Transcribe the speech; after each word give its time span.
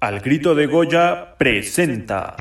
Al 0.00 0.20
grito 0.20 0.54
de 0.54 0.64
Goya 0.64 1.34
presenta. 1.36 2.34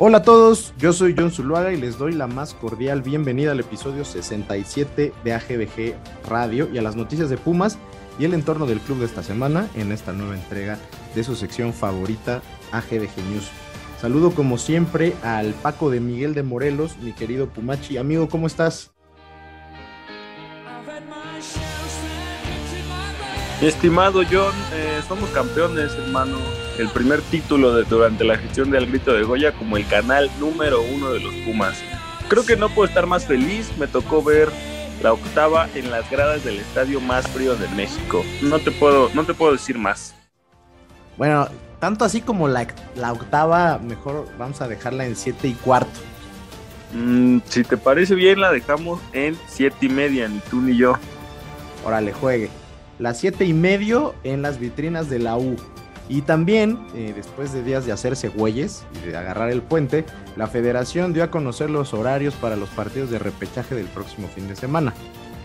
Hola 0.00 0.18
a 0.18 0.22
todos, 0.22 0.74
yo 0.76 0.92
soy 0.92 1.14
John 1.16 1.30
Zuluaga 1.30 1.72
y 1.72 1.76
les 1.76 1.98
doy 1.98 2.14
la 2.14 2.26
más 2.26 2.52
cordial 2.52 3.00
bienvenida 3.00 3.52
al 3.52 3.60
episodio 3.60 4.04
67 4.04 5.12
de 5.22 5.32
AGBG 5.32 5.94
Radio 6.28 6.68
y 6.72 6.78
a 6.78 6.82
las 6.82 6.96
noticias 6.96 7.30
de 7.30 7.36
Pumas 7.36 7.78
y 8.18 8.24
el 8.24 8.34
entorno 8.34 8.66
del 8.66 8.80
club 8.80 8.98
de 8.98 9.06
esta 9.06 9.22
semana 9.22 9.68
en 9.76 9.92
esta 9.92 10.12
nueva 10.12 10.34
entrega 10.34 10.78
de 11.14 11.22
su 11.22 11.36
sección 11.36 11.72
favorita 11.72 12.42
AGBG 12.72 13.22
News. 13.30 13.48
Saludo 14.00 14.32
como 14.32 14.58
siempre 14.58 15.14
al 15.22 15.52
Paco 15.54 15.90
de 15.90 16.00
Miguel 16.00 16.34
de 16.34 16.42
Morelos, 16.42 16.96
mi 16.98 17.12
querido 17.12 17.48
Pumachi. 17.48 17.96
Amigo, 17.96 18.28
¿cómo 18.28 18.48
estás? 18.48 18.90
Estimado 23.60 24.22
John, 24.28 24.54
eh, 24.72 25.00
somos 25.06 25.30
campeones, 25.30 25.92
hermano. 25.92 26.63
El 26.78 26.88
primer 26.88 27.22
título 27.22 27.74
de, 27.74 27.84
durante 27.84 28.24
la 28.24 28.36
gestión 28.36 28.70
de 28.70 28.78
Al 28.78 28.86
Grito 28.86 29.12
de 29.12 29.22
Goya 29.22 29.52
como 29.52 29.76
el 29.76 29.86
canal 29.86 30.28
número 30.40 30.82
uno 30.82 31.12
de 31.12 31.20
los 31.20 31.32
Pumas. 31.46 31.80
Creo 32.28 32.44
que 32.44 32.56
no 32.56 32.68
puedo 32.68 32.88
estar 32.88 33.06
más 33.06 33.26
feliz. 33.26 33.70
Me 33.78 33.86
tocó 33.86 34.22
ver 34.24 34.48
la 35.00 35.12
octava 35.12 35.68
en 35.74 35.90
las 35.90 36.10
gradas 36.10 36.44
del 36.44 36.58
estadio 36.58 37.00
más 37.00 37.28
frío 37.28 37.54
de 37.54 37.68
México. 37.68 38.24
No 38.42 38.58
te 38.58 38.72
puedo, 38.72 39.08
no 39.14 39.24
te 39.24 39.34
puedo 39.34 39.52
decir 39.52 39.78
más. 39.78 40.16
Bueno, 41.16 41.46
tanto 41.78 42.04
así 42.04 42.20
como 42.20 42.48
la, 42.48 42.66
la 42.96 43.12
octava, 43.12 43.78
mejor 43.78 44.26
vamos 44.36 44.60
a 44.60 44.66
dejarla 44.66 45.06
en 45.06 45.14
siete 45.14 45.46
y 45.46 45.52
cuarto. 45.52 46.00
Mm, 46.92 47.38
si 47.46 47.62
te 47.62 47.76
parece 47.76 48.16
bien, 48.16 48.40
la 48.40 48.50
dejamos 48.50 49.00
en 49.12 49.38
siete 49.46 49.86
y 49.86 49.88
media, 49.90 50.26
ni 50.26 50.40
tú 50.40 50.60
ni 50.60 50.76
yo. 50.76 50.98
Órale, 51.84 52.12
juegue. 52.12 52.50
Las 52.98 53.20
siete 53.20 53.44
y 53.44 53.52
medio 53.52 54.14
en 54.24 54.42
las 54.42 54.58
vitrinas 54.58 55.08
de 55.08 55.20
la 55.20 55.36
U. 55.36 55.56
Y 56.08 56.22
también, 56.22 56.78
eh, 56.94 57.12
después 57.16 57.52
de 57.52 57.62
días 57.62 57.86
de 57.86 57.92
hacerse 57.92 58.28
güeyes 58.28 58.84
y 59.02 59.08
de 59.08 59.16
agarrar 59.16 59.50
el 59.50 59.62
puente, 59.62 60.04
la 60.36 60.46
federación 60.46 61.14
dio 61.14 61.24
a 61.24 61.30
conocer 61.30 61.70
los 61.70 61.94
horarios 61.94 62.34
para 62.34 62.56
los 62.56 62.68
partidos 62.70 63.10
de 63.10 63.18
repechaje 63.18 63.74
del 63.74 63.86
próximo 63.86 64.28
fin 64.28 64.46
de 64.46 64.56
semana. 64.56 64.92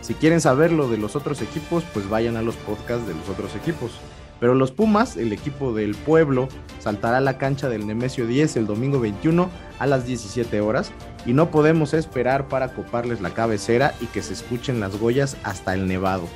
Si 0.02 0.14
quieren 0.16 0.42
saber 0.42 0.72
lo 0.72 0.90
de 0.90 0.98
los 0.98 1.16
otros 1.16 1.42
equipos, 1.42 1.84
pues 1.94 2.10
vayan 2.10 2.36
a 2.36 2.42
los 2.42 2.56
podcasts 2.56 3.08
de 3.08 3.14
los 3.14 3.30
otros 3.30 3.56
equipos. 3.56 3.92
Pero 4.40 4.56
los 4.56 4.72
Pumas, 4.72 5.18
el 5.18 5.34
equipo 5.34 5.74
del 5.74 5.96
pueblo, 5.96 6.48
saltará 6.80 7.18
a 7.18 7.22
la 7.22 7.38
cancha 7.38 7.70
del 7.70 7.86
Nemesio 7.86 8.26
10 8.26 8.56
el 8.58 8.68
domingo 8.68 9.00
21 9.00 9.50
a 9.80 9.86
las 9.86 10.06
17 10.06 10.62
horas 10.62 10.92
y 11.26 11.34
no 11.34 11.52
podemos 11.52 11.94
esperar 11.94 12.48
para 12.48 12.74
coparles 12.74 13.22
la 13.22 13.34
cabecera 13.34 13.94
y 14.00 14.06
que 14.06 14.22
se 14.22 14.34
escuchen 14.34 14.80
las 14.80 14.98
goyas 14.98 15.36
hasta 15.44 15.74
el 15.74 15.88
nevado. 15.88 16.28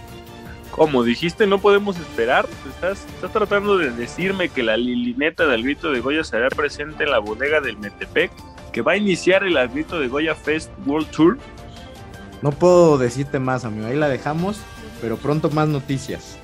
Como 0.75 1.03
dijiste, 1.03 1.45
no 1.45 1.59
podemos 1.59 1.99
esperar. 1.99 2.47
Estás, 2.67 3.05
estás 3.05 3.31
tratando 3.31 3.77
de 3.77 3.91
decirme 3.91 4.49
que 4.49 4.63
la 4.63 4.75
lilineta 4.75 5.45
del 5.45 5.61
grito 5.63 5.91
de 5.91 5.99
Goya 5.99 6.23
será 6.23 6.49
presente 6.49 7.03
en 7.03 7.11
la 7.11 7.19
bodega 7.19 7.61
del 7.61 7.77
Metepec, 7.77 8.31
que 8.71 8.81
va 8.81 8.93
a 8.93 8.97
iniciar 8.97 9.43
el 9.43 9.55
grito 9.69 9.99
de 9.99 10.07
Goya 10.07 10.33
Fest 10.33 10.71
World 10.87 11.11
Tour. 11.11 11.37
No 12.41 12.51
puedo 12.51 12.97
decirte 12.97 13.37
más, 13.37 13.65
amigo. 13.65 13.85
Ahí 13.85 13.95
la 13.95 14.09
dejamos, 14.09 14.61
pero 14.99 15.17
pronto 15.17 15.51
más 15.51 15.67
noticias. 15.67 16.39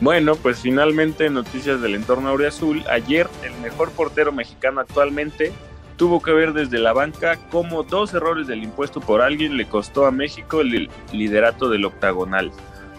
Bueno, 0.00 0.34
pues 0.34 0.58
finalmente 0.58 1.30
noticias 1.30 1.80
del 1.80 1.94
entorno 1.94 2.36
Azul. 2.44 2.82
Ayer 2.90 3.28
el 3.44 3.52
mejor 3.62 3.92
portero 3.92 4.32
mexicano 4.32 4.80
actualmente 4.80 5.52
tuvo 5.96 6.20
que 6.20 6.32
ver 6.32 6.52
desde 6.52 6.78
la 6.78 6.92
banca 6.92 7.38
cómo 7.52 7.84
dos 7.84 8.12
errores 8.12 8.48
del 8.48 8.64
impuesto 8.64 9.00
por 9.00 9.20
alguien 9.22 9.56
le 9.56 9.68
costó 9.68 10.06
a 10.06 10.10
México 10.10 10.62
el 10.62 10.90
liderato 11.12 11.68
del 11.68 11.84
octagonal. 11.84 12.50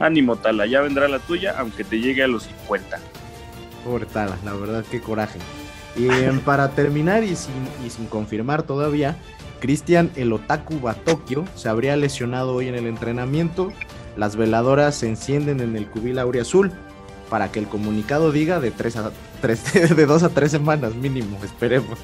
Ánimo, 0.04 0.36
Tala, 0.36 0.66
ya 0.66 0.82
vendrá 0.82 1.08
la 1.08 1.20
tuya, 1.20 1.56
aunque 1.58 1.84
te 1.84 2.00
llegue 2.00 2.24
a 2.24 2.28
los 2.28 2.44
50. 2.44 3.00
Pobre 3.84 4.06
Tala, 4.06 4.38
la 4.44 4.54
verdad, 4.54 4.84
qué 4.90 5.02
coraje. 5.02 5.40
Y 5.96 6.08
para 6.46 6.70
terminar 6.72 7.24
y 7.24 7.36
sin, 7.36 7.68
y 7.86 7.90
sin 7.90 8.08
confirmar 8.08 8.64
todavía, 8.64 9.16
Cristian 9.60 10.12
el 10.16 10.34
Otaku 10.34 10.80
Batokio 10.80 11.46
se 11.56 11.70
habría 11.70 11.96
lesionado 11.96 12.54
hoy 12.56 12.68
en 12.68 12.76
el 12.76 12.88
entrenamiento. 12.88 13.72
Las 14.18 14.36
veladoras 14.36 14.96
se 14.96 15.08
encienden 15.08 15.62
en 15.62 15.78
el 15.78 15.88
cubil 15.88 16.20
azul 16.20 16.72
para 17.30 17.52
que 17.52 17.60
el 17.60 17.68
comunicado 17.68 18.34
diga 18.34 18.60
de, 18.60 18.72
tres 18.72 18.98
a, 18.98 19.12
tres, 19.40 19.64
de 19.96 20.06
dos 20.06 20.24
a 20.24 20.30
tres 20.30 20.52
semanas 20.52 20.96
mínimo, 20.96 21.38
esperemos. 21.44 21.98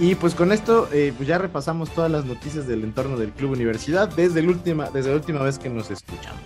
Y 0.00 0.14
pues 0.14 0.34
con 0.34 0.50
esto 0.50 0.88
eh, 0.94 1.12
pues 1.14 1.28
ya 1.28 1.36
repasamos 1.36 1.90
todas 1.90 2.10
las 2.10 2.24
noticias 2.24 2.66
del 2.66 2.84
entorno 2.84 3.18
del 3.18 3.32
Club 3.32 3.50
Universidad 3.50 4.08
desde, 4.08 4.40
última, 4.40 4.88
desde 4.88 5.10
la 5.10 5.16
última 5.16 5.42
vez 5.42 5.58
que 5.58 5.68
nos 5.68 5.90
escuchamos. 5.90 6.40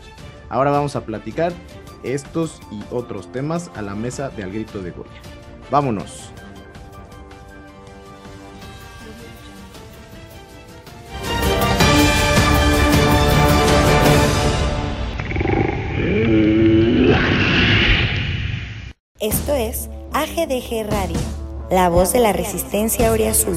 Ahora 0.49 0.73
vamos 0.73 0.97
a 0.97 1.05
platicar 1.05 1.53
estos 2.03 2.61
y 2.73 2.83
otros 2.91 3.31
temas 3.31 3.71
a 3.77 3.83
la 3.83 3.95
mesa 3.95 4.29
de 4.31 4.43
Al 4.43 4.51
Grito 4.51 4.83
de 4.83 4.91
Goya. 4.91 5.09
Vámonos. 5.71 6.31
Esto 19.21 19.55
es 19.55 19.89
AGDG 20.13 20.91
Radio 20.91 21.44
la 21.71 21.89
voz 21.89 22.13
de 22.13 22.21
la 22.21 22.33
resistencia 22.33 23.11
Azul. 23.31 23.57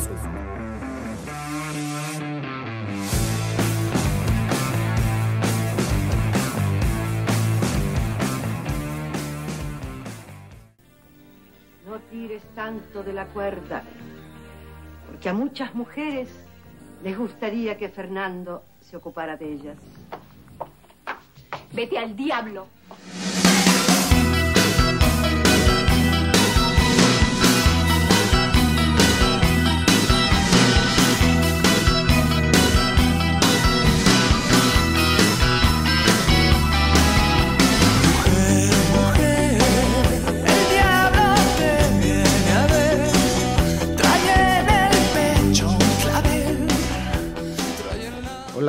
No 11.85 12.00
tires 12.09 12.41
tanto 12.56 13.03
de 13.03 13.13
la 13.13 13.25
cuerda, 13.25 13.84
porque 15.07 15.29
a 15.29 15.34
muchas 15.34 15.75
mujeres 15.75 16.29
les 17.03 17.18
gustaría 17.18 17.78
que 17.78 17.89
Fernando 17.89 18.63
se 18.89 18.95
ocupara 18.97 19.35
de 19.35 19.51
ellas. 19.51 19.78
Vete 21.74 21.97
al 21.97 22.16
diablo. 22.16 22.68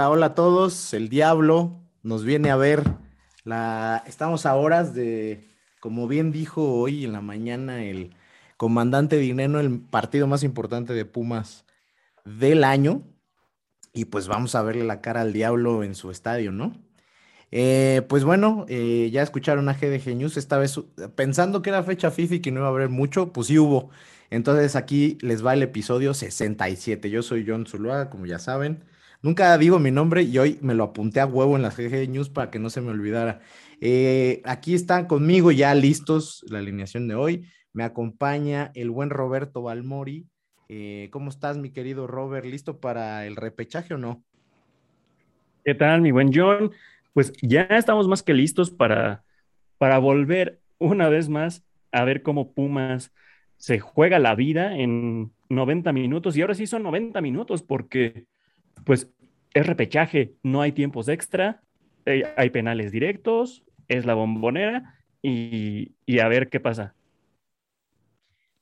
Hola, 0.06 0.26
a 0.26 0.34
todos. 0.36 0.94
El 0.94 1.09
diablo 1.09 1.81
nos 2.04 2.22
viene 2.22 2.50
a 2.50 2.56
ver. 2.56 2.84
La... 3.42 4.04
Estamos 4.06 4.47
a 4.47 4.54
horas 4.54 4.94
de, 4.94 5.48
como 5.81 6.06
bien 6.06 6.31
dijo 6.31 6.62
hoy 6.75 7.04
en 7.04 7.12
la 7.12 7.20
mañana 7.20 7.82
el 7.82 8.14
comandante 8.56 9.16
Dineno, 9.16 9.58
el 9.58 9.81
partido 9.81 10.28
más 10.28 10.44
importante 10.44 10.92
de 10.92 11.04
Pumas 11.04 11.64
del 12.25 12.62
año. 12.62 13.03
Y 13.93 14.05
pues 14.05 14.28
vamos 14.28 14.55
a 14.55 14.62
verle 14.62 14.84
la 14.84 15.00
cara 15.00 15.23
al 15.23 15.32
diablo 15.32 15.82
en 15.82 15.96
su 15.96 16.12
estadio, 16.12 16.52
¿no? 16.52 16.81
Eh, 17.50 18.02
pues 18.08 18.23
bueno, 18.23 18.67
eh, 18.69 19.11
ya 19.12 19.23
escucharon 19.23 19.69
a 19.69 19.75
GDG 19.75 20.14
News, 20.14 20.37
esta 20.37 20.58
vez 20.58 20.78
pensando 21.17 21.61
que 21.61 21.70
era 21.70 21.82
fecha 21.82 22.12
FIFA 22.12 22.37
y 22.37 22.40
que 22.40 22.52
no 22.52 22.61
iba 22.61 22.69
a 22.69 22.70
haber 22.70 22.88
mucho, 22.88 23.32
pues 23.32 23.49
sí 23.49 23.58
hubo. 23.58 23.90
Entonces 24.31 24.76
aquí 24.76 25.19
les 25.23 25.44
va 25.44 25.55
el 25.55 25.62
episodio 25.64 26.14
67. 26.14 27.11
Yo 27.11 27.25
soy 27.25 27.44
John 27.49 27.67
Zuluaga, 27.67 28.11
como 28.11 28.26
ya 28.26 28.38
saben. 28.38 28.84
Nunca 29.20 29.56
digo 29.59 29.79
mi 29.79 29.91
nombre 29.91 30.23
y 30.23 30.38
hoy 30.38 30.59
me 30.62 30.75
lo 30.75 30.85
apunté 30.85 31.20
a 31.20 31.26
huevo 31.26 31.56
en 31.56 31.62
las 31.62 31.76
GG 31.76 32.09
News 32.09 32.31
para 32.31 32.50
que 32.50 32.59
no 32.59 32.70
se 32.70 32.81
me 32.81 32.91
olvidara. 32.91 33.41
Eh, 33.81 34.43
aquí 34.44 34.75
están 34.75 35.06
conmigo 35.06 35.50
ya 35.50 35.75
listos 35.75 36.44
la 36.49 36.59
alineación 36.59 37.09
de 37.09 37.17
hoy. 37.17 37.47
Me 37.73 37.82
acompaña 37.82 38.70
el 38.75 38.91
buen 38.91 39.11
Roberto 39.11 39.62
Balmori. 39.62 40.26
Eh, 40.69 41.09
¿Cómo 41.11 41.31
estás, 41.31 41.59
mi 41.59 41.70
querido 41.70 42.06
Robert? 42.06 42.47
¿Listo 42.47 42.79
para 42.79 43.26
el 43.26 43.35
repechaje 43.35 43.94
o 43.94 43.99
no? 43.99 44.23
¿Qué 45.64 45.75
tal, 45.75 46.00
mi 46.00 46.12
buen 46.12 46.31
John? 46.32 46.71
Pues 47.12 47.32
ya 47.43 47.62
estamos 47.62 48.06
más 48.06 48.23
que 48.23 48.35
listos 48.35 48.71
para, 48.71 49.25
para 49.79 49.99
volver 49.99 50.61
una 50.79 51.09
vez 51.09 51.29
más 51.29 51.64
a 51.91 52.05
ver 52.05 52.23
cómo 52.23 52.53
Pumas 52.53 53.12
se 53.56 53.81
juega 53.81 54.21
la 54.21 54.37
vida 54.37 54.76
en, 54.76 55.32
90 55.49 55.93
minutos 55.93 56.37
y 56.37 56.43
ahora 56.43 56.55
sí 56.55 56.67
son 56.67 56.82
90 56.82 57.21
minutos 57.21 57.62
porque 57.62 58.26
pues 58.84 59.10
es 59.54 59.66
repechaje, 59.66 60.34
no 60.42 60.62
hay 60.62 60.72
tiempos 60.72 61.08
extra, 61.08 61.62
eh, 62.06 62.22
hay 62.36 62.50
penales 62.50 62.92
directos, 62.92 63.64
es 63.88 64.06
la 64.06 64.14
bombonera 64.14 64.94
y, 65.22 65.94
a 66.20 66.28
ver 66.28 66.48
qué 66.48 66.60
pasa. 66.60 66.94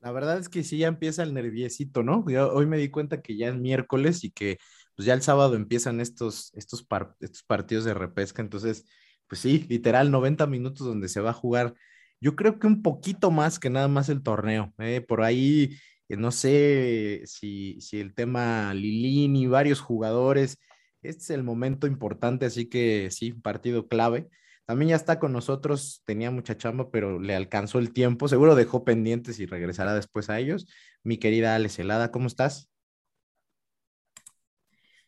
La 0.01 0.13
verdad 0.13 0.39
es 0.39 0.49
que 0.49 0.63
sí 0.63 0.79
ya 0.79 0.89
empieza 0.89 1.23
el 1.23 1.35
nerviecito, 1.35 2.03
¿no? 2.03 2.25
hoy 2.25 2.67
me 2.67 2.79
di 2.79 2.91
cuenta 2.91 3.23
que 3.23 3.37
ya 3.37 3.49
es 3.49 3.57
miércoles 3.57 4.23
y 4.23 4.31
que 4.31 4.59
pues 4.95 5.07
ya 5.07 5.15
el 5.15 5.23
sábado 5.23 5.57
empiezan 5.57 6.01
estos, 6.01 6.53
estos, 6.55 6.87
estos 7.21 7.43
partidos 7.43 7.85
de 7.85 7.95
repesca, 7.95 8.41
entonces, 8.41 8.85
pues 9.27 9.41
sí, 9.41 9.67
literal 9.69 10.11
90 10.11 10.47
minutos 10.47 10.87
donde 10.87 11.09
se 11.09 11.21
va 11.21 11.31
a 11.31 11.35
jugar, 11.35 11.75
yo 12.21 12.35
creo 12.37 12.59
que 12.59 12.67
un 12.67 12.83
poquito 12.83 13.31
más 13.31 13.59
que 13.59 13.69
nada 13.69 13.89
más 13.89 14.09
el 14.09 14.23
torneo, 14.23 14.73
¿eh? 14.79 15.01
por 15.01 15.23
ahí, 15.23 15.77
no 16.09 16.31
sé 16.31 17.23
si, 17.27 17.81
si 17.81 18.01
el 18.01 18.15
tema 18.15 18.73
Lilini, 18.75 19.47
varios 19.47 19.81
jugadores, 19.81 20.59
este 21.03 21.23
es 21.23 21.31
el 21.31 21.43
momento 21.43 21.87
importante, 21.87 22.47
así 22.47 22.69
que 22.69 23.11
sí, 23.11 23.33
partido 23.33 23.89
clave. 23.89 24.29
También 24.67 24.91
ya 24.91 24.97
está 24.97 25.21
con 25.21 25.33
nosotros, 25.33 26.03
tenía 26.05 26.33
mucha 26.33 26.57
chamba, 26.57 26.91
pero 26.91 27.21
le 27.21 27.37
alcanzó 27.37 27.79
el 27.79 27.93
tiempo. 27.93 28.27
Seguro 28.27 28.57
dejó 28.57 28.85
pendientes 28.85 29.39
y 29.39 29.47
regresará 29.47 29.95
después 29.95 30.29
a 30.29 30.41
ellos. 30.41 30.67
Mi 31.05 31.19
querida 31.19 31.55
Ale 31.55 31.69
Celada, 31.69 32.11
¿cómo 32.11 32.27
estás? 32.27 32.69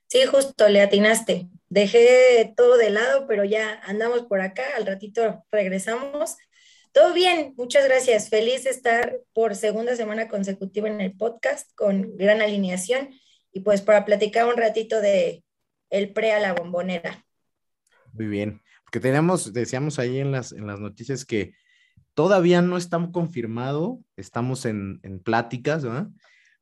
Sí, 0.07 0.25
justo, 0.27 0.69
le 0.69 0.81
atinaste. 0.81 1.49
Dejé 1.69 2.55
todo 2.57 2.77
de 2.77 2.91
lado, 2.91 3.27
pero 3.27 3.45
ya 3.45 3.81
andamos 3.85 4.23
por 4.23 4.41
acá, 4.41 4.63
al 4.77 4.87
ratito 4.87 5.45
regresamos. 5.51 6.37
Todo 6.93 7.15
bien, 7.15 7.55
muchas 7.57 7.85
gracias. 7.85 8.29
Feliz 8.29 8.67
estar 8.67 9.21
por 9.33 9.55
segunda 9.55 9.95
semana 9.97 10.29
consecutiva 10.29 10.89
en 10.89 11.01
el 11.01 11.13
podcast 11.13 11.71
con 11.75 12.17
gran 12.17 12.41
alineación 12.41 13.11
y 13.53 13.61
pues 13.61 13.83
para 13.83 14.05
platicar 14.05 14.47
un 14.47 14.57
ratito 14.57 15.01
de 15.01 15.45
el 15.91 16.13
pre 16.13 16.33
a 16.33 16.41
la 16.41 16.55
bombonera. 16.55 17.25
Muy 18.13 18.27
bien, 18.27 18.63
porque 18.85 19.01
tenemos, 19.01 19.53
decíamos 19.53 19.99
ahí 19.99 20.19
en 20.19 20.33
las, 20.33 20.53
en 20.53 20.67
las 20.67 20.81
noticias 20.81 21.25
que 21.25 21.55
todavía 22.15 22.63
no 22.63 22.77
está 22.77 22.99
confirmado, 23.13 24.01
estamos 24.17 24.65
en, 24.65 25.01
en 25.03 25.21
pláticas, 25.21 25.85
¿verdad? 25.85 26.09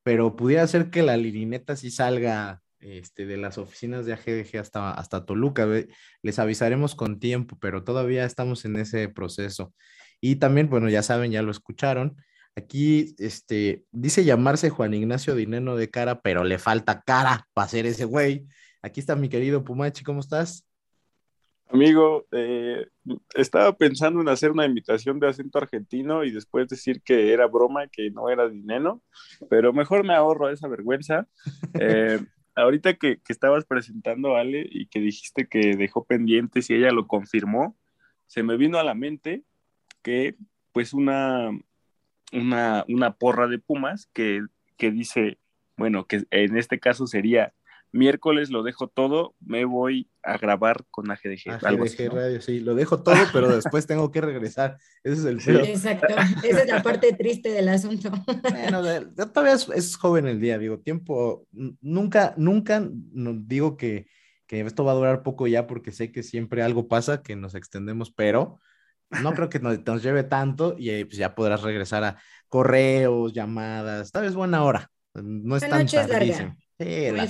Pero 0.03 0.37
pudiera 0.37 0.67
ser 0.67 0.91
que 0.91 1.03
la 1.03 1.17
lirineta 1.17 1.77
sí 1.77 1.91
salga 1.91 2.63
este, 2.81 3.27
de 3.27 3.37
las 3.37 3.59
oficinas 3.59 4.07
de 4.07 4.13
AGDG 4.13 4.59
hasta, 4.59 4.93
hasta 4.93 5.25
Toluca. 5.25 5.67
Les 6.23 6.39
avisaremos 6.39 6.95
con 6.95 7.19
tiempo, 7.19 7.59
pero 7.61 7.85
todavía 7.85 8.25
estamos 8.25 8.65
en 8.65 8.77
ese 8.77 9.09
proceso. 9.09 9.75
Y 10.21 10.37
también, 10.37 10.69
bueno, 10.69 10.89
ya 10.89 11.03
saben, 11.03 11.31
ya 11.31 11.43
lo 11.43 11.51
escucharon. 11.51 12.17
Aquí 12.57 13.15
este, 13.19 13.85
dice 13.93 14.25
llamarse 14.25 14.71
Juan 14.71 14.95
Ignacio 14.95 15.35
Dineno 15.35 15.77
de 15.77 15.91
cara, 15.91 16.23
pero 16.23 16.43
le 16.43 16.59
falta 16.59 17.03
cara 17.03 17.47
para 17.53 17.69
ser 17.69 17.85
ese 17.85 18.07
güey. 18.07 18.47
Aquí 18.81 19.01
está 19.01 19.15
mi 19.15 19.29
querido 19.29 19.63
Pumachi, 19.63 20.03
¿cómo 20.05 20.21
estás? 20.21 20.67
Amigo, 21.69 22.27
eh, 22.31 22.87
estaba 23.35 23.77
pensando 23.77 24.21
en 24.21 24.29
hacer 24.29 24.53
una 24.53 24.65
invitación 24.65 25.19
de 25.19 25.29
acento 25.29 25.59
argentino 25.59 26.25
y 26.25 26.31
después 26.31 26.69
decir 26.69 27.03
que 27.03 27.33
era 27.33 27.47
broma, 27.47 27.89
que 27.89 28.11
no 28.11 28.31
era 28.31 28.49
dinero, 28.49 29.03
pero 29.51 29.73
mejor 29.73 30.05
me 30.05 30.15
ahorro 30.15 30.49
esa 30.49 30.69
vergüenza. 30.69 31.29
Eh, 31.81 32.19
ahorita 32.55 32.95
que, 32.95 33.19
que, 33.19 33.33
estabas 33.35 33.67
presentando 33.67 34.35
a 34.35 34.41
Ale 34.41 34.67
y 34.71 34.87
que 34.87 34.99
dijiste 34.99 35.47
que 35.47 35.77
dejó 35.77 36.07
pendientes 36.07 36.71
y 36.71 36.75
ella 36.75 36.91
lo 36.91 37.07
confirmó, 37.07 37.77
se 38.27 38.43
me 38.43 38.57
vino 38.57 38.79
a 38.79 38.85
la 38.85 38.95
mente 38.95 39.45
que 40.07 40.37
pues 40.71 40.95
una, 40.95 41.51
una, 42.33 42.85
una 42.87 43.17
porra 43.17 43.49
de 43.49 43.59
Pumas 43.59 44.09
que, 44.13 44.41
que 44.77 44.93
dice, 44.93 45.41
bueno, 45.77 46.07
que 46.07 46.23
en 46.31 46.57
este 46.57 46.79
caso 46.79 47.09
sería 47.09 47.53
miércoles 47.91 48.51
lo 48.51 48.63
dejo 48.63 48.87
todo, 48.87 49.35
me 49.41 49.65
voy 49.65 50.09
a 50.23 50.39
grabar 50.39 50.85
con 50.93 51.11
AGDG. 51.11 51.59
AGDG 51.61 52.15
Radio, 52.15 52.41
sí, 52.41 52.61
lo 52.61 52.77
dejo 52.77 53.03
todo, 53.03 53.17
pero 53.33 53.49
después 53.49 53.89
tengo 53.89 54.13
que 54.13 54.21
regresar. 54.21 54.79
Ese 55.03 55.15
es 55.15 55.25
el 55.25 55.41
sí. 55.41 55.51
Exacto, 55.51 56.15
esa 56.45 56.63
es 56.63 56.69
la 56.69 56.85
parte 56.85 57.13
triste 57.15 57.49
del 57.49 57.69
asunto. 57.69 58.13
Bueno, 58.49 58.83
todavía 59.33 59.55
es, 59.55 59.97
joven 59.97 60.29
el 60.29 60.41
día, 60.41 60.57
digo, 60.57 60.79
tiempo, 60.79 61.49
nunca, 61.81 62.33
nunca 62.37 62.81
no, 63.13 63.35
digo 63.35 63.77
que, 63.77 64.07
que 64.47 64.61
esto 64.61 64.85
va 64.85 64.93
a 64.93 64.97
durar 64.97 65.25
poco 65.25 65.49
ya 65.49 65.67
porque 65.67 65.91
sé 65.91 66.13
que 66.13 66.23
siempre 66.23 66.63
algo 66.63 66.87
pasa, 66.87 67.25
que 67.25 67.35
nos 67.35 67.57
extendemos, 67.57 68.13
pero 68.13 68.61
no 69.11 69.35
creo 69.35 69.49
que 69.49 69.61
nos, 69.61 69.85
nos 69.85 70.03
lleve 70.03 70.25
tanto 70.25 70.75
y 70.79 71.05
pues 71.05 71.17
ya 71.17 71.35
podrás 71.35 71.63
regresar 71.63 72.05
a 72.05 72.19
correos, 72.49 73.33
llamadas, 73.33 74.13
tal 74.13 74.23
vez 74.23 74.35
buena 74.35 74.65
hora. 74.65 74.91
No 75.15 75.57
es 75.57 75.63
la 75.63 75.69
tan 75.69 75.81
noche 75.81 76.01
es 76.01 76.09
larga. 76.09 76.57
Sí, 76.79 77.11
la, 77.11 77.27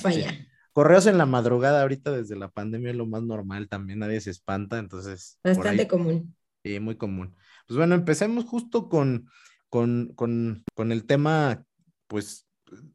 Correos 0.72 1.06
en 1.06 1.16
la 1.16 1.24
madrugada 1.24 1.80
ahorita 1.80 2.12
desde 2.12 2.36
la 2.36 2.50
pandemia 2.50 2.90
es 2.90 2.96
lo 2.96 3.06
más 3.06 3.22
normal 3.22 3.66
también, 3.66 4.00
nadie 4.00 4.20
se 4.20 4.30
espanta, 4.30 4.78
entonces. 4.78 5.38
Bastante 5.42 5.88
común. 5.88 6.36
Sí, 6.62 6.80
muy 6.80 6.96
común. 6.96 7.34
Pues 7.66 7.78
bueno, 7.78 7.94
empecemos 7.94 8.44
justo 8.44 8.90
con, 8.90 9.30
con, 9.70 10.12
con, 10.14 10.64
con 10.74 10.92
el 10.92 11.06
tema, 11.06 11.64
pues, 12.08 12.46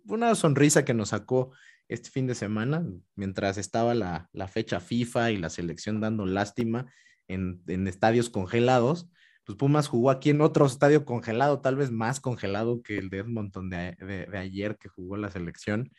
una 0.06 0.36
sonrisa 0.36 0.86
que 0.86 0.94
nos 0.94 1.10
sacó 1.10 1.54
este 1.88 2.12
fin 2.12 2.28
de 2.28 2.36
semana, 2.36 2.86
mientras 3.16 3.58
estaba 3.58 3.96
la, 3.96 4.30
la 4.32 4.48
fecha 4.48 4.80
FIFA 4.80 5.32
y 5.32 5.38
la 5.38 5.50
selección 5.50 6.00
dando 6.00 6.28
lástima 6.28 6.86
en, 7.34 7.88
estadios 7.88 8.30
congelados, 8.30 9.10
pues 9.46 9.58
Pumas 9.58 9.88
jugó 9.88 10.12
aquí 10.12 10.30
en 10.30 10.42
otro 10.42 10.66
estadio 10.66 11.06
congelado, 11.06 11.62
tal 11.62 11.76
vez 11.76 11.92
más 11.92 12.20
congelado 12.20 12.82
que 12.82 12.98
el 12.98 13.10
de 13.10 13.20
Edmonton 13.20 13.70
de, 13.70 13.96
de, 14.00 14.26
de 14.26 14.38
ayer 14.38 14.78
que 14.78 14.90
jugó 14.90 15.18
la 15.18 15.32
selección 15.32 15.92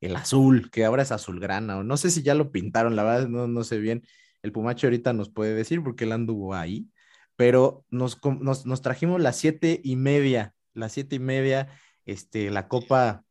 el 0.00 0.16
azul, 0.16 0.70
que 0.70 0.84
ahora 0.84 1.02
es 1.02 1.12
azulgrana, 1.12 1.78
o 1.78 1.84
no 1.84 1.96
sé 1.96 2.10
si 2.10 2.22
ya 2.22 2.34
lo 2.34 2.50
pintaron, 2.52 2.96
la 2.96 3.04
verdad 3.04 3.28
no, 3.28 3.46
no 3.46 3.64
sé 3.64 3.78
bien. 3.78 4.02
El 4.42 4.52
Pumacho 4.52 4.86
ahorita 4.86 5.12
nos 5.12 5.30
puede 5.30 5.54
decir 5.54 5.82
porque 5.82 6.04
él 6.04 6.12
anduvo 6.12 6.54
ahí, 6.54 6.88
pero 7.36 7.84
nos, 7.90 8.18
nos, 8.40 8.66
nos 8.66 8.82
trajimos 8.82 9.20
las 9.20 9.36
siete 9.36 9.80
y 9.84 9.96
media, 9.96 10.54
las 10.74 10.92
siete 10.92 11.16
y 11.16 11.18
media, 11.18 11.68
este, 12.06 12.50
la 12.50 12.68
copa, 12.68 13.24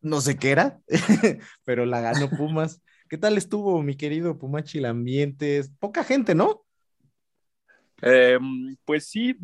no 0.00 0.20
sé 0.20 0.36
qué 0.36 0.50
era, 0.50 0.80
pero 1.64 1.86
la 1.86 2.00
ganó 2.00 2.28
Pumas. 2.30 2.82
¿Qué 3.08 3.16
tal 3.16 3.38
estuvo, 3.38 3.82
mi 3.82 3.96
querido 3.96 4.38
Pumachi, 4.38 4.78
el 4.78 4.86
ambiente? 4.86 5.64
Poca 5.78 6.04
gente, 6.04 6.34
¿no? 6.34 6.64
Eh, 8.02 8.38
pues 8.84 9.06
sí, 9.08 9.36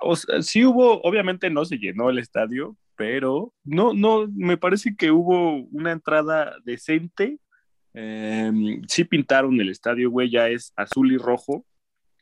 o 0.00 0.16
sea, 0.16 0.42
sí 0.42 0.64
hubo, 0.64 1.00
obviamente 1.02 1.48
no 1.50 1.64
se 1.64 1.78
llenó 1.78 2.10
el 2.10 2.18
estadio, 2.18 2.76
pero 2.96 3.54
no, 3.64 3.94
no, 3.94 4.28
me 4.34 4.56
parece 4.56 4.94
que 4.96 5.10
hubo 5.10 5.56
una 5.72 5.92
entrada 5.92 6.54
decente. 6.64 7.38
Eh, 7.94 8.52
sí 8.88 9.04
pintaron 9.04 9.60
el 9.60 9.70
estadio, 9.70 10.10
güey, 10.10 10.30
ya 10.30 10.48
es 10.48 10.72
azul 10.76 11.12
y 11.12 11.16
rojo. 11.16 11.64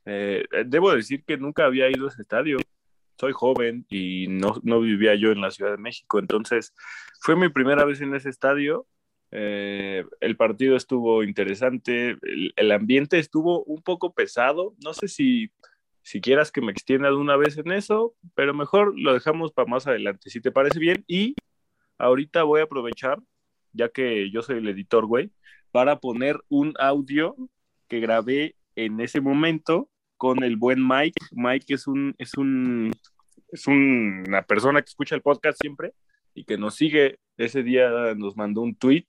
Eh, 0.04 0.44
debo 0.66 0.92
decir 0.92 1.25
que 1.25 1.37
nunca 1.37 1.64
había 1.66 1.90
ido 1.90 2.06
a 2.06 2.09
ese 2.11 2.23
estadio. 2.23 2.59
Soy 3.18 3.32
joven 3.32 3.85
y 3.90 4.26
no, 4.28 4.61
no, 4.62 4.80
vivía 4.80 5.14
yo 5.14 5.30
en 5.32 5.42
la 5.42 5.50
Ciudad 5.50 5.73
de 5.73 5.76
México, 5.76 6.18
entonces 6.18 6.73
fue 7.20 7.37
mi 7.37 7.50
primera 7.50 7.85
vez 7.85 8.00
en 8.00 8.14
ese 8.14 8.30
estadio. 8.30 8.87
Eh, 9.32 10.04
el 10.20 10.37
partido 10.37 10.76
estuvo 10.76 11.23
interesante, 11.23 12.16
el 12.56 12.73
ambiente 12.73 13.18
estuvo 13.18 13.62
un 13.64 13.82
poco 13.82 14.14
pesado. 14.14 14.75
No 14.82 14.94
sé 14.94 15.09
si 15.09 15.50
si 16.11 16.21
quieras 16.21 16.50
que 16.50 16.61
me 16.61 16.73
extienda 16.73 17.09
de 17.09 17.14
una 17.14 17.37
vez 17.37 17.57
en 17.57 17.71
eso, 17.71 18.17
pero 18.35 18.52
mejor 18.52 18.99
lo 18.99 19.14
dejamos 19.14 19.52
para 19.52 19.69
más 19.69 19.87
adelante, 19.87 20.29
si 20.29 20.40
te 20.40 20.50
parece 20.50 20.81
bien. 20.81 21.05
Y 21.07 21.37
ahorita 21.99 22.43
voy 22.43 22.61
a 22.61 22.64
aprovechar, 22.64 23.21
ya 23.73 23.90
que 23.90 24.29
yo 24.33 24.43
soy 24.43 24.59
el 24.59 24.67
editor, 24.67 25.07
güey, 25.07 25.31
para 25.71 26.00
poner 26.00 26.40
un 26.49 26.75
audio 26.81 27.37
que 27.87 28.00
grabé 28.00 28.57
en 28.75 29.00
ese 29.00 29.21
momento 29.21 29.88
con 30.17 30.43
el 30.43 30.57
buen 30.57 30.85
Mike. 30.85 31.26
Mike 31.31 31.75
es 31.75 31.87
un, 31.87 32.17
es 32.19 32.37
un, 32.37 32.90
es 33.52 33.69
una 33.69 34.43
persona 34.43 34.83
que 34.83 34.88
escucha 34.88 35.14
el 35.14 35.23
podcast 35.23 35.61
siempre 35.61 35.93
y 36.35 36.43
que 36.43 36.59
nos 36.59 36.75
sigue. 36.75 37.21
Ese 37.37 37.62
día 37.62 38.17
nos 38.17 38.37
mandó 38.37 38.62
un 38.62 38.75
tweet 38.75 39.07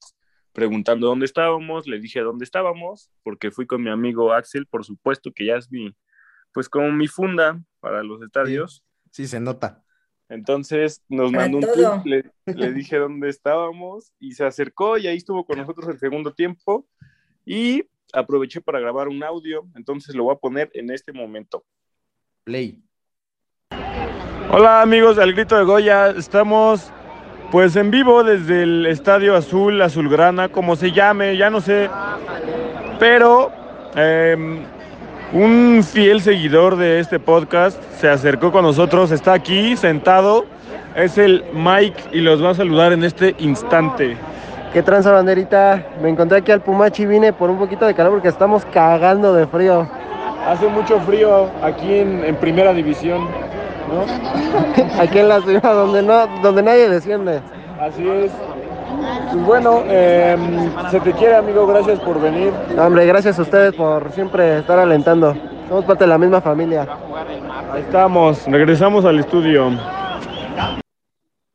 preguntando 0.52 1.08
dónde 1.08 1.26
estábamos, 1.26 1.88
le 1.88 1.98
dije 1.98 2.20
dónde 2.20 2.44
estábamos, 2.44 3.10
porque 3.24 3.50
fui 3.50 3.66
con 3.66 3.82
mi 3.82 3.90
amigo 3.90 4.32
Axel, 4.32 4.66
por 4.66 4.84
supuesto 4.84 5.32
que 5.32 5.46
ya 5.46 5.56
es 5.56 5.68
mi, 5.72 5.92
pues 6.52 6.68
como 6.68 6.90
mi 6.92 7.08
funda 7.08 7.60
para 7.80 8.02
los 8.02 8.22
estadios. 8.22 8.84
Sí, 9.10 9.26
se 9.26 9.40
nota. 9.40 9.82
Entonces 10.28 11.02
nos 11.08 11.30
mandó 11.30 11.58
un 11.58 11.64
tweet, 11.64 12.02
le, 12.04 12.54
le, 12.54 12.72
dije 12.72 12.96
dónde 12.96 13.28
estábamos 13.28 14.12
y 14.18 14.32
se 14.32 14.44
acercó 14.44 14.96
y 14.96 15.06
ahí 15.06 15.18
estuvo 15.18 15.44
con 15.44 15.58
nosotros 15.58 15.88
el 15.88 15.98
segundo 15.98 16.32
tiempo 16.32 16.86
y 17.44 17.84
aproveché 18.14 18.60
para 18.60 18.80
grabar 18.80 19.08
un 19.08 19.22
audio, 19.22 19.66
entonces 19.74 20.14
lo 20.14 20.24
voy 20.24 20.34
a 20.34 20.38
poner 20.38 20.70
en 20.72 20.90
este 20.90 21.12
momento. 21.12 21.64
Play. 22.44 22.82
Hola 24.50 24.82
amigos 24.82 25.16
del 25.16 25.34
Grito 25.34 25.56
de 25.56 25.64
Goya, 25.64 26.10
estamos 26.10 26.90
pues 27.50 27.76
en 27.76 27.90
vivo 27.90 28.24
desde 28.24 28.62
el 28.62 28.86
Estadio 28.86 29.36
Azul, 29.36 29.82
Azulgrana, 29.82 30.48
como 30.48 30.76
se 30.76 30.92
llame, 30.92 31.36
ya 31.36 31.50
no 31.50 31.60
sé, 31.60 31.90
pero 32.98 33.52
eh, 33.94 34.64
un 35.32 35.82
fiel 35.82 36.20
seguidor 36.20 36.76
de 36.76 37.00
este 37.00 37.18
podcast 37.18 37.82
se 37.98 38.08
acercó 38.08 38.52
con 38.52 38.64
nosotros, 38.64 39.10
está 39.10 39.32
aquí 39.32 39.76
sentado 39.76 40.44
es 40.94 41.18
el 41.18 41.44
Mike 41.52 42.02
y 42.12 42.20
los 42.20 42.42
va 42.42 42.50
a 42.50 42.54
saludar 42.54 42.92
en 42.92 43.04
este 43.04 43.34
instante. 43.38 44.16
¿Qué 44.72 44.82
tranza 44.82 45.12
banderita? 45.12 45.86
Me 46.02 46.08
encontré 46.08 46.38
aquí 46.38 46.52
al 46.52 46.60
Pumachi, 46.60 47.06
vine 47.06 47.32
por 47.32 47.50
un 47.50 47.58
poquito 47.58 47.86
de 47.86 47.94
calor 47.94 48.12
porque 48.12 48.28
estamos 48.28 48.64
cagando 48.66 49.34
de 49.34 49.46
frío. 49.46 49.88
Hace 50.46 50.66
mucho 50.68 50.98
frío 51.00 51.50
aquí 51.62 51.94
en, 51.94 52.24
en 52.24 52.36
primera 52.36 52.72
división, 52.72 53.28
¿no? 53.88 54.04
aquí 55.00 55.18
en 55.18 55.28
la 55.28 55.40
ciudad 55.40 55.74
donde 55.74 56.02
no, 56.02 56.26
donde 56.42 56.62
nadie 56.62 56.88
desciende. 56.88 57.40
Así 57.80 58.08
es. 58.08 58.30
Bueno, 59.46 59.82
eh, 59.86 60.36
se 60.90 61.00
te 61.00 61.12
quiere 61.12 61.36
amigo, 61.36 61.66
gracias 61.66 62.00
por 62.00 62.20
venir. 62.20 62.52
No, 62.74 62.86
hombre, 62.86 63.06
gracias 63.06 63.38
a 63.38 63.42
ustedes 63.42 63.74
por 63.74 64.12
siempre 64.12 64.58
estar 64.58 64.78
alentando. 64.78 65.34
Somos 65.68 65.84
parte 65.84 66.04
de 66.04 66.08
la 66.08 66.18
misma 66.18 66.40
familia. 66.40 66.86
Ahí 67.70 67.82
estamos, 67.82 68.46
regresamos 68.46 69.04
al 69.04 69.18
estudio. 69.18 69.70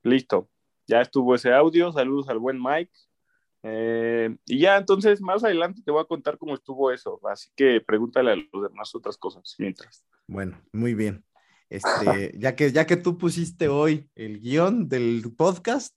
Listo, 0.04 0.48
ya 0.88 1.02
estuvo 1.02 1.36
ese 1.36 1.54
audio. 1.54 1.92
Saludos 1.92 2.30
al 2.30 2.40
buen 2.40 2.62
Mike. 2.62 2.92
Eh, 3.64 4.36
y 4.46 4.60
ya, 4.60 4.78
entonces, 4.78 5.22
más 5.22 5.44
adelante 5.44 5.82
te 5.84 5.92
voy 5.92 6.02
a 6.02 6.06
contar 6.06 6.38
cómo 6.38 6.56
estuvo 6.56 6.92
eso. 6.92 7.20
Así 7.30 7.52
que 7.56 7.82
pregúntale 7.86 8.32
a 8.32 8.36
los 8.36 8.70
demás 8.70 8.94
otras 8.96 9.18
cosas 9.18 9.56
mientras. 9.60 10.06
Bueno, 10.28 10.60
muy 10.72 10.94
bien. 10.94 11.24
Este, 11.70 12.34
ya 12.38 12.56
que, 12.56 12.72
ya 12.72 12.86
que 12.86 12.96
tú 12.96 13.18
pusiste 13.18 13.68
hoy 13.68 14.10
el 14.16 14.40
guion 14.40 14.88
del 14.88 15.22
podcast, 15.36 15.97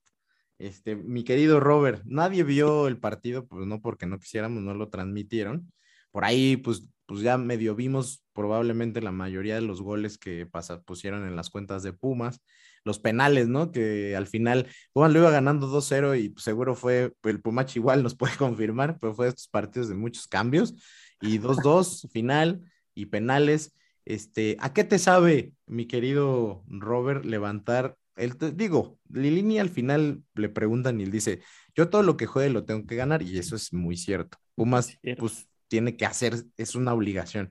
este, 0.61 0.95
mi 0.95 1.25
querido 1.25 1.59
Robert, 1.59 2.03
nadie 2.05 2.45
vio 2.45 2.87
el 2.87 2.99
partido, 2.99 3.47
pues 3.47 3.67
no 3.67 3.81
porque 3.81 4.07
no 4.07 4.19
quisiéramos, 4.19 4.63
no 4.63 4.75
lo 4.75 4.91
transmitieron. 4.91 5.73
Por 6.11 6.25
ahí, 6.25 6.57
pues, 6.59 6.89
pues 7.07 7.23
ya 7.23 7.39
medio 7.39 7.75
vimos 7.75 8.23
probablemente 8.33 9.01
la 9.01 9.13
mayoría 9.13 9.55
de 9.55 9.63
los 9.63 9.81
goles 9.83 10.19
que 10.19 10.47
pusieron 10.85 11.27
en 11.27 11.37
las 11.37 11.51
cuentas 11.51 11.83
de 11.83 11.93
Pumas 11.93 12.41
los 12.85 12.99
penales, 12.99 13.49
¿no? 13.49 13.73
Que 13.73 14.17
al 14.17 14.27
final 14.27 14.69
Pumas 14.93 15.13
lo 15.13 15.21
iba 15.21 15.31
ganando 15.31 15.67
2-0 15.69 16.15
y 16.19 16.35
seguro 16.39 16.75
fue, 16.75 17.15
el 17.23 17.41
Pumachi 17.41 17.79
igual 17.79 18.03
nos 18.03 18.15
puede 18.15 18.37
confirmar, 18.37 18.99
pero 19.01 19.15
fue 19.15 19.29
estos 19.29 19.49
partidos 19.49 19.89
de 19.89 19.95
muchos 19.95 20.27
cambios 20.29 20.75
y 21.21 21.39
2-2 21.39 22.11
final 22.11 22.61
y 22.95 23.07
penales. 23.07 23.75
Este, 24.05 24.57
¿a 24.61 24.73
qué 24.73 24.85
te 24.85 24.99
sabe, 24.99 25.53
mi 25.67 25.87
querido 25.87 26.65
Robert, 26.69 27.25
levantar 27.25 27.97
el, 28.17 28.37
digo, 28.57 28.99
Lilini 29.09 29.59
al 29.59 29.71
final 29.71 30.23
le 30.35 30.49
preguntan 30.49 31.01
y 31.01 31.05
él 31.05 31.11
dice, 31.11 31.41
yo 31.75 31.89
todo 31.89 32.03
lo 32.03 32.17
que 32.17 32.27
juegue 32.27 32.51
lo 32.51 32.65
tengo 32.65 32.87
que 32.87 32.97
ganar 32.97 33.23
y 33.23 33.39
eso 33.39 33.57
es 33.57 33.73
muy 33.73 33.97
cierto. 33.97 34.39
Pumas, 34.55 34.99
pues, 35.19 35.49
tiene 35.69 35.97
que 35.97 36.07
hacer, 36.07 36.35
es 36.57 36.75
una 36.75 36.93
obligación. 36.93 37.51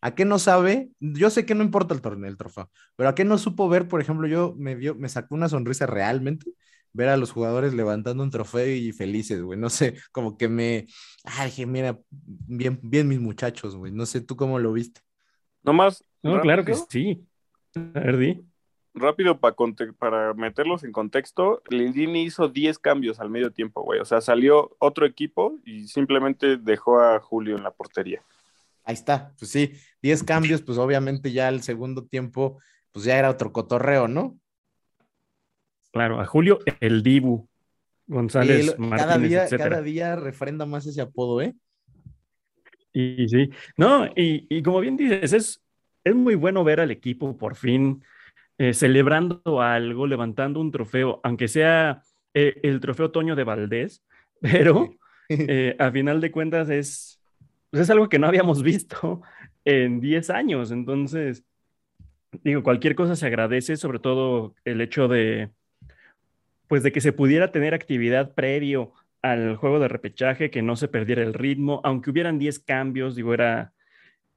¿A 0.00 0.14
qué 0.14 0.24
no 0.24 0.38
sabe? 0.38 0.90
Yo 1.00 1.30
sé 1.30 1.46
que 1.46 1.54
no 1.54 1.64
importa 1.64 1.94
el 1.94 2.02
torneo, 2.02 2.28
el 2.28 2.36
trofeo, 2.36 2.70
pero 2.94 3.08
¿a 3.08 3.14
qué 3.14 3.24
no 3.24 3.38
supo 3.38 3.68
ver, 3.68 3.88
por 3.88 4.00
ejemplo, 4.00 4.26
yo 4.26 4.54
me 4.58 4.76
dio, 4.76 4.94
me 4.94 5.08
sacó 5.08 5.34
una 5.34 5.48
sonrisa 5.48 5.86
realmente 5.86 6.52
ver 6.94 7.08
a 7.08 7.16
los 7.16 7.32
jugadores 7.32 7.74
levantando 7.74 8.22
un 8.22 8.30
trofeo 8.30 8.68
y 8.74 8.92
felices, 8.92 9.42
güey. 9.42 9.58
No 9.58 9.68
sé, 9.68 9.96
como 10.12 10.38
que 10.38 10.48
me, 10.48 10.86
ay, 11.24 11.46
dije, 11.46 11.66
mira, 11.66 11.98
bien, 12.10 12.78
bien 12.82 13.08
mis 13.08 13.20
muchachos, 13.20 13.76
güey. 13.76 13.92
No 13.92 14.06
sé, 14.06 14.20
¿tú 14.20 14.36
cómo 14.36 14.58
lo 14.58 14.72
viste? 14.72 15.02
Nomás. 15.62 16.04
No, 16.22 16.40
claro 16.40 16.64
que 16.64 16.74
sí. 16.74 17.26
A 17.74 17.80
ver, 17.80 18.16
di. 18.16 18.46
Rápido 18.94 19.40
para 19.40 19.56
para 19.98 20.34
meterlos 20.34 20.84
en 20.84 20.92
contexto, 20.92 21.62
Lindini 21.68 22.22
hizo 22.22 22.48
10 22.48 22.78
cambios 22.78 23.18
al 23.18 23.28
medio 23.28 23.50
tiempo, 23.50 23.82
güey. 23.82 23.98
O 23.98 24.04
sea, 24.04 24.20
salió 24.20 24.76
otro 24.78 25.04
equipo 25.04 25.58
y 25.64 25.88
simplemente 25.88 26.56
dejó 26.56 27.00
a 27.00 27.18
Julio 27.18 27.56
en 27.56 27.64
la 27.64 27.72
portería. 27.72 28.22
Ahí 28.84 28.94
está, 28.94 29.32
pues 29.38 29.50
sí, 29.50 29.72
10 30.02 30.22
cambios, 30.22 30.62
pues 30.62 30.78
obviamente 30.78 31.32
ya 31.32 31.48
el 31.48 31.62
segundo 31.62 32.04
tiempo, 32.04 32.60
pues 32.92 33.04
ya 33.04 33.18
era 33.18 33.30
otro 33.30 33.52
cotorreo, 33.52 34.06
¿no? 34.06 34.38
Claro, 35.90 36.20
a 36.20 36.26
Julio 36.26 36.60
el 36.80 37.02
Dibu 37.02 37.48
González 38.06 38.78
Martínez, 38.78 39.00
cada 39.00 39.18
día, 39.18 39.48
cada 39.48 39.82
día 39.82 40.16
refrenda 40.16 40.66
más 40.66 40.86
ese 40.86 41.00
apodo, 41.00 41.40
¿eh? 41.40 41.54
Y 42.92 43.26
sí, 43.28 43.50
no, 43.76 44.06
y, 44.14 44.62
como 44.62 44.78
bien 44.78 44.96
dices, 44.96 45.32
es, 45.32 45.62
es 46.04 46.14
muy 46.14 46.36
bueno 46.36 46.62
ver 46.62 46.78
al 46.78 46.92
equipo 46.92 47.36
por 47.36 47.56
fin 47.56 48.04
eh, 48.58 48.72
celebrando 48.72 49.62
algo, 49.62 50.06
levantando 50.06 50.60
un 50.60 50.70
trofeo, 50.70 51.20
aunque 51.24 51.48
sea 51.48 52.02
eh, 52.34 52.60
el 52.62 52.80
trofeo 52.80 53.10
Toño 53.10 53.36
de 53.36 53.44
Valdés, 53.44 54.04
pero 54.40 54.94
eh, 55.28 55.76
a 55.78 55.90
final 55.90 56.20
de 56.20 56.30
cuentas 56.30 56.68
es, 56.70 57.20
pues 57.70 57.82
es 57.82 57.90
algo 57.90 58.08
que 58.08 58.18
no 58.18 58.26
habíamos 58.26 58.62
visto 58.64 59.22
en 59.64 60.00
10 60.00 60.30
años. 60.30 60.70
Entonces, 60.70 61.44
digo, 62.42 62.62
cualquier 62.62 62.94
cosa 62.94 63.16
se 63.16 63.26
agradece, 63.26 63.76
sobre 63.76 63.98
todo 63.98 64.54
el 64.64 64.80
hecho 64.80 65.08
de, 65.08 65.50
pues 66.68 66.82
de 66.82 66.92
que 66.92 67.00
se 67.00 67.12
pudiera 67.12 67.52
tener 67.52 67.74
actividad 67.74 68.34
previo 68.34 68.92
al 69.22 69.56
juego 69.56 69.78
de 69.78 69.88
repechaje, 69.88 70.50
que 70.50 70.60
no 70.60 70.76
se 70.76 70.88
perdiera 70.88 71.22
el 71.22 71.32
ritmo, 71.32 71.80
aunque 71.82 72.10
hubieran 72.10 72.38
10 72.38 72.58
cambios, 72.58 73.16
digo, 73.16 73.32
era, 73.32 73.72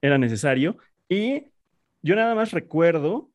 era 0.00 0.16
necesario. 0.16 0.78
Y 1.08 1.44
yo 2.02 2.16
nada 2.16 2.34
más 2.34 2.52
recuerdo 2.52 3.28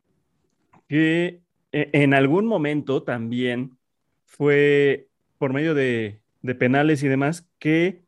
que 0.93 1.41
eh, 1.71 1.89
en 1.93 2.13
algún 2.13 2.45
momento 2.45 3.01
también 3.01 3.79
fue 4.27 5.07
por 5.39 5.51
medio 5.51 5.73
de, 5.73 6.19
de 6.43 6.53
penales 6.53 7.01
y 7.01 7.07
demás 7.07 7.49
que 7.57 8.03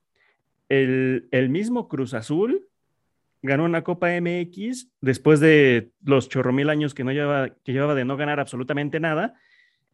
el, 0.70 1.50
mismo 1.50 1.88
Cruz 1.88 2.14
Azul 2.14 2.68
ganó 3.42 3.64
una 3.64 3.84
Copa 3.84 4.10
MX 4.22 4.92
después 5.02 5.40
de 5.40 5.90
los 6.04 6.30
chorro 6.30 6.54
mil 6.54 6.70
años 6.70 6.94
que, 6.94 7.04
no 7.04 7.12
llevaba, 7.12 7.50
que 7.50 7.74
llevaba 7.74 7.96
de 7.96 8.06
no 8.06 8.18
ganar 8.18 8.40
absolutamente 8.40 9.00
nada. 9.00 9.34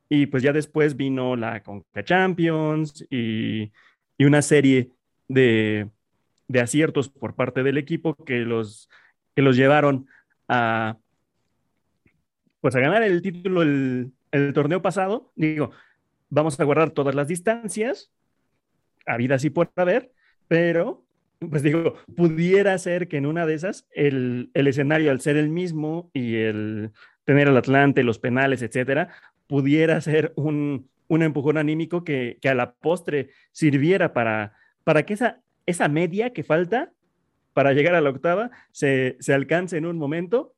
Y 0.09 0.25
pues 0.25 0.43
ya 0.43 0.51
después 0.51 0.97
vino 0.97 1.37
la 1.37 1.63
Conca 1.63 2.03
Champions 2.03 3.07
y, 3.09 3.71
una 4.19 4.41
serie 4.41 4.89
de, 5.29 5.87
aciertos 6.61 7.07
por 7.07 7.35
parte 7.35 7.63
del 7.63 7.77
equipo 7.77 8.15
que 8.15 8.39
los, 8.39 8.89
que 9.33 9.43
los 9.43 9.55
llevaron 9.55 10.07
a, 10.49 10.97
pues 12.61 12.75
a 12.75 12.79
ganar 12.79 13.03
el 13.03 13.21
título 13.21 13.61
el, 13.61 14.11
el 14.31 14.53
torneo 14.53 14.81
pasado. 14.81 15.31
Digo, 15.35 15.71
vamos 16.29 16.59
a 16.59 16.63
guardar 16.63 16.91
todas 16.91 17.13
las 17.13 17.27
distancias, 17.27 18.11
habidas 19.05 19.43
y 19.43 19.49
por 19.49 19.71
haber, 19.75 20.11
pero, 20.47 21.05
pues 21.39 21.63
digo, 21.63 21.95
pudiera 22.15 22.77
ser 22.77 23.07
que 23.07 23.17
en 23.17 23.25
una 23.25 23.45
de 23.45 23.53
esas 23.53 23.87
el, 23.91 24.49
escenario, 24.53 25.11
al 25.11 25.21
ser 25.21 25.37
el 25.37 25.49
mismo 25.49 26.09
y 26.13 26.35
el 26.35 26.91
tener 27.25 27.47
al 27.47 27.57
Atlante, 27.57 28.03
los 28.03 28.19
penales, 28.19 28.61
etcétera, 28.61 29.09
pudiera 29.47 29.99
ser 30.01 30.33
un, 30.35 30.89
empujón 31.09 31.57
anímico 31.57 32.03
que, 32.03 32.37
a 32.43 32.53
la 32.53 32.73
postre 32.73 33.29
sirviera 33.51 34.13
para, 34.13 34.53
para 34.83 35.03
que 35.03 35.13
esa, 35.13 35.41
esa 35.65 35.87
media 35.87 36.31
que 36.33 36.43
falta 36.43 36.91
para 37.53 37.73
llegar 37.73 37.95
a 37.95 38.01
la 38.01 38.09
octava 38.09 38.49
se, 38.71 39.17
alcance 39.29 39.77
en 39.77 39.85
un 39.85 39.97
momento 39.97 40.55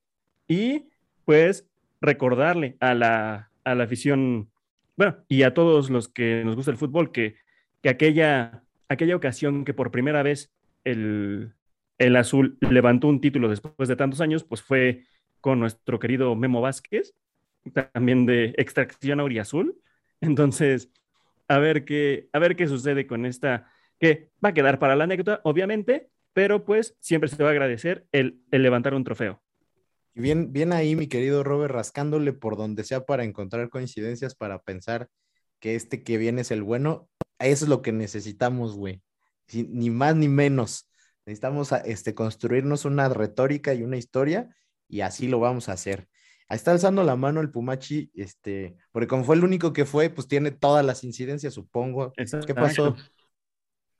y 0.48 0.89
pues 1.25 1.67
recordarle 2.03 2.77
a 2.79 2.93
la, 2.93 3.50
afición, 3.65 4.51
bueno, 4.95 5.17
y 5.27 5.43
a 5.43 5.53
todos 5.53 5.89
los 5.89 6.07
que 6.07 6.43
nos 6.45 6.55
gusta 6.55 6.69
el 6.69 6.77
fútbol 6.77 7.12
que, 7.12 7.38
que 7.81 7.89
aquella 7.89 8.63
aquella 8.93 9.15
ocasión 9.15 9.65
que 9.65 9.74
por 9.74 9.91
primera 9.91 10.24
vez 10.24 10.53
el, 10.83 11.53
azul 12.15 12.57
levantó 12.62 13.07
un 13.07 13.22
título 13.22 13.50
después 13.50 13.89
de 13.89 13.95
tantos 13.95 14.22
años, 14.22 14.43
pues 14.43 14.62
fue 14.62 15.05
con 15.41 15.60
nuestro 15.60 16.00
querido 16.00 16.36
Memo 16.36 16.62
Vázquez, 16.62 17.13
también 17.93 18.25
de 18.25 18.53
extracción 18.57 19.19
auriazul. 19.19 19.77
Entonces, 20.22 20.89
a 21.48 21.60
ver 21.60 21.86
qué, 21.86 22.29
a 22.33 22.39
ver 22.39 22.55
qué 22.55 22.67
sucede 22.67 23.07
con 23.07 23.25
esta, 23.25 23.69
que 24.00 24.29
va 24.43 24.50
a 24.50 24.53
quedar 24.53 24.79
para 24.79 24.95
la 24.95 25.03
anécdota, 25.05 25.41
obviamente, 25.43 26.10
pero 26.33 26.63
pues 26.65 26.95
siempre 27.00 27.29
se 27.29 27.41
va 27.41 27.50
a 27.50 27.51
agradecer 27.51 28.05
el, 28.12 28.41
el 28.51 28.63
levantar 28.63 28.93
un 28.93 29.03
trofeo. 29.03 29.41
Y 30.15 30.22
bien, 30.22 30.53
bien 30.53 30.74
ahí, 30.74 30.96
mi 30.96 31.08
querido 31.08 31.43
Robert, 31.43 31.74
rascándole 31.74 32.34
por 32.34 32.58
donde 32.58 32.84
sea 32.84 33.05
para 33.05 33.24
encontrar 33.24 33.70
coincidencias, 33.70 34.36
para 34.36 34.62
pensar 34.62 35.10
que 35.60 35.75
este 35.75 36.03
que 36.03 36.17
viene 36.17 36.41
es 36.41 36.51
el 36.51 36.63
bueno. 36.63 37.10
Es 37.39 37.67
lo 37.67 37.82
que 37.82 37.91
necesitamos, 37.91 38.75
güey. 38.75 39.01
Ni 39.53 39.89
más 39.89 40.15
ni 40.15 40.27
menos. 40.27 40.89
Necesitamos 41.25 41.72
este, 41.86 42.13
construirnos 42.13 42.86
una 42.86 43.10
retórica 43.10 43.74
y 43.74 43.84
una 43.84 43.98
historia 43.98 44.50
y 44.88 45.01
así 45.01 45.27
lo 45.27 45.39
vamos 45.39 45.70
a 45.70 45.74
hacer. 45.74 46.08
Ahí 46.50 46.58
está 46.58 46.72
alzando 46.72 47.03
la 47.03 47.15
mano 47.15 47.41
el 47.41 47.50
Pumachi, 47.50 48.12
este, 48.13 48.75
porque 48.91 49.08
como 49.08 49.24
fue 49.24 49.36
el 49.36 49.43
único 49.43 49.74
que 49.74 49.86
fue, 49.86 50.10
pues 50.10 50.27
tiene 50.27 50.51
todas 50.51 50.86
las 50.86 51.03
incidencias, 51.03 51.53
supongo. 51.53 52.13
¿Qué 52.46 52.53
pasó? 52.53 52.96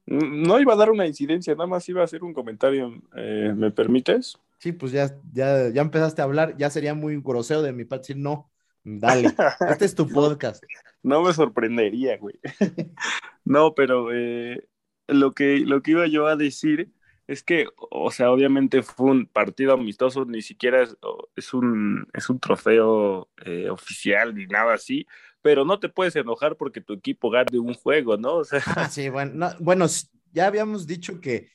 No 0.06 0.60
iba 0.60 0.74
a 0.74 0.78
dar 0.78 0.92
una 0.92 1.08
incidencia, 1.08 1.56
nada 1.56 1.68
más 1.68 1.88
iba 1.88 2.02
a 2.02 2.06
hacer 2.06 2.24
un 2.24 2.34
comentario. 2.34 2.92
Eh, 3.16 3.54
¿Me 3.56 3.72
permites? 3.72 4.38
Sí, 4.64 4.72
pues 4.72 4.94
ya, 4.94 5.14
ya, 5.34 5.68
ya 5.74 5.82
empezaste 5.82 6.22
a 6.22 6.24
hablar, 6.24 6.56
ya 6.56 6.70
sería 6.70 6.94
muy 6.94 7.20
grosero 7.22 7.62
de 7.62 7.74
mi 7.74 7.84
parte 7.84 8.04
decir 8.04 8.18
no. 8.18 8.50
Dale, 8.82 9.36
este 9.68 9.84
es 9.84 9.94
tu 9.94 10.08
podcast. 10.14 10.64
No 11.02 11.22
me 11.22 11.34
sorprendería, 11.34 12.18
güey. 12.18 12.40
no, 13.44 13.76
pero 13.76 14.14
eh, 14.14 14.66
lo, 15.08 15.34
que, 15.34 15.60
lo 15.66 15.82
que 15.82 15.92
iba 15.92 16.08
yo 16.08 16.28
a 16.28 16.38
decir 16.38 16.94
Es 17.28 17.44
que, 17.44 17.68
o 17.76 18.10
sea, 18.10 18.32
obviamente 18.32 18.84
fue 18.84 19.12
un 19.12 19.28
partido 19.28 19.74
amistoso, 19.74 20.24
ni 20.24 20.42
siquiera 20.42 20.84
es, 20.84 20.96
es 21.36 21.54
un, 21.54 22.08
es 22.14 22.30
un 22.30 22.40
trofeo 22.40 23.30
eh, 23.46 23.70
oficial 23.70 24.34
ni 24.34 24.46
nada 24.48 24.76
así, 24.76 25.06
pero 25.42 25.66
no 25.66 25.78
te 25.82 25.90
puedes 25.90 26.16
enojar 26.16 26.56
porque 26.56 26.80
tu 26.80 26.94
equipo 26.94 27.30
gane 27.30 27.60
un 27.60 27.74
juego, 27.74 28.16
¿no? 28.16 28.36
O 28.36 28.44
sea, 28.46 28.62
Ah, 28.66 28.88
sí, 28.90 29.10
bueno, 29.10 29.34
no, 29.36 29.50
bueno, 29.60 29.88
ya 30.32 30.48
habíamos 30.48 30.88
dicho 30.88 31.20
que 31.20 31.52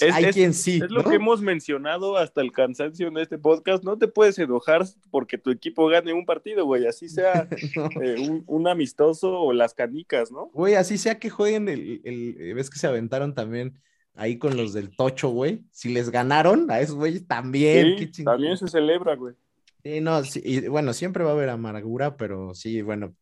hay 0.00 0.24
es- 0.26 0.34
quien 0.34 0.54
sí, 0.54 0.80
es 0.82 0.90
lo 0.90 1.02
¿no? 1.02 1.10
que 1.10 1.16
hemos 1.16 1.40
mencionado 1.42 2.16
hasta 2.16 2.40
el 2.40 2.52
cansancio 2.52 3.08
en 3.08 3.18
este 3.18 3.38
podcast, 3.38 3.84
no 3.84 3.98
te 3.98 4.08
puedes 4.08 4.38
enojar 4.38 4.84
porque 5.10 5.38
tu 5.38 5.50
equipo 5.50 5.86
gane 5.88 6.12
un 6.12 6.24
partido, 6.24 6.64
güey, 6.64 6.86
así 6.86 7.08
sea 7.08 7.48
No. 7.76 7.88
eh, 8.02 8.16
un, 8.20 8.44
un 8.46 8.68
amistoso 8.68 9.40
o 9.40 9.52
las 9.52 9.74
canicas, 9.74 10.30
¿no? 10.32 10.46
Güey, 10.52 10.74
así 10.74 10.98
sea 10.98 11.18
que 11.18 11.30
jueguen 11.30 11.68
el, 11.68 12.00
el- 12.04 12.36
eh, 12.40 12.54
ves 12.54 12.70
que 12.70 12.78
se 12.78 12.86
aventaron 12.86 13.34
también 13.34 13.78
ahí 14.14 14.38
con 14.38 14.56
los 14.56 14.72
del 14.72 14.94
Tocho, 14.94 15.28
güey. 15.30 15.64
Si 15.70 15.88
les 15.92 16.10
ganaron 16.10 16.70
a 16.70 16.80
esos 16.80 16.96
güeyes 16.96 17.26
también, 17.26 17.98
Sí, 17.98 18.10
qué 18.10 18.22
también 18.24 18.56
se 18.58 18.68
celebra, 18.68 19.16
güey. 19.16 19.34
Sí, 19.82 20.00
no, 20.00 20.22
sí, 20.24 20.40
y 20.44 20.68
bueno, 20.68 20.92
siempre 20.92 21.24
va 21.24 21.30
a 21.30 21.32
haber 21.32 21.48
amargura, 21.48 22.16
pero 22.16 22.54
sí, 22.54 22.82
bueno, 22.82 23.14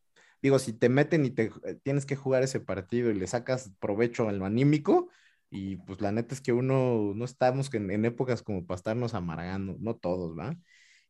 digo, 0.42 0.58
si 0.58 0.72
te 0.72 0.88
meten 0.88 1.24
y 1.24 1.30
te 1.30 1.50
eh, 1.64 1.78
tienes 1.82 2.04
que 2.06 2.16
jugar 2.16 2.42
ese 2.42 2.60
partido 2.60 3.10
y 3.10 3.14
le 3.14 3.26
sacas 3.26 3.70
provecho 3.80 4.28
al 4.28 4.42
anímico, 4.42 5.08
y 5.50 5.76
pues 5.78 6.00
la 6.00 6.12
neta 6.12 6.34
es 6.34 6.40
que 6.40 6.52
uno 6.52 7.12
no 7.14 7.24
estamos 7.24 7.72
en, 7.74 7.90
en 7.90 8.04
épocas 8.04 8.42
como 8.42 8.66
para 8.66 8.76
estarnos 8.76 9.14
amargando, 9.14 9.76
no 9.80 9.96
todos, 9.96 10.38
¿va? 10.38 10.56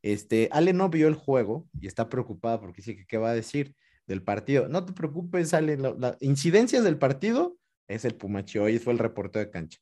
Este, 0.03 0.49
Ale 0.53 0.73
no 0.73 0.89
vio 0.89 1.09
el 1.09 1.15
juego 1.15 1.67
y 1.81 1.87
está 1.87 2.09
preocupada 2.09 2.61
porque 2.61 2.79
dice 2.83 2.97
que 2.97 3.07
qué 3.07 3.19
va 3.19 3.31
a 3.31 3.35
decir 3.35 3.75
del 4.07 4.23
partido. 4.23 4.69
No 4.69 4.85
te 4.87 4.93
preocupes, 4.93 5.53
Ale, 5.55 5.77
la- 5.77 5.95
la- 5.99 6.17
incidencias 6.21 6.85
del 6.85 6.99
partido 6.99 7.57
es 7.89 8.05
el 8.05 8.15
Pumachi, 8.17 8.59
hoy 8.59 8.79
fue 8.79 8.93
el 8.95 8.99
reportero 8.99 9.45
de 9.45 9.51
cancha. 9.51 9.79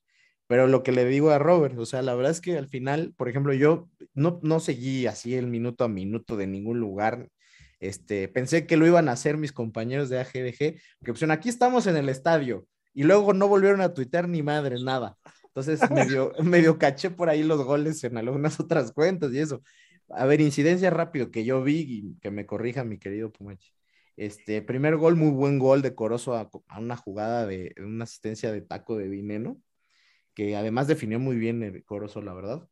Pero 0.47 0.67
lo 0.67 0.83
que 0.83 0.93
le 0.93 1.05
digo 1.05 1.31
a 1.31 1.39
Robert, 1.39 1.79
o 1.79 1.85
sea, 1.87 2.03
la 2.03 2.15
verdad 2.15 2.33
es 2.33 2.41
que 2.41 2.57
al 2.57 2.69
final, 2.69 3.13
por 3.17 3.29
ejemplo, 3.29 3.53
yo 3.55 3.89
no, 4.15 4.41
no 4.43 4.61
seguí 4.61 5.07
así 5.07 5.35
el 5.35 5.47
minuto 5.47 5.85
a 5.85 5.89
minuto 5.89 6.37
de 6.37 6.47
ningún 6.47 6.81
lugar. 6.81 7.29
Este, 7.81 8.29
pensé 8.29 8.67
que 8.67 8.77
lo 8.77 8.87
iban 8.87 9.09
a 9.09 9.13
hacer 9.13 9.37
mis 9.37 9.53
compañeros 9.53 10.09
de 10.09 10.19
AGDG, 10.19 10.81
que 11.05 11.13
pues 11.13 11.23
aquí 11.25 11.49
estamos 11.49 11.87
en 11.87 11.97
el 11.97 12.09
estadio 12.09 12.67
y 12.95 13.05
luego 13.05 13.33
no 13.35 13.49
volvieron 13.49 13.81
a 13.81 13.95
tuitear 13.95 14.29
ni 14.29 14.43
madre, 14.43 14.77
nada. 14.83 15.17
Entonces 15.45 15.81
medio, 15.91 16.33
medio 16.43 16.79
caché 16.79 17.11
por 17.11 17.29
ahí 17.29 17.43
los 17.43 17.65
goles 17.65 18.03
en 18.05 18.17
algunas 18.17 18.59
otras 18.61 18.93
cuentas 18.93 19.33
y 19.33 19.39
eso. 19.39 19.63
A 20.11 20.25
ver, 20.25 20.41
incidencia 20.41 20.91
rápido 20.91 21.31
que 21.31 21.45
yo 21.45 21.63
vi 21.63 21.81
y 21.87 22.19
que 22.21 22.31
me 22.31 22.47
corrija 22.47 22.85
mi 22.85 22.99
querido 22.99 23.31
Pumachi. 23.33 23.73
Este, 24.17 24.63
primer 24.63 24.97
gol, 24.97 25.17
muy 25.17 25.31
buen 25.31 25.59
gol 25.59 25.81
de 25.83 25.95
Corozo 25.95 26.35
a, 26.35 26.51
a 26.69 26.81
una 26.81 26.97
jugada 26.97 27.47
de 27.47 27.75
una 27.79 28.05
asistencia 28.05 28.51
de 28.51 28.63
taco 28.63 28.97
de 28.97 29.09
Dineno 29.09 29.61
que 30.39 30.55
además 30.55 30.87
definió 30.87 31.19
muy 31.19 31.37
bien 31.37 31.65
el 31.65 31.85
Corozo, 31.85 32.23
la 32.23 32.33
verdad. 32.33 32.69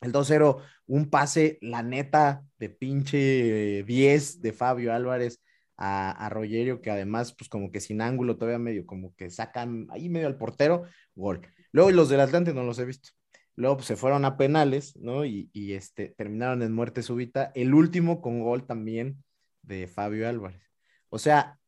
El 0.00 0.12
2-0, 0.12 0.62
un 0.86 1.10
pase, 1.10 1.58
la 1.60 1.82
neta, 1.82 2.42
de 2.58 2.70
pinche 2.70 3.80
eh, 3.80 3.82
10 3.82 4.40
de 4.40 4.52
Fabio 4.54 4.94
Álvarez 4.94 5.42
a, 5.76 6.10
a 6.10 6.28
Rogerio, 6.28 6.80
que 6.80 6.90
además, 6.90 7.34
pues 7.36 7.48
como 7.48 7.70
que 7.70 7.80
sin 7.80 8.00
ángulo, 8.00 8.36
todavía 8.36 8.58
medio 8.58 8.86
como 8.86 9.14
que 9.16 9.30
sacan 9.30 9.86
ahí 9.90 10.08
medio 10.08 10.26
al 10.26 10.38
portero, 10.38 10.84
gol. 11.14 11.46
Luego 11.72 11.90
los 11.90 12.08
del 12.08 12.20
Atlante 12.20 12.54
no 12.54 12.64
los 12.64 12.78
he 12.78 12.84
visto. 12.84 13.10
Luego 13.56 13.76
pues, 13.78 13.86
se 13.88 13.96
fueron 13.96 14.24
a 14.24 14.36
penales, 14.36 14.96
¿no? 14.96 15.24
Y, 15.24 15.50
y 15.52 15.72
este, 15.72 16.10
terminaron 16.16 16.62
en 16.62 16.72
muerte 16.74 17.02
súbita. 17.02 17.52
El 17.54 17.74
último 17.74 18.20
con 18.20 18.42
gol 18.42 18.66
también 18.66 19.24
de 19.62 19.86
Fabio 19.88 20.28
Álvarez. 20.28 20.62
O 21.08 21.18
sea, 21.18 21.58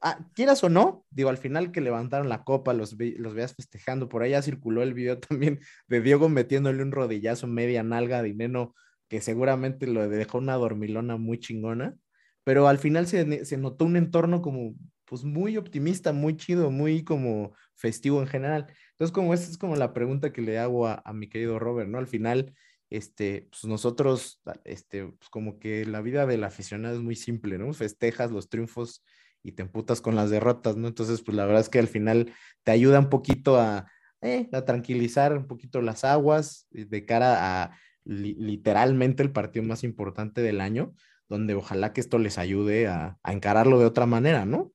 ah, 0.00 0.18
quieras 0.34 0.62
o 0.64 0.68
no, 0.68 1.04
digo, 1.10 1.28
al 1.30 1.38
final 1.38 1.72
que 1.72 1.80
levantaron 1.80 2.28
la 2.28 2.44
copa, 2.44 2.72
los, 2.72 2.96
los 2.98 3.34
veas 3.34 3.54
festejando, 3.54 4.08
por 4.08 4.26
ya 4.26 4.42
circuló 4.42 4.82
el 4.82 4.94
video 4.94 5.18
también 5.28 5.60
de 5.88 6.00
Diego 6.00 6.28
metiéndole 6.28 6.82
un 6.82 6.92
rodillazo 6.92 7.46
media 7.46 7.82
nalga 7.82 8.22
de 8.22 8.34
Neno, 8.34 8.74
que 9.08 9.20
seguramente 9.20 9.86
lo 9.86 10.08
dejó 10.08 10.38
una 10.38 10.54
dormilona 10.54 11.16
muy 11.16 11.38
chingona, 11.38 11.96
pero 12.48 12.66
al 12.66 12.78
final 12.78 13.06
se, 13.06 13.44
se 13.44 13.56
notó 13.58 13.84
un 13.84 13.96
entorno 13.98 14.40
como, 14.40 14.74
pues 15.04 15.22
muy 15.22 15.58
optimista, 15.58 16.14
muy 16.14 16.34
chido, 16.38 16.70
muy 16.70 17.04
como 17.04 17.52
festivo 17.74 18.22
en 18.22 18.26
general. 18.26 18.66
Entonces, 18.92 19.12
como 19.12 19.34
esta 19.34 19.50
es 19.50 19.58
como 19.58 19.76
la 19.76 19.92
pregunta 19.92 20.32
que 20.32 20.40
le 20.40 20.58
hago 20.58 20.86
a, 20.86 21.02
a 21.04 21.12
mi 21.12 21.28
querido 21.28 21.58
Robert, 21.58 21.90
¿no? 21.90 21.98
Al 21.98 22.06
final, 22.06 22.54
este, 22.88 23.48
pues 23.50 23.64
nosotros, 23.64 24.40
este, 24.64 25.04
pues 25.08 25.28
como 25.30 25.58
que 25.58 25.84
la 25.84 26.00
vida 26.00 26.24
del 26.24 26.42
aficionado 26.42 26.94
es 26.96 27.02
muy 27.02 27.16
simple, 27.16 27.58
¿no? 27.58 27.70
Festejas 27.74 28.30
los 28.30 28.48
triunfos 28.48 29.04
y 29.42 29.52
te 29.52 29.62
emputas 29.62 30.00
con 30.00 30.16
las 30.16 30.30
derrotas, 30.30 30.76
¿no? 30.78 30.88
Entonces, 30.88 31.20
pues 31.22 31.36
la 31.36 31.44
verdad 31.44 31.60
es 31.60 31.68
que 31.68 31.78
al 31.80 31.88
final 31.88 32.32
te 32.62 32.72
ayuda 32.72 32.98
un 32.98 33.10
poquito 33.10 33.58
a, 33.60 33.90
eh, 34.22 34.48
a 34.54 34.64
tranquilizar 34.64 35.36
un 35.36 35.46
poquito 35.46 35.82
las 35.82 36.02
aguas 36.04 36.66
eh, 36.72 36.86
de 36.86 37.04
cara 37.04 37.64
a 37.64 37.78
li- 38.04 38.36
literalmente 38.38 39.22
el 39.22 39.32
partido 39.32 39.64
más 39.66 39.84
importante 39.84 40.40
del 40.40 40.60
año, 40.62 40.94
donde 41.28 41.54
ojalá 41.54 41.92
que 41.92 42.00
esto 42.00 42.18
les 42.18 42.38
ayude 42.38 42.88
a, 42.88 43.18
a 43.22 43.32
encararlo 43.32 43.78
de 43.78 43.86
otra 43.86 44.06
manera, 44.06 44.44
¿no? 44.46 44.72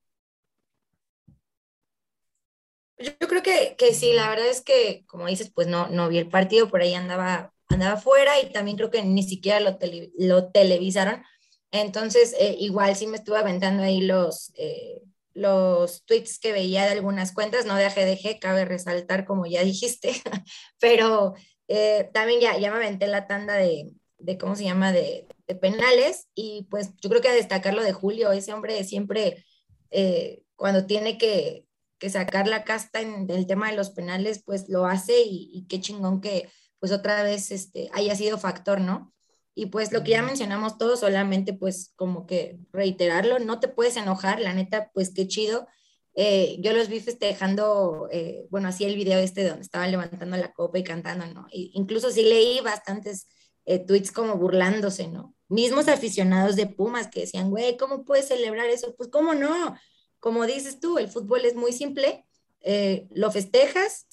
Yo 2.97 3.27
creo 3.27 3.43
que, 3.43 3.75
que 3.77 3.93
sí, 3.93 4.13
la 4.13 4.29
verdad 4.29 4.47
es 4.47 4.61
que, 4.61 5.03
como 5.07 5.27
dices, 5.27 5.51
pues 5.53 5.67
no, 5.67 5.87
no 5.89 6.07
vi 6.09 6.19
el 6.19 6.29
partido, 6.29 6.69
por 6.69 6.81
ahí 6.81 6.93
andaba, 6.93 7.53
andaba 7.69 7.97
fuera 7.97 8.39
y 8.41 8.51
también 8.51 8.77
creo 8.77 8.91
que 8.91 9.03
ni 9.03 9.23
siquiera 9.23 9.59
lo, 9.59 9.77
tele- 9.77 10.11
lo 10.17 10.51
televisaron. 10.51 11.23
Entonces, 11.71 12.35
eh, 12.39 12.55
igual 12.59 12.95
sí 12.95 13.07
me 13.07 13.17
estuve 13.17 13.37
aventando 13.39 13.83
ahí 13.83 14.01
los, 14.01 14.53
eh, 14.57 15.01
los 15.33 16.05
tweets 16.05 16.39
que 16.39 16.51
veía 16.53 16.85
de 16.85 16.91
algunas 16.91 17.33
cuentas, 17.33 17.65
no 17.65 17.75
de 17.75 17.85
AGDG, 17.85 18.39
cabe 18.39 18.63
resaltar, 18.65 19.25
como 19.25 19.45
ya 19.47 19.63
dijiste, 19.63 20.13
pero 20.79 21.33
eh, 21.67 22.09
también 22.13 22.39
ya, 22.41 22.57
ya 22.57 22.69
me 22.71 22.77
aventé 22.77 23.07
la 23.07 23.27
tanda 23.27 23.55
de, 23.55 23.91
de 24.19 24.37
¿cómo 24.37 24.55
se 24.55 24.65
llama?, 24.65 24.91
de, 24.93 25.27
de 25.47 25.55
penales 25.55 26.27
y 26.35 26.67
pues 26.69 26.91
yo 27.01 27.09
creo 27.09 27.21
que 27.21 27.29
a 27.29 27.33
destacar 27.33 27.73
lo 27.73 27.83
de 27.83 27.93
Julio, 27.93 28.31
ese 28.31 28.53
hombre 28.53 28.83
siempre, 28.83 29.45
eh, 29.91 30.43
cuando 30.55 30.85
tiene 30.85 31.17
que, 31.17 31.67
que 31.99 32.09
sacar 32.09 32.47
la 32.47 32.63
casta 32.63 33.01
en 33.01 33.29
el 33.29 33.47
tema 33.47 33.69
de 33.69 33.77
los 33.77 33.89
penales, 33.89 34.43
pues 34.45 34.69
lo 34.69 34.85
hace 34.85 35.21
y, 35.21 35.49
y 35.53 35.67
qué 35.67 35.79
chingón 35.81 36.21
que 36.21 36.49
pues 36.79 36.91
otra 36.91 37.23
vez 37.23 37.51
este, 37.51 37.89
haya 37.93 38.15
sido 38.15 38.37
factor, 38.37 38.81
¿no? 38.81 39.13
Y 39.55 39.67
pues 39.67 39.91
lo 39.91 40.03
que 40.03 40.11
ya 40.11 40.21
mencionamos 40.21 40.77
todos, 40.77 40.99
solamente 40.99 41.53
pues 41.53 41.93
como 41.95 42.25
que 42.25 42.59
reiterarlo, 42.71 43.39
no 43.39 43.59
te 43.59 43.67
puedes 43.67 43.95
enojar, 43.97 44.39
la 44.39 44.53
neta, 44.53 44.91
pues 44.93 45.13
qué 45.13 45.27
chido. 45.27 45.67
Eh, 46.15 46.57
yo 46.59 46.73
los 46.73 46.89
vi 46.89 46.99
festejando, 46.99 48.07
eh, 48.11 48.47
bueno, 48.49 48.67
así 48.67 48.83
el 48.83 48.95
video 48.95 49.19
este 49.19 49.47
donde 49.47 49.61
estaban 49.61 49.91
levantando 49.91 50.37
la 50.37 50.51
copa 50.53 50.77
y 50.79 50.83
cantando, 50.83 51.25
¿no? 51.27 51.47
Y 51.51 51.71
incluso 51.75 52.11
sí 52.11 52.23
leí 52.23 52.59
bastantes 52.61 53.27
eh, 53.65 53.79
tweets 53.79 54.11
como 54.11 54.35
burlándose, 54.35 55.07
¿no? 55.07 55.35
Mismos 55.49 55.87
aficionados 55.87 56.55
de 56.55 56.67
Pumas 56.67 57.07
que 57.07 57.21
decían, 57.21 57.49
güey, 57.49 57.77
¿cómo 57.77 58.05
puedes 58.05 58.27
celebrar 58.27 58.67
eso? 58.67 58.95
Pues 58.95 59.09
cómo 59.09 59.33
no, 59.35 59.75
como 60.19 60.45
dices 60.45 60.79
tú, 60.79 60.97
el 60.97 61.09
fútbol 61.09 61.45
es 61.45 61.55
muy 61.55 61.73
simple, 61.73 62.25
eh, 62.61 63.07
lo 63.11 63.31
festejas, 63.31 64.07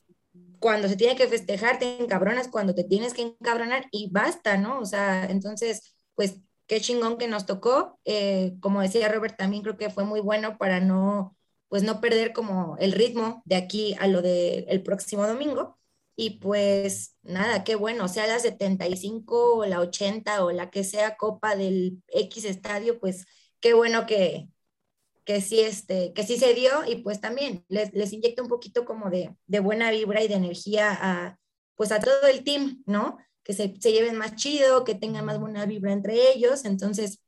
cuando 0.61 0.89
se 0.89 0.97
tiene 0.97 1.17
que 1.17 1.27
festejar, 1.27 1.79
te 1.79 2.03
encabronas 2.03 2.49
cuando 2.49 2.75
te 2.75 2.85
tienes 2.85 3.15
que 3.15 3.23
encabronar 3.23 3.87
y 3.91 4.11
basta, 4.11 4.59
¿no? 4.59 4.79
O 4.79 4.85
sea, 4.85 5.25
entonces, 5.25 5.95
pues 6.15 6.37
qué 6.67 6.81
chingón 6.81 7.19
que 7.19 7.27
nos 7.27 7.47
tocó. 7.47 7.99
Eh, 8.05 8.55
como 8.61 8.83
decía 8.83 9.09
Robert, 9.09 9.37
también 9.37 9.63
creo 9.63 9.77
que 9.77 9.91
fue 9.91 10.05
muy 10.05 10.21
bueno 10.21 10.59
para 10.59 10.79
no, 10.79 11.37
pues 11.69 11.83
no 11.83 12.01
perder 12.01 12.33
como 12.33 12.77
el 12.79 12.93
ritmo 12.93 13.43
de 13.45 13.57
aquí 13.57 13.97
a 13.99 14.07
lo 14.07 14.23
del 14.23 14.67
el 14.69 14.83
próximo 14.83 15.27
domingo. 15.27 15.80
Y 16.21 16.39
pues 16.39 17.17
nada, 17.23 17.65
qué 17.65 17.77
bueno, 17.77 18.07
sea 18.07 18.27
la 18.27 18.39
75 18.39 19.55
o 19.55 19.65
la 19.65 19.81
80 19.81 20.45
o 20.45 20.51
la 20.53 20.69
que 20.69 20.85
sea 20.85 21.17
copa 21.17 21.57
del 21.57 22.03
X 22.09 22.45
estadio, 22.45 23.01
pues 23.01 23.25
qué 23.59 23.73
bueno 23.73 24.05
que, 24.05 24.51
que 25.25 25.41
sí, 25.41 25.61
este, 25.61 26.13
que 26.13 26.23
sí 26.25 26.37
se 26.37 26.53
dio 26.53 26.85
y 26.87 26.97
pues 26.97 27.23
también 27.23 27.65
les, 27.69 27.95
les 27.95 28.13
inyecta 28.13 28.43
un 28.43 28.51
poquito 28.51 28.85
como 28.85 29.09
de, 29.09 29.35
de, 29.47 29.61
buena 29.61 29.91
vibra 29.91 30.23
y 30.23 30.29
de 30.29 30.35
energía 30.35 30.91
a, 30.93 31.39
pues 31.75 31.91
a 31.91 32.01
todo 32.01 32.27
el 32.27 32.45
team, 32.45 32.83
¿no? 32.85 33.17
Que 33.43 33.55
se, 33.55 33.75
se, 33.81 33.91
lleven 33.91 34.17
más 34.17 34.37
chido, 34.37 34.85
que 34.85 34.95
tengan 34.95 35.25
más 35.25 35.41
buena 35.41 35.65
vibra 35.65 35.95
entre 35.95 36.33
ellos, 36.33 36.67
entonces, 36.67 37.23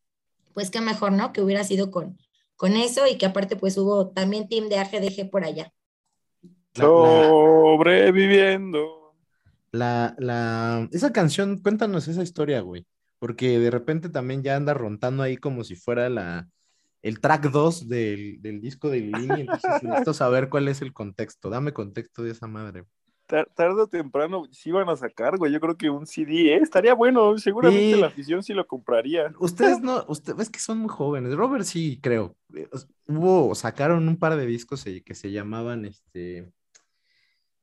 pues 0.53 0.71
qué 0.71 0.83
mejor, 0.83 1.13
¿no? 1.13 1.33
Que 1.33 1.41
hubiera 1.41 1.65
sido 1.65 1.91
con, 1.91 2.19
con 2.57 2.77
eso 2.77 3.07
y 3.07 3.17
que 3.17 3.25
aparte 3.25 3.57
pues 3.57 3.79
hubo 3.79 4.11
también 4.11 4.51
team 4.51 4.69
de 4.69 4.77
AGDG 4.77 5.31
por 5.31 5.45
allá. 5.45 5.73
Sobreviviendo. 6.75 9.15
La, 9.73 10.15
la, 10.19 10.89
esa 10.93 11.13
canción, 11.13 11.59
cuéntanos 11.59 12.09
esa 12.09 12.23
historia, 12.23 12.61
güey, 12.61 12.87
porque 13.19 13.59
de 13.59 13.71
repente 13.71 14.09
también 14.11 14.43
ya 14.43 14.57
anda 14.57 14.75
rontando 14.75 15.23
ahí 15.23 15.37
como 15.37 15.65
si 15.65 15.77
fuera 15.77 16.11
la, 16.11 16.49
el 17.03 17.21
track 17.21 17.51
2 17.51 17.89
del, 17.89 18.43
del, 18.43 18.61
disco 18.61 18.91
de 18.91 19.01
Lini, 19.01 19.41
entonces 19.41 19.71
necesito 19.83 20.15
saber 20.15 20.49
cuál 20.49 20.69
es 20.69 20.83
el 20.83 20.93
contexto. 20.93 21.51
Dame 21.51 21.73
contexto 21.73 22.23
de 22.23 22.31
esa 22.31 22.47
madre. 22.47 22.85
Tarde 23.27 23.81
o 23.81 23.87
temprano 23.87 24.45
sí 24.51 24.69
iban 24.69 24.89
a 24.91 24.97
sacar, 24.97 25.39
güey. 25.39 25.53
Yo 25.53 25.61
creo 25.61 25.77
que 25.77 25.89
un 25.89 26.07
CD, 26.07 26.55
¿eh? 26.55 26.61
estaría 26.61 26.93
bueno. 26.93 27.39
Seguramente 27.39 27.95
sí. 27.95 28.01
la 28.01 28.09
afición 28.09 28.43
sí 28.43 28.53
lo 28.53 28.67
compraría. 28.67 29.33
Ustedes 29.39 29.81
no, 29.81 30.05
ustedes 30.09 30.41
es 30.41 30.51
que 30.51 30.59
son 30.59 30.79
muy 30.79 30.91
jóvenes. 30.91 31.35
Robert 31.35 31.65
sí, 31.65 31.99
creo. 32.03 32.37
Hubo, 33.07 33.55
sacaron 33.55 34.07
un 34.07 34.19
par 34.19 34.37
de 34.37 34.45
discos 34.45 34.85
que 34.85 35.15
se 35.15 35.31
llamaban 35.31 35.87
este. 35.87 36.53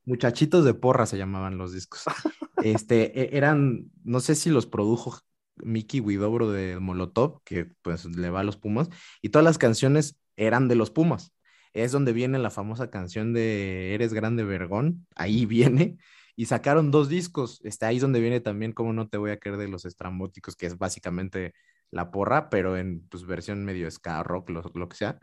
Muchachitos 0.09 0.65
de 0.65 0.73
porra 0.73 1.05
se 1.05 1.17
llamaban 1.17 1.57
los 1.57 1.73
discos. 1.73 2.03
Este, 2.61 3.17
e- 3.21 3.37
eran, 3.37 3.89
no 4.03 4.19
sé 4.19 4.35
si 4.35 4.49
los 4.49 4.65
produjo 4.65 5.19
Mickey 5.57 6.01
Widobro 6.01 6.51
de 6.51 6.77
Molotov, 6.79 7.41
que 7.45 7.67
pues 7.83 8.03
le 8.03 8.29
va 8.31 8.41
a 8.41 8.43
los 8.43 8.57
Pumas, 8.57 8.89
y 9.21 9.29
todas 9.29 9.45
las 9.45 9.57
canciones 9.57 10.19
eran 10.35 10.67
de 10.67 10.75
los 10.75 10.91
Pumas. 10.91 11.31
Es 11.73 11.93
donde 11.93 12.11
viene 12.11 12.37
la 12.39 12.49
famosa 12.49 12.89
canción 12.89 13.31
de 13.33 13.93
Eres 13.93 14.13
Grande 14.13 14.43
Vergón, 14.43 15.07
ahí 15.15 15.45
viene, 15.45 15.97
y 16.35 16.47
sacaron 16.47 16.91
dos 16.91 17.07
discos. 17.07 17.61
Este, 17.63 17.85
ahí 17.85 17.97
es 17.97 18.01
donde 18.01 18.19
viene 18.19 18.41
también 18.41 18.73
Cómo 18.73 18.91
no 18.91 19.07
te 19.07 19.17
voy 19.17 19.31
a 19.31 19.37
querer 19.37 19.57
de 19.59 19.67
los 19.69 19.85
estrambóticos, 19.85 20.55
que 20.55 20.65
es 20.65 20.77
básicamente 20.77 21.53
la 21.91 22.11
porra, 22.11 22.49
pero 22.49 22.75
en 22.77 23.07
pues, 23.09 23.25
versión 23.25 23.63
medio 23.63 23.89
ska, 23.91 24.21
rock, 24.23 24.49
lo, 24.49 24.63
lo 24.73 24.89
que 24.89 24.97
sea. 24.97 25.19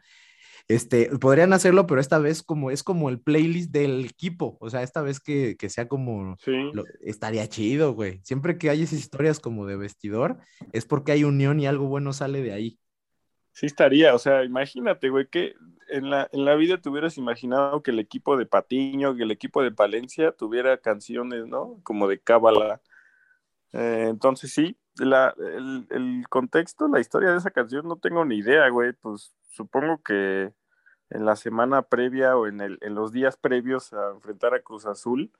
Este, 0.68 1.10
podrían 1.18 1.52
hacerlo, 1.52 1.86
pero 1.86 2.00
esta 2.00 2.18
vez 2.18 2.42
como 2.42 2.70
es 2.70 2.82
como 2.82 3.08
el 3.08 3.20
playlist 3.20 3.70
del 3.72 4.04
equipo, 4.04 4.56
o 4.60 4.70
sea, 4.70 4.82
esta 4.82 5.02
vez 5.02 5.20
que, 5.20 5.56
que 5.58 5.68
sea 5.68 5.88
como, 5.88 6.36
Sí. 6.44 6.70
lo- 6.72 6.84
estaría 7.00 7.48
chido, 7.48 7.92
güey. 7.94 8.20
Siempre 8.24 8.58
que 8.58 8.70
hay 8.70 8.82
esas 8.82 8.98
historias 8.98 9.40
como 9.40 9.66
de 9.66 9.76
vestidor, 9.76 10.38
es 10.72 10.84
porque 10.86 11.12
hay 11.12 11.24
unión 11.24 11.60
y 11.60 11.66
algo 11.66 11.86
bueno 11.86 12.12
sale 12.12 12.42
de 12.42 12.52
ahí. 12.52 12.78
Sí 13.52 13.66
estaría, 13.66 14.14
o 14.14 14.18
sea, 14.18 14.44
imagínate, 14.44 15.08
güey, 15.08 15.28
que 15.28 15.54
en 15.88 16.10
la, 16.10 16.28
en 16.32 16.44
la 16.44 16.56
vida 16.56 16.78
te 16.78 16.88
hubieras 16.90 17.16
imaginado 17.16 17.82
que 17.82 17.90
el 17.90 17.98
equipo 18.00 18.36
de 18.36 18.44
Patiño, 18.44 19.16
que 19.16 19.22
el 19.22 19.30
equipo 19.30 19.62
de 19.62 19.70
Palencia 19.70 20.32
tuviera 20.32 20.76
canciones, 20.78 21.46
¿no? 21.46 21.80
Como 21.82 22.06
de 22.08 22.18
cábala. 22.18 22.82
Eh, 23.72 24.08
entonces 24.10 24.52
sí, 24.52 24.76
la, 24.98 25.34
el, 25.38 25.86
el 25.90 26.24
contexto, 26.28 26.88
la 26.88 27.00
historia 27.00 27.30
de 27.30 27.38
esa 27.38 27.50
canción 27.50 27.86
no 27.86 27.96
tengo 27.96 28.24
ni 28.24 28.36
idea, 28.38 28.68
güey, 28.68 28.92
pues 28.94 29.34
supongo 29.56 30.02
que 30.02 30.52
en 31.10 31.24
la 31.24 31.36
semana 31.36 31.82
previa 31.82 32.36
o 32.36 32.46
en, 32.46 32.60
el, 32.60 32.78
en 32.82 32.94
los 32.94 33.12
días 33.12 33.36
previos 33.36 33.92
a 33.92 34.10
enfrentar 34.10 34.54
a 34.54 34.60
Cruz 34.60 34.86
Azul, 34.86 35.32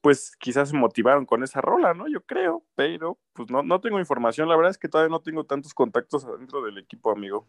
pues 0.00 0.34
quizás 0.38 0.70
se 0.70 0.76
motivaron 0.76 1.26
con 1.26 1.42
esa 1.42 1.60
rola, 1.60 1.94
¿no? 1.94 2.08
Yo 2.08 2.22
creo, 2.24 2.64
pero 2.74 3.18
pues 3.34 3.50
no, 3.50 3.62
no 3.62 3.80
tengo 3.80 3.98
información, 3.98 4.48
la 4.48 4.56
verdad 4.56 4.70
es 4.70 4.78
que 4.78 4.88
todavía 4.88 5.10
no 5.10 5.20
tengo 5.20 5.44
tantos 5.44 5.74
contactos 5.74 6.24
adentro 6.24 6.62
del 6.62 6.78
equipo, 6.78 7.10
amigo. 7.10 7.48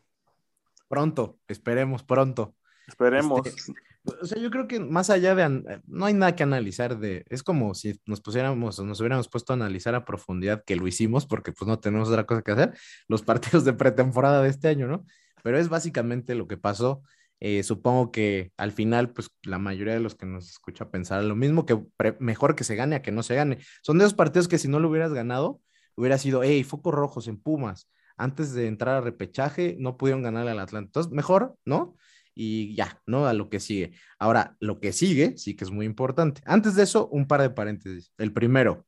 Pronto, 0.88 1.40
esperemos, 1.48 2.04
pronto. 2.04 2.54
Esperemos. 2.88 3.46
Este, 3.46 3.74
o 4.04 4.26
sea, 4.26 4.42
yo 4.42 4.50
creo 4.50 4.68
que 4.68 4.80
más 4.80 5.10
allá 5.10 5.36
de, 5.36 5.82
no 5.86 6.06
hay 6.06 6.14
nada 6.14 6.36
que 6.36 6.44
analizar 6.44 6.98
de, 6.98 7.24
es 7.30 7.44
como 7.44 7.74
si 7.74 8.02
nos 8.06 8.20
pusiéramos, 8.20 8.80
o 8.80 8.86
nos 8.86 9.00
hubiéramos 9.00 9.30
puesto 9.30 9.54
a 9.54 9.56
analizar 9.56 9.96
a 9.96 10.04
profundidad, 10.04 10.64
que 10.66 10.76
lo 10.76 10.88
hicimos 10.88 11.26
porque 11.26 11.54
pues 11.54 11.68
no 11.68 11.80
tenemos 11.80 12.10
otra 12.10 12.26
cosa 12.26 12.42
que 12.42 12.52
hacer, 12.52 12.74
los 13.08 13.22
partidos 13.22 13.64
de 13.64 13.74
pretemporada 13.74 14.42
de 14.42 14.50
este 14.50 14.68
año, 14.68 14.88
¿no? 14.88 15.06
Pero 15.44 15.58
es 15.58 15.70
básicamente 15.70 16.36
lo 16.36 16.48
que 16.48 16.58
pasó. 16.58 17.02
Eh, 17.40 17.64
supongo 17.64 18.12
que 18.12 18.52
al 18.58 18.72
final, 18.72 19.12
pues 19.12 19.30
la 19.44 19.58
mayoría 19.58 19.94
de 19.94 20.00
los 20.00 20.16
que 20.16 20.28
nos 20.28 20.48
escucha 20.50 20.92
pensar 20.92 21.24
lo 21.24 21.36
mismo, 21.36 21.66
que 21.66 21.84
mejor 22.20 22.56
que 22.56 22.64
se 22.64 22.76
gane 22.76 22.96
a 22.96 23.02
que 23.02 23.12
no 23.12 23.24
se 23.24 23.36
gane. 23.36 23.58
Son 23.82 23.98
de 23.98 24.06
esos 24.06 24.14
partidos 24.14 24.48
que 24.48 24.60
si 24.60 24.68
no 24.68 24.80
lo 24.80 24.90
hubieras 24.90 25.12
ganado, 25.14 25.62
hubiera 25.96 26.18
sido, 26.18 26.44
hey, 26.44 26.64
focos 26.64 26.94
rojos 26.94 27.28
en 27.28 27.38
Pumas. 27.38 27.90
Antes 28.18 28.54
de 28.54 28.68
entrar 28.68 28.98
a 28.98 29.02
repechaje, 29.02 29.76
no 29.80 29.98
pudieron 29.98 30.22
ganarle 30.22 30.52
al 30.52 30.60
Atlanta. 30.60 30.88
Entonces, 30.90 31.12
mejor, 31.12 31.58
¿no? 31.66 31.96
Y 32.36 32.76
ya, 32.76 33.02
¿no? 33.08 33.26
A 33.26 33.34
lo 33.34 33.50
que 33.50 33.60
sigue. 33.60 33.94
Ahora, 34.20 34.56
lo 34.60 34.80
que 34.80 34.94
sigue 34.94 35.38
sí 35.38 35.56
que 35.56 35.64
es 35.64 35.72
muy 35.72 35.86
importante. 35.86 36.42
Antes 36.46 36.76
de 36.76 36.84
eso, 36.84 37.08
un 37.08 37.28
par 37.28 37.42
de 37.42 37.50
paréntesis. 37.50 38.14
El 38.18 38.34
primero, 38.34 38.86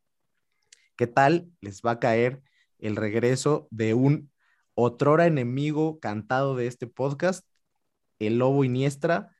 ¿qué 0.95 1.07
tal 1.07 1.49
les 1.61 1.81
va 1.81 1.91
a 1.91 1.99
caer 1.99 2.41
el 2.79 2.95
regreso 2.95 3.67
de 3.71 3.93
un 3.93 4.29
otrora 4.75 5.27
enemigo 5.27 5.99
cantado 5.99 6.55
de 6.55 6.67
este 6.67 6.87
podcast, 6.87 7.45
el 8.19 8.37
Lobo 8.37 8.63
Iniestra, 8.63 9.31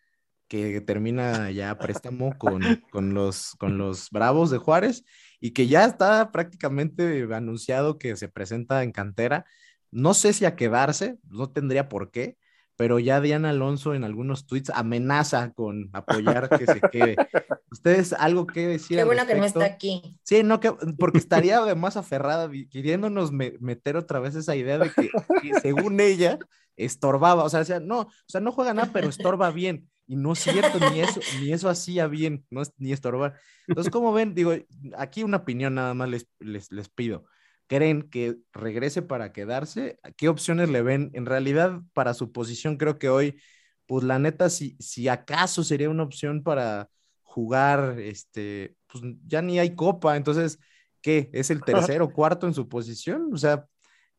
que 0.48 0.82
termina 0.82 1.50
ya 1.52 1.78
préstamo 1.78 2.38
con, 2.38 2.62
con, 2.92 3.14
los, 3.14 3.56
con 3.58 3.78
los 3.78 4.10
Bravos 4.12 4.52
de 4.52 4.60
Juárez 4.60 5.04
y 5.40 5.52
que 5.52 5.68
ya 5.68 5.86
está 5.86 6.32
prácticamente 6.32 7.28
anunciado 7.34 7.98
que 7.98 8.16
se 8.16 8.30
presenta 8.30 8.84
en 8.84 8.92
cantera. 8.92 9.46
No 9.92 10.14
sé 10.14 10.34
si 10.34 10.46
a 10.46 10.56
quedarse, 10.56 11.18
no 11.24 11.50
tendría 11.52 11.90
por 11.90 12.12
qué, 12.12 12.38
pero 12.76 13.00
ya 13.00 13.22
Diana 13.22 13.52
Alonso 13.52 13.94
en 13.94 14.04
algunos 14.04 14.46
tweets 14.48 14.70
amenaza 14.72 15.52
con 15.54 15.90
apoyar 15.94 16.50
que 16.50 16.66
se 16.66 16.82
quede. 16.82 17.16
¿Ustedes 17.72 18.14
algo 18.14 18.46
que 18.48 18.68
decir? 18.68 18.98
Qué 18.98 19.02
al 19.02 19.08
bueno 19.08 19.26
que 19.26 19.36
no 19.36 19.46
está 19.46 19.66
aquí. 19.66 20.18
Sí, 20.24 20.44
no, 20.44 20.60
que, 20.60 20.72
porque 21.00 21.18
estaría 21.18 21.58
además 21.60 21.98
aferrada, 21.98 22.50
queriéndonos 22.70 23.32
me- 23.32 23.54
meter 23.60 23.98
otra 23.98 24.20
vez 24.20 24.36
esa 24.36 24.56
idea 24.56 24.78
de 24.78 24.92
que, 24.92 25.10
que 25.42 25.60
según 25.62 26.00
ella 26.00 26.38
estorbaba, 26.76 27.44
o 27.44 27.50
sea, 27.50 27.60
decía, 27.60 27.80
no, 27.80 28.02
o 28.02 28.12
sea, 28.28 28.42
no 28.42 28.52
juega 28.52 28.74
nada, 28.74 28.90
pero 28.94 29.08
estorba 29.10 29.52
bien. 29.52 29.90
Y 30.06 30.18
no 30.18 30.34
es 30.34 30.40
cierto, 30.40 30.80
ni 30.92 31.00
eso, 31.00 31.22
ni 31.40 31.54
eso 31.54 31.70
hacía 31.70 32.08
bien, 32.08 32.46
no 32.50 32.62
es, 32.62 32.74
ni 32.78 32.92
estorbar. 32.92 33.36
Entonces, 33.68 33.90
como 33.92 34.12
ven, 34.12 34.34
digo, 34.36 34.52
aquí 34.98 35.24
una 35.24 35.38
opinión 35.38 35.76
nada 35.76 35.94
más 35.94 36.10
les, 36.10 36.28
les, 36.40 36.72
les 36.72 36.90
pido. 36.90 37.24
¿Creen 37.68 38.04
que 38.10 38.38
regrese 38.54 39.02
para 39.02 39.32
quedarse? 39.34 40.00
¿Qué 40.18 40.30
opciones 40.30 40.70
le 40.70 40.82
ven? 40.82 41.10
En 41.14 41.26
realidad, 41.26 41.82
para 41.94 42.14
su 42.14 42.32
posición, 42.32 42.78
creo 42.78 43.00
que 43.00 43.10
hoy, 43.10 43.42
pues 43.88 44.04
la 44.04 44.20
neta, 44.20 44.50
si, 44.50 44.76
si 44.80 45.08
acaso 45.08 45.64
sería 45.64 45.90
una 45.90 46.04
opción 46.04 46.44
para 46.44 46.90
jugar, 47.24 48.00
este, 48.00 48.76
pues 48.88 49.04
ya 49.26 49.42
ni 49.42 49.60
hay 49.60 49.76
copa, 49.76 50.16
entonces, 50.18 50.60
¿qué? 51.02 51.30
¿Es 51.34 51.50
el 51.50 51.64
tercero, 51.64 52.14
cuarto 52.14 52.48
en 52.48 52.54
su 52.54 52.70
posición? 52.70 53.30
O 53.34 53.38
sea, 53.38 53.68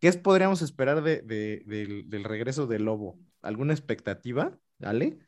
¿qué 0.00 0.08
es- 0.08 0.16
podríamos 0.16 0.62
esperar 0.62 1.02
de, 1.02 1.22
de- 1.22 1.62
del, 1.66 2.08
del 2.10 2.24
regreso 2.24 2.66
del 2.66 2.84
Lobo? 2.84 3.20
¿Alguna 3.42 3.72
expectativa, 3.74 4.58
Ale? 4.80 5.18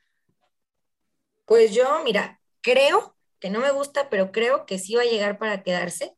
Pues 1.44 1.74
yo, 1.74 2.02
mira, 2.05 2.40
creo 2.61 3.16
que 3.40 3.50
no 3.50 3.61
me 3.61 3.70
gusta, 3.70 4.09
pero 4.11 4.33
creo 4.33 4.66
que 4.66 4.79
sí 4.79 4.94
va 4.94 5.02
a 5.02 5.05
llegar 5.05 5.38
para 5.38 5.62
quedarse. 5.62 6.16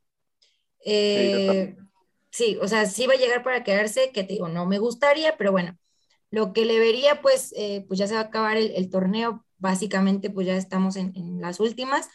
Eh, 0.84 1.30
sí, 1.46 1.87
o 2.60 2.68
sea, 2.68 2.86
sí 2.86 3.06
va 3.06 3.14
a 3.14 3.16
llegar 3.16 3.42
para 3.42 3.64
quedarse, 3.64 4.10
que 4.12 4.24
te 4.24 4.34
digo, 4.34 4.48
no 4.48 4.66
me 4.66 4.78
gustaría, 4.78 5.36
pero 5.36 5.52
bueno, 5.52 5.78
lo 6.30 6.52
que 6.52 6.64
le 6.64 6.78
vería, 6.78 7.22
pues, 7.22 7.54
eh, 7.56 7.84
pues 7.88 7.98
ya 7.98 8.06
se 8.06 8.14
va 8.14 8.20
a 8.20 8.24
acabar 8.24 8.56
el, 8.56 8.90
torneo, 8.90 9.44
básicamente, 9.58 10.30
pues 10.30 10.46
ya 10.46 10.56
estamos 10.56 10.96
en, 10.96 11.40
las 11.40 11.60
últimas, 11.60 12.08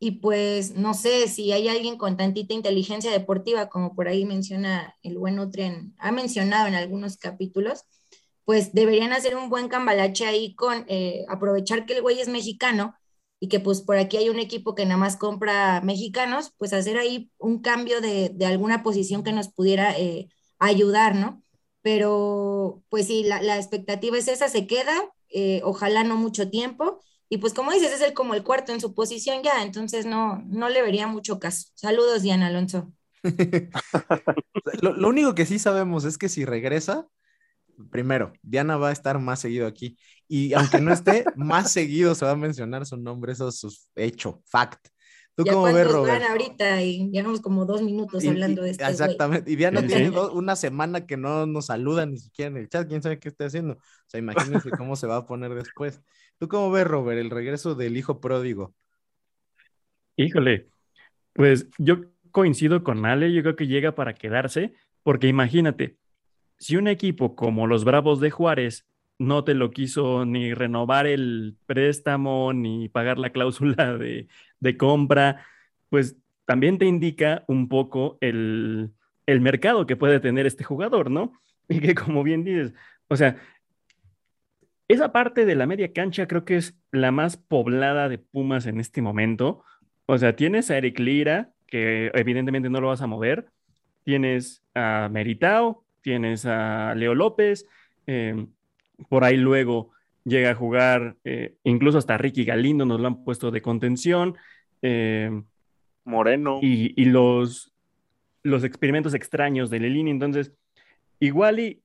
y 0.00 0.12
pues 0.20 0.74
no 0.74 0.94
sé 0.94 1.28
si 1.28 1.52
hay 1.52 1.68
alguien 1.68 1.98
con 1.98 2.16
tantita 2.16 2.54
inteligencia 2.54 3.10
deportiva, 3.10 3.68
como 3.68 3.94
por 3.94 4.08
ahí 4.08 4.24
menciona 4.24 4.96
el 5.02 5.18
buen 5.18 5.36
Nutrien, 5.36 5.94
ha 5.98 6.12
mencionado 6.12 6.68
en 6.68 6.74
algunos 6.74 7.16
capítulos, 7.16 7.84
pues 8.44 8.72
deberían 8.72 9.12
hacer 9.12 9.36
un 9.36 9.50
buen 9.50 9.68
cambalache 9.68 10.26
ahí 10.26 10.54
con 10.54 10.84
eh, 10.88 11.24
aprovechar 11.28 11.84
que 11.84 11.94
el 11.94 12.02
güey 12.02 12.20
es 12.20 12.28
mexicano 12.28 12.94
y 13.40 13.48
que 13.48 13.60
pues 13.60 13.82
por 13.82 13.96
aquí 13.96 14.16
hay 14.16 14.28
un 14.28 14.38
equipo 14.38 14.74
que 14.74 14.84
nada 14.84 14.96
más 14.96 15.16
compra 15.16 15.80
mexicanos, 15.82 16.52
pues 16.58 16.72
hacer 16.72 16.98
ahí 16.98 17.30
un 17.38 17.60
cambio 17.60 18.00
de, 18.00 18.30
de 18.34 18.46
alguna 18.46 18.82
posición 18.82 19.22
que 19.22 19.32
nos 19.32 19.48
pudiera 19.48 19.96
eh, 19.98 20.28
ayudar, 20.58 21.14
¿no? 21.14 21.42
Pero 21.82 22.82
pues 22.88 23.06
sí, 23.06 23.22
la, 23.24 23.40
la 23.42 23.56
expectativa 23.56 24.18
es 24.18 24.28
esa, 24.28 24.48
se 24.48 24.66
queda, 24.66 24.94
eh, 25.30 25.60
ojalá 25.64 26.04
no 26.04 26.16
mucho 26.16 26.50
tiempo. 26.50 27.00
Y 27.28 27.38
pues 27.38 27.54
como 27.54 27.72
dices, 27.72 27.92
es 27.92 28.00
el, 28.00 28.14
como 28.14 28.34
el 28.34 28.42
cuarto 28.42 28.72
en 28.72 28.80
su 28.80 28.94
posición 28.94 29.42
ya, 29.42 29.62
entonces 29.62 30.06
no, 30.06 30.42
no 30.46 30.68
le 30.68 30.82
vería 30.82 31.06
mucho 31.06 31.38
caso. 31.38 31.68
Saludos, 31.74 32.22
Diana 32.22 32.46
Alonso. 32.48 32.92
Lo, 34.82 34.92
lo 34.92 35.08
único 35.08 35.34
que 35.34 35.46
sí 35.46 35.58
sabemos 35.58 36.04
es 36.04 36.18
que 36.18 36.28
si 36.28 36.44
regresa, 36.44 37.08
primero, 37.90 38.32
Diana 38.42 38.76
va 38.76 38.90
a 38.90 38.92
estar 38.92 39.18
más 39.18 39.40
seguido 39.40 39.66
aquí. 39.66 39.98
Y 40.28 40.52
aunque 40.52 40.80
no 40.80 40.92
esté, 40.92 41.24
más 41.36 41.72
seguido 41.72 42.14
se 42.14 42.24
va 42.26 42.32
a 42.32 42.36
mencionar 42.36 42.84
su 42.86 42.96
nombre, 42.98 43.32
eso 43.32 43.48
es 43.48 43.58
sus- 43.58 43.88
hecho, 43.96 44.42
fact. 44.44 44.88
¿Tú 45.34 45.44
ya 45.44 45.52
cómo 45.52 45.64
ves, 45.66 45.86
Robert? 45.90 46.20
van 46.20 46.30
ahorita 46.32 46.82
y 46.82 47.10
llevamos 47.10 47.40
como 47.40 47.64
dos 47.64 47.80
minutos 47.80 48.24
Y- 48.24 48.28
hablando 48.28 48.60
de 48.62 48.74
güey. 48.74 48.90
Exactamente. 48.90 49.50
Y 49.50 49.54
Diana 49.56 49.80
Sí, 49.82 49.86
tiene 49.86 50.10
una 50.10 50.56
semana 50.56 51.06
que 51.06 51.16
no 51.16 51.46
nos 51.46 51.66
saluda 51.66 52.04
ni 52.06 52.18
siquiera 52.18 52.50
en 52.50 52.56
el 52.56 52.68
chat. 52.68 52.88
¿Quién 52.88 53.02
sabe 53.02 53.20
qué 53.20 53.28
está 53.28 53.46
haciendo? 53.46 53.74
O 53.74 53.80
sea, 54.08 54.18
imagínense 54.18 54.68
cómo 54.70 54.96
se 54.96 55.06
va 55.06 55.16
a 55.16 55.26
poner 55.26 55.54
después. 55.54 56.02
¿Tú 56.38 56.48
cómo 56.48 56.70
ves, 56.72 56.86
Robert, 56.88 57.20
el 57.20 57.30
regreso 57.30 57.74
del 57.76 57.96
hijo 57.96 58.20
pródigo? 58.20 58.74
Híjole, 60.16 60.68
pues 61.32 61.68
yo 61.78 62.00
coincido 62.32 62.82
con 62.82 63.06
Ale, 63.06 63.32
yo 63.32 63.42
creo 63.42 63.56
que 63.56 63.66
llega 63.68 63.94
para 63.94 64.14
quedarse, 64.14 64.74
porque 65.04 65.28
imagínate, 65.28 65.96
si 66.58 66.76
un 66.76 66.88
equipo 66.88 67.36
como 67.36 67.66
los 67.68 67.84
Bravos 67.84 68.20
de 68.20 68.30
Juárez 68.30 68.84
no 69.18 69.44
te 69.44 69.54
lo 69.54 69.70
quiso 69.70 70.24
ni 70.24 70.54
renovar 70.54 71.06
el 71.06 71.56
préstamo, 71.66 72.52
ni 72.52 72.88
pagar 72.88 73.18
la 73.18 73.30
cláusula 73.30 73.96
de, 73.98 74.28
de 74.60 74.76
compra, 74.76 75.44
pues 75.88 76.16
también 76.44 76.78
te 76.78 76.86
indica 76.86 77.44
un 77.48 77.68
poco 77.68 78.18
el, 78.20 78.92
el 79.26 79.40
mercado 79.40 79.86
que 79.86 79.96
puede 79.96 80.20
tener 80.20 80.46
este 80.46 80.64
jugador, 80.64 81.10
¿no? 81.10 81.32
Y 81.68 81.80
que 81.80 81.94
como 81.94 82.22
bien 82.22 82.44
dices, 82.44 82.72
o 83.08 83.16
sea, 83.16 83.36
esa 84.88 85.12
parte 85.12 85.44
de 85.44 85.54
la 85.54 85.66
media 85.66 85.92
cancha 85.92 86.26
creo 86.26 86.44
que 86.46 86.56
es 86.56 86.78
la 86.92 87.10
más 87.12 87.36
poblada 87.36 88.08
de 88.08 88.18
Pumas 88.18 88.66
en 88.66 88.80
este 88.80 89.02
momento. 89.02 89.62
O 90.06 90.16
sea, 90.16 90.34
tienes 90.34 90.70
a 90.70 90.78
Eric 90.78 90.98
Lira, 90.98 91.52
que 91.66 92.10
evidentemente 92.14 92.70
no 92.70 92.80
lo 92.80 92.88
vas 92.88 93.02
a 93.02 93.06
mover. 93.06 93.50
Tienes 94.04 94.62
a 94.74 95.08
Meritao, 95.12 95.84
tienes 96.00 96.46
a 96.46 96.94
Leo 96.94 97.14
López. 97.14 97.66
eh, 98.06 98.46
por 99.08 99.24
ahí 99.24 99.36
luego 99.36 99.90
llega 100.24 100.50
a 100.50 100.54
jugar, 100.54 101.16
eh, 101.24 101.54
incluso 101.64 101.98
hasta 101.98 102.18
Ricky 102.18 102.44
Galindo 102.44 102.84
nos 102.84 103.00
lo 103.00 103.06
han 103.06 103.24
puesto 103.24 103.50
de 103.50 103.62
contención. 103.62 104.36
eh, 104.82 105.30
Moreno. 106.04 106.58
y, 106.62 106.94
y 107.00 107.04
los, 107.06 107.72
los 108.42 108.64
experimentos 108.64 109.14
extraños 109.14 109.68
de 109.70 109.80
Lelini. 109.80 110.10
Entonces, 110.10 110.52
igual 111.20 111.60
y, 111.60 111.80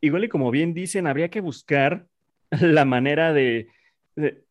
igual 0.00 0.24
y 0.24 0.28
como 0.28 0.50
bien 0.50 0.74
dicen, 0.74 1.06
habría 1.06 1.28
que 1.28 1.40
buscar 1.40 2.06
la 2.50 2.84
manera 2.84 3.32
de, 3.32 3.68
de, 4.16 4.42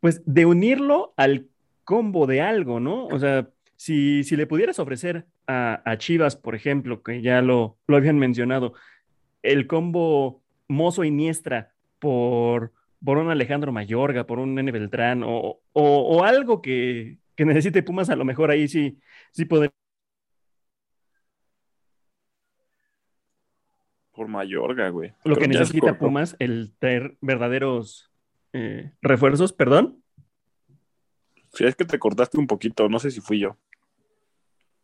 pues, 0.00 0.22
de 0.26 0.46
unirlo 0.46 1.14
al 1.16 1.46
combo 1.84 2.26
de 2.26 2.40
algo, 2.40 2.80
¿no? 2.80 3.06
O 3.06 3.18
sea, 3.18 3.48
si, 3.76 4.24
si 4.24 4.36
le 4.36 4.46
pudieras 4.46 4.78
ofrecer 4.78 5.26
a, 5.46 5.82
a 5.84 5.98
Chivas, 5.98 6.36
por 6.36 6.54
ejemplo, 6.54 7.02
que 7.02 7.22
ya 7.22 7.42
lo, 7.42 7.76
lo 7.86 7.96
habían 7.96 8.18
mencionado, 8.18 8.74
el 9.42 9.66
combo 9.66 10.41
Mozo 10.68 11.04
Iniestra 11.04 11.74
por, 11.98 12.72
por 13.04 13.18
un 13.18 13.30
Alejandro 13.30 13.72
Mayorga, 13.72 14.26
por 14.26 14.38
un 14.38 14.54
Nene 14.54 14.72
Beltrán, 14.72 15.22
o, 15.22 15.60
o, 15.72 15.82
o 15.82 16.24
algo 16.24 16.62
que, 16.62 17.18
que 17.36 17.44
necesite 17.44 17.82
Pumas, 17.82 18.10
a 18.10 18.16
lo 18.16 18.24
mejor 18.24 18.50
ahí 18.50 18.68
sí, 18.68 18.98
sí 19.32 19.44
podría 19.44 19.72
Por 24.12 24.28
Mayorga, 24.28 24.90
güey. 24.90 25.14
Lo 25.24 25.36
que 25.36 25.46
Creo 25.46 25.60
necesita. 25.60 25.98
Pumas, 25.98 26.36
el 26.38 26.74
traer 26.78 27.16
verdaderos 27.22 28.10
eh, 28.52 28.92
refuerzos, 29.00 29.54
perdón. 29.54 30.02
Sí, 31.54 31.64
es 31.64 31.74
que 31.74 31.84
te 31.84 31.98
cortaste 31.98 32.38
un 32.38 32.46
poquito, 32.46 32.88
no 32.88 32.98
sé 32.98 33.10
si 33.10 33.20
fui 33.20 33.38
yo. 33.38 33.56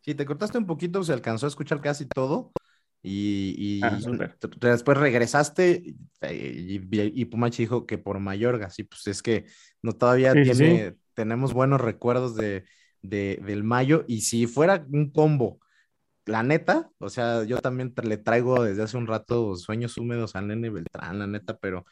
Si 0.01 0.15
te 0.15 0.25
cortaste 0.25 0.57
un 0.57 0.65
poquito, 0.65 1.03
se 1.03 1.13
alcanzó 1.13 1.45
a 1.45 1.49
escuchar 1.49 1.81
casi 1.81 2.07
todo. 2.07 2.51
Y, 3.01 3.55
y 3.57 3.81
Ah, 3.81 3.97
después 4.59 4.97
regresaste 4.97 5.95
eh, 6.21 6.33
y, 6.67 6.75
y- 6.77 7.11
y 7.21 7.25
Pumachi 7.25 7.63
dijo 7.63 7.85
que 7.85 7.97
por 7.97 8.19
Mayorga, 8.19 8.69
sí, 8.69 8.83
pues 8.83 9.07
es 9.07 9.21
que 9.23 9.45
no 9.81 9.93
todavía 9.93 10.35
Sí, 10.35 10.43
sí, 10.45 10.53
tiene, 10.53 10.95
tenemos 11.13 11.53
buenos 11.53 11.79
recuerdos 11.81 12.35
de, 12.35 12.65
de- 13.01 13.39
del 13.45 13.63
Mayo. 13.63 14.03
Y 14.07 14.21
si 14.21 14.47
fuera 14.47 14.85
un 14.91 15.11
combo, 15.11 15.59
la 16.25 16.43
neta, 16.43 16.91
o 16.99 17.09
sea, 17.09 17.43
yo 17.45 17.59
también 17.59 17.93
le 18.03 18.17
traigo 18.17 18.63
desde 18.63 18.83
hace 18.83 18.97
un 18.97 19.07
rato 19.07 19.55
sueños 19.55 19.97
húmedos 19.97 20.35
al 20.35 20.47
Nene 20.47 20.69
Beltrán, 20.69 21.19
la 21.19 21.27
neta, 21.27 21.57
pero 21.57 21.85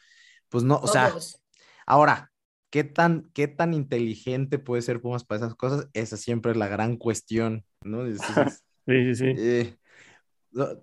pues 0.50 0.64
no, 0.64 0.78
o 0.78 0.88
sea, 0.88 1.08
Todos. 1.10 1.40
Ahora, 1.86 2.32
¿qué 2.70 2.84
tan, 2.84 3.30
qué 3.34 3.48
tan 3.48 3.74
inteligente 3.74 4.58
puede 4.58 4.82
ser 4.82 5.00
Pumas 5.00 5.24
para 5.24 5.38
esas 5.40 5.54
cosas? 5.56 5.88
Esa 5.94 6.16
siempre 6.18 6.52
es 6.52 6.58
la 6.58 6.68
gran 6.68 6.96
cuestión, 6.98 7.64
¿no? 7.82 8.04
Sí, 8.86 9.14
sí, 9.14 9.14
sí. 9.14 9.26
eh, 9.38 9.76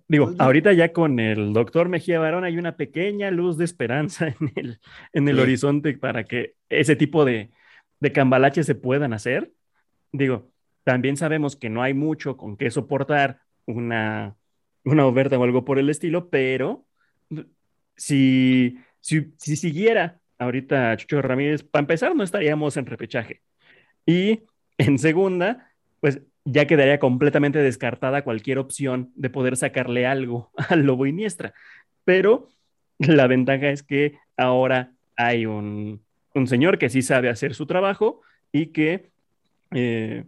Digo, 0.07 0.27
pues, 0.27 0.39
ahorita 0.39 0.73
ya 0.73 0.93
con 0.93 1.19
el 1.19 1.53
doctor 1.53 1.89
Mejía 1.89 2.19
Barón 2.19 2.43
hay 2.43 2.57
una 2.57 2.77
pequeña 2.77 3.31
luz 3.31 3.57
de 3.57 3.65
esperanza 3.65 4.27
en 4.39 4.51
el, 4.55 4.79
en 5.13 5.27
el 5.27 5.35
Sí. 5.35 5.41
horizonte 5.41 5.97
para 5.97 6.23
que 6.25 6.55
ese 6.69 6.95
tipo 6.95 7.25
de, 7.25 7.51
de 7.99 8.11
cambalaches 8.11 8.65
se 8.65 8.75
puedan 8.75 9.13
hacer. 9.13 9.51
Digo, 10.11 10.51
también 10.83 11.17
sabemos 11.17 11.55
que 11.55 11.69
no 11.69 11.81
hay 11.81 11.93
mucho 11.93 12.37
con 12.37 12.57
qué 12.57 12.71
soportar 12.71 13.41
una, 13.65 14.35
una 14.83 15.05
oferta 15.05 15.37
o 15.37 15.43
algo 15.43 15.65
por 15.65 15.79
el 15.79 15.89
estilo, 15.89 16.29
pero 16.29 16.85
si, 17.95 18.77
si, 18.99 19.33
si 19.37 19.55
siguiera 19.55 20.19
ahorita 20.37 20.95
Chucho 20.97 21.21
Ramírez, 21.21 21.63
para 21.63 21.81
empezar 21.81 22.15
no 22.15 22.23
estaríamos 22.23 22.77
en 22.77 22.85
repechaje. 22.85 23.41
Y 24.05 24.41
en 24.77 24.99
segunda, 24.99 25.71
pues 25.99 26.21
ya 26.45 26.67
quedaría 26.67 26.99
completamente 26.99 27.59
descartada 27.59 28.23
cualquier 28.23 28.59
opción 28.59 29.11
de 29.15 29.31
poder 29.31 29.57
sacarle 29.57 30.05
algo 30.05 30.51
al 30.69 30.83
Lobo 30.83 31.07
Iniestra. 31.07 31.53
Pero 32.05 32.49
la 32.99 33.27
ventaja 33.27 33.69
es 33.69 33.83
que 33.83 34.17
ahora 34.37 34.93
hay 35.17 35.45
un, 35.47 36.01
un 36.35 36.47
señor 36.47 36.77
que 36.77 36.89
sí 36.89 37.01
sabe 37.01 37.29
hacer 37.29 37.55
su 37.55 37.65
trabajo 37.65 38.21
y 38.51 38.67
que 38.67 39.09
eh, 39.71 40.25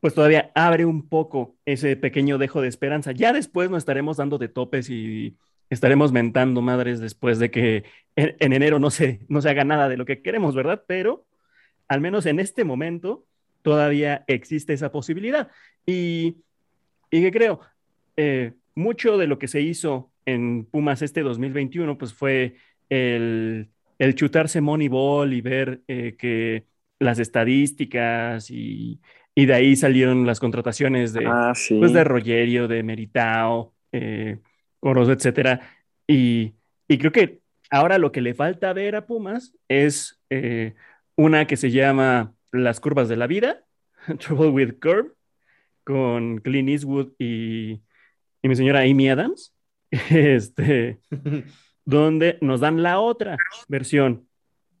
pues 0.00 0.14
todavía 0.14 0.50
abre 0.54 0.84
un 0.84 1.08
poco 1.08 1.56
ese 1.64 1.96
pequeño 1.96 2.36
dejo 2.36 2.60
de 2.60 2.68
esperanza. 2.68 3.12
Ya 3.12 3.32
después 3.32 3.70
nos 3.70 3.78
estaremos 3.78 4.16
dando 4.16 4.36
de 4.36 4.48
topes 4.48 4.90
y 4.90 5.36
estaremos 5.68 6.10
mentando 6.10 6.60
madres 6.60 6.98
después 6.98 7.38
de 7.38 7.50
que 7.50 7.84
en, 8.16 8.34
en 8.40 8.52
enero 8.52 8.80
no 8.80 8.90
se, 8.90 9.20
no 9.28 9.40
se 9.40 9.50
haga 9.50 9.64
nada 9.64 9.88
de 9.88 9.96
lo 9.96 10.04
que 10.06 10.22
queremos, 10.22 10.54
¿verdad? 10.56 10.82
Pero 10.88 11.24
al 11.86 12.00
menos 12.00 12.26
en 12.26 12.40
este 12.40 12.64
momento 12.64 13.26
todavía 13.62 14.24
existe 14.26 14.72
esa 14.72 14.92
posibilidad. 14.92 15.48
Y, 15.86 16.36
y 17.10 17.22
que 17.22 17.30
creo, 17.32 17.60
eh, 18.16 18.52
mucho 18.74 19.18
de 19.18 19.26
lo 19.26 19.38
que 19.38 19.48
se 19.48 19.60
hizo 19.60 20.10
en 20.26 20.64
Pumas 20.64 21.02
este 21.02 21.22
2021, 21.22 21.98
pues 21.98 22.14
fue 22.14 22.56
el, 22.88 23.70
el 23.98 24.14
chutarse 24.14 24.60
Moneyball 24.60 25.32
y 25.32 25.40
ver 25.40 25.82
eh, 25.88 26.16
que 26.18 26.64
las 26.98 27.18
estadísticas 27.18 28.50
y, 28.50 29.00
y, 29.34 29.46
de 29.46 29.54
ahí 29.54 29.76
salieron 29.76 30.26
las 30.26 30.38
contrataciones 30.40 31.12
de, 31.12 31.24
Ah, 31.26 31.52
sí. 31.54 31.78
pues 31.78 31.92
de 31.92 32.04
Rogerio, 32.04 32.68
de 32.68 32.82
Meritao, 32.82 33.74
eh, 33.92 34.38
Corozo, 34.80 35.12
etcétera. 35.12 35.60
Y, 36.06 36.54
y 36.88 36.98
creo 36.98 37.12
que 37.12 37.40
ahora 37.70 37.98
lo 37.98 38.12
que 38.12 38.20
le 38.20 38.34
falta 38.34 38.72
ver 38.72 38.96
a 38.96 39.06
Pumas 39.06 39.54
es 39.68 40.20
eh, 40.28 40.74
una 41.16 41.46
que 41.46 41.56
se 41.56 41.70
llama 41.70 42.34
Las 42.52 42.80
curvas 42.80 43.08
de 43.08 43.16
la 43.16 43.26
vida, 43.26 43.64
Trouble 44.18 44.48
with 44.48 44.78
Curve, 44.80 45.12
con 45.84 46.38
Clint 46.38 46.68
Eastwood 46.68 47.12
y, 47.18 47.82
y 48.42 48.48
mi 48.48 48.56
señora 48.56 48.80
Amy 48.80 49.08
Adams, 49.08 49.54
este, 49.90 51.00
donde 51.84 52.38
nos 52.40 52.60
dan 52.60 52.82
la 52.82 53.00
otra 53.00 53.36
versión, 53.68 54.28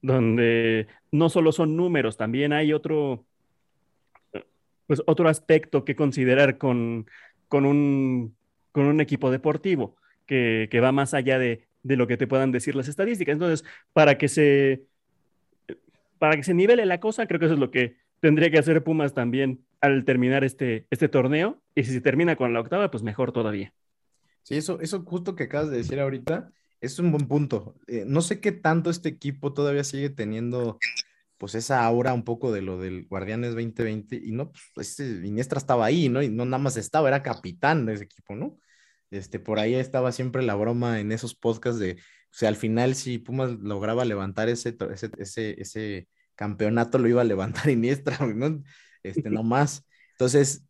donde 0.02 0.86
no 1.10 1.28
solo 1.28 1.52
son 1.52 1.76
números, 1.76 2.16
también 2.16 2.52
hay 2.52 2.72
otro, 2.72 3.26
pues 4.86 5.02
otro 5.06 5.28
aspecto 5.28 5.84
que 5.84 5.96
considerar 5.96 6.58
con, 6.58 7.06
con, 7.48 7.66
un, 7.66 8.36
con 8.72 8.86
un 8.86 9.00
equipo 9.00 9.30
deportivo, 9.30 9.96
que, 10.26 10.68
que 10.70 10.80
va 10.80 10.92
más 10.92 11.12
allá 11.14 11.38
de, 11.38 11.66
de 11.82 11.96
lo 11.96 12.06
que 12.06 12.16
te 12.16 12.26
puedan 12.26 12.52
decir 12.52 12.74
las 12.74 12.88
estadísticas. 12.88 13.34
Entonces, 13.34 13.64
para 13.92 14.18
que 14.18 14.28
se 14.28 14.84
para 16.20 16.36
que 16.36 16.42
se 16.42 16.52
nivele 16.52 16.84
la 16.84 17.00
cosa, 17.00 17.26
creo 17.26 17.40
que 17.40 17.46
eso 17.46 17.54
es 17.54 17.60
lo 17.60 17.70
que 17.70 17.96
tendría 18.20 18.50
que 18.50 18.58
hacer 18.58 18.84
Pumas 18.84 19.14
también 19.14 19.64
al 19.80 20.04
terminar 20.04 20.44
este, 20.44 20.86
este 20.90 21.08
torneo. 21.08 21.62
Y 21.74 21.82
si 21.84 21.92
se 21.94 22.02
termina 22.02 22.36
con 22.36 22.52
la 22.52 22.60
octava, 22.60 22.90
pues 22.90 23.02
mejor 23.02 23.32
todavía. 23.32 23.72
Sí, 24.42 24.56
eso, 24.56 24.82
eso 24.82 25.02
justo 25.02 25.34
que 25.34 25.44
acabas 25.44 25.70
de 25.70 25.78
decir 25.78 25.98
ahorita 25.98 26.52
es 26.82 26.98
un 26.98 27.10
buen 27.10 27.26
punto. 27.26 27.74
Eh, 27.86 28.04
no 28.06 28.20
sé 28.20 28.38
qué 28.38 28.52
tanto 28.52 28.90
este 28.90 29.08
equipo 29.08 29.54
todavía 29.54 29.82
sigue 29.82 30.10
teniendo 30.10 30.78
pues 31.38 31.54
esa 31.54 31.86
aura 31.86 32.12
un 32.12 32.22
poco 32.22 32.52
de 32.52 32.60
lo 32.60 32.78
del 32.78 33.06
Guardianes 33.06 33.54
2020 33.54 34.20
y 34.22 34.32
no, 34.32 34.52
pues 34.74 34.90
este 35.00 35.26
Iniestra 35.26 35.58
estaba 35.58 35.86
ahí, 35.86 36.10
¿no? 36.10 36.22
Y 36.22 36.28
no 36.28 36.44
nada 36.44 36.62
más 36.62 36.76
estaba, 36.76 37.08
era 37.08 37.22
capitán 37.22 37.86
de 37.86 37.94
ese 37.94 38.04
equipo, 38.04 38.36
¿no? 38.36 38.58
Este, 39.10 39.40
por 39.40 39.58
ahí 39.58 39.74
estaba 39.74 40.12
siempre 40.12 40.42
la 40.42 40.54
broma 40.54 41.00
en 41.00 41.12
esos 41.12 41.34
podcasts 41.34 41.80
de, 41.80 41.96
o 42.32 42.34
sea, 42.34 42.48
al 42.48 42.56
final 42.56 42.94
si 42.94 43.18
Pumas 43.18 43.50
lograba 43.60 44.04
levantar 44.04 44.48
ese, 44.48 44.76
ese, 44.92 45.10
ese, 45.18 45.60
ese 45.60 46.08
campeonato, 46.36 46.98
lo 46.98 47.08
iba 47.08 47.20
a 47.22 47.24
levantar 47.24 47.68
Iniestra, 47.70 48.18
¿no? 48.26 48.62
Este, 49.02 49.30
no 49.30 49.42
más. 49.42 49.84
Entonces, 50.12 50.64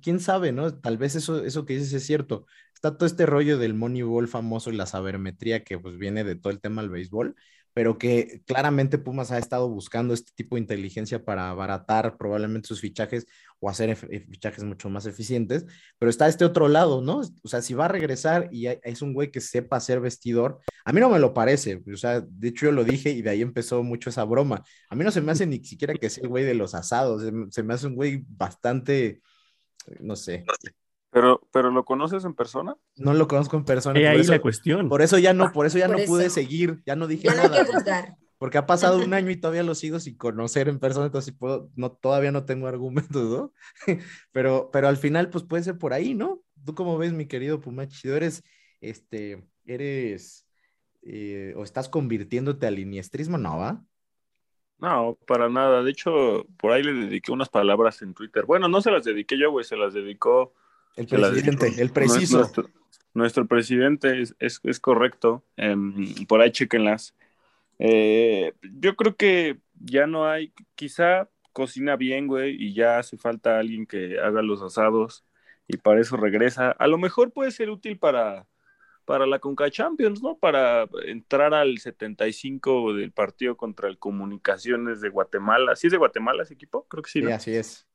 quién 0.00 0.20
sabe, 0.20 0.52
¿no? 0.52 0.74
Tal 0.78 0.98
vez 0.98 1.14
eso, 1.16 1.44
eso 1.44 1.64
que 1.64 1.74
dices 1.74 1.92
es 1.92 2.06
cierto. 2.06 2.46
Está 2.74 2.96
todo 2.96 3.06
este 3.06 3.26
rollo 3.26 3.58
del 3.58 3.74
Moneyball 3.74 4.28
famoso 4.28 4.70
y 4.70 4.76
la 4.76 4.86
sabermetría 4.86 5.64
que 5.64 5.78
pues 5.78 5.96
viene 5.98 6.24
de 6.24 6.36
todo 6.36 6.52
el 6.52 6.60
tema 6.60 6.82
del 6.82 6.90
béisbol, 6.90 7.36
pero 7.74 7.98
que 7.98 8.42
claramente 8.46 8.98
Pumas 8.98 9.32
ha 9.32 9.38
estado 9.38 9.68
buscando 9.68 10.14
este 10.14 10.32
tipo 10.34 10.56
de 10.56 10.62
inteligencia 10.62 11.24
para 11.24 11.50
abaratar 11.50 12.16
probablemente 12.16 12.68
sus 12.68 12.80
fichajes 12.80 13.26
o 13.58 13.68
hacer 13.68 13.96
fichajes 13.96 14.62
mucho 14.64 14.88
más 14.88 15.06
eficientes, 15.06 15.66
pero 15.98 16.08
está 16.08 16.28
este 16.28 16.44
otro 16.44 16.68
lado, 16.68 17.02
¿no? 17.02 17.22
O 17.42 17.48
sea, 17.48 17.60
si 17.62 17.74
va 17.74 17.86
a 17.86 17.88
regresar 17.88 18.48
y 18.52 18.66
es 18.66 19.02
un 19.02 19.12
güey 19.12 19.30
que 19.30 19.40
sepa 19.40 19.80
ser 19.80 20.00
vestidor, 20.00 20.60
a 20.84 20.92
mí 20.92 21.00
no 21.00 21.10
me 21.10 21.18
lo 21.18 21.34
parece, 21.34 21.82
o 21.92 21.96
sea, 21.96 22.20
de 22.20 22.48
hecho 22.48 22.66
yo 22.66 22.72
lo 22.72 22.84
dije 22.84 23.10
y 23.10 23.22
de 23.22 23.30
ahí 23.30 23.42
empezó 23.42 23.82
mucho 23.82 24.10
esa 24.10 24.24
broma. 24.24 24.62
A 24.88 24.94
mí 24.94 25.04
no 25.04 25.10
se 25.10 25.20
me 25.20 25.32
hace 25.32 25.46
ni 25.46 25.62
siquiera 25.64 25.94
que 25.94 26.10
sea 26.10 26.22
el 26.22 26.28
güey 26.28 26.44
de 26.44 26.54
los 26.54 26.74
asados, 26.74 27.22
se 27.50 27.62
me 27.62 27.74
hace 27.74 27.86
un 27.88 27.96
güey 27.96 28.24
bastante, 28.28 29.20
no 30.00 30.14
sé. 30.14 30.44
Pero, 31.14 31.40
pero 31.52 31.70
¿lo 31.70 31.84
conoces 31.84 32.24
en 32.24 32.34
persona? 32.34 32.74
No 32.96 33.14
lo 33.14 33.28
conozco 33.28 33.56
en 33.56 33.64
persona. 33.64 34.00
Y 34.00 34.04
ahí 34.04 34.18
eso, 34.18 34.32
la 34.32 34.40
cuestión. 34.40 34.88
Por 34.88 35.00
eso 35.00 35.16
ya 35.16 35.32
no, 35.32 35.52
por 35.52 35.64
eso 35.64 35.78
ya 35.78 35.86
Por 35.86 35.94
no 35.94 36.02
eso. 36.02 36.12
pude 36.12 36.28
seguir, 36.28 36.82
ya 36.84 36.96
no 36.96 37.06
dije 37.06 37.28
Ya 37.28 37.36
no 37.36 37.42
nada. 37.44 37.56
hay 37.60 37.66
que 37.66 37.72
juzgar. 37.72 38.16
Porque 38.36 38.58
ha 38.58 38.66
pasado 38.66 38.98
un 38.98 39.14
año 39.14 39.30
y 39.30 39.36
todavía 39.36 39.62
lo 39.62 39.76
sigo 39.76 40.00
sin 40.00 40.16
conocer 40.16 40.68
en 40.68 40.80
persona, 40.80 41.06
entonces 41.06 41.32
puedo, 41.32 41.70
no, 41.76 41.92
todavía 41.92 42.32
no 42.32 42.44
tengo 42.44 42.66
argumentos, 42.66 43.30
¿no? 43.30 43.52
pero, 44.32 44.70
pero 44.72 44.88
al 44.88 44.96
final, 44.96 45.30
pues 45.30 45.44
puede 45.44 45.62
ser 45.62 45.78
por 45.78 45.92
ahí, 45.92 46.14
¿no? 46.14 46.42
¿Tú 46.64 46.74
cómo 46.74 46.98
ves, 46.98 47.12
mi 47.12 47.26
querido 47.28 47.60
Pumachi? 47.60 48.08
¿Eres, 48.08 48.42
este, 48.80 49.48
eres, 49.66 50.48
eh, 51.02 51.54
o 51.56 51.62
estás 51.62 51.88
convirtiéndote 51.88 52.66
al 52.66 52.80
iniestrismo? 52.80 53.38
No, 53.38 53.56
¿va? 53.58 53.84
No, 54.78 55.16
para 55.28 55.48
nada. 55.48 55.84
De 55.84 55.92
hecho, 55.92 56.44
por 56.58 56.72
ahí 56.72 56.82
le 56.82 56.92
dediqué 56.92 57.30
unas 57.30 57.50
palabras 57.50 58.02
en 58.02 58.14
Twitter. 58.14 58.46
Bueno, 58.46 58.66
no 58.66 58.80
se 58.80 58.90
las 58.90 59.04
dediqué 59.04 59.38
yo, 59.38 59.52
güey, 59.52 59.64
se 59.64 59.76
las 59.76 59.94
dedicó 59.94 60.54
El 60.96 61.06
presidente, 61.06 61.72
el 61.78 61.90
preciso. 61.90 62.38
Nuestro, 62.38 62.70
nuestro 63.14 63.46
presidente 63.46 64.22
es, 64.22 64.34
es, 64.38 64.60
es 64.62 64.80
correcto. 64.80 65.44
Em, 65.56 66.26
por 66.26 66.40
ahí 66.40 66.50
chequenlas. 66.50 67.14
Eh, 67.78 68.52
yo 68.62 68.96
creo 68.96 69.16
que 69.16 69.58
ya 69.80 70.06
no 70.06 70.26
hay, 70.26 70.52
quizá 70.74 71.28
cocina 71.52 71.96
bien, 71.96 72.26
güey, 72.26 72.56
y 72.58 72.74
ya 72.74 72.98
hace 72.98 73.16
falta 73.16 73.58
alguien 73.58 73.86
que 73.86 74.18
haga 74.18 74.42
los 74.42 74.62
asados 74.62 75.24
y 75.66 75.76
para 75.76 76.00
eso 76.00 76.16
regresa. 76.16 76.70
A 76.72 76.86
lo 76.86 76.98
mejor 76.98 77.32
puede 77.32 77.50
ser 77.50 77.70
útil 77.70 77.98
para, 77.98 78.46
para 79.04 79.26
la 79.26 79.38
Conca 79.38 79.70
Champions, 79.70 80.22
¿no? 80.22 80.36
Para 80.36 80.88
entrar 81.06 81.54
al 81.54 81.78
75 81.78 82.94
del 82.94 83.12
partido 83.12 83.56
contra 83.56 83.88
el 83.88 83.98
Comunicaciones 83.98 85.00
de 85.00 85.08
Guatemala. 85.08 85.76
¿Sí 85.76 85.86
es 85.86 85.92
de 85.92 85.98
Guatemala 85.98 86.42
ese 86.42 86.54
equipo? 86.54 86.86
Creo 86.88 87.02
que 87.02 87.10
sí. 87.10 87.20
Sí, 87.20 87.24
¿no? 87.24 87.34
así 87.34 87.54
es. 87.54 87.86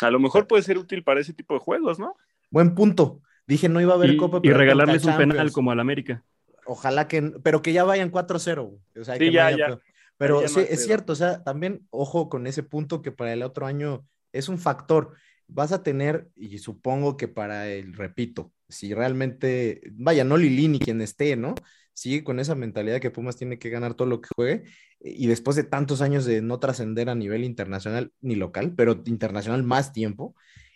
A 0.00 0.10
lo 0.10 0.18
mejor 0.18 0.46
puede 0.46 0.62
ser 0.62 0.78
útil 0.78 1.04
para 1.04 1.20
ese 1.20 1.32
tipo 1.32 1.54
de 1.54 1.60
juegos, 1.60 1.98
¿no? 1.98 2.16
Buen 2.54 2.76
punto. 2.76 3.20
Dije 3.48 3.68
no 3.68 3.80
iba 3.80 3.92
a 3.92 3.96
haber 3.96 4.10
Y, 4.10 4.16
Copa. 4.16 4.38
y 4.38 4.40
pero 4.42 4.54
hay 4.54 4.60
regalarles 4.60 5.04
un 5.04 5.16
penal 5.16 5.50
como 5.50 5.72
al 5.72 5.80
América. 5.80 6.24
Ojalá 6.66 7.08
que, 7.08 7.20
pero 7.42 7.62
que 7.62 7.72
ya 7.72 7.82
vayan 7.82 8.12
4-0. 8.12 8.62
güey. 8.62 8.80
O 9.00 9.04
sea, 9.04 9.14
Sí, 9.14 9.18
que 9.18 9.26
no 9.26 9.32
ya, 9.32 9.46
haya 9.48 9.68
ya. 9.70 9.78
Pero 10.16 10.40
ya 10.42 10.48
sí, 10.48 10.60
es 10.60 10.66
pedo. 10.68 10.78
cierto, 10.78 11.12
o 11.14 11.16
sea, 11.16 11.42
también 11.42 11.84
ojo 11.90 12.28
con 12.28 12.46
ese 12.46 12.62
punto 12.62 13.02
que 13.02 13.10
para 13.10 13.32
el 13.32 13.42
otro 13.42 13.66
año 13.66 14.06
es 14.32 14.48
un 14.48 14.58
factor. 14.58 15.14
Vas 15.48 15.72
a 15.72 15.82
tener, 15.82 16.28
y 16.36 16.58
supongo 16.58 17.16
que 17.16 17.26
para 17.26 17.66
el, 17.68 17.92
repito, 17.92 18.52
si 18.68 18.94
realmente, 18.94 19.80
vaya, 19.92 20.22
no 20.22 20.36
Lili 20.36 20.68
ni 20.68 20.78
quien 20.78 21.00
esté, 21.00 21.34
¿no? 21.34 21.56
Sigue 21.92 22.22
con 22.22 22.38
esa 22.38 22.54
mentalidad 22.54 23.00
que 23.00 23.10
Pumas 23.10 23.36
tiene 23.36 23.58
que 23.58 23.68
ganar 23.68 23.94
todo 23.94 24.06
lo 24.08 24.20
que 24.20 24.28
juegue, 24.34 24.62
y 25.00 25.26
después 25.26 25.56
de 25.56 25.64
tantos 25.64 26.00
años 26.00 26.24
de 26.24 26.40
no 26.40 26.60
trascender 26.60 27.10
a 27.10 27.14
nivel 27.16 27.42
internacional 27.44 28.12
ni 28.20 28.36
local, 28.36 28.74
pero 28.76 29.02
internacional 29.06 29.64
más 29.64 29.92
tiempo, 29.92 30.34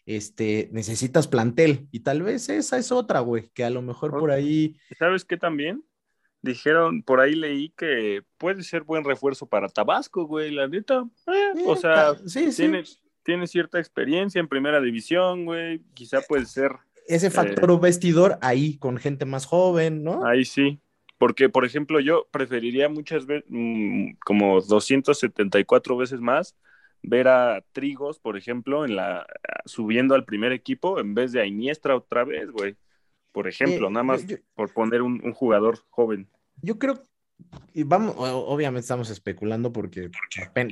este, 0.09 0.69
necesitas 0.73 1.29
plantel, 1.29 1.87
y 1.93 2.01
tal 2.01 2.23
vez 2.23 2.49
esa 2.49 2.79
es 2.79 2.91
otra, 2.93 3.21
güey, 3.21 3.51
que 3.55 3.65
a 3.65 3.71
lo 3.71 3.83
mejor 3.83 4.11
por 4.13 4.31
ahí 4.31 4.77
¿Sabes 4.99 5.25
qué 5.25 5.37
también? 5.37 5.85
Dijeron, 6.41 7.03
por 7.03 7.21
ahí 7.21 7.35
leí 7.35 7.71
que 7.77 8.23
puede 8.39 8.63
ser 8.63 8.85
buen 8.85 9.05
refuerzo 9.05 9.47
para 9.47 9.69
Tabasco, 9.69 10.25
güey, 10.25 10.51
la 10.53 10.69
neta. 10.69 11.05
Eh, 11.27 11.65
o 11.67 11.75
Eh, 11.75 11.77
sea, 11.77 12.15
sí, 12.27 12.53
sí. 12.53 12.63
tiene, 12.63 12.85
tiene 13.25 13.47
cierta 13.47 13.79
experiencia 13.79 14.39
en 14.39 14.49
primera 14.49 14.81
división, 14.81 15.45
güey. 15.45 15.81
Quizá 15.95 16.21
puede 16.23 16.47
ser 16.47 16.73
ese 17.09 17.31
factor 17.31 17.81
vestidor 17.81 18.39
ahí 18.41 18.79
con 18.79 18.99
gente 18.99 19.25
más 19.25 19.47
joven, 19.47 20.05
¿no? 20.05 20.25
Ahí 20.27 20.45
sí. 20.45 20.81
Porque, 21.19 21.49
por 21.49 21.65
ejemplo, 21.65 21.99
yo 21.99 22.29
preferiría 22.31 22.89
muchas 22.89 23.27
veces, 23.27 23.45
como 24.25 24.61
274 24.61 25.97
veces 25.97 26.21
más, 26.21 26.55
ver 27.03 27.29
a 27.29 27.63
Trigos, 27.73 28.19
por 28.19 28.37
ejemplo, 28.37 28.85
en 28.85 28.97
la 28.97 29.27
subiendo 29.65 30.15
al 30.15 30.25
primer 30.25 30.53
equipo 30.53 30.99
en 31.01 31.15
vez 31.15 31.33
de 31.33 31.41
a 31.41 31.47
Iniestra 31.47 31.97
otra 31.97 32.25
vez, 32.25 32.51
güey. 32.51 32.77
Por 33.33 33.47
ejemplo, 33.49 33.89
Eh, 33.89 33.91
nada 33.91 34.03
más 34.05 34.27
yo- 34.27 34.37
yo- 34.37 34.43
por 34.55 34.73
poner 34.73 35.03
un, 35.03 35.21
un 35.25 35.33
jugador 35.33 35.79
joven. 35.91 36.29
Yo 36.63 36.79
creo, 36.79 37.05
y 37.73 37.85
vamos, 37.85 38.15
obviamente 38.19 38.81
estamos 38.81 39.11
especulando 39.11 39.73
porque 39.73 40.11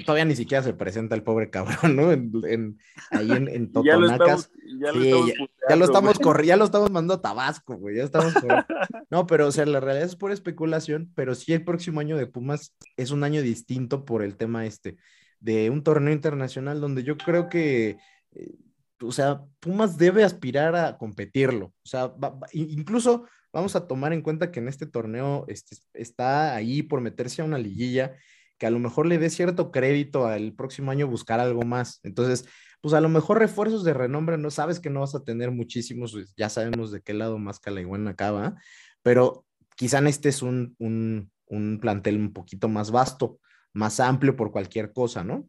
todavía 0.04 0.24
ni 0.24 0.34
siquiera 0.34 0.64
se 0.64 0.72
presenta 0.74 1.14
el 1.14 1.22
pobre 1.22 1.48
cabrón, 1.48 1.94
¿no? 1.94 2.10
En, 2.10 2.32
en- 2.44 2.78
ahí 3.12 3.30
en, 3.30 3.46
en 3.48 3.70
Y 3.72 3.72
ya 3.84 3.96
lo 3.96 4.08
Totonacas. 4.08 4.50
estamos, 4.50 4.50
ya 4.80 4.92
lo 4.92 5.02
estamos 5.04 5.28
ya, 5.28 5.34
ya 5.68 5.76
lo 5.76 5.84
estamos 5.84 6.18
güey. 6.18 6.24
corri- 6.34 6.46
ya 6.46 6.56
lo 6.56 6.64
estamos 6.64 6.90
mandando 6.90 7.14
a 7.14 7.22
Tabasco, 7.22 7.76
güey. 7.76 7.96
Ya 7.96 8.02
estamos 8.04 8.32
No, 9.10 9.26
pero 9.28 9.46
o 9.46 9.52
sea, 9.52 9.64
la 9.66 9.78
realidad 9.78 10.06
es 10.06 10.16
pura 10.16 10.34
especulación, 10.34 11.12
pero 11.14 11.36
sí 11.36 11.52
el 11.52 11.62
próximo 11.64 12.00
año 12.00 12.16
de 12.16 12.26
Pumas 12.26 12.74
es 12.96 13.12
un 13.12 13.22
año 13.22 13.42
distinto 13.42 14.04
por 14.04 14.22
el 14.24 14.36
tema 14.36 14.66
este 14.66 14.96
de 15.40 15.70
un 15.70 15.82
torneo 15.82 16.12
internacional 16.12 16.80
donde 16.80 17.02
yo 17.02 17.16
creo 17.16 17.48
que 17.48 17.98
eh, 18.32 18.54
o 19.02 19.12
sea, 19.12 19.42
Pumas 19.60 19.98
debe 19.98 20.24
aspirar 20.24 20.74
a 20.74 20.96
competirlo. 20.96 21.66
O 21.66 21.86
sea, 21.86 22.14
incluso 22.52 23.26
vamos 23.52 23.76
a 23.76 23.86
tomar 23.86 24.12
en 24.12 24.22
cuenta 24.22 24.50
que 24.50 24.60
en 24.60 24.68
este 24.68 24.86
torneo 24.86 25.44
este, 25.48 25.76
está 25.94 26.54
ahí 26.54 26.82
por 26.82 27.00
meterse 27.00 27.42
a 27.42 27.44
una 27.44 27.58
liguilla 27.58 28.14
que 28.58 28.66
a 28.66 28.70
lo 28.70 28.78
mejor 28.78 29.06
le 29.06 29.18
dé 29.18 29.28
cierto 29.28 29.70
crédito 29.70 30.26
al 30.26 30.54
próximo 30.54 30.90
año 30.90 31.06
buscar 31.06 31.40
algo 31.40 31.62
más. 31.62 32.00
Entonces, 32.04 32.46
pues 32.80 32.94
a 32.94 33.00
lo 33.02 33.10
mejor 33.10 33.38
refuerzos 33.38 33.84
de 33.84 33.92
renombre, 33.92 34.38
no 34.38 34.50
sabes 34.50 34.80
que 34.80 34.88
no 34.88 35.00
vas 35.00 35.14
a 35.14 35.24
tener 35.24 35.50
muchísimos, 35.50 36.12
pues, 36.12 36.32
ya 36.36 36.48
sabemos 36.48 36.90
de 36.90 37.02
qué 37.02 37.12
lado 37.12 37.38
más 37.38 37.60
Calaiguana 37.60 38.12
acaba, 38.12 38.54
pero 39.02 39.44
quizá 39.76 39.98
este 40.08 40.30
es 40.30 40.40
un, 40.40 40.74
un, 40.78 41.30
un 41.46 41.80
plantel 41.80 42.16
un 42.16 42.32
poquito 42.32 42.68
más 42.68 42.90
vasto, 42.90 43.40
más 43.72 44.00
amplio 44.00 44.36
por 44.36 44.52
cualquier 44.52 44.92
cosa, 44.92 45.24
¿no? 45.24 45.48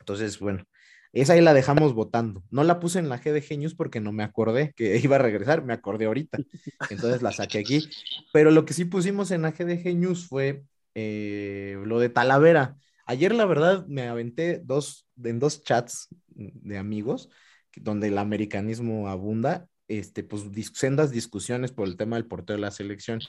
Entonces, 0.00 0.38
bueno, 0.38 0.64
esa 1.12 1.34
ahí 1.34 1.40
la 1.40 1.54
dejamos 1.54 1.94
votando. 1.94 2.44
No 2.50 2.64
la 2.64 2.80
puse 2.80 2.98
en 2.98 3.08
la 3.08 3.18
GDG 3.18 3.58
News 3.58 3.74
porque 3.74 4.00
no 4.00 4.12
me 4.12 4.22
acordé 4.22 4.72
que 4.76 4.96
iba 5.04 5.16
a 5.16 5.18
regresar, 5.18 5.64
me 5.64 5.72
acordé 5.72 6.06
ahorita. 6.06 6.38
Entonces 6.88 7.22
la 7.22 7.32
saqué 7.32 7.58
aquí. 7.58 7.88
Pero 8.32 8.50
lo 8.50 8.64
que 8.64 8.74
sí 8.74 8.84
pusimos 8.84 9.30
en 9.30 9.42
la 9.42 9.52
GDG 9.52 9.94
News 9.96 10.26
fue 10.28 10.64
eh, 10.94 11.76
lo 11.84 11.98
de 12.00 12.08
Talavera. 12.08 12.76
Ayer, 13.06 13.34
la 13.34 13.44
verdad, 13.44 13.86
me 13.88 14.06
aventé 14.08 14.60
dos, 14.64 15.06
en 15.22 15.38
dos 15.40 15.62
chats 15.64 16.08
de 16.28 16.78
amigos 16.78 17.28
donde 17.76 18.08
el 18.08 18.18
americanismo 18.18 19.08
abunda, 19.08 19.68
este, 19.88 20.22
pues 20.24 20.50
dis- 20.52 20.72
sendas 20.74 21.10
discusiones 21.10 21.72
por 21.72 21.86
el 21.88 21.96
tema 21.96 22.16
del 22.16 22.26
portero 22.26 22.56
de 22.56 22.62
la 22.62 22.70
selección. 22.70 23.20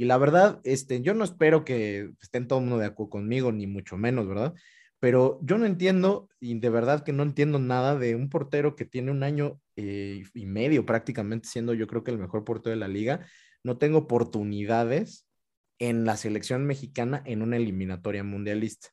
Y 0.00 0.06
la 0.06 0.16
verdad, 0.16 0.62
este, 0.64 1.02
yo 1.02 1.12
no 1.12 1.24
espero 1.24 1.62
que 1.62 2.12
estén 2.22 2.48
todo 2.48 2.58
el 2.58 2.64
mundo 2.64 2.78
de 2.78 2.86
acuerdo 2.86 3.10
conmigo, 3.10 3.52
ni 3.52 3.66
mucho 3.66 3.98
menos, 3.98 4.26
¿verdad? 4.26 4.54
Pero 4.98 5.38
yo 5.42 5.58
no 5.58 5.66
entiendo, 5.66 6.30
y 6.40 6.58
de 6.58 6.70
verdad 6.70 7.04
que 7.04 7.12
no 7.12 7.22
entiendo 7.22 7.58
nada 7.58 7.98
de 7.98 8.14
un 8.14 8.30
portero 8.30 8.76
que 8.76 8.86
tiene 8.86 9.10
un 9.10 9.22
año 9.22 9.60
eh, 9.76 10.22
y 10.32 10.46
medio 10.46 10.86
prácticamente 10.86 11.50
siendo 11.50 11.74
yo 11.74 11.86
creo 11.86 12.02
que 12.02 12.12
el 12.12 12.18
mejor 12.18 12.44
portero 12.44 12.70
de 12.70 12.80
la 12.80 12.88
liga, 12.88 13.26
no 13.62 13.76
tengo 13.76 13.98
oportunidades 13.98 15.26
en 15.78 16.06
la 16.06 16.16
selección 16.16 16.64
mexicana 16.64 17.22
en 17.26 17.42
una 17.42 17.58
eliminatoria 17.58 18.24
mundialista. 18.24 18.88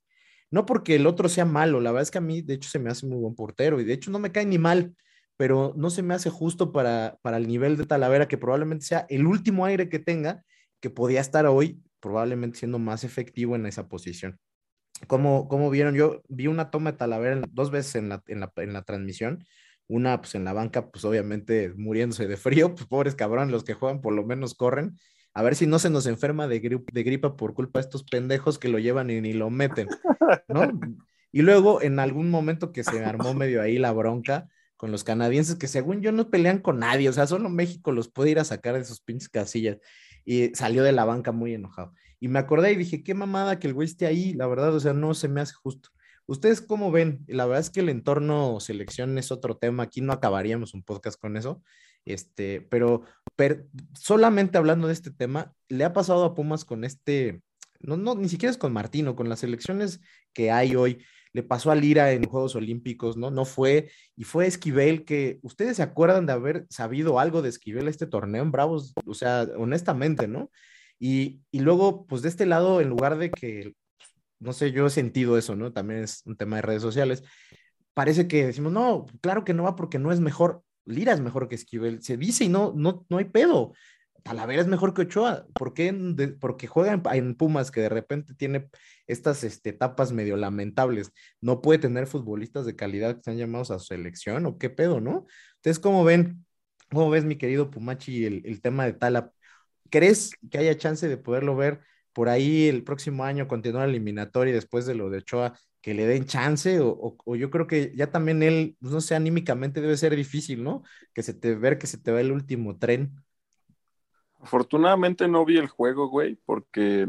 No 0.51 0.65
porque 0.65 0.95
el 0.95 1.07
otro 1.07 1.29
sea 1.29 1.45
malo, 1.45 1.79
la 1.79 1.93
verdad 1.93 2.03
es 2.03 2.11
que 2.11 2.17
a 2.17 2.21
mí 2.21 2.41
de 2.41 2.55
hecho 2.55 2.67
se 2.69 2.79
me 2.79 2.89
hace 2.89 3.07
muy 3.07 3.19
buen 3.19 3.33
portero 3.33 3.79
y 3.79 3.85
de 3.85 3.93
hecho 3.93 4.11
no 4.11 4.19
me 4.19 4.33
cae 4.33 4.45
ni 4.45 4.57
mal, 4.57 4.93
pero 5.37 5.73
no 5.77 5.89
se 5.89 6.03
me 6.03 6.15
hace 6.15 6.29
justo 6.29 6.73
para, 6.73 7.17
para 7.21 7.37
el 7.37 7.47
nivel 7.47 7.77
de 7.77 7.85
Talavera 7.85 8.27
que 8.27 8.37
probablemente 8.37 8.85
sea 8.85 9.05
el 9.07 9.25
último 9.25 9.63
aire 9.63 9.87
que 9.87 9.99
tenga, 9.99 10.43
que 10.79 10.89
podía 10.89 11.21
estar 11.21 11.45
hoy 11.45 11.81
probablemente 11.99 12.59
siendo 12.59 12.79
más 12.79 13.03
efectivo 13.03 13.55
en 13.55 13.65
esa 13.65 13.87
posición. 13.87 14.39
Como, 15.07 15.47
como 15.47 15.69
vieron, 15.69 15.95
yo 15.95 16.23
vi 16.27 16.47
una 16.47 16.71
toma 16.71 16.91
de 16.91 16.97
Talavera 16.97 17.41
dos 17.51 17.69
veces 17.71 17.95
en 17.95 18.09
la, 18.09 18.23
en 18.27 18.39
la, 18.39 18.51
en 18.57 18.73
la 18.73 18.81
transmisión, 18.83 19.45
una 19.87 20.19
pues 20.21 20.35
en 20.35 20.43
la 20.43 20.53
banca, 20.53 20.89
pues 20.89 21.05
obviamente 21.05 21.71
muriéndose 21.75 22.27
de 22.27 22.37
frío, 22.37 22.73
pues 22.75 22.87
pobres 22.87 23.15
cabrones, 23.15 23.51
los 23.51 23.63
que 23.63 23.73
juegan 23.73 24.01
por 24.01 24.13
lo 24.13 24.25
menos 24.25 24.55
corren, 24.55 24.97
a 25.33 25.43
ver 25.43 25.55
si 25.55 25.67
no 25.67 25.77
se 25.77 25.91
nos 25.91 26.07
enferma 26.07 26.47
de, 26.47 26.61
gri- 26.61 26.83
de 26.91 27.03
gripa 27.03 27.35
por 27.37 27.53
culpa 27.53 27.79
de 27.79 27.83
estos 27.85 28.03
pendejos 28.03 28.57
que 28.57 28.69
lo 28.69 28.79
llevan 28.79 29.09
y 29.11 29.21
ni 29.21 29.33
lo 29.33 29.49
meten, 29.49 29.87
¿no? 30.47 30.61
Y 31.33 31.41
luego 31.41 31.81
en 31.81 31.99
algún 31.99 32.31
momento 32.31 32.71
que 32.71 32.83
se 32.83 33.03
armó 33.03 33.33
medio 33.33 33.61
ahí 33.61 33.77
la 33.77 33.91
bronca 33.91 34.47
con 34.77 34.91
los 34.91 35.03
canadienses, 35.03 35.57
que 35.57 35.67
según 35.67 36.01
yo 36.01 36.11
no 36.11 36.29
pelean 36.31 36.59
con 36.59 36.79
nadie, 36.79 37.09
o 37.09 37.13
sea, 37.13 37.27
solo 37.27 37.49
México 37.49 37.91
los 37.91 38.09
puede 38.09 38.31
ir 38.31 38.39
a 38.39 38.45
sacar 38.45 38.75
de 38.75 38.85
sus 38.85 39.01
pinches 39.01 39.29
casillas, 39.29 39.77
y 40.27 40.53
salió 40.55 40.83
de 40.83 40.91
la 40.91 41.05
banca 41.05 41.31
muy 41.31 41.53
enojado. 41.53 41.93
Y 42.19 42.27
me 42.27 42.37
acordé 42.37 42.73
y 42.73 42.75
dije, 42.75 43.01
qué 43.01 43.13
mamada 43.13 43.59
que 43.59 43.67
el 43.67 43.73
güey 43.73 43.87
esté 43.87 44.05
ahí, 44.07 44.33
la 44.33 44.45
verdad, 44.45 44.75
o 44.75 44.79
sea, 44.81 44.91
no 44.91 45.13
se 45.13 45.29
me 45.29 45.39
hace 45.39 45.53
justo. 45.53 45.89
¿Ustedes 46.25 46.59
cómo 46.59 46.91
ven? 46.91 47.23
La 47.27 47.45
verdad 47.45 47.61
es 47.61 47.69
que 47.69 47.79
el 47.79 47.87
entorno 47.87 48.59
selección 48.59 49.17
es 49.17 49.31
otro 49.31 49.55
tema, 49.55 49.83
aquí 49.83 50.01
no 50.01 50.11
acabaríamos 50.11 50.73
un 50.73 50.83
podcast 50.83 51.17
con 51.17 51.37
eso, 51.37 51.63
este, 52.03 52.59
pero, 52.59 53.03
pero 53.37 53.63
solamente 53.93 54.57
hablando 54.57 54.87
de 54.87 54.93
este 54.93 55.11
tema, 55.11 55.53
le 55.69 55.85
ha 55.85 55.93
pasado 55.93 56.25
a 56.25 56.35
Pumas 56.35 56.65
con 56.65 56.83
este, 56.83 57.41
no, 57.79 57.95
no, 57.95 58.13
ni 58.15 58.27
siquiera 58.27 58.51
es 58.51 58.57
con 58.57 58.73
Martino, 58.73 59.15
con 59.15 59.29
las 59.29 59.39
selecciones 59.39 60.01
que 60.33 60.51
hay 60.51 60.75
hoy, 60.75 61.05
le 61.33 61.43
pasó 61.43 61.71
a 61.71 61.75
Lira 61.75 62.11
en 62.11 62.25
Juegos 62.25 62.55
Olímpicos, 62.55 63.17
¿no? 63.17 63.31
No 63.31 63.45
fue, 63.45 63.91
y 64.15 64.23
fue 64.23 64.47
Esquivel 64.47 65.05
que, 65.05 65.39
¿ustedes 65.41 65.77
se 65.77 65.83
acuerdan 65.83 66.25
de 66.25 66.33
haber 66.33 66.65
sabido 66.69 67.19
algo 67.19 67.41
de 67.41 67.49
Esquivel 67.49 67.87
este 67.87 68.07
torneo 68.07 68.43
en 68.43 68.51
Bravos? 68.51 68.93
O 69.05 69.13
sea, 69.13 69.47
honestamente, 69.57 70.27
¿no? 70.27 70.49
Y, 70.99 71.41
y 71.51 71.59
luego, 71.59 72.05
pues 72.07 72.21
de 72.21 72.29
este 72.29 72.45
lado, 72.45 72.81
en 72.81 72.89
lugar 72.89 73.17
de 73.17 73.31
que, 73.31 73.73
no 74.39 74.53
sé, 74.53 74.71
yo 74.71 74.87
he 74.87 74.89
sentido 74.89 75.37
eso, 75.37 75.55
¿no? 75.55 75.73
También 75.73 76.03
es 76.03 76.21
un 76.25 76.35
tema 76.35 76.57
de 76.57 76.61
redes 76.63 76.81
sociales. 76.81 77.23
Parece 77.93 78.27
que 78.27 78.45
decimos, 78.47 78.71
no, 78.71 79.05
claro 79.21 79.43
que 79.43 79.53
no 79.53 79.63
va 79.63 79.75
porque 79.75 79.99
no 79.99 80.11
es 80.11 80.19
mejor. 80.19 80.63
Lira 80.85 81.13
es 81.13 81.19
mejor 81.19 81.47
que 81.47 81.55
Esquivel. 81.55 82.01
Se 82.01 82.17
dice 82.17 82.45
y 82.45 82.49
no, 82.49 82.73
no, 82.75 83.05
no 83.09 83.17
hay 83.17 83.25
pedo. 83.25 83.73
Talavera 84.27 84.61
es 84.61 84.67
mejor 84.67 84.93
que 84.93 85.03
Ochoa. 85.03 85.47
¿Por 85.53 85.73
qué? 85.73 85.93
Porque 86.41 86.67
juega 86.67 87.01
en, 87.13 87.35
Pumas, 87.35 87.71
que 87.71 87.79
de 87.79 87.87
repente 87.87 88.33
tiene 88.33 88.69
estas 89.07 89.45
este, 89.45 89.69
etapas 89.69 90.11
medio 90.11 90.35
lamentables. 90.35 91.13
No 91.39 91.61
puede 91.61 91.79
tener 91.79 92.07
futbolistas 92.07 92.65
de 92.65 92.75
calidad 92.75 93.13
que 93.13 93.19
están 93.19 93.37
llamados 93.37 93.71
a 93.71 93.79
su 93.79 93.85
selección 93.85 94.45
o 94.45 94.57
qué 94.57 94.69
pedo, 94.69 94.99
¿no? 94.99 95.27
Entonces, 95.55 95.79
¿cómo 95.79 96.03
ven? 96.03 96.45
¿Cómo 96.91 97.09
ves, 97.09 97.23
mi 97.23 97.37
querido 97.37 97.71
Pumachi, 97.71 98.25
el, 98.25 98.41
el 98.45 98.61
tema 98.61 98.85
de 98.85 98.93
Tala? 98.93 99.31
¿Crees 99.89 100.31
que 100.51 100.57
haya 100.57 100.77
chance 100.77 101.07
de 101.07 101.17
poderlo 101.17 101.55
ver 101.55 101.79
por 102.11 102.27
ahí 102.27 102.67
el 102.67 102.83
próximo 102.83 103.23
año, 103.23 103.47
continuar 103.47 103.87
la 103.87 103.91
eliminatoria 103.91 104.51
y 104.51 104.55
después 104.55 104.85
de 104.85 104.95
lo 104.95 105.09
de 105.09 105.19
Ochoa, 105.19 105.57
que 105.81 105.93
le 105.93 106.05
den 106.05 106.25
chance? 106.25 106.79
O 106.81 107.35
yo 107.37 107.49
creo 107.49 107.65
que 107.65 107.93
ya 107.95 108.11
también 108.11 108.43
él, 108.43 108.75
pues, 108.81 108.91
no 108.91 108.99
sé, 108.99 109.15
anímicamente 109.15 109.79
debe 109.79 109.95
ser 109.95 110.15
difícil, 110.17 110.63
¿no? 110.63 110.83
Que 111.13 111.23
se 111.23 111.33
te 111.33 111.55
ver 111.55 111.77
que 111.77 111.87
se 111.87 111.97
te 111.97 112.11
va 112.11 112.19
el 112.19 112.33
último 112.33 112.77
tren. 112.77 113.15
Afortunadamente 114.41 115.27
no 115.27 115.45
vi 115.45 115.57
el 115.57 115.67
juego, 115.67 116.07
güey, 116.07 116.35
porque, 116.45 117.07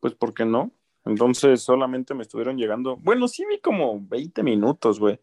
pues 0.00 0.14
porque 0.14 0.44
no. 0.44 0.72
Entonces 1.04 1.62
solamente 1.62 2.14
me 2.14 2.22
estuvieron 2.22 2.56
llegando, 2.56 2.96
bueno, 2.96 3.28
sí 3.28 3.44
vi 3.48 3.60
como 3.60 4.00
20 4.00 4.42
minutos, 4.42 4.98
güey, 4.98 5.20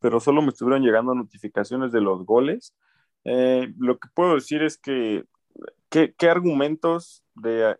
pero 0.00 0.20
solo 0.20 0.40
me 0.40 0.48
estuvieron 0.48 0.82
llegando 0.82 1.14
notificaciones 1.14 1.92
de 1.92 2.00
los 2.00 2.24
goles. 2.24 2.74
Eh, 3.24 3.72
lo 3.78 3.98
que 3.98 4.08
puedo 4.14 4.34
decir 4.34 4.62
es 4.62 4.78
que, 4.78 5.24
¿qué, 5.90 6.14
argumentos 6.30 7.22
de, 7.34 7.76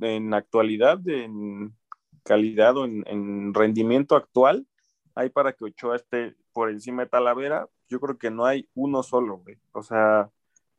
en 0.00 0.32
actualidad, 0.32 1.06
en 1.06 1.74
calidad 2.22 2.76
o 2.78 2.86
en, 2.86 3.52
rendimiento 3.52 4.16
actual 4.16 4.66
hay 5.14 5.28
para 5.28 5.52
que 5.52 5.64
Ochoa 5.64 5.96
esté 5.96 6.34
por 6.52 6.70
encima 6.70 7.02
de 7.02 7.10
Talavera? 7.10 7.68
Yo 7.88 8.00
creo 8.00 8.16
que 8.16 8.30
no 8.30 8.46
hay 8.46 8.68
uno 8.74 9.02
solo, 9.02 9.38
güey. 9.38 9.58
O 9.72 9.82
sea, 9.82 10.30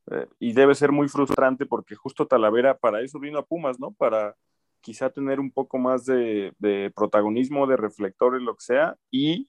eh, 0.10 0.28
y 0.40 0.54
debe 0.54 0.76
ser 0.76 0.92
muy 0.92 1.08
frustrante 1.08 1.66
porque 1.66 1.96
justo 1.96 2.26
Talavera 2.26 2.78
para 2.78 3.02
eso 3.02 3.20
vino 3.20 3.40
a 3.40 3.46
Pumas, 3.46 3.80
¿no? 3.80 3.92
Para 3.92 4.36
quizá 4.82 5.10
tener 5.10 5.40
un 5.40 5.52
poco 5.52 5.78
más 5.78 6.06
de, 6.06 6.92
protagonismo, 6.96 7.68
de 7.68 7.78
reflectores, 7.78 8.42
lo 8.42 8.56
que 8.56 8.64
sea, 8.64 8.98
y 9.12 9.48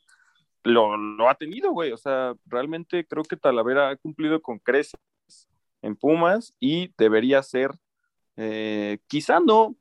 lo, 0.63 1.29
ha 1.29 1.35
tenido, 1.35 1.73
güey. 1.73 1.93
O 1.93 1.97
sea, 1.97 2.35
realmente 2.47 3.07
creo 3.07 3.25
que 3.25 3.37
Talavera 3.37 3.91
ha 3.91 3.97
cumplido 3.97 4.41
con 4.43 4.59
creces 4.59 4.95
en 5.81 5.97
Pumas 5.97 6.55
y 6.61 6.93
debería 6.99 7.43
ser, 7.43 7.71
eh, 8.37 8.99
quizá 9.09 9.41
no 9.41 9.75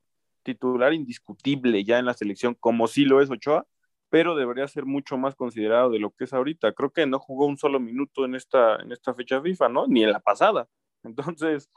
titular 0.44 0.94
indiscutible 0.94 1.84
ya 1.84 2.00
en 2.00 2.06
la 2.06 2.14
selección, 2.14 2.56
como 2.56 2.88
sí 2.88 3.06
lo 3.06 3.22
es 3.22 3.30
Ochoa, 3.30 3.68
pero 4.12 4.36
debería 4.36 4.68
ser 4.68 4.86
mucho 4.86 5.18
más 5.18 5.36
considerado 5.36 5.90
de 5.90 5.98
lo 5.98 6.12
que 6.12 6.26
es 6.26 6.34
ahorita. 6.34 6.74
Creo 6.74 6.92
que 6.92 7.08
no 7.08 7.18
jugó 7.18 7.46
un 7.46 7.58
solo 7.58 7.80
minuto 7.80 8.26
en 8.26 8.36
esta, 8.36 8.76
en 8.76 8.92
esta 8.92 9.14
fecha 9.14 9.42
FIFA, 9.42 9.70
¿no? 9.70 9.88
Ni 9.88 10.04
en 10.04 10.12
la 10.12 10.20
pasada. 10.20 10.68
Entonces, 11.04 11.72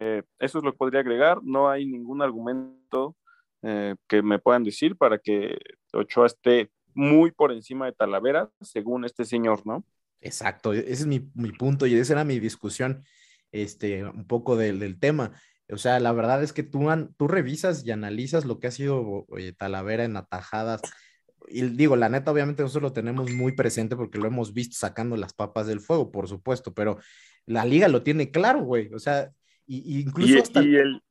eh, 0.00 0.22
eso 0.38 0.58
es 0.58 0.64
lo 0.64 0.72
que 0.72 0.78
podría 0.78 1.00
agregar. 1.00 1.42
No 1.42 1.68
hay 1.68 1.84
ningún 1.84 2.22
argumento 2.22 3.14
eh, 3.62 3.94
que 4.08 4.22
me 4.22 4.38
puedan 4.38 4.64
decir 4.64 4.96
para 4.96 5.18
que 5.18 5.58
Ochoa 5.92 6.26
esté 6.26 6.70
muy 6.94 7.30
por 7.30 7.52
encima 7.52 7.84
de 7.84 7.92
Talavera, 7.92 8.50
según 8.62 9.04
este 9.04 9.26
señor, 9.26 9.66
¿no? 9.66 9.84
Exacto, 10.22 10.72
ese 10.72 10.90
es 10.92 11.06
mi, 11.06 11.20
punto 11.20 11.86
y 11.86 11.94
esa 11.94 12.14
era 12.14 12.24
mi 12.24 12.40
discusión, 12.40 13.04
este, 13.52 14.02
un 14.02 14.26
poco 14.26 14.56
del, 14.56 14.98
tema. 14.98 15.38
O 15.70 15.78
sea, 15.78 15.98
la 16.00 16.12
verdad 16.12 16.42
es 16.42 16.52
que 16.52 16.62
tú, 16.62 16.88
tú 17.16 17.28
revisas 17.28 17.84
y 17.84 17.90
analizas 17.90 18.44
lo 18.44 18.60
que 18.60 18.68
ha 18.68 18.70
sido 18.70 19.26
Talavera 19.58 20.04
en 20.04 20.16
atajadas. 20.16 20.80
Y 21.48 21.62
digo, 21.62 21.96
la 21.96 22.08
neta, 22.08 22.30
obviamente 22.30 22.62
nosotros 22.62 22.90
lo 22.90 22.92
tenemos 22.92 23.32
muy 23.32 23.52
presente 23.52 23.96
porque 23.96 24.18
lo 24.18 24.26
hemos 24.26 24.52
visto 24.52 24.76
sacando 24.78 25.16
las 25.16 25.32
papas 25.32 25.66
del 25.66 25.80
fuego, 25.80 26.10
por 26.10 26.28
supuesto, 26.28 26.72
pero 26.74 26.98
la 27.46 27.64
liga 27.64 27.88
lo 27.88 28.02
tiene 28.02 28.30
claro, 28.30 28.62
güey. 28.62 28.92
O 28.94 28.98
sea, 28.98 29.30
y, 29.66 30.00
incluso 30.00 30.40
hasta... 30.40 30.60
el, 30.60 31.02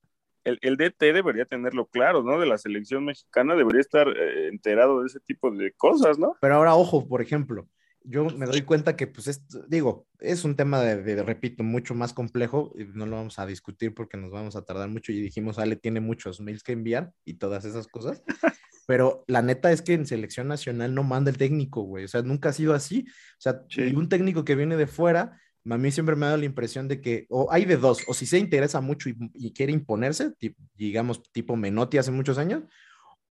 el, 0.45 0.77
DT 0.77 1.13
debería 1.13 1.45
tenerlo 1.45 1.87
claro, 1.87 2.23
¿no? 2.23 2.39
De 2.39 2.45
la 2.45 2.57
selección 2.57 3.05
mexicana 3.05 3.55
debería 3.55 3.81
estar 3.81 4.07
eh, 4.07 4.47
enterado 4.47 5.01
de 5.01 5.07
ese 5.07 5.19
tipo 5.19 5.51
de 5.51 5.71
cosas, 5.73 6.19
¿no? 6.19 6.35
Pero 6.39 6.55
ahora, 6.55 6.75
ojo, 6.75 7.07
por 7.07 7.21
ejemplo, 7.21 7.67
yo 8.07 8.25
me 8.25 8.45
doy 8.45 8.61
cuenta 8.61 8.95
que, 8.95 9.07
pues, 9.07 9.41
digo, 9.67 10.07
es 10.19 10.43
un 10.43 10.55
tema 10.55 10.81
de, 10.81 11.23
repito, 11.23 11.63
mucho 11.63 11.93
más 11.95 12.13
complejo 12.13 12.73
y 12.77 12.85
no 12.85 13.05
lo 13.05 13.17
vamos 13.17 13.39
a 13.39 13.45
discutir 13.45 13.93
porque 13.93 14.17
nos 14.17 14.31
vamos 14.31 14.55
a 14.55 14.63
tardar 14.63 14.89
mucho 14.89 15.11
y 15.11 15.21
dijimos, 15.21 15.59
Ale 15.59 15.75
tiene 15.75 15.99
muchos 15.99 16.39
mails 16.39 16.63
que 16.63 16.73
enviar 16.73 17.11
y 17.23 17.35
todas 17.35 17.65
esas 17.65 17.87
cosas. 17.87 18.23
Pero 18.87 19.23
la 19.27 19.41
neta 19.41 19.71
es 19.71 19.81
que 19.81 19.93
en 19.93 20.05
selección 20.05 20.47
nacional 20.47 20.93
no 20.93 21.03
manda 21.03 21.31
el 21.31 21.37
técnico, 21.37 21.81
güey. 21.81 22.05
O 22.05 22.07
sea, 22.07 22.21
nunca 22.21 22.49
ha 22.49 22.53
sido 22.53 22.75
así. 22.75 23.05
O 23.07 23.41
sea, 23.41 23.61
y 23.69 23.95
un 23.95 24.09
técnico 24.09 24.45
que 24.45 24.55
viene 24.55 24.77
de 24.77 24.85
fuera 24.85 25.39
a 25.73 25.77
mí 25.77 25.91
siempre 25.91 26.15
me 26.15 26.25
ha 26.25 26.29
dado 26.29 26.39
la 26.39 26.45
impresión 26.45 26.87
de 26.87 27.01
que 27.01 27.25
o 27.29 27.51
hay 27.51 27.65
de 27.65 27.77
dos, 27.77 28.03
o 28.07 28.13
si 28.13 28.25
se 28.25 28.37
interesa 28.37 28.81
mucho 28.81 29.09
y, 29.09 29.53
quiere 29.53 29.73
imponerse, 29.73 30.33
digamos 30.75 31.23
tipo 31.31 31.55
Menotti 31.55 31.97
hace 31.97 32.11
muchos 32.11 32.37
años, 32.37 32.63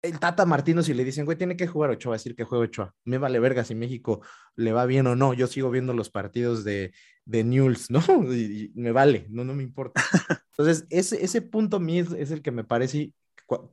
el 0.01 0.19
Tata 0.19 0.45
Martino 0.45 0.81
si 0.83 0.93
le 0.93 1.03
dicen, 1.03 1.25
güey, 1.25 1.37
tiene 1.37 1.55
que 1.55 1.67
jugar 1.67 1.91
Ochoa, 1.91 2.13
decir 2.13 2.35
que 2.35 2.43
juega 2.43 2.65
Ochoa. 2.65 2.95
Me 3.05 3.17
vale 3.17 3.39
verga 3.39 3.63
si 3.63 3.75
México 3.75 4.21
le 4.55 4.71
va 4.73 4.85
bien 4.85 5.07
o 5.07 5.15
no. 5.15 5.33
Yo 5.33 5.47
sigo 5.47 5.69
viendo 5.69 5.93
los 5.93 6.09
partidos 6.09 6.63
de, 6.63 6.93
de 7.25 7.43
News, 7.43 7.89
¿no? 7.91 8.01
Y, 8.33 8.71
me 8.75 8.91
vale, 8.91 9.27
no, 9.29 9.43
no 9.43 9.53
me 9.53 9.63
importa. 9.63 10.01
Entonces, 10.51 10.85
ese, 10.89 11.23
ese 11.23 11.41
punto 11.41 11.77
a 11.77 11.79
mí 11.79 11.99
es, 11.99 12.31
el 12.31 12.41
que 12.41 12.51
me 12.51 12.63
parece. 12.63 13.13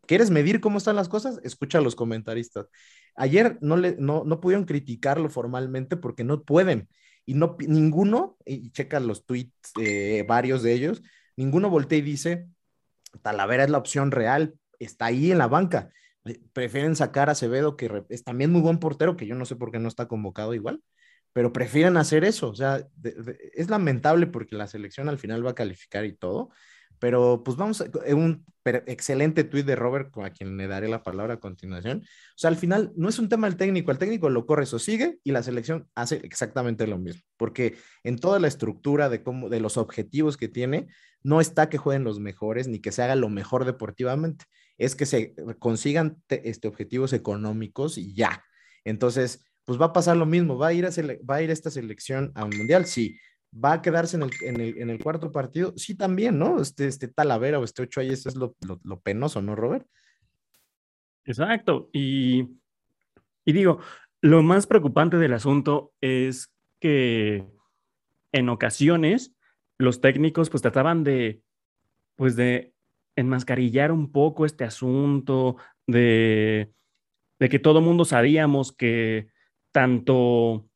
¿Quieres 0.07 0.31
medir 0.31 0.61
cómo 0.61 0.79
están 0.79 0.97
las 0.97 1.09
cosas? 1.09 1.41
Escucha 1.45 1.79
a 1.79 1.83
los 1.83 1.95
comentaristas. 1.95 2.67
Ayer 3.15 3.59
no, 3.61 3.77
le, 3.77 3.97
no, 3.99 4.25
no 4.25 4.41
pudieron 4.41 4.65
criticarlo 4.65 5.31
formalmente 5.31 5.97
porque 5.97 6.25
no 6.25 6.43
pueden 6.43 6.89
y 7.29 7.35
no, 7.35 7.57
ninguno, 7.61 8.39
y 8.47 8.71
checa 8.71 9.01
los 9.01 9.27
tweets, 9.27 9.75
de 9.77 10.25
varios 10.27 10.63
de 10.63 10.73
ellos, 10.73 11.03
ninguno 11.37 11.69
voltea 11.69 11.99
y 11.99 12.03
dice, 12.03 12.49
Talavera 13.21 13.65
es 13.65 13.71
la 13.71 13.77
opción 13.77 14.13
real, 14.13 14.55
está 14.79 15.07
ahí 15.07 15.31
en 15.31 15.37
la 15.37 15.47
banca. 15.47 15.91
Eh, 16.29 16.41
prefieren 16.53 16.97
sacar 16.97 17.29
a 17.29 17.33
Acevedo, 17.33 17.77
que 17.77 18.05
es 18.09 18.25
también 18.25 18.53
muy 18.53 18.61
buen 18.61 18.79
portero, 18.79 19.17
que 19.17 19.27
yo 19.27 19.35
no 19.35 19.45
sé 19.45 19.57
por 19.57 19.71
qué 19.71 19.79
no 19.79 19.89
está 19.89 20.09
convocado 20.09 20.55
igual, 20.55 20.83
pero 21.33 21.53
prefieren 21.53 21.97
hacer 21.97 22.25
eso. 22.25 22.51
O 22.51 22.55
sea, 22.55 22.87
es 23.55 23.71
lamentable 23.71 24.27
porque 24.27 24.57
la 24.57 24.67
selección 24.67 25.09
al 25.09 25.19
final 25.19 25.45
va 25.45 25.51
a 25.51 25.55
calificar 25.55 26.05
y 26.05 26.17
todo, 26.17 26.51
pero 26.99 27.43
pues 27.45 27.57
vamos 27.57 27.81
a 27.81 27.87
eh, 28.05 28.15
un 28.15 28.45
excelente 28.65 29.45
tuit 29.45 29.65
de 29.65 29.77
Robert, 29.77 30.13
a 30.19 30.31
quien 30.31 30.57
le 30.57 30.67
daré 30.67 30.89
la 30.89 31.03
palabra 31.03 31.35
a 31.35 31.41
continuación. 31.41 32.03
O 32.03 32.39
sea, 32.39 32.49
al 32.49 32.57
final 32.57 32.93
no 32.97 33.09
es 33.09 33.19
un 33.19 33.29
tema 33.29 33.47
del 33.47 33.57
técnico, 33.57 33.91
el 33.91 33.99
técnico 33.99 34.29
lo 34.29 34.47
corre 34.47 34.65
o 34.65 34.79
sigue 34.79 35.19
y 35.25 35.33
la 35.33 35.43
selección 35.43 35.89
hace 35.95 36.17
exactamente 36.25 36.87
lo 36.87 36.99
mismo, 36.99 37.23
porque 37.37 37.77
en 38.05 38.19
toda 38.19 38.39
la 38.39 38.49
estructura 38.49 39.09
de 39.09 39.23
cómo 39.23 39.49
de 39.49 39.61
los 39.61 39.77
objetivos 39.77 40.37
que 40.37 40.49
tiene 40.49 40.89
no 41.23 41.41
está 41.41 41.69
que 41.69 41.79
jueguen 41.79 42.05
los 42.05 42.21
mejores 42.21 42.69
ni 42.69 42.81
que 42.81 42.93
se 42.93 43.03
haga 43.03 43.15
lo 43.15 43.29
mejor 43.29 43.65
deportivamente, 43.65 44.45
es 44.79 44.95
que 44.95 45.07
se 45.07 45.35
consigan 45.59 46.23
este 46.29 46.69
objetivos 46.69 47.13
económicos 47.13 47.99
y 47.99 48.15
ya. 48.15 48.45
Entonces, 48.85 49.45
pues 49.65 49.81
va 49.81 49.87
a 49.87 49.93
pasar 49.93 50.17
lo 50.17 50.25
mismo, 50.25 50.57
va 50.57 50.69
a 50.69 50.73
ir 50.73 50.87
a 50.87 50.91
va 51.29 51.37
a 51.37 51.43
ir 51.43 51.51
esta 51.51 51.71
selección 51.71 52.33
a 52.35 52.45
un 52.45 52.57
mundial, 52.57 52.87
sí, 52.87 53.19
va 53.53 53.75
a 53.75 53.83
quedarse 53.83 54.17
en 54.17 54.23
el, 54.23 54.31
en 54.43 54.61
el, 54.61 54.79
en 54.79 54.91
el 54.91 55.03
cuarto 55.03 55.33
partido, 55.33 55.75
sí 55.77 55.95
también, 55.95 56.39
¿no? 56.39 56.61
Este, 56.61 56.87
este 56.87 57.09
Talavera 57.09 57.59
o 57.59 57.65
este 57.65 57.83
ocho 57.83 58.01
ahí, 58.01 58.11
eso 58.11 58.29
es 58.29 58.37
lo, 58.37 58.57
lo, 58.83 59.01
penoso, 59.01 59.43
¿no, 59.43 59.55
Robert? 59.57 59.87
Exacto. 61.25 61.91
Y, 61.93 62.49
y 63.45 63.53
digo, 63.53 63.81
lo 64.21 64.43
más 64.43 64.67
preocupante 64.67 65.17
del 65.17 65.35
asunto 65.35 65.93
es 66.01 66.53
que 66.81 67.45
en 68.33 68.49
ocasiones 68.49 69.35
los 69.79 70.01
técnicos 70.01 70.51
pues 70.51 70.63
trataban 70.63 71.05
de, 71.05 71.43
pues 72.17 72.37
de 72.37 72.75
enmascarillar 73.19 73.93
un 73.93 74.13
poco 74.13 74.47
este 74.47 74.65
asunto, 74.65 75.57
de, 75.87 76.73
de 77.39 77.49
que 77.49 77.59
todo 77.59 77.81
mundo 77.81 78.05
sabíamos 78.05 78.73
que 78.73 79.29
tanto 79.73 80.69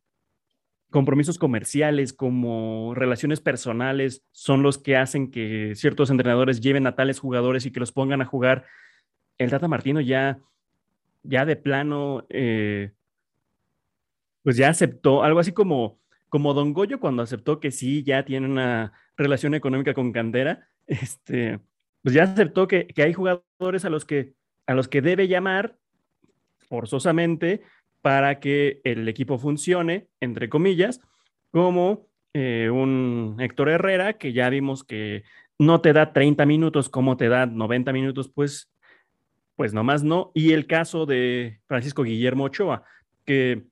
compromisos 0.91 1.39
comerciales 1.39 2.13
como 2.13 2.95
relaciones 2.95 3.41
personales 3.41 4.25
son 4.31 4.63
los 4.63 4.79
que 4.79 4.97
hacen 4.97 5.31
que 5.31 5.73
ciertos 5.75 6.11
entrenadores 6.11 6.61
lleven 6.61 6.87
a 6.87 6.95
tales 6.95 7.19
jugadores 7.19 7.65
y 7.65 7.73
que 7.73 7.81
los 7.81 7.93
pongan 7.93 8.21
a 8.21 8.27
jugar. 8.27 8.67
El 9.39 9.51
Tata 9.51 9.69
Martino 9.69 10.01
ya, 10.01 10.39
ya 11.23 11.47
de 11.47 11.57
plano, 11.57 12.27
eh, 12.29 12.93
pues 14.43 14.57
ya 14.57 14.69
aceptó 14.69 15.23
algo 15.23 15.41
así 15.41 15.53
como, 15.53 15.99
como 16.29 16.53
Don 16.53 16.75
Goyo 16.75 17.01
cuando 17.01 17.23
aceptó 17.23 17.59
que 17.59 17.71
sí, 17.71 18.03
ya 18.03 18.25
tiene 18.25 18.47
una 18.47 18.93
relación 19.17 19.55
económica 19.55 19.95
con 19.95 20.13
Cantera, 20.13 20.69
este, 20.87 21.61
pues 22.03 22.15
ya 22.15 22.25
aceptó 22.25 22.67
que, 22.67 22.87
que 22.87 23.03
hay 23.03 23.13
jugadores 23.13 23.85
a 23.85 23.91
los 23.91 24.05
que, 24.05 24.35
a 24.67 24.75
los 24.75 24.89
que 24.89 25.03
debe 25.03 25.29
llamar 25.29 25.77
forzosamente 26.69 27.63
para 28.01 28.41
que 28.41 28.81
el 28.85 29.09
equipo 29.09 29.39
funcione, 29.39 30.09
entre 30.21 30.49
comillas, 30.49 31.01
como 31.51 32.09
eh, 32.35 32.71
un 32.71 33.37
Héctor 33.39 33.69
Herrera, 33.69 34.15
que 34.15 34.33
ya 34.33 34.49
vimos 34.49 34.85
que 34.85 35.23
no 35.59 35.81
te 35.81 35.93
da 35.93 36.13
30 36.13 36.47
minutos 36.47 36.89
como 36.89 37.17
te 37.17 37.29
da 37.29 37.47
90 37.47 37.93
minutos, 37.93 38.31
pues, 38.35 38.71
pues 39.55 39.73
nomás 39.73 40.03
no. 40.03 40.33
Y 40.35 40.53
el 40.53 40.67
caso 40.67 41.07
de 41.07 41.61
Francisco 41.67 42.03
Guillermo 42.03 42.45
Ochoa, 42.45 42.85
que, 43.25 43.65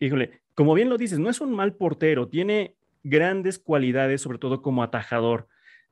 híjole, 0.00 0.40
como 0.54 0.74
bien 0.74 0.88
lo 0.88 0.96
dices, 0.96 1.18
no 1.18 1.30
es 1.30 1.40
un 1.40 1.54
mal 1.54 1.74
portero, 1.74 2.28
tiene 2.28 2.74
grandes 3.02 3.58
cualidades, 3.58 4.22
sobre 4.22 4.38
todo 4.38 4.62
como 4.62 4.82
atajador. 4.82 5.46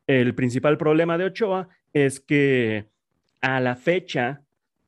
El 0.09 0.35
principal 0.35 0.79
problema 0.79 1.19
de 1.19 1.27
Ochoa 1.27 1.69
es 1.93 2.19
que 2.19 2.87
a 3.43 3.61
la 3.61 3.77
fecha, 3.77 4.43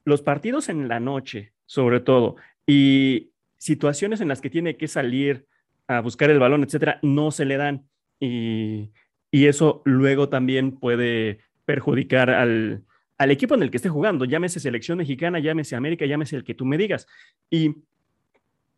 los 0.05 0.23
partidos 0.23 0.71
en 0.71 0.89
la 0.89 0.99
noche, 0.99 1.53
sobre 1.67 2.01
todo. 2.01 2.37
Y 2.67 3.31
situaciones 3.59 4.23
en 4.23 4.29
las 4.29 4.41
que 4.41 4.49
tiene 4.49 4.79
que 4.79 4.89
salir 4.89 5.47
a 5.87 6.01
buscar 6.01 6.31
el 6.31 6.39
balón, 6.39 6.65
etcétera, 6.65 6.99
no 7.03 7.31
se 7.31 7.45
le 7.45 7.59
dan. 7.59 7.87
Y, 8.19 8.91
eso 9.31 9.83
luego 9.85 10.31
también 10.31 10.73
puede 10.79 11.41
perjudicar 11.67 12.31
al, 12.31 12.85
equipo 13.19 13.55
en 13.55 13.63
el 13.63 13.71
que 13.71 13.77
esté 13.77 13.91
jugando, 13.91 14.25
llámese 14.25 14.59
selección 14.59 14.99
mexicana, 14.99 15.39
llámese 15.39 15.77
América, 15.77 16.07
llámese 16.07 16.37
el 16.37 16.45
que 16.45 16.55
tú 16.55 16.65
me 16.65 16.79
digas. 16.79 17.07
Y 17.51 17.75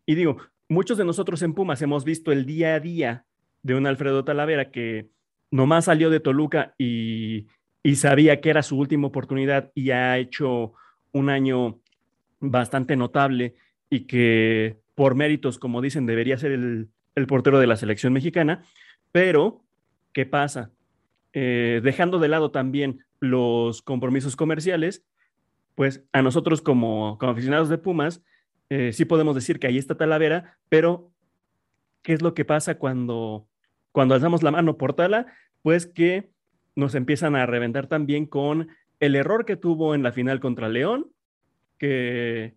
digo, 0.06 0.38
muchos 0.68 0.98
de 0.98 1.04
nosotros 1.04 1.40
en 1.42 1.54
Pumas 1.54 1.80
hemos 1.82 2.04
visto 2.04 2.32
el 2.32 2.46
día 2.46 2.74
a 2.74 2.80
día 2.80 3.26
de 3.62 3.76
un 3.76 3.86
Alfredo 3.86 4.24
Talavera 4.24 4.72
que 4.72 5.08
nomás 5.52 5.84
salió 5.84 6.10
de 6.10 6.18
Toluca 6.18 6.74
y, 6.78 7.46
y 7.84 7.94
sabía 7.96 8.40
que 8.40 8.50
era 8.50 8.64
su 8.64 8.76
última 8.76 9.06
oportunidad 9.06 9.70
y 9.74 9.90
ha 9.90 10.18
hecho 10.18 10.72
un 11.12 11.30
año 11.30 11.78
bastante 12.40 12.96
notable 12.96 13.54
y 13.88 14.06
que 14.06 14.80
por 14.96 15.14
méritos, 15.14 15.58
como 15.58 15.80
dicen, 15.80 16.06
debería 16.06 16.36
ser 16.38 16.52
el, 16.52 16.88
el 17.14 17.26
portero 17.26 17.60
de 17.60 17.66
la 17.66 17.76
selección 17.76 18.12
mexicana, 18.12 18.64
pero 19.12 19.62
¿qué 20.12 20.26
pasa? 20.26 20.70
Eh, 21.34 21.80
dejando 21.84 22.18
de 22.18 22.28
lado 22.28 22.50
también 22.50 23.04
los 23.20 23.82
compromisos 23.82 24.36
comerciales, 24.36 25.04
pues 25.74 26.04
a 26.12 26.22
nosotros 26.22 26.62
como, 26.62 27.18
como 27.18 27.32
aficionados 27.32 27.68
de 27.68 27.78
Pumas, 27.78 28.22
eh, 28.70 28.92
sí 28.92 29.04
podemos 29.04 29.34
decir 29.34 29.58
que 29.58 29.66
ahí 29.66 29.78
está 29.78 29.96
Talavera, 29.96 30.58
pero 30.68 31.10
¿qué 32.02 32.14
es 32.14 32.22
lo 32.22 32.34
que 32.34 32.44
pasa 32.44 32.78
cuando, 32.78 33.46
cuando 33.92 34.14
alzamos 34.14 34.42
la 34.42 34.50
mano 34.50 34.76
por 34.76 34.94
Tala? 34.94 35.26
Pues 35.62 35.86
que 35.86 36.30
nos 36.74 36.94
empiezan 36.94 37.36
a 37.36 37.46
reventar 37.46 37.86
también 37.86 38.26
con 38.26 38.68
el 39.00 39.14
error 39.14 39.44
que 39.44 39.56
tuvo 39.56 39.94
en 39.94 40.02
la 40.02 40.12
final 40.12 40.40
contra 40.40 40.68
León, 40.68 41.10
que, 41.78 42.54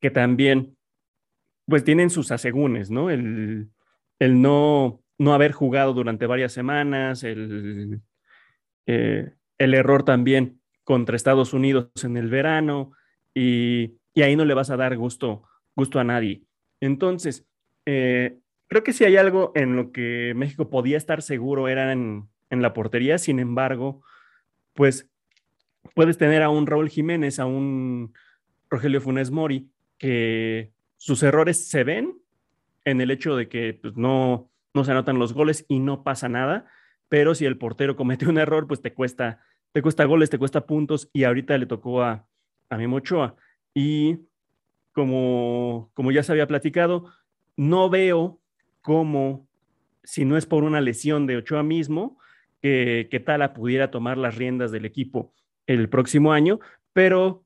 que 0.00 0.10
también 0.10 0.76
pues 1.66 1.84
tienen 1.84 2.10
sus 2.10 2.30
asegúnes, 2.30 2.90
¿no? 2.90 3.10
El, 3.10 3.68
el 4.18 4.40
no, 4.40 5.02
no 5.18 5.34
haber 5.34 5.52
jugado 5.52 5.92
durante 5.92 6.26
varias 6.26 6.52
semanas, 6.52 7.24
el, 7.24 8.00
eh, 8.86 9.32
el 9.58 9.74
error 9.74 10.04
también 10.04 10.60
contra 10.84 11.16
Estados 11.16 11.52
Unidos 11.52 11.90
en 12.04 12.16
el 12.16 12.28
verano 12.28 12.92
y, 13.34 13.98
y, 14.14 14.22
ahí 14.22 14.36
no 14.36 14.44
le 14.44 14.54
vas 14.54 14.70
a 14.70 14.76
dar 14.76 14.96
gusto, 14.96 15.42
gusto 15.74 15.98
a 15.98 16.04
nadie. 16.04 16.42
Entonces, 16.80 17.44
eh, 17.84 18.38
creo 18.68 18.82
que 18.82 18.92
si 18.92 19.04
hay 19.04 19.16
algo 19.16 19.52
en 19.54 19.76
lo 19.76 19.92
que 19.92 20.32
México 20.36 20.70
podía 20.70 20.96
estar 20.96 21.22
seguro 21.22 21.68
era 21.68 21.92
en, 21.92 22.28
en 22.50 22.62
la 22.62 22.72
portería, 22.72 23.18
sin 23.18 23.38
embargo, 23.38 24.02
pues 24.74 25.08
puedes 25.94 26.18
tener 26.18 26.42
a 26.42 26.50
un 26.50 26.66
Raúl 26.66 26.88
Jiménez, 26.88 27.38
a 27.38 27.46
un 27.46 28.12
Rogelio 28.68 29.00
Funes 29.00 29.30
Mori, 29.30 29.70
que 29.98 30.72
sus 30.96 31.22
errores 31.22 31.68
se 31.68 31.84
ven 31.84 32.18
en 32.84 33.00
el 33.00 33.10
hecho 33.10 33.36
de 33.36 33.48
que 33.48 33.78
pues, 33.80 33.96
no, 33.96 34.50
no 34.74 34.84
se 34.84 34.90
anotan 34.92 35.18
los 35.18 35.32
goles 35.32 35.64
y 35.68 35.80
no 35.80 36.02
pasa 36.02 36.28
nada, 36.28 36.66
pero 37.08 37.34
si 37.34 37.44
el 37.44 37.58
portero 37.58 37.96
comete 37.96 38.26
un 38.26 38.38
error, 38.38 38.66
pues 38.66 38.82
te 38.82 38.92
cuesta, 38.92 39.42
te 39.72 39.82
cuesta 39.82 40.04
goles, 40.04 40.30
te 40.30 40.38
cuesta 40.38 40.66
puntos 40.66 41.08
y 41.12 41.24
ahorita 41.24 41.56
le 41.58 41.66
tocó 41.66 42.02
a, 42.02 42.26
a 42.68 42.76
Memo. 42.76 43.00
Y 43.74 44.18
como, 44.92 45.90
como 45.94 46.12
ya 46.12 46.22
se 46.22 46.32
había 46.32 46.46
platicado, 46.46 47.12
no 47.56 47.90
veo 47.90 48.40
cómo, 48.86 49.48
si 50.04 50.24
no 50.24 50.36
es 50.36 50.46
por 50.46 50.62
una 50.62 50.80
lesión 50.80 51.26
de 51.26 51.38
Ochoa 51.38 51.64
mismo, 51.64 52.20
que, 52.62 53.08
que 53.10 53.18
Tala 53.18 53.52
pudiera 53.52 53.90
tomar 53.90 54.16
las 54.16 54.36
riendas 54.36 54.70
del 54.70 54.84
equipo 54.84 55.34
el 55.66 55.88
próximo 55.88 56.32
año, 56.32 56.60
pero 56.92 57.44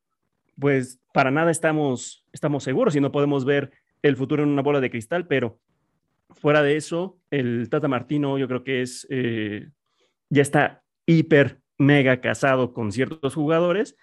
pues 0.58 1.00
para 1.14 1.30
nada 1.30 1.50
estamos, 1.50 2.26
estamos 2.30 2.62
seguros 2.62 2.94
y 2.94 3.00
no 3.00 3.10
podemos 3.10 3.46
ver 3.46 3.70
el 4.02 4.16
futuro 4.16 4.42
en 4.42 4.50
una 4.50 4.60
bola 4.60 4.82
de 4.82 4.90
cristal, 4.90 5.26
pero 5.26 5.58
fuera 6.28 6.62
de 6.62 6.76
eso, 6.76 7.18
el 7.30 7.70
Tata 7.70 7.88
Martino 7.88 8.36
yo 8.36 8.46
creo 8.46 8.62
que 8.62 8.82
es, 8.82 9.06
eh, 9.08 9.70
ya 10.28 10.42
está 10.42 10.82
hiper, 11.06 11.62
mega 11.78 12.20
casado 12.20 12.74
con 12.74 12.92
ciertos 12.92 13.34
jugadores 13.34 13.96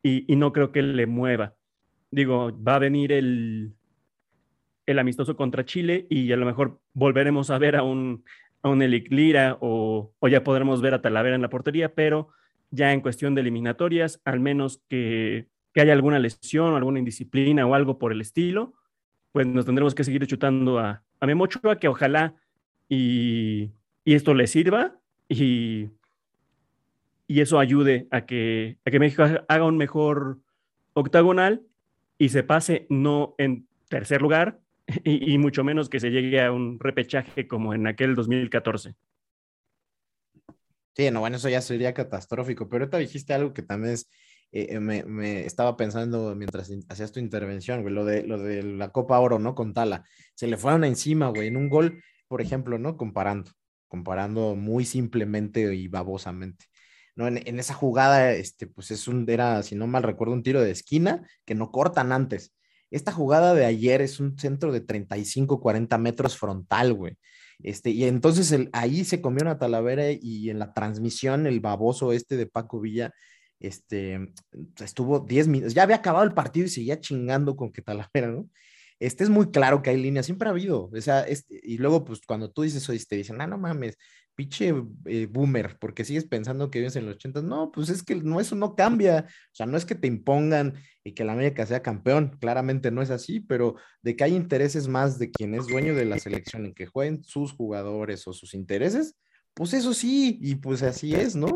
y, 0.00 0.32
y, 0.32 0.36
no 0.36 0.52
creo 0.52 0.70
que 0.70 0.82
le 0.82 1.06
mueva. 1.06 1.54
Digo, 2.12 2.56
va 2.62 2.76
a 2.76 2.78
venir 2.78 3.10
el, 3.10 3.74
el 4.86 4.98
amistoso 4.98 5.36
contra 5.36 5.64
Chile 5.64 6.06
y 6.10 6.32
a 6.32 6.36
lo 6.36 6.46
mejor 6.46 6.80
volveremos 6.92 7.50
a 7.50 7.58
ver 7.58 7.76
a 7.76 7.82
un, 7.82 8.24
a 8.62 8.68
un 8.68 8.82
Elic 8.82 9.10
o, 9.60 10.12
o 10.18 10.28
ya 10.28 10.44
podremos 10.44 10.80
ver 10.80 10.94
a 10.94 11.02
Talavera 11.02 11.36
en 11.36 11.42
la 11.42 11.50
portería, 11.50 11.94
pero 11.94 12.28
ya 12.70 12.92
en 12.92 13.00
cuestión 13.00 13.34
de 13.34 13.42
eliminatorias, 13.42 14.20
al 14.24 14.40
menos 14.40 14.82
que, 14.88 15.48
que 15.72 15.80
haya 15.80 15.92
alguna 15.92 16.18
lesión 16.18 16.74
alguna 16.74 16.98
indisciplina 16.98 17.66
o 17.66 17.74
algo 17.74 17.98
por 17.98 18.12
el 18.12 18.20
estilo, 18.20 18.74
pues 19.32 19.46
nos 19.46 19.64
tendremos 19.64 19.94
que 19.94 20.04
seguir 20.04 20.26
chutando 20.26 20.78
a, 20.78 21.02
a 21.20 21.26
Memo 21.26 21.44
Ochoa, 21.44 21.78
que 21.78 21.88
ojalá 21.88 22.34
y, 22.88 23.70
y, 24.04 24.14
esto 24.14 24.34
le 24.34 24.46
sirva 24.46 24.96
y, 25.28 25.88
y 27.26 27.40
eso 27.40 27.58
ayude 27.58 28.06
a 28.10 28.26
que, 28.26 28.78
a 28.84 28.90
que 28.90 28.98
México 28.98 29.24
haga 29.48 29.64
un 29.64 29.76
mejor 29.76 30.38
octagonal 30.92 31.62
y 32.18 32.28
se 32.28 32.42
pase 32.42 32.86
no 32.88 33.34
en 33.38 33.66
tercer 33.88 34.22
lugar 34.22 34.60
y, 35.04 35.38
mucho 35.38 35.64
menos 35.64 35.88
que 35.88 36.00
se 36.00 36.10
llegue 36.10 36.42
a 36.42 36.52
un 36.52 36.78
repechaje 36.78 37.46
como 37.46 37.74
en 37.74 37.86
aquel 37.86 38.14
2014. 38.14 38.94
Sí, 40.96 41.10
no, 41.10 41.20
bueno, 41.20 41.36
eso 41.36 41.48
ya 41.48 41.60
sería 41.60 41.92
catastrófico, 41.92 42.68
pero 42.68 42.84
ahorita 42.84 42.98
dijiste 42.98 43.34
algo 43.34 43.52
que 43.52 43.62
también 43.62 43.94
es 43.94 44.08
eh, 44.56 44.78
me, 44.78 45.02
me, 45.02 45.44
estaba 45.44 45.76
pensando 45.76 46.32
mientras 46.36 46.70
hacías 46.88 47.10
tu 47.10 47.18
intervención, 47.18 47.82
güey, 47.82 47.92
lo 47.92 48.04
de, 48.04 48.22
lo 48.22 48.38
de 48.38 48.62
la 48.62 48.90
Copa 48.90 49.18
Oro, 49.18 49.40
¿no? 49.40 49.56
Con 49.56 49.74
Tala. 49.74 50.04
Se 50.36 50.46
le 50.46 50.56
fueron 50.56 50.84
encima, 50.84 51.28
güey, 51.30 51.48
en 51.48 51.56
un 51.56 51.68
gol, 51.68 52.00
por 52.28 52.40
ejemplo, 52.40 52.78
¿no? 52.78 52.96
Comparando, 52.96 53.50
comparando 53.88 54.54
muy 54.54 54.84
simplemente 54.84 55.74
y 55.74 55.88
babosamente. 55.88 56.66
¿no? 57.16 57.26
En, 57.26 57.40
en, 57.44 57.58
esa 57.58 57.74
jugada, 57.74 58.32
este, 58.32 58.68
pues 58.68 58.92
es 58.92 59.08
un, 59.08 59.28
era, 59.28 59.60
si 59.64 59.74
no 59.74 59.88
mal 59.88 60.04
recuerdo, 60.04 60.34
un 60.34 60.44
tiro 60.44 60.60
de 60.62 60.70
esquina 60.70 61.26
que 61.44 61.56
no 61.56 61.72
cortan 61.72 62.12
antes. 62.12 62.54
Esta 62.94 63.12
jugada 63.12 63.54
de 63.54 63.64
ayer 63.64 64.00
es 64.02 64.20
un 64.20 64.38
centro 64.38 64.72
de 64.72 64.80
35, 64.80 65.60
40 65.60 65.98
metros 65.98 66.36
frontal, 66.38 66.94
güey. 66.94 67.16
Este, 67.60 67.90
y 67.90 68.04
entonces 68.04 68.54
ahí 68.72 69.04
se 69.04 69.20
comió 69.20 69.42
una 69.42 69.58
talavera 69.58 70.10
y 70.10 70.50
en 70.50 70.58
la 70.58 70.72
transmisión 70.72 71.46
el 71.46 71.60
baboso 71.60 72.12
este 72.12 72.36
de 72.36 72.46
Paco 72.46 72.80
Villa 72.80 73.12
este, 73.60 74.32
estuvo 74.82 75.20
10 75.20 75.48
minutos, 75.48 75.74
ya 75.74 75.82
había 75.84 75.96
acabado 75.96 76.24
el 76.24 76.34
partido 76.34 76.66
y 76.66 76.70
seguía 76.70 77.00
chingando 77.00 77.56
con 77.56 77.72
que 77.72 77.82
Talavera, 77.82 78.28
¿no? 78.28 78.48
Este 79.00 79.24
es 79.24 79.30
muy 79.30 79.50
claro 79.50 79.82
que 79.82 79.90
hay 79.90 80.00
líneas, 80.00 80.26
siempre 80.26 80.48
ha 80.48 80.52
habido, 80.52 80.90
o 80.92 81.00
sea, 81.00 81.22
este, 81.22 81.60
y 81.62 81.78
luego 81.78 82.04
pues 82.04 82.20
cuando 82.26 82.50
tú 82.50 82.62
dices 82.62 82.82
eso, 82.82 82.92
te 83.08 83.16
dicen, 83.16 83.40
ah, 83.40 83.46
no 83.46 83.58
mames, 83.58 83.96
pinche 84.34 84.74
eh, 85.06 85.26
boomer, 85.26 85.78
porque 85.78 86.04
sigues 86.04 86.24
pensando 86.24 86.70
que 86.70 86.80
vives 86.80 86.96
en 86.96 87.06
los 87.06 87.16
80, 87.16 87.42
no, 87.42 87.70
pues 87.72 87.88
es 87.88 88.02
que 88.02 88.16
no, 88.16 88.40
eso 88.40 88.56
no 88.56 88.74
cambia, 88.74 89.26
o 89.28 89.54
sea, 89.54 89.66
no 89.66 89.76
es 89.76 89.84
que 89.84 89.94
te 89.94 90.08
impongan 90.08 90.74
y 91.04 91.12
que 91.12 91.24
la 91.24 91.32
América 91.32 91.66
sea 91.66 91.82
campeón, 91.82 92.36
claramente 92.40 92.90
no 92.90 93.02
es 93.02 93.10
así, 93.10 93.40
pero 93.40 93.76
de 94.02 94.16
que 94.16 94.24
hay 94.24 94.34
intereses 94.34 94.88
más 94.88 95.18
de 95.18 95.30
quien 95.30 95.54
es 95.54 95.66
dueño 95.66 95.94
de 95.94 96.04
la 96.04 96.18
selección 96.18 96.66
en 96.66 96.74
que 96.74 96.86
jueguen 96.86 97.22
sus 97.24 97.52
jugadores 97.52 98.26
o 98.26 98.32
sus 98.32 98.54
intereses, 98.54 99.16
pues 99.54 99.72
eso 99.72 99.94
sí, 99.94 100.38
y 100.40 100.56
pues 100.56 100.82
así 100.82 101.14
es, 101.14 101.36
¿no? 101.36 101.54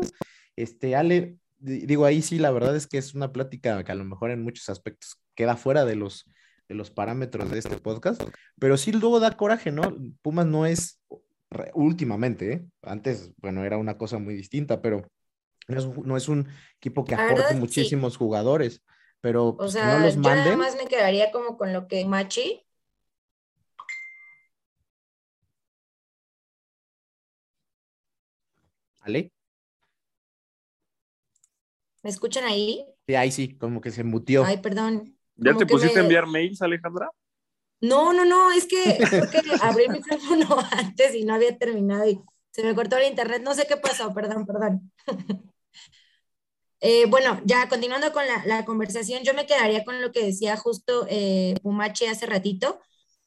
Este, 0.55 0.95
Ale, 0.95 1.37
digo, 1.57 2.05
ahí 2.05 2.21
sí, 2.21 2.39
la 2.39 2.51
verdad 2.51 2.75
es 2.75 2.87
que 2.87 2.97
es 2.97 3.13
una 3.13 3.31
plática 3.31 3.83
que 3.83 3.91
a 3.91 3.95
lo 3.95 4.05
mejor 4.05 4.31
en 4.31 4.41
muchos 4.41 4.69
aspectos 4.69 5.21
queda 5.35 5.57
fuera 5.57 5.85
de 5.85 5.95
los, 5.95 6.25
de 6.67 6.75
los 6.75 6.91
parámetros 6.91 7.51
de 7.51 7.59
este 7.59 7.77
podcast, 7.77 8.21
pero 8.59 8.77
sí 8.77 8.91
luego 8.91 9.19
da 9.19 9.35
coraje, 9.35 9.71
¿no? 9.71 9.95
Pumas 10.21 10.45
no 10.45 10.65
es, 10.65 11.01
últimamente, 11.73 12.53
¿eh? 12.53 12.65
antes, 12.83 13.31
bueno, 13.37 13.63
era 13.63 13.77
una 13.77 13.97
cosa 13.97 14.19
muy 14.19 14.35
distinta, 14.35 14.81
pero 14.81 15.07
no 15.67 15.77
es, 15.77 15.85
no 15.85 16.17
es 16.17 16.27
un 16.29 16.47
equipo 16.77 17.05
que 17.05 17.15
aporte 17.15 17.55
muchísimos 17.55 18.13
sí. 18.13 18.19
jugadores, 18.19 18.83
pero 19.21 19.55
o 19.59 19.67
sea, 19.67 19.97
no 19.97 20.05
los 20.05 20.17
manden. 20.17 20.45
Yo 20.45 20.51
nada 20.51 20.57
más 20.57 20.75
me 20.75 20.87
quedaría 20.87 21.31
como 21.31 21.57
con 21.57 21.73
lo 21.73 21.87
que 21.87 22.05
Machi. 22.05 22.65
¿Ale? 29.01 29.31
¿Me 32.03 32.09
escuchan 32.09 32.45
ahí? 32.45 32.85
Sí, 33.07 33.15
ahí 33.15 33.31
sí, 33.31 33.57
como 33.57 33.81
que 33.81 33.91
se 33.91 34.03
mutió. 34.03 34.45
Ay, 34.45 34.57
perdón. 34.57 35.17
¿Ya 35.35 35.55
te 35.55 35.65
pusiste 35.65 35.95
me... 35.95 35.99
a 35.99 36.03
enviar 36.03 36.27
mails, 36.27 36.61
Alejandra? 36.61 37.09
No, 37.81 38.13
no, 38.13 38.25
no, 38.25 38.51
es 38.51 38.65
que 38.65 38.97
que 38.97 39.41
abrí 39.61 39.85
el 39.85 39.91
micrófono 39.91 40.57
antes 40.71 41.15
y 41.15 41.23
no 41.23 41.33
había 41.33 41.57
terminado 41.57 42.07
y 42.07 42.21
se 42.51 42.63
me 42.63 42.75
cortó 42.75 42.97
el 42.97 43.07
internet. 43.07 43.41
No 43.43 43.53
sé 43.53 43.67
qué 43.67 43.77
pasó, 43.77 44.13
perdón, 44.13 44.45
perdón. 44.45 44.91
eh, 46.81 47.05
bueno, 47.07 47.41
ya 47.45 47.69
continuando 47.69 48.11
con 48.11 48.25
la, 48.27 48.45
la, 48.45 48.65
conversación, 48.65 49.23
yo 49.23 49.33
me 49.33 49.45
quedaría 49.45 49.85
con 49.85 50.01
lo 50.01 50.11
que 50.11 50.25
decía 50.25 50.57
justo 50.57 51.05
eh, 51.09 51.55
Pumache 51.61 52.09
hace 52.09 52.25
ratito. 52.25 52.79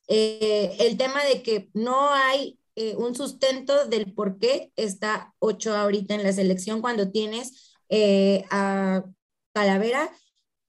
Eh, 0.09 0.77
el 0.81 0.97
tema 0.97 1.25
de 1.25 1.43
que 1.43 1.71
no 1.75 2.11
hay 2.11 2.59
eh, 2.77 2.95
un 2.97 3.15
sustento 3.15 3.87
del 3.87 4.13
por 4.15 4.39
qué 4.39 4.73
está 4.77 5.35
ocho 5.39 5.77
ahorita 5.77 6.15
en 6.15 6.23
la 6.23 6.33
selección 6.33 6.81
cuando 6.81 7.11
tienes 7.11 7.75
eh, 7.89 8.45
a 8.51 9.05
Calavera 9.53 10.11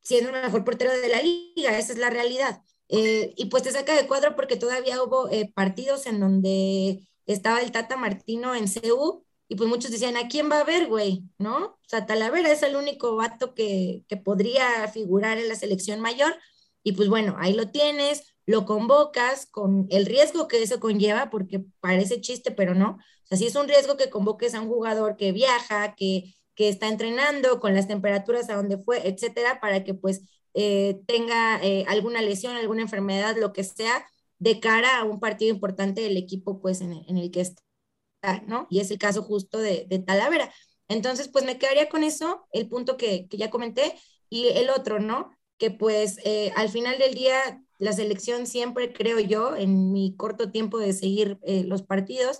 siendo 0.01 0.29
el 0.31 0.41
mejor 0.41 0.65
portero 0.65 0.91
de 0.91 1.07
la 1.07 1.21
liga, 1.21 1.77
esa 1.77 1.93
es 1.93 1.97
la 1.99 2.09
realidad. 2.09 2.61
Eh, 2.95 3.33
y 3.37 3.45
pues 3.45 3.63
te 3.63 3.71
saca 3.71 3.95
de 3.95 4.05
cuadro 4.05 4.35
porque 4.35 4.55
todavía 4.55 5.01
hubo 5.01 5.27
eh, 5.31 5.51
partidos 5.55 6.05
en 6.05 6.19
donde 6.19 6.99
estaba 7.25 7.59
el 7.59 7.71
Tata 7.71 7.97
Martino 7.97 8.53
en 8.53 8.67
CU 8.67 9.25
y 9.47 9.55
pues 9.55 9.67
muchos 9.67 9.89
decían, 9.89 10.15
¿a 10.15 10.27
quién 10.27 10.47
va 10.51 10.59
a 10.59 10.63
ver, 10.63 10.85
güey? 10.87 11.23
¿No? 11.39 11.57
O 11.65 11.79
sea, 11.87 12.05
Talavera 12.05 12.51
es 12.51 12.61
el 12.61 12.75
único 12.75 13.15
vato 13.15 13.55
que, 13.55 14.03
que 14.07 14.17
podría 14.17 14.87
figurar 14.89 15.39
en 15.39 15.49
la 15.49 15.55
selección 15.55 16.01
mayor 16.01 16.35
y 16.83 16.91
pues 16.91 17.09
bueno, 17.09 17.35
ahí 17.39 17.53
lo 17.55 17.71
tienes, 17.71 18.35
lo 18.45 18.67
convocas 18.67 19.47
con 19.47 19.87
el 19.89 20.05
riesgo 20.05 20.47
que 20.47 20.61
eso 20.61 20.79
conlleva, 20.79 21.31
porque 21.31 21.65
parece 21.79 22.21
chiste, 22.21 22.51
pero 22.51 22.75
no. 22.75 22.99
O 23.23 23.25
sea, 23.25 23.39
sí 23.39 23.47
es 23.47 23.55
un 23.55 23.67
riesgo 23.67 23.97
que 23.97 24.11
convoques 24.11 24.53
a 24.53 24.61
un 24.61 24.67
jugador 24.67 25.15
que 25.17 25.31
viaja, 25.31 25.95
que 25.95 26.35
que 26.55 26.69
está 26.69 26.87
entrenando, 26.87 27.59
con 27.59 27.73
las 27.73 27.87
temperaturas 27.87 28.49
a 28.49 28.55
donde 28.55 28.77
fue, 28.77 29.07
etcétera, 29.07 29.59
para 29.59 29.83
que 29.83 29.93
pues 29.93 30.21
eh, 30.53 31.01
tenga 31.07 31.59
eh, 31.63 31.85
alguna 31.87 32.21
lesión, 32.21 32.55
alguna 32.55 32.83
enfermedad, 32.83 33.35
lo 33.37 33.53
que 33.53 33.63
sea, 33.63 34.05
de 34.39 34.59
cara 34.59 34.99
a 34.99 35.03
un 35.03 35.19
partido 35.19 35.53
importante 35.53 36.01
del 36.01 36.17
equipo 36.17 36.61
pues 36.61 36.81
en, 36.81 36.93
el 36.93 37.31
que 37.31 37.41
está, 37.41 38.41
¿no? 38.47 38.67
Y 38.69 38.79
es 38.79 38.91
el 38.91 38.97
caso 38.97 39.23
justo 39.23 39.57
de, 39.57 39.87
Talavera. 40.05 40.53
Entonces, 40.87 41.29
pues 41.29 41.45
me 41.45 41.57
quedaría 41.57 41.89
con 41.89 42.03
eso, 42.03 42.45
el 42.51 42.67
punto 42.67 42.97
que, 42.97 43.27
ya 43.31 43.49
comenté, 43.49 43.95
y 44.29 44.47
el 44.49 44.69
otro, 44.69 44.99
¿no? 44.99 45.31
Que 45.57 45.71
pues 45.71 46.19
eh, 46.25 46.51
al 46.55 46.69
final 46.69 46.97
del 46.99 47.13
día 47.15 47.63
la 47.79 47.93
selección 47.93 48.47
siempre, 48.47 48.93
creo 48.93 49.19
yo, 49.19 49.55
en 49.55 49.91
mi 49.91 50.15
corto 50.15 50.51
tiempo 50.51 50.77
de 50.77 50.93
seguir 50.93 51.39
los 51.45 51.83
partidos, 51.83 52.39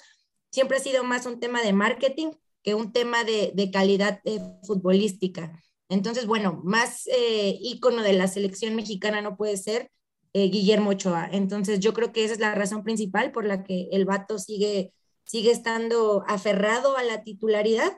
siempre 0.52 0.78
ha 0.78 0.80
sido 0.80 1.04
más 1.04 1.26
un 1.26 1.40
tema 1.40 1.62
de 1.62 1.74
marketing 1.74 2.32
que 2.62 2.76
un 2.76 2.94
tema 2.94 3.24
de, 3.24 3.52
de 3.54 3.72
calidad 3.72 4.22
futbolística. 4.64 5.60
Entonces, 5.90 6.26
bueno, 6.26 6.62
más 6.64 7.08
eh, 7.08 7.58
ícono 7.62 8.02
de 8.02 8.14
la 8.14 8.28
selección 8.28 8.76
mexicana 8.76 9.22
no 9.22 9.36
puede 9.38 9.58
ser 9.58 9.92
eh, 10.34 10.50
Guillermo 10.50 10.92
Ochoa. 10.92 11.30
Entonces, 11.32 11.80
yo 11.80 11.94
creo 11.94 12.12
que 12.12 12.24
esa 12.24 12.34
es 12.34 12.40
la 12.40 12.56
razón 12.56 12.84
principal 12.84 13.32
por 13.32 13.46
la 13.46 13.64
que 13.64 13.90
el 13.92 14.06
vato 14.06 14.40
sigue, 14.40 14.94
sigue 15.26 15.52
estando 15.52 16.24
aferrado 16.28 16.98
a 16.98 17.04
la 17.04 17.24
titularidad 17.24 17.92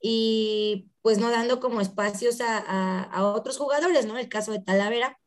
y 0.00 0.90
pues 1.02 1.18
no 1.18 1.30
dando 1.30 1.60
como 1.60 1.80
espacios 1.80 2.40
a, 2.40 3.02
a, 3.02 3.26
otros 3.26 3.58
jugadores, 3.58 4.06
¿no? 4.06 4.18
El 4.18 4.28
caso 4.28 4.52
de 4.52 4.60
Talavera, 4.60 5.18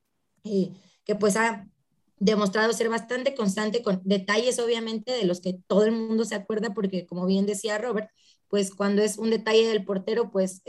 eh, 0.43 0.71
que 1.05 1.15
pues 1.15 1.37
ha 1.37 1.67
demostrado 2.19 2.73
ser 2.73 2.89
bastante 2.89 3.35
constante 3.35 3.83
con 3.83 4.01
detalles 4.03 4.59
obviamente 4.59 5.11
de 5.11 5.25
los 5.25 5.41
que 5.41 5.57
todo 5.67 5.85
el 5.85 5.91
mundo 5.91 6.25
se 6.25 6.35
acuerda 6.35 6.73
porque 6.73 7.05
como 7.05 7.25
bien 7.25 7.45
decía 7.45 7.77
Robert, 7.77 8.09
pues 8.47 8.73
cuando 8.73 9.01
es 9.01 9.17
un 9.17 9.29
detalle 9.29 9.67
del 9.67 9.85
portero, 9.85 10.31
pues 10.31 10.61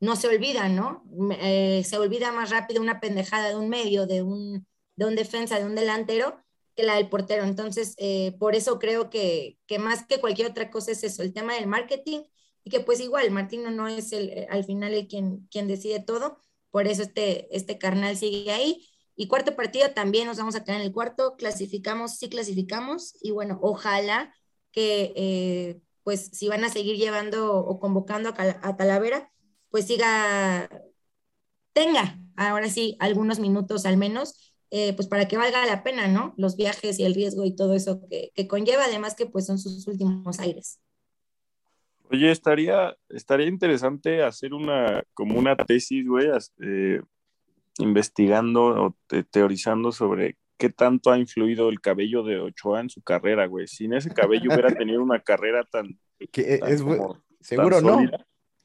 no 0.00 0.16
se 0.16 0.28
olvida, 0.28 0.68
¿no? 0.68 1.04
Eh, 1.40 1.84
se 1.84 1.98
olvida 1.98 2.32
más 2.32 2.50
rápido 2.50 2.80
una 2.80 3.00
pendejada 3.00 3.50
de 3.50 3.56
un 3.56 3.68
medio, 3.68 4.06
de 4.06 4.22
un, 4.22 4.66
de 4.96 5.04
un 5.04 5.14
defensa, 5.14 5.58
de 5.58 5.66
un 5.66 5.74
delantero, 5.74 6.42
que 6.74 6.84
la 6.84 6.96
del 6.96 7.10
portero. 7.10 7.44
Entonces, 7.44 7.94
eh, 7.98 8.34
por 8.38 8.54
eso 8.54 8.78
creo 8.78 9.10
que, 9.10 9.58
que, 9.66 9.78
más 9.78 10.06
que 10.06 10.18
cualquier 10.18 10.50
otra 10.50 10.70
cosa 10.70 10.92
es 10.92 11.04
eso, 11.04 11.22
el 11.22 11.34
tema 11.34 11.54
del 11.54 11.66
marketing, 11.66 12.22
y 12.64 12.70
que 12.70 12.80
pues 12.80 13.00
igual, 13.00 13.30
Martino 13.30 13.70
no 13.70 13.88
es 13.88 14.12
el, 14.12 14.30
eh, 14.30 14.46
al 14.50 14.64
final 14.64 14.94
el 14.94 15.06
quien, 15.06 15.46
quien 15.50 15.68
decide 15.68 16.00
todo, 16.00 16.38
por 16.70 16.86
eso 16.86 17.02
este, 17.02 17.54
este 17.54 17.78
carnal 17.78 18.16
sigue 18.16 18.52
ahí. 18.52 18.86
Y 19.16 19.28
cuarto 19.28 19.54
partido 19.54 19.90
también 19.90 20.26
nos 20.26 20.38
vamos 20.38 20.54
a 20.54 20.64
quedar 20.64 20.80
en 20.80 20.86
el 20.86 20.92
cuarto, 20.92 21.36
clasificamos, 21.36 22.16
sí 22.16 22.30
clasificamos, 22.30 23.14
y 23.20 23.32
bueno, 23.32 23.58
ojalá 23.62 24.34
que 24.72 25.82
pues 26.04 26.30
si 26.32 26.48
van 26.48 26.64
a 26.64 26.70
seguir 26.70 26.96
llevando 26.96 27.54
o 27.54 27.78
convocando 27.78 28.30
a, 28.30 28.56
a 28.62 28.76
Talavera, 28.76 29.30
pues 29.70 29.86
siga, 29.86 30.68
tenga 31.72 32.18
ahora 32.36 32.68
sí 32.68 32.96
algunos 33.00 33.38
minutos 33.38 33.86
al 33.86 33.96
menos, 33.96 34.54
eh, 34.70 34.92
pues 34.94 35.08
para 35.08 35.26
que 35.28 35.36
valga 35.36 35.66
la 35.66 35.82
pena, 35.82 36.08
¿no? 36.08 36.34
Los 36.36 36.56
viajes 36.56 36.98
y 36.98 37.04
el 37.04 37.14
riesgo 37.14 37.44
y 37.44 37.54
todo 37.54 37.74
eso 37.74 38.00
que, 38.08 38.48
conlleva, 38.48 38.84
además 38.84 39.14
que 39.14 39.26
pues 39.26 39.46
son 39.46 39.58
sus 39.58 39.86
últimos 39.86 40.38
aires. 40.40 40.80
Oye, 42.10 42.30
estaría, 42.30 42.96
estaría 43.08 43.46
interesante 43.46 44.22
hacer 44.22 44.52
una, 44.52 45.04
como 45.14 45.38
una 45.38 45.56
tesis, 45.56 46.06
güey, 46.06 46.28
eh, 46.60 47.00
investigando 47.78 48.62
o 48.62 48.96
teorizando 49.30 49.92
sobre 49.92 50.36
qué 50.58 50.70
tanto 50.70 51.10
ha 51.10 51.18
influido 51.18 51.68
el 51.68 51.80
cabello 51.80 52.22
de 52.22 52.40
Ochoa 52.40 52.80
en 52.80 52.90
su 52.90 53.00
carrera, 53.02 53.46
güey. 53.46 53.68
Sin 53.68 53.94
ese 53.94 54.10
cabello 54.10 54.50
hubiera 54.52 54.74
tenido 54.74 55.02
una 55.02 55.20
carrera 55.20 55.64
tan... 55.64 55.98
Que 56.32 56.60
es, 56.62 56.82
seguro 57.40 57.80
no. 57.80 58.02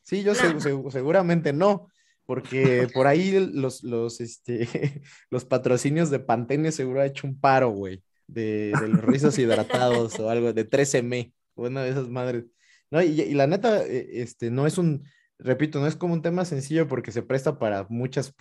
Sí, 0.06 0.22
yo 0.22 0.36
seguramente 0.36 1.52
no, 1.52 1.88
porque 2.28 2.88
por 2.94 3.08
ahí 3.08 3.32
los, 3.54 3.84
los, 3.84 4.22
este, 4.22 4.68
los 5.32 5.46
patrocinios 5.46 6.12
de 6.12 6.20
Pantene 6.20 6.72
seguro 6.72 7.02
ha 7.02 7.08
hecho 7.08 7.26
un 7.26 7.40
paro, 7.40 7.70
güey, 7.72 8.04
de, 8.28 8.72
los 8.88 9.04
rizos 9.04 9.40
hidratados 9.40 10.20
o 10.20 10.30
algo, 10.30 10.54
de 10.54 10.70
13M, 10.70 11.34
una 11.56 11.84
de 11.84 11.90
esas 11.90 12.08
madres. 12.08 12.46
No, 12.92 13.02
y, 13.02 13.34
la 13.34 13.48
neta, 13.48 13.84
e, 13.84 14.22
este, 14.22 14.52
no 14.52 14.68
es 14.68 14.78
un, 14.78 15.04
repito, 15.40 15.80
no 15.80 15.88
es 15.88 15.96
como 15.96 16.14
un 16.14 16.22
tema 16.22 16.46
sencillo 16.46 16.88
porque 16.88 17.12
se 17.12 17.24
presta 17.24 17.58
para 17.58 17.88
muchas 17.90 18.32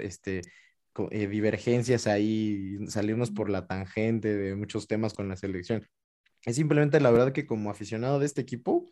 este, 0.00 0.42
eh, 1.12 1.28
divergencias 1.28 2.08
ahí, 2.08 2.78
salirnos 2.88 3.30
por 3.30 3.48
la 3.48 3.68
tangente 3.68 4.34
de 4.34 4.56
muchos 4.56 4.88
temas 4.88 5.14
con 5.14 5.28
la 5.28 5.36
selección. 5.36 5.86
Es 6.44 6.56
simplemente 6.56 6.98
la 6.98 7.12
verdad 7.12 7.32
que 7.32 7.46
como 7.46 7.70
aficionado 7.70 8.18
de 8.18 8.26
este 8.26 8.40
equipo, 8.40 8.90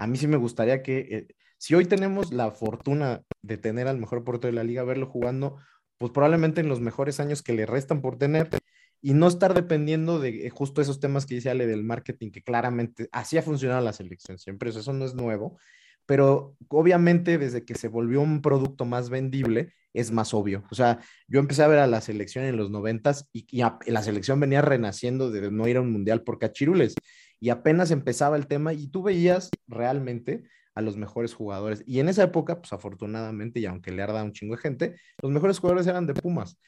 a 0.00 0.06
mí 0.06 0.16
sí 0.16 0.26
me 0.26 0.38
gustaría 0.38 0.82
que, 0.82 0.98
eh, 0.98 1.26
si 1.58 1.74
hoy 1.74 1.84
tenemos 1.84 2.32
la 2.32 2.50
fortuna 2.52 3.22
de 3.42 3.58
tener 3.58 3.86
al 3.86 3.98
mejor 3.98 4.24
portero 4.24 4.50
de 4.50 4.56
la 4.56 4.64
liga, 4.64 4.82
verlo 4.82 5.06
jugando, 5.06 5.58
pues 5.98 6.10
probablemente 6.10 6.62
en 6.62 6.68
los 6.68 6.80
mejores 6.80 7.20
años 7.20 7.42
que 7.42 7.52
le 7.52 7.66
restan 7.66 8.00
por 8.00 8.16
tener 8.16 8.48
y 9.02 9.12
no 9.12 9.28
estar 9.28 9.52
dependiendo 9.52 10.18
de 10.18 10.46
eh, 10.46 10.50
justo 10.50 10.80
esos 10.80 11.00
temas 11.00 11.26
que 11.26 11.34
dice 11.34 11.50
Ale 11.50 11.66
del 11.66 11.84
marketing, 11.84 12.30
que 12.30 12.42
claramente 12.42 13.08
así 13.12 13.36
ha 13.36 13.42
funcionado 13.42 13.82
la 13.82 13.92
selección 13.92 14.38
siempre, 14.38 14.70
eso, 14.70 14.92
no 14.94 15.04
es 15.04 15.14
nuevo, 15.14 15.58
pero 16.06 16.56
obviamente 16.68 17.36
desde 17.36 17.66
que 17.66 17.74
se 17.74 17.88
volvió 17.88 18.22
un 18.22 18.40
producto 18.40 18.86
más 18.86 19.10
vendible, 19.10 19.74
es 19.92 20.12
más 20.12 20.32
obvio. 20.32 20.64
O 20.70 20.74
sea, 20.74 21.00
yo 21.28 21.40
empecé 21.40 21.62
a 21.62 21.68
ver 21.68 21.80
a 21.80 21.86
la 21.86 22.00
selección 22.00 22.44
en 22.44 22.56
los 22.56 22.70
noventas 22.70 23.28
y 23.32 23.46
la 23.86 24.02
selección 24.02 24.40
venía 24.40 24.62
renaciendo 24.62 25.30
de 25.30 25.50
no 25.50 25.68
ir 25.68 25.76
a 25.76 25.80
un 25.82 25.92
mundial 25.92 26.22
por 26.22 26.38
cachirules 26.38 26.94
y 27.40 27.48
apenas 27.48 27.90
empezaba 27.90 28.36
el 28.36 28.46
tema 28.46 28.72
y 28.74 28.88
tú 28.88 29.02
veías 29.02 29.50
realmente 29.66 30.44
a 30.74 30.82
los 30.82 30.96
mejores 30.96 31.34
jugadores. 31.34 31.82
Y 31.86 32.00
en 32.00 32.08
esa 32.08 32.22
época, 32.22 32.60
pues 32.60 32.72
afortunadamente, 32.72 33.60
y 33.60 33.66
aunque 33.66 33.90
le 33.90 34.02
arda 34.02 34.22
un 34.22 34.32
chingo 34.32 34.54
de 34.54 34.62
gente, 34.62 34.96
los 35.22 35.32
mejores 35.32 35.58
jugadores 35.58 35.86
eran 35.86 36.06
de 36.06 36.14
Pumas. 36.14 36.58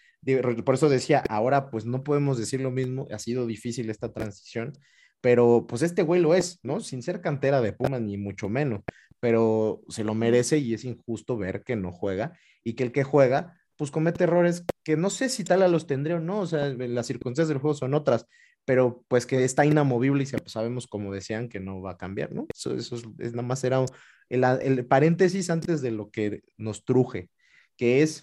Por 0.65 0.75
eso 0.75 0.89
decía, 0.89 1.23
ahora 1.29 1.71
pues 1.71 1.85
no 1.85 2.03
podemos 2.03 2.39
decir 2.39 2.61
lo 2.61 2.71
mismo, 2.71 3.07
ha 3.13 3.19
sido 3.19 3.47
difícil 3.47 3.91
esta 3.91 4.13
transición, 4.13 4.73
pero 5.21 5.67
pues 5.69 5.83
este 5.83 6.03
güey 6.03 6.21
lo 6.21 6.35
es, 6.35 6.61
¿no? 6.63 6.81
Sin 6.81 7.03
ser 7.03 7.21
cantera 7.21 7.61
de 7.61 7.73
Pumas, 7.73 8.01
ni 8.01 8.17
mucho 8.17 8.49
menos, 8.49 8.83
pero 9.21 9.83
se 9.89 10.05
lo 10.05 10.15
merece 10.15 10.59
y 10.59 10.75
es 10.75 10.85
injusto 10.85 11.37
ver 11.37 11.63
que 11.65 11.77
no 11.77 11.93
juega 11.93 12.39
y 12.65 12.75
que 12.75 12.85
el 12.85 12.93
que 12.93 13.05
juega, 13.05 13.57
pues 13.77 13.91
comete 13.91 14.25
errores 14.25 14.65
que 14.85 14.97
no 14.97 15.11
sé 15.11 15.29
si 15.29 15.45
tal 15.45 15.63
a 15.63 15.69
los 15.69 15.87
tendría 15.87 16.17
o 16.17 16.21
no, 16.21 16.41
o 16.41 16.47
sea, 16.47 16.69
las 16.69 17.07
circunstancias 17.07 17.49
del 17.49 17.59
juego 17.59 17.75
son 17.75 17.95
otras, 17.95 18.27
pero 18.65 19.05
pues 19.09 19.27
que 19.27 19.45
está 19.45 19.67
inamovible 19.67 20.23
y 20.23 20.27
sabemos, 20.47 20.87
como 20.87 21.13
decían, 21.13 21.49
que 21.49 21.61
no 21.61 21.81
va 21.81 21.93
a 21.93 21.99
cambiar, 21.99 22.33
¿no? 22.33 22.47
Eso, 22.55 22.75
eso 22.75 22.97
es, 23.19 23.33
nada 23.33 23.47
más 23.47 23.65
era 23.65 23.85
el, 24.29 24.87
paréntesis 24.87 25.51
antes 25.51 25.83
de 25.83 25.91
lo 25.91 26.11
que 26.11 26.43
nos 26.57 26.85
truje, 26.85 27.29
que 27.77 28.03
es 28.03 28.23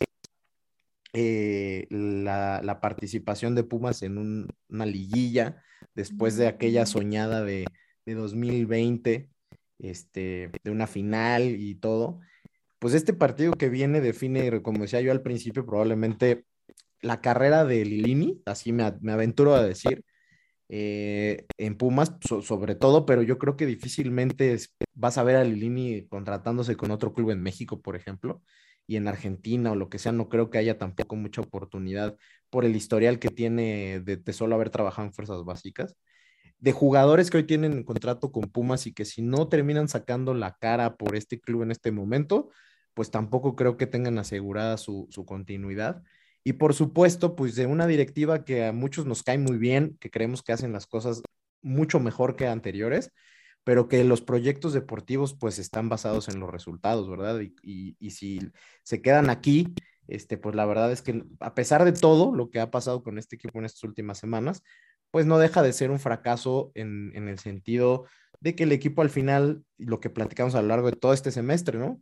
eh, 1.14 1.88
la, 1.90 2.80
participación 2.82 3.56
de 3.56 3.64
Pumas 3.64 4.02
en 4.02 4.18
una 4.18 4.86
liguilla 4.86 5.62
después 5.94 6.38
de 6.38 6.48
aquella 6.48 6.86
soñada 6.86 7.44
de, 7.44 7.66
de 8.06 8.14
2020, 8.14 9.30
este, 9.80 10.52
de 10.64 10.72
una 10.72 10.88
final 10.88 11.44
y 11.44 11.76
todo. 11.76 12.20
Pues 12.80 12.94
este 12.94 13.14
partido 13.14 13.52
que 13.54 13.70
viene 13.70 14.00
define, 14.00 14.62
como 14.62 14.84
decía 14.84 15.02
yo 15.02 15.12
al 15.12 15.22
principio, 15.22 15.66
probablemente 15.66 16.46
la 17.02 17.22
carrera 17.22 17.66
de 17.66 17.86
Lilini, 17.86 18.42
así 18.46 18.72
me, 18.72 18.94
me 19.02 19.12
aventuro 19.12 19.56
a 19.56 19.64
decir, 19.64 20.06
eh, 20.70 21.47
en 21.57 21.76
Pumas, 21.76 22.13
sobre 22.22 22.76
todo, 22.76 23.05
pero 23.05 23.24
yo 23.24 23.39
creo 23.39 23.57
que 23.57 23.65
difícilmente 23.65 24.55
vas 24.93 25.17
a 25.17 25.24
ver 25.24 25.36
a 25.36 25.43
Lilini 25.43 26.07
contratándose 26.07 26.76
con 26.76 26.91
otro 26.91 27.13
club 27.13 27.32
en 27.32 27.41
México, 27.41 27.82
por 27.82 27.95
ejemplo, 27.95 28.43
y 28.86 28.95
en 28.95 29.07
Argentina 29.07 29.72
o 29.72 29.76
lo 29.76 29.89
que 29.89 29.99
sea, 29.99 30.11
no 30.11 30.30
creo 30.30 30.49
que 30.51 30.59
haya 30.59 30.78
tampoco 30.78 31.15
mucha 31.15 31.41
oportunidad 31.41 32.17
por 32.51 32.65
el 32.65 32.76
historial 32.76 33.20
que 33.20 33.30
tiene 33.30 33.99
de, 34.01 34.34
solo 34.34 34.55
haber 34.55 34.70
trabajado 34.70 35.07
en 35.07 35.13
fuerzas 35.13 35.43
básicas. 35.43 35.95
De 36.59 36.72
jugadores 36.74 37.32
que 37.32 37.38
hoy 37.38 37.43
tienen 37.45 37.84
contrato 37.84 38.32
con 38.32 38.51
Pumas 38.51 38.86
y 38.88 38.93
que 38.93 39.05
si 39.05 39.22
no 39.22 39.47
terminan 39.49 39.88
sacando 39.89 40.34
la 40.34 40.57
cara 40.57 40.97
por 40.97 41.15
este 41.15 41.39
club 41.39 41.63
en 41.63 41.72
este 41.72 41.91
momento, 41.91 42.49
pues 42.93 43.11
tampoco 43.11 43.55
creo 43.55 43.78
que 43.78 43.88
tengan 43.88 44.20
asegurada 44.20 44.78
su, 44.78 45.07
su 45.09 45.26
continuidad. 45.26 46.03
Y 46.44 46.54
por 46.54 46.74
supuesto, 46.74 47.36
pues 47.36 47.56
de 47.56 47.66
una 47.66 47.88
directiva 47.88 48.46
que 48.46 48.66
a 48.66 48.72
muchos 48.72 49.06
nos 49.06 49.24
cae 49.24 49.38
muy 49.38 49.58
bien, 49.58 49.98
que 50.00 50.10
creemos 50.10 50.42
que 50.44 50.54
hacen 50.54 50.74
las 50.74 50.88
cosas 50.88 51.22
mucho 51.62 52.00
mejor 52.00 52.36
que 52.36 52.48
anteriores, 52.48 53.12
pero 53.64 53.88
que 53.88 54.04
los 54.04 54.22
proyectos 54.22 54.74
deportivos 54.74 55.34
pues 55.34 55.60
están 55.60 55.90
basados 55.90 56.30
en 56.30 56.40
los 56.40 56.50
resultados, 56.50 57.10
¿verdad? 57.10 57.42
Y, 57.62 57.96
y, 58.00 58.12
si 58.12 58.40
se 58.84 59.02
quedan 59.02 59.30
aquí, 59.30 59.74
este, 60.08 60.38
pues 60.38 60.56
la 60.56 60.66
verdad 60.66 60.92
es 60.92 61.02
que 61.02 61.24
a 61.40 61.54
pesar 61.54 61.86
de 61.86 61.92
todo 61.92 62.34
lo 62.34 62.50
que 62.50 62.60
ha 62.60 62.72
pasado 62.72 63.04
con 63.04 63.18
este 63.18 63.36
equipo 63.36 63.60
en 63.60 63.66
estas 63.66 63.84
últimas 63.84 64.18
semanas, 64.18 64.64
pues 65.12 65.26
no 65.26 65.40
deja 65.40 65.62
de 65.62 65.74
ser 65.74 65.92
un 65.92 66.00
fracaso 66.00 66.72
en, 66.74 67.12
en 67.16 67.28
el 67.28 67.40
sentido 67.40 68.06
de 68.40 68.56
que 68.56 68.64
el 68.64 68.72
equipo 68.72 69.02
al 69.02 69.10
final, 69.10 69.64
lo 69.78 70.00
que 70.00 70.10
platicamos 70.10 70.56
a 70.56 70.62
lo 70.62 70.70
largo 70.70 70.90
de 70.90 70.98
todo 70.98 71.14
este 71.14 71.32
semestre, 71.32 71.78
¿no? 71.78 72.02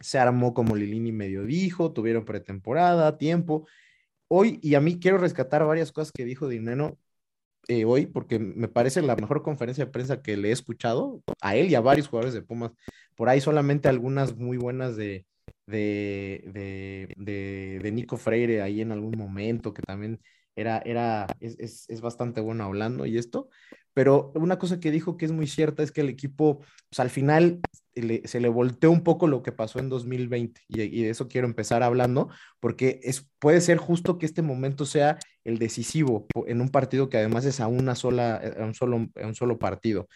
Se 0.00 0.18
armó 0.18 0.54
como 0.54 0.76
Lilini 0.76 1.12
medio 1.12 1.44
dijo, 1.44 1.92
tuvieron 1.92 2.24
pretemporada, 2.24 3.18
tiempo. 3.18 3.66
Hoy, 4.28 4.58
y 4.62 4.74
a 4.74 4.80
mí 4.80 4.98
quiero 4.98 5.18
rescatar 5.18 5.64
varias 5.66 5.92
cosas 5.92 6.12
que 6.12 6.24
dijo 6.24 6.48
Dineno, 6.48 6.98
eh, 7.68 7.84
hoy 7.84 8.06
porque 8.06 8.38
me 8.38 8.68
parece 8.68 9.02
la 9.02 9.16
mejor 9.16 9.42
conferencia 9.42 9.84
de 9.84 9.90
prensa 9.92 10.22
que 10.22 10.36
le 10.36 10.48
he 10.48 10.52
escuchado 10.52 11.22
a 11.40 11.56
él 11.56 11.70
y 11.70 11.74
a 11.74 11.80
varios 11.80 12.08
jugadores 12.08 12.34
de 12.34 12.42
Pumas. 12.42 12.72
Por 13.14 13.28
ahí 13.28 13.40
solamente 13.40 13.88
algunas 13.88 14.36
muy 14.36 14.56
buenas 14.56 14.96
de, 14.96 15.26
de, 15.66 16.42
de, 17.16 17.78
de, 17.80 17.92
Nico 17.92 18.16
Freire 18.16 18.62
ahí 18.62 18.80
en 18.80 18.92
algún 18.92 19.16
momento, 19.16 19.72
que 19.74 19.82
también 19.82 20.20
era, 20.56 20.82
era, 20.84 21.26
es, 21.40 21.86
es, 21.88 22.00
bastante 22.00 22.40
bueno 22.40 22.64
hablando 22.64 23.06
y 23.06 23.18
esto, 23.18 23.48
pero 23.94 24.32
una 24.34 24.58
cosa 24.58 24.80
que 24.80 24.90
dijo 24.90 25.16
que 25.16 25.26
es 25.26 25.32
muy 25.32 25.46
cierta 25.46 25.82
es 25.82 25.92
que 25.92 26.00
el 26.00 26.08
equipo, 26.08 26.60
pues 26.88 27.00
al 27.00 27.10
final 27.10 27.60
se 28.24 28.40
le 28.40 28.48
volteó 28.48 28.90
un 28.90 29.02
poco 29.02 29.26
lo 29.26 29.42
que 29.42 29.52
pasó 29.52 29.78
en 29.78 29.90
2020 29.90 30.62
y, 30.68 31.02
de 31.02 31.10
eso 31.10 31.28
quiero 31.28 31.46
empezar 31.46 31.82
hablando, 31.82 32.30
porque 32.58 33.00
es, 33.02 33.28
puede 33.38 33.60
ser 33.60 33.76
justo 33.78 34.18
que 34.18 34.26
este 34.26 34.42
momento 34.42 34.86
sea 34.86 35.18
el 35.44 35.58
decisivo 35.58 36.26
en 36.46 36.60
un 36.60 36.70
partido 36.70 37.08
que 37.08 37.18
además 37.18 37.44
es 37.44 37.60
a 37.60 37.66
una 37.66 37.94
sola, 37.94 38.40
a 38.58 38.64
un 38.64 38.74
solo, 38.74 39.08
a 39.22 39.26
un 39.26 39.34
solo 39.34 39.58
partido. 39.58 40.08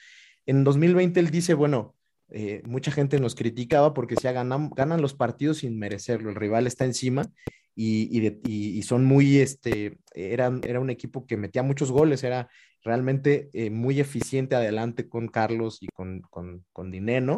En 0.46 0.64
2020 0.64 1.20
él 1.20 1.30
dice, 1.30 1.54
bueno, 1.54 1.94
eh, 2.30 2.62
mucha 2.64 2.90
gente 2.90 3.20
nos 3.20 3.34
criticaba 3.34 3.94
porque 3.94 4.16
si 4.16 4.26
ganan, 4.26 4.70
ganan 4.70 5.02
los 5.02 5.14
partidos 5.14 5.58
sin 5.58 5.78
merecerlo, 5.78 6.30
el 6.30 6.36
rival 6.36 6.66
está 6.66 6.84
encima 6.84 7.30
y, 7.76 8.82
son 8.82 9.04
muy, 9.04 9.38
este, 9.38 9.98
eran, 10.14 10.60
era 10.64 10.80
un 10.80 10.90
equipo 10.90 11.26
que 11.26 11.36
metía 11.36 11.62
muchos 11.62 11.92
goles, 11.92 12.24
era 12.24 12.48
realmente 12.82 13.50
eh, 13.52 13.70
muy 13.70 14.00
eficiente 14.00 14.56
adelante 14.56 15.08
con 15.08 15.28
Carlos 15.28 15.78
y 15.82 15.88
con, 15.88 16.22
con, 16.30 16.64
con 16.72 16.90
Dineno. 16.90 17.36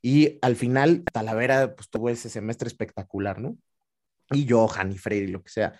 Y 0.00 0.38
al 0.42 0.56
final, 0.56 1.02
Talavera, 1.12 1.74
pues 1.74 1.90
tuvo 1.90 2.08
ese 2.08 2.28
semestre 2.28 2.68
espectacular, 2.68 3.40
¿no? 3.40 3.56
Y 4.30 4.48
Johan 4.48 4.92
y 4.92 4.98
Freire, 4.98 5.28
lo 5.28 5.42
que 5.42 5.50
sea. 5.50 5.74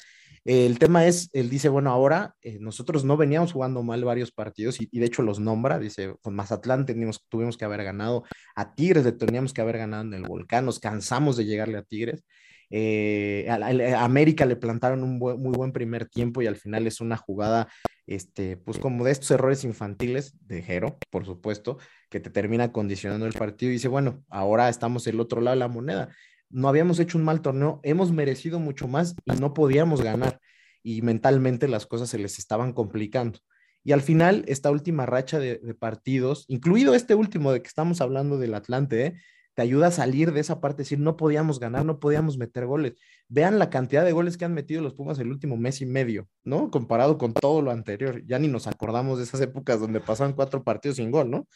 El 0.45 0.79
tema 0.79 1.07
es, 1.07 1.29
él 1.35 1.51
dice, 1.51 1.69
bueno, 1.69 1.91
ahora 1.91 2.35
eh, 2.41 2.59
nosotros 2.61 3.05
no 3.05 3.19
veníamos 3.19 3.53
jugando 3.53 3.83
mal 3.83 4.03
varios 4.05 4.33
partidos 4.33 4.81
y, 4.81 4.99
de 4.99 5.05
hecho 5.05 5.23
los 5.23 5.39
nombra, 5.39 5.79
dice, 5.79 6.15
con 6.23 6.35
Mazatlán 6.35 6.87
teníamos, 6.87 7.27
tuvimos 7.29 7.59
que 7.59 7.67
haber 7.67 7.85
ganado, 7.85 8.25
a 8.57 8.75
Tigres 8.75 9.05
le 9.05 9.13
teníamos 9.13 9.53
que 9.53 9.61
haber 9.61 9.77
ganado 9.77 10.03
en 10.03 10.15
el 10.15 10.23
volcán, 10.23 10.65
nos 10.65 10.81
cansamos 10.81 11.37
de 11.37 11.45
llegarle 11.45 11.77
a 11.77 11.83
Tigres. 11.83 12.25
Eh, 12.71 13.47
a, 13.51 14.05
América 14.05 14.47
le 14.47 14.57
plantaron 14.57 15.03
un 15.03 15.19
muy 15.19 15.57
buen 15.57 15.73
primer 15.73 16.09
tiempo 16.09 16.41
y 16.41 16.47
al 16.47 16.57
final 16.57 16.87
es 16.87 17.01
una 17.01 17.17
jugada, 17.17 17.69
este, 18.07 18.57
pues 18.57 18.79
como 18.79 19.05
de 19.05 19.13
estos 19.13 19.31
errores 19.33 19.65
infantiles 19.65 20.35
de 20.47 20.63
Jero, 20.63 20.99
por 21.11 21.27
supuesto, 21.27 21.79
que 22.09 22.21
te 22.21 22.31
termina 22.31 22.73
condicionando 22.73 23.27
el 23.27 23.33
partido 23.33 23.71
y 23.71 23.75
dice, 23.75 23.89
bueno, 23.89 24.25
ahora 24.29 24.69
estamos 24.69 25.07
el 25.07 25.21
otro 25.21 25.41
lado 25.41 25.57
de 25.57 25.61
la 25.61 25.69
moneda 25.69 26.11
no 26.51 26.69
habíamos 26.69 26.99
hecho 26.99 27.17
un 27.17 27.25
mal 27.25 27.41
torneo, 27.41 27.81
hemos 27.83 28.13
merecido 28.13 28.59
mucho 28.59 28.89
más 28.89 29.15
y 29.25 29.33
no 29.41 29.55
podíamos 29.55 30.03
ganar. 30.03 30.41
Y 30.83 31.03
mentalmente 31.03 31.69
las 31.69 31.87
cosas 31.87 32.11
se 32.11 32.19
les 32.19 32.39
estaban 32.39 32.73
complicando. 32.73 33.39
Y 33.85 33.93
al 33.93 34.03
final, 34.03 34.45
esta 34.47 34.71
última 34.71 35.07
racha 35.07 35.39
de, 35.39 35.59
partidos, 35.79 36.45
incluido 36.49 36.95
este 36.95 37.15
último 37.15 37.53
de 37.53 37.63
que 37.63 37.69
estamos 37.69 38.01
hablando 38.01 38.39
del 38.39 38.55
Atlante, 38.55 39.07
¿eh? 39.07 39.15
Te 39.61 39.65
ayuda 39.65 39.89
a 39.89 39.91
salir 39.91 40.33
de 40.33 40.41
esa 40.41 40.59
parte, 40.59 40.85
decir, 40.85 40.99
no 40.99 41.19
podíamos 41.19 41.61
ganar, 41.61 41.85
no 41.85 42.01
podíamos 42.01 42.39
meter 42.39 42.65
goles. 42.65 42.95
Vean 43.29 43.59
la 43.59 43.69
cantidad 43.69 44.07
de 44.07 44.13
goles 44.13 44.39
que 44.39 44.47
han 44.47 44.55
metido 44.55 44.81
los 44.81 44.95
Pumas 44.95 45.19
el 45.19 45.31
último 45.31 45.59
mes 45.59 45.83
y 45.83 45.87
medio, 45.87 46.31
¿no? 46.45 46.71
Comparado 46.71 47.19
con 47.19 47.35
todo 47.35 47.61
lo 47.61 47.71
anterior. 47.71 48.25
Ya 48.25 48.39
ni 48.39 48.49
nos 48.49 48.67
acordamos 48.67 49.19
de 49.19 49.25
esas 49.25 49.39
épocas 49.43 49.79
donde 49.79 50.01
pasaban 50.01 50.33
cuatro 50.33 50.65
partidos 50.65 50.97
sin 50.97 51.11
gol, 51.11 51.31
¿no? 51.31 51.47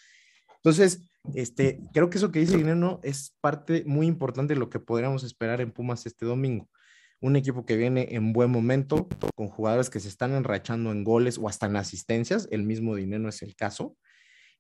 Entonces, 0.57 1.09
este, 1.33 1.81
creo 1.95 2.11
que 2.11 2.19
eso 2.19 2.31
que 2.31 2.41
dice 2.41 2.59
Guineno 2.59 3.01
es 3.03 3.35
parte 3.41 3.85
muy 3.87 4.07
importante 4.07 4.53
de 4.53 4.61
lo 4.61 4.69
que 4.69 4.81
podríamos 4.81 5.25
esperar 5.25 5.63
en 5.63 5.73
Pumas 5.73 6.05
este 6.05 6.27
domingo. 6.27 6.69
Un 7.23 7.37
equipo 7.37 7.65
que 7.65 7.79
viene 7.79 8.09
en 8.11 8.35
buen 8.35 8.51
momento, 8.51 9.09
con 9.35 9.49
jugadores 9.49 9.89
que 9.89 10.01
se 10.01 10.09
están 10.09 10.35
enrachando 10.35 10.93
en 10.93 11.05
goles 11.05 11.39
o 11.39 11.49
hasta 11.49 11.65
en 11.65 11.77
asistencias, 11.77 12.49
el 12.51 12.65
mismo 12.65 12.97
Dinero 12.97 13.31
es 13.31 13.41
el 13.41 13.57
caso. 13.57 13.97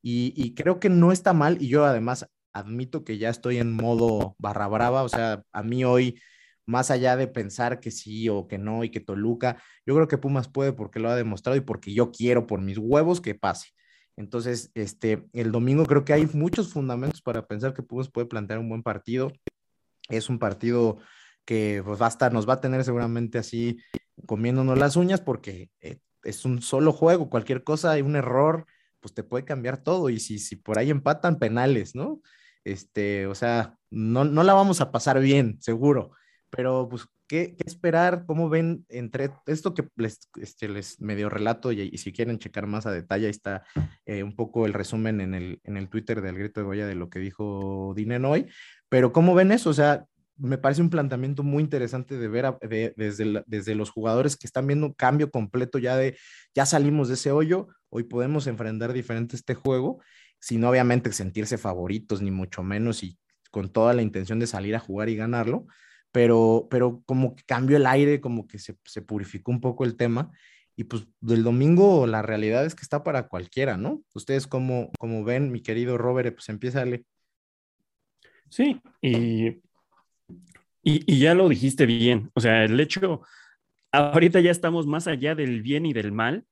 Y, 0.00 0.54
creo 0.54 0.80
que 0.80 0.88
no 0.88 1.12
está 1.12 1.34
mal, 1.34 1.60
y 1.60 1.68
yo 1.68 1.84
además 1.84 2.26
admito 2.54 3.04
que 3.04 3.18
ya 3.18 3.28
estoy 3.28 3.58
en 3.58 3.72
modo 3.72 4.36
barra 4.38 4.68
brava, 4.68 5.02
o 5.02 5.08
sea, 5.08 5.42
a 5.52 5.62
mí 5.62 5.84
hoy, 5.84 6.20
más 6.66 6.90
allá 6.90 7.16
de 7.16 7.26
pensar 7.26 7.80
que 7.80 7.90
sí 7.90 8.28
o 8.28 8.46
que 8.48 8.58
no 8.58 8.84
y 8.84 8.90
que 8.90 9.00
Toluca, 9.00 9.62
yo 9.84 9.94
creo 9.94 10.08
que 10.08 10.18
Pumas 10.18 10.48
puede 10.48 10.72
porque 10.72 11.00
lo 11.00 11.10
ha 11.10 11.16
demostrado 11.16 11.56
y 11.56 11.60
porque 11.60 11.92
yo 11.92 12.12
quiero 12.12 12.46
por 12.46 12.62
mis 12.62 12.78
huevos 12.78 13.20
que 13.20 13.34
pase. 13.34 13.68
Entonces, 14.16 14.70
este, 14.74 15.26
el 15.32 15.50
domingo 15.52 15.84
creo 15.84 16.04
que 16.04 16.12
hay 16.12 16.26
muchos 16.32 16.72
fundamentos 16.72 17.20
para 17.20 17.46
pensar 17.46 17.74
que 17.74 17.82
Pumas 17.82 18.08
puede 18.08 18.28
plantear 18.28 18.60
un 18.60 18.68
buen 18.68 18.82
partido. 18.82 19.32
Es 20.08 20.28
un 20.28 20.38
partido 20.38 20.98
que 21.44 21.82
pues, 21.84 22.00
va 22.00 22.06
a 22.06 22.10
estar, 22.10 22.32
nos 22.32 22.48
va 22.48 22.54
a 22.54 22.60
tener 22.60 22.84
seguramente 22.84 23.38
así 23.38 23.78
comiéndonos 24.26 24.78
las 24.78 24.96
uñas 24.96 25.20
porque 25.20 25.70
eh, 25.80 25.98
es 26.22 26.44
un 26.44 26.62
solo 26.62 26.92
juego, 26.92 27.28
cualquier 27.28 27.64
cosa, 27.64 27.90
hay 27.90 28.02
un 28.02 28.14
error, 28.16 28.66
pues 29.00 29.12
te 29.12 29.24
puede 29.24 29.44
cambiar 29.44 29.82
todo. 29.82 30.08
Y 30.08 30.20
si, 30.20 30.38
si 30.38 30.54
por 30.54 30.78
ahí 30.78 30.90
empatan 30.90 31.38
penales, 31.38 31.96
¿no? 31.96 32.20
Este, 32.64 33.26
o 33.26 33.34
sea, 33.34 33.78
no, 33.90 34.24
no 34.24 34.42
la 34.42 34.54
vamos 34.54 34.80
a 34.80 34.90
pasar 34.90 35.20
bien, 35.20 35.60
seguro, 35.60 36.12
pero 36.50 36.88
pues 36.88 37.06
¿Qué, 37.26 37.56
esperar? 37.64 38.26
¿Cómo 38.26 38.50
ven 38.50 38.84
entre 38.90 39.30
esto 39.46 39.72
que 39.72 39.88
les, 39.96 40.28
este, 40.36 40.68
les 40.68 41.00
medio 41.00 41.30
relato 41.30 41.72
y, 41.72 41.96
si 41.96 42.12
quieren 42.12 42.38
checar 42.38 42.66
más 42.66 42.84
a 42.84 42.92
detalle, 42.92 43.26
ahí 43.26 43.30
está 43.30 43.64
eh, 44.04 44.22
un 44.22 44.36
poco 44.36 44.66
el 44.66 44.74
resumen 44.74 45.22
en 45.22 45.32
el, 45.32 45.60
en 45.64 45.78
el 45.78 45.88
Twitter 45.88 46.20
del 46.20 46.36
Grito 46.36 46.60
de 46.60 46.66
Goya 46.66 46.86
de 46.86 46.94
lo 46.94 47.08
que 47.08 47.20
dijo 47.20 47.94
Dinen 47.96 48.26
hoy, 48.26 48.48
pero 48.90 49.12
¿cómo 49.12 49.34
ven 49.34 49.52
eso? 49.52 49.70
O 49.70 49.74
sea, 49.74 50.04
me 50.36 50.58
parece 50.58 50.82
un 50.82 50.90
planteamiento 50.90 51.42
muy 51.42 51.62
interesante 51.62 52.18
de 52.18 52.28
ver 52.28 52.58
desde, 52.60 53.42
desde 53.46 53.74
los 53.74 53.88
jugadores 53.88 54.36
que 54.36 54.46
están 54.46 54.66
viendo 54.66 54.86
un 54.86 54.92
cambio 54.92 55.30
completo 55.30 55.78
ya 55.78 55.96
de, 55.96 56.18
ya 56.54 56.66
salimos 56.66 57.08
de 57.08 57.14
ese 57.14 57.32
hoyo, 57.32 57.68
hoy 57.88 58.02
podemos 58.02 58.46
enfrentar 58.48 58.92
diferente 58.92 59.34
este 59.34 59.54
juego, 59.54 60.02
sin 60.44 60.62
obviamente 60.64 61.10
sentirse 61.10 61.56
favoritos, 61.56 62.20
ni 62.20 62.30
mucho 62.30 62.62
menos, 62.62 63.02
y 63.02 63.16
con 63.50 63.70
toda 63.70 63.94
la 63.94 64.02
intención 64.02 64.38
de 64.38 64.46
salir 64.46 64.76
a 64.76 64.78
jugar 64.78 65.08
y 65.08 65.16
ganarlo, 65.16 65.66
pero, 66.12 66.68
pero 66.70 67.02
como 67.06 67.34
que 67.34 67.44
cambió 67.44 67.78
el 67.78 67.86
aire, 67.86 68.20
como 68.20 68.46
que 68.46 68.58
se, 68.58 68.76
se 68.84 69.00
purificó 69.00 69.52
un 69.52 69.62
poco 69.62 69.84
el 69.84 69.96
tema. 69.96 70.30
Y 70.76 70.84
pues 70.84 71.06
del 71.22 71.44
domingo 71.44 72.06
la 72.06 72.20
realidad 72.20 72.66
es 72.66 72.74
que 72.74 72.82
está 72.82 73.02
para 73.02 73.26
cualquiera, 73.26 73.78
¿no? 73.78 74.02
Ustedes 74.12 74.46
como, 74.46 74.90
como 74.98 75.24
ven, 75.24 75.50
mi 75.50 75.62
querido 75.62 75.96
Robert, 75.96 76.34
pues 76.34 76.50
empieza 76.50 76.84
Sí, 78.50 78.82
y, 79.00 79.46
y, 79.46 79.62
y, 80.82 81.18
ya 81.20 81.32
lo 81.32 81.48
dijiste 81.48 81.86
bien. 81.86 82.30
O 82.34 82.40
sea, 82.40 82.64
el 82.64 82.78
hecho, 82.80 83.22
ahorita 83.92 84.40
ya 84.40 84.50
estamos 84.50 84.86
más 84.86 85.06
allá 85.06 85.34
del 85.34 85.62
bien 85.62 85.86
y 85.86 85.94
del 85.94 86.12
mal. 86.12 86.44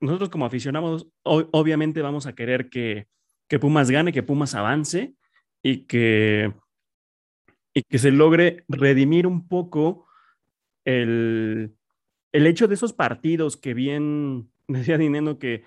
Nosotros 0.00 0.30
como 0.30 0.46
aficionados, 0.46 1.08
obviamente 1.22 2.02
vamos 2.02 2.26
a 2.26 2.34
querer 2.34 2.70
que, 2.70 3.06
que 3.48 3.58
Pumas 3.58 3.90
gane, 3.90 4.12
que 4.12 4.22
Pumas 4.22 4.54
avance 4.54 5.14
y 5.62 5.86
que 5.86 6.52
y 7.72 7.82
que 7.82 7.98
se 7.98 8.10
logre 8.10 8.64
redimir 8.68 9.26
un 9.26 9.46
poco 9.46 10.06
el, 10.84 11.76
hecho 12.32 12.68
de 12.68 12.74
esos 12.74 12.92
partidos 12.92 13.56
que 13.56 13.74
bien 13.74 14.50
decía 14.68 14.98
Dineno 14.98 15.38
que, 15.38 15.64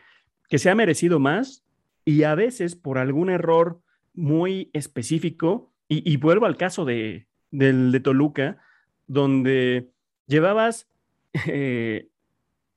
que 0.49 0.59
se 0.59 0.69
ha 0.69 0.75
merecido 0.75 1.19
más 1.19 1.65
y 2.05 2.23
a 2.23 2.35
veces 2.35 2.75
por 2.75 2.97
algún 2.97 3.29
error 3.29 3.79
muy 4.13 4.69
específico, 4.73 5.71
y, 5.87 6.17
vuelvo 6.17 6.47
al 6.47 6.57
caso 6.57 6.85
de, 6.85 7.27
del 7.51 7.91
de 7.91 7.99
Toluca, 7.99 8.57
donde 9.05 9.91
llevabas 10.25 10.89
eh, 11.47 12.09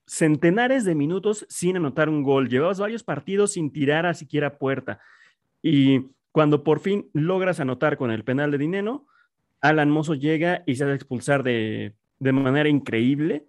centenares 0.06 0.84
de 0.84 0.94
minutos 0.94 1.46
sin 1.48 1.76
anotar 1.76 2.08
un 2.08 2.22
gol, 2.22 2.48
llevabas 2.48 2.78
varios 2.78 3.02
partidos 3.02 3.52
sin 3.52 3.72
tirar 3.72 4.06
a 4.06 4.14
siquiera 4.14 4.58
puerta, 4.58 5.00
y 5.62 6.10
cuando 6.32 6.62
por 6.62 6.80
fin 6.80 7.08
logras 7.12 7.60
anotar 7.60 7.96
con 7.96 8.10
el 8.10 8.22
penal 8.22 8.50
de 8.50 8.58
Dineno, 8.58 9.06
Alan 9.60 9.90
Mozo 9.90 10.14
llega 10.14 10.62
y 10.66 10.76
se 10.76 10.84
hace 10.84 10.94
expulsar 10.94 11.42
de, 11.42 11.94
manera 12.20 12.68
increíble 12.68 13.46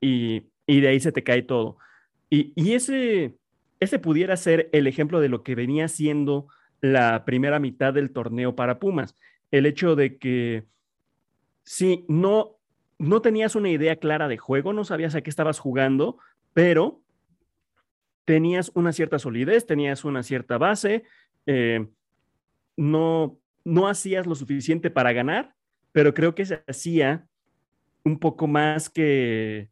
y, 0.00 0.42
de 0.66 0.88
ahí 0.88 1.00
se 1.00 1.10
te 1.10 1.24
cae 1.24 1.42
todo. 1.42 1.78
Y, 2.30 2.74
ese, 2.74 3.38
ese 3.80 3.98
pudiera 3.98 4.36
ser 4.36 4.68
el 4.72 4.86
ejemplo 4.86 5.20
de 5.20 5.30
lo 5.30 5.42
que 5.42 5.54
venía 5.54 5.88
siendo 5.88 6.48
la 6.80 7.24
primera 7.24 7.58
mitad 7.58 7.94
del 7.94 8.10
torneo 8.10 8.54
para 8.54 8.78
Pumas. 8.78 9.16
El 9.50 9.66
hecho 9.66 9.96
de 9.96 10.18
que 10.18 10.64
si 11.64 12.04
no, 12.08 12.57
no 12.98 13.22
tenías 13.22 13.54
una 13.54 13.70
idea 13.70 13.96
clara 13.96 14.28
de 14.28 14.38
juego, 14.38 14.72
no 14.72 14.84
sabías 14.84 15.14
a 15.14 15.20
qué 15.20 15.30
estabas 15.30 15.58
jugando, 15.58 16.18
pero 16.52 17.00
tenías 18.24 18.70
una 18.74 18.92
cierta 18.92 19.18
solidez, 19.18 19.66
tenías 19.66 20.04
una 20.04 20.22
cierta 20.22 20.58
base, 20.58 21.04
eh, 21.46 21.86
no, 22.76 23.38
no 23.64 23.88
hacías 23.88 24.26
lo 24.26 24.34
suficiente 24.34 24.90
para 24.90 25.12
ganar, 25.12 25.54
pero 25.92 26.12
creo 26.14 26.34
que 26.34 26.44
se 26.44 26.62
hacía 26.66 27.26
un 28.04 28.18
poco 28.18 28.46
más 28.46 28.90
que, 28.90 29.70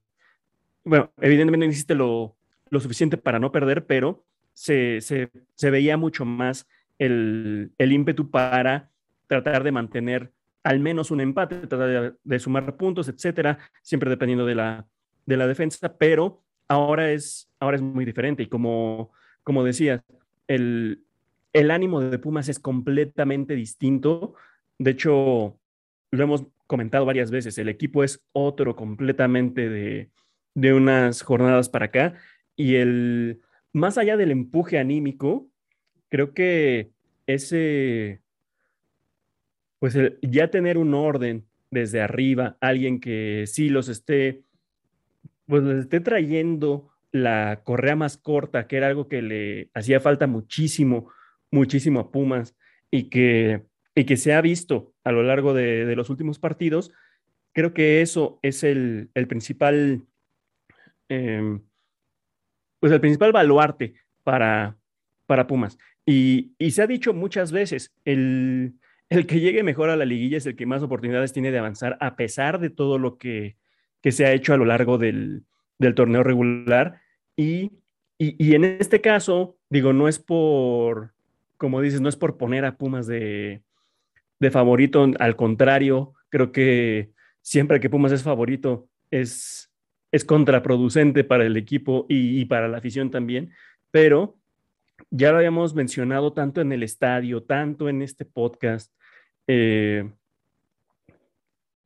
bueno, 0.85 1.13
evidentemente 1.21 1.67
no 1.67 1.73
hiciste 1.73 1.95
lo, 1.95 2.37
suficiente 2.71 3.17
para 3.17 3.39
no 3.39 3.53
perder, 3.53 3.87
pero 3.87 4.25
se, 4.53 5.01
veía 5.63 5.97
mucho 5.97 6.25
más 6.25 6.69
el, 6.99 7.73
ímpetu 7.79 8.31
para 8.31 8.91
tratar 9.27 9.65
de 9.65 9.73
mantener 9.73 10.33
al 10.67 10.81
menos 10.81 11.13
un 11.13 11.21
empate, 11.21 11.69
tratar 11.69 12.17
de, 12.25 12.39
sumar 12.41 12.77
puntos, 12.77 13.09
etcétera, 13.09 13.57
siempre 13.83 14.11
dependiendo 14.11 14.45
de 14.45 14.57
la, 14.57 14.85
de 15.25 15.37
la 15.37 15.47
defensa, 15.47 15.97
pero 15.97 16.43
ahora 16.67 17.13
es, 17.13 17.49
ahora 17.61 17.77
es 17.77 17.83
muy 17.83 18.05
diferente 18.05 18.43
y 18.43 18.49
como, 18.49 19.13
como 19.45 19.63
decías, 19.63 20.03
el, 20.49 21.05
el 21.53 21.71
ánimo 21.71 22.01
de 22.01 22.19
Pumas 22.19 22.49
es 22.49 22.59
completamente 22.59 23.55
distinto. 23.55 24.35
De 24.77 24.91
hecho, 24.91 25.57
lo 26.11 26.25
hemos 26.25 26.45
comentado 26.67 27.05
varias 27.05 27.31
veces, 27.31 27.57
el 27.59 27.69
equipo 27.69 28.03
es 28.03 28.27
otro 28.33 28.75
completamente 28.75 29.69
de, 29.69 30.11
de 30.55 30.75
unas 30.75 31.23
jornadas 31.23 31.69
para 31.69 31.87
acá 31.87 32.15
y 32.57 32.75
el, 32.75 33.41
más 33.73 33.99
allá 33.99 34.17
del 34.17 34.33
empuje 34.33 34.81
anímico, 34.81 35.47
creo 36.09 36.35
que 36.35 36.91
ese, 37.29 38.21
pues 39.87 40.19
ya 40.21 40.51
tener 40.51 40.79
un 40.79 40.95
orden 40.95 41.47
desde 41.71 42.01
arriba, 42.01 42.57
alguien 42.61 42.99
que 42.99 43.45
sí 43.47 43.69
los 43.69 43.89
esté, 43.89 44.43
pues 45.47 45.63
les 45.63 45.85
esté 45.85 46.01
trayendo 46.01 46.91
la 47.13 47.61
correa 47.63 47.95
más 47.95 48.17
corta, 48.17 48.67
que 48.67 48.79
era 48.79 48.89
algo 48.89 49.07
que 49.07 49.23
le 49.23 49.71
hacía 49.75 50.01
falta 50.01 50.27
muchísimo, 50.27 51.13
muchísimo 51.53 52.01
a 52.01 52.11
Pumas 52.11 52.57
y 52.91 53.05
que, 53.11 53.63
y 53.95 54.03
que 54.03 54.17
se 54.17 54.35
ha 54.35 54.41
visto 54.41 54.93
a 55.05 55.13
lo 55.13 55.23
largo 55.23 55.55
de, 55.55 55.95
los 55.95 56.11
últimos 56.11 56.41
partidos, 56.41 56.91
creo 57.53 57.73
que 57.73 58.03
eso 58.03 58.41
es 58.43 58.65
el, 58.65 59.11
principal, 59.29 60.03
em, 61.09 61.63
pues 62.81 62.93
el 62.93 63.01
principal 63.01 63.31
baluarte 63.31 63.95
para, 64.25 64.77
para 65.27 65.47
Pumas. 65.47 65.79
Y, 66.05 66.57
se 66.71 66.83
ha 66.83 66.89
dicho 66.89 67.15
muchas 67.15 67.53
veces, 67.53 67.95
el, 68.05 68.81
que 69.09 69.41
llegue 69.41 69.63
mejor 69.63 69.91
a 69.91 69.97
la 69.97 70.05
liguilla 70.05 70.39
es 70.39 70.47
el 70.47 70.57
que 70.57 70.67
más 70.67 70.83
oportunidades 70.83 71.33
tiene 71.33 71.53
de 71.53 71.59
avanzar 71.59 71.97
a 72.01 72.17
pesar 72.17 72.59
de 72.59 72.71
todo 72.71 72.99
lo 72.99 73.19
que, 73.19 73.57
se 74.03 74.25
ha 74.25 74.33
hecho 74.33 74.55
a 74.55 74.57
lo 74.57 74.65
largo 74.65 74.99
del, 74.99 75.45
torneo 75.95 76.23
regular. 76.23 77.01
Y, 77.37 77.73
en 78.19 78.65
este 78.65 79.01
caso, 79.01 79.59
digo, 79.69 79.93
no 79.93 80.07
es 80.09 80.19
por, 80.19 81.13
como 81.57 81.81
dices, 81.81 82.01
no 82.01 82.09
es 82.09 82.17
por 82.17 82.37
poner 82.37 82.65
a 82.65 82.77
Pumas 82.77 83.07
de, 83.07 83.63
favorito, 84.51 85.11
al 85.19 85.35
contrario, 85.37 86.15
creo 86.29 86.53
que 86.53 87.11
siempre 87.43 87.81
que 87.81 87.91
Pumas 87.91 88.13
es 88.13 88.23
favorito 88.23 88.89
es, 89.11 89.73
es 90.13 90.25
contraproducente 90.25 91.25
para 91.25 91.45
el 91.45 91.57
equipo 91.57 92.07
y, 92.09 92.41
y 92.41 92.45
para 92.45 92.69
la 92.69 92.79
afición 92.79 93.11
también, 93.11 93.53
pero 93.91 94.37
ya 95.11 95.31
lo 95.31 95.39
habíamos 95.39 95.75
mencionado 95.75 96.33
tanto 96.33 96.61
en 96.61 96.73
el 96.73 96.83
estadio, 96.83 97.43
tanto 97.43 97.89
en 97.89 98.03
este 98.03 98.25
podcast. 98.25 98.93
Eh, 99.47 100.11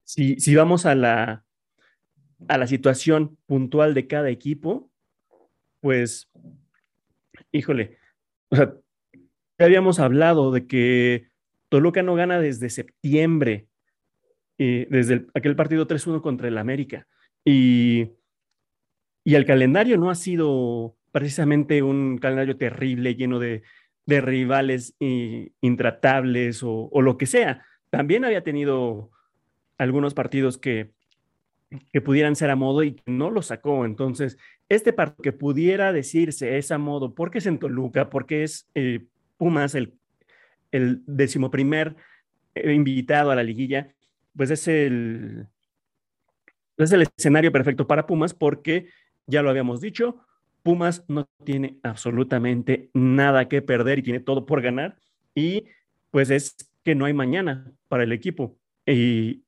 si, 0.04 0.54
vamos 0.54 0.86
a 0.86 0.94
la, 0.94 1.44
a 2.48 2.58
la 2.58 2.66
situación 2.66 3.38
puntual 3.46 3.94
de 3.94 4.06
cada 4.06 4.30
equipo, 4.30 4.90
pues, 5.80 6.30
híjole, 7.52 7.98
ya 8.50 8.74
habíamos 9.58 10.00
hablado 10.00 10.50
de 10.50 10.66
que 10.66 11.28
Toluca 11.68 12.02
no 12.02 12.14
gana 12.14 12.40
desde 12.40 12.70
septiembre, 12.70 13.68
eh, 14.58 14.88
desde 14.90 15.26
aquel 15.34 15.54
partido 15.54 15.86
3-1 15.86 16.20
contra 16.22 16.48
el 16.48 16.58
América. 16.58 17.06
Y, 17.44 18.10
y 19.24 19.34
el 19.34 19.46
calendario 19.46 19.96
no 19.96 20.10
ha 20.10 20.14
sido 20.14 20.96
precisamente 21.12 21.82
un 21.82 22.18
calendario 22.18 22.56
terrible, 22.56 23.14
lleno 23.14 23.38
de, 23.38 23.62
rivales 24.06 24.96
intratables 24.98 26.62
o, 26.64 26.90
lo 27.00 27.16
que 27.16 27.26
sea. 27.26 27.64
También 27.90 28.24
había 28.24 28.42
tenido 28.42 29.10
algunos 29.78 30.14
partidos 30.14 30.58
que, 30.58 30.90
que 31.92 32.00
pudieran 32.00 32.34
ser 32.34 32.50
a 32.50 32.56
modo 32.56 32.82
y 32.82 33.00
no 33.06 33.30
lo 33.30 33.40
sacó. 33.42 33.84
Entonces, 33.84 34.36
este 34.68 34.92
partido 34.92 35.22
que 35.22 35.32
pudiera 35.32 35.92
decirse 35.92 36.58
es 36.58 36.72
a 36.72 36.78
modo 36.78 37.14
porque 37.14 37.38
es 37.38 37.46
en 37.46 37.58
Toluca, 37.58 38.10
porque 38.10 38.42
es 38.42 38.68
eh, 38.74 39.06
Pumas 39.36 39.74
el, 39.74 39.94
el 40.72 41.02
decimoprimer 41.06 41.96
eh, 42.54 42.72
invitado 42.72 43.30
a 43.30 43.36
la 43.36 43.42
liguilla, 43.42 43.94
pues 44.36 44.50
es 44.50 44.68
el, 44.68 45.46
es 46.76 46.92
el 46.92 47.02
escenario 47.02 47.52
perfecto 47.52 47.86
para 47.86 48.06
Pumas 48.06 48.34
porque, 48.34 48.88
ya 49.26 49.42
lo 49.42 49.50
habíamos 49.50 49.80
dicho, 49.80 50.24
Pumas 50.62 51.04
no 51.08 51.28
tiene 51.44 51.78
absolutamente 51.82 52.90
nada 52.94 53.48
que 53.48 53.62
perder 53.62 53.98
y 53.98 54.02
tiene 54.02 54.20
todo 54.20 54.46
por 54.46 54.62
ganar. 54.62 54.96
Y 55.34 55.64
pues 56.10 56.30
es 56.30 56.56
que 56.84 56.94
no 56.94 57.04
hay 57.04 57.12
mañana 57.12 57.72
para 57.88 58.04
el 58.04 58.12
equipo. 58.12 58.56
Y, 58.86 59.42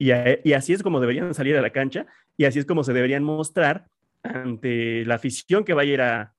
así 0.53 0.73
es 0.73 0.83
como 0.83 1.01
deberían 1.01 1.35
salir 1.35 1.57
a 1.57 1.63
la 1.63 1.71
cancha 1.71 2.07
y 2.37 2.45
así 2.45 2.59
es 2.59 2.67
como 2.67 2.85
se 2.85 2.93
deberían 2.93 3.25
mostrar 3.25 3.87
ante 4.23 5.05
la 5.05 5.17
afición 5.17 5.65
que 5.65 5.75
va 5.75 5.83
a 5.83 5.87
ir 5.87 6.01
a, 6.01 6.35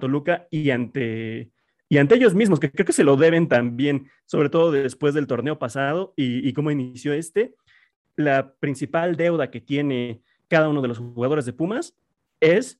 Toluca 0.00 0.46
y 0.50 0.68
ante, 0.68 1.50
y 1.88 1.96
ante 1.96 2.14
ellos 2.14 2.34
mismos, 2.34 2.60
que 2.60 2.70
creo 2.70 2.84
que 2.84 2.92
se 2.92 3.04
lo 3.04 3.16
deben 3.16 3.48
también, 3.48 4.10
sobre 4.26 4.50
todo 4.50 4.70
después 4.70 5.14
del 5.14 5.26
torneo 5.26 5.58
pasado 5.58 6.12
y, 6.14 6.46
y 6.46 6.52
cómo 6.52 6.70
inició 6.70 7.14
este. 7.14 7.54
La 8.14 8.52
principal 8.52 9.16
deuda 9.16 9.50
que 9.50 9.62
tiene 9.62 10.20
cada 10.48 10.68
uno 10.68 10.82
de 10.82 10.88
los 10.88 10.98
jugadores 10.98 11.46
de 11.46 11.54
Pumas 11.54 11.96
es 12.40 12.78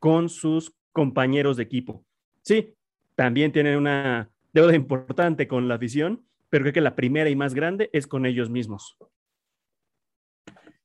con 0.00 0.28
sus 0.28 0.74
compañeros 0.92 1.56
de 1.56 1.62
equipo. 1.62 2.04
Sí, 2.42 2.74
también 3.14 3.52
tienen 3.52 3.76
una 3.76 4.30
deuda 4.52 4.74
importante 4.74 5.46
con 5.46 5.68
la 5.68 5.76
afición, 5.76 6.26
pero 6.48 6.64
creo 6.64 6.72
que 6.72 6.80
la 6.80 6.96
primera 6.96 7.30
y 7.30 7.36
más 7.36 7.54
grande 7.54 7.88
es 7.92 8.08
con 8.08 8.26
ellos 8.26 8.50
mismos. 8.50 8.96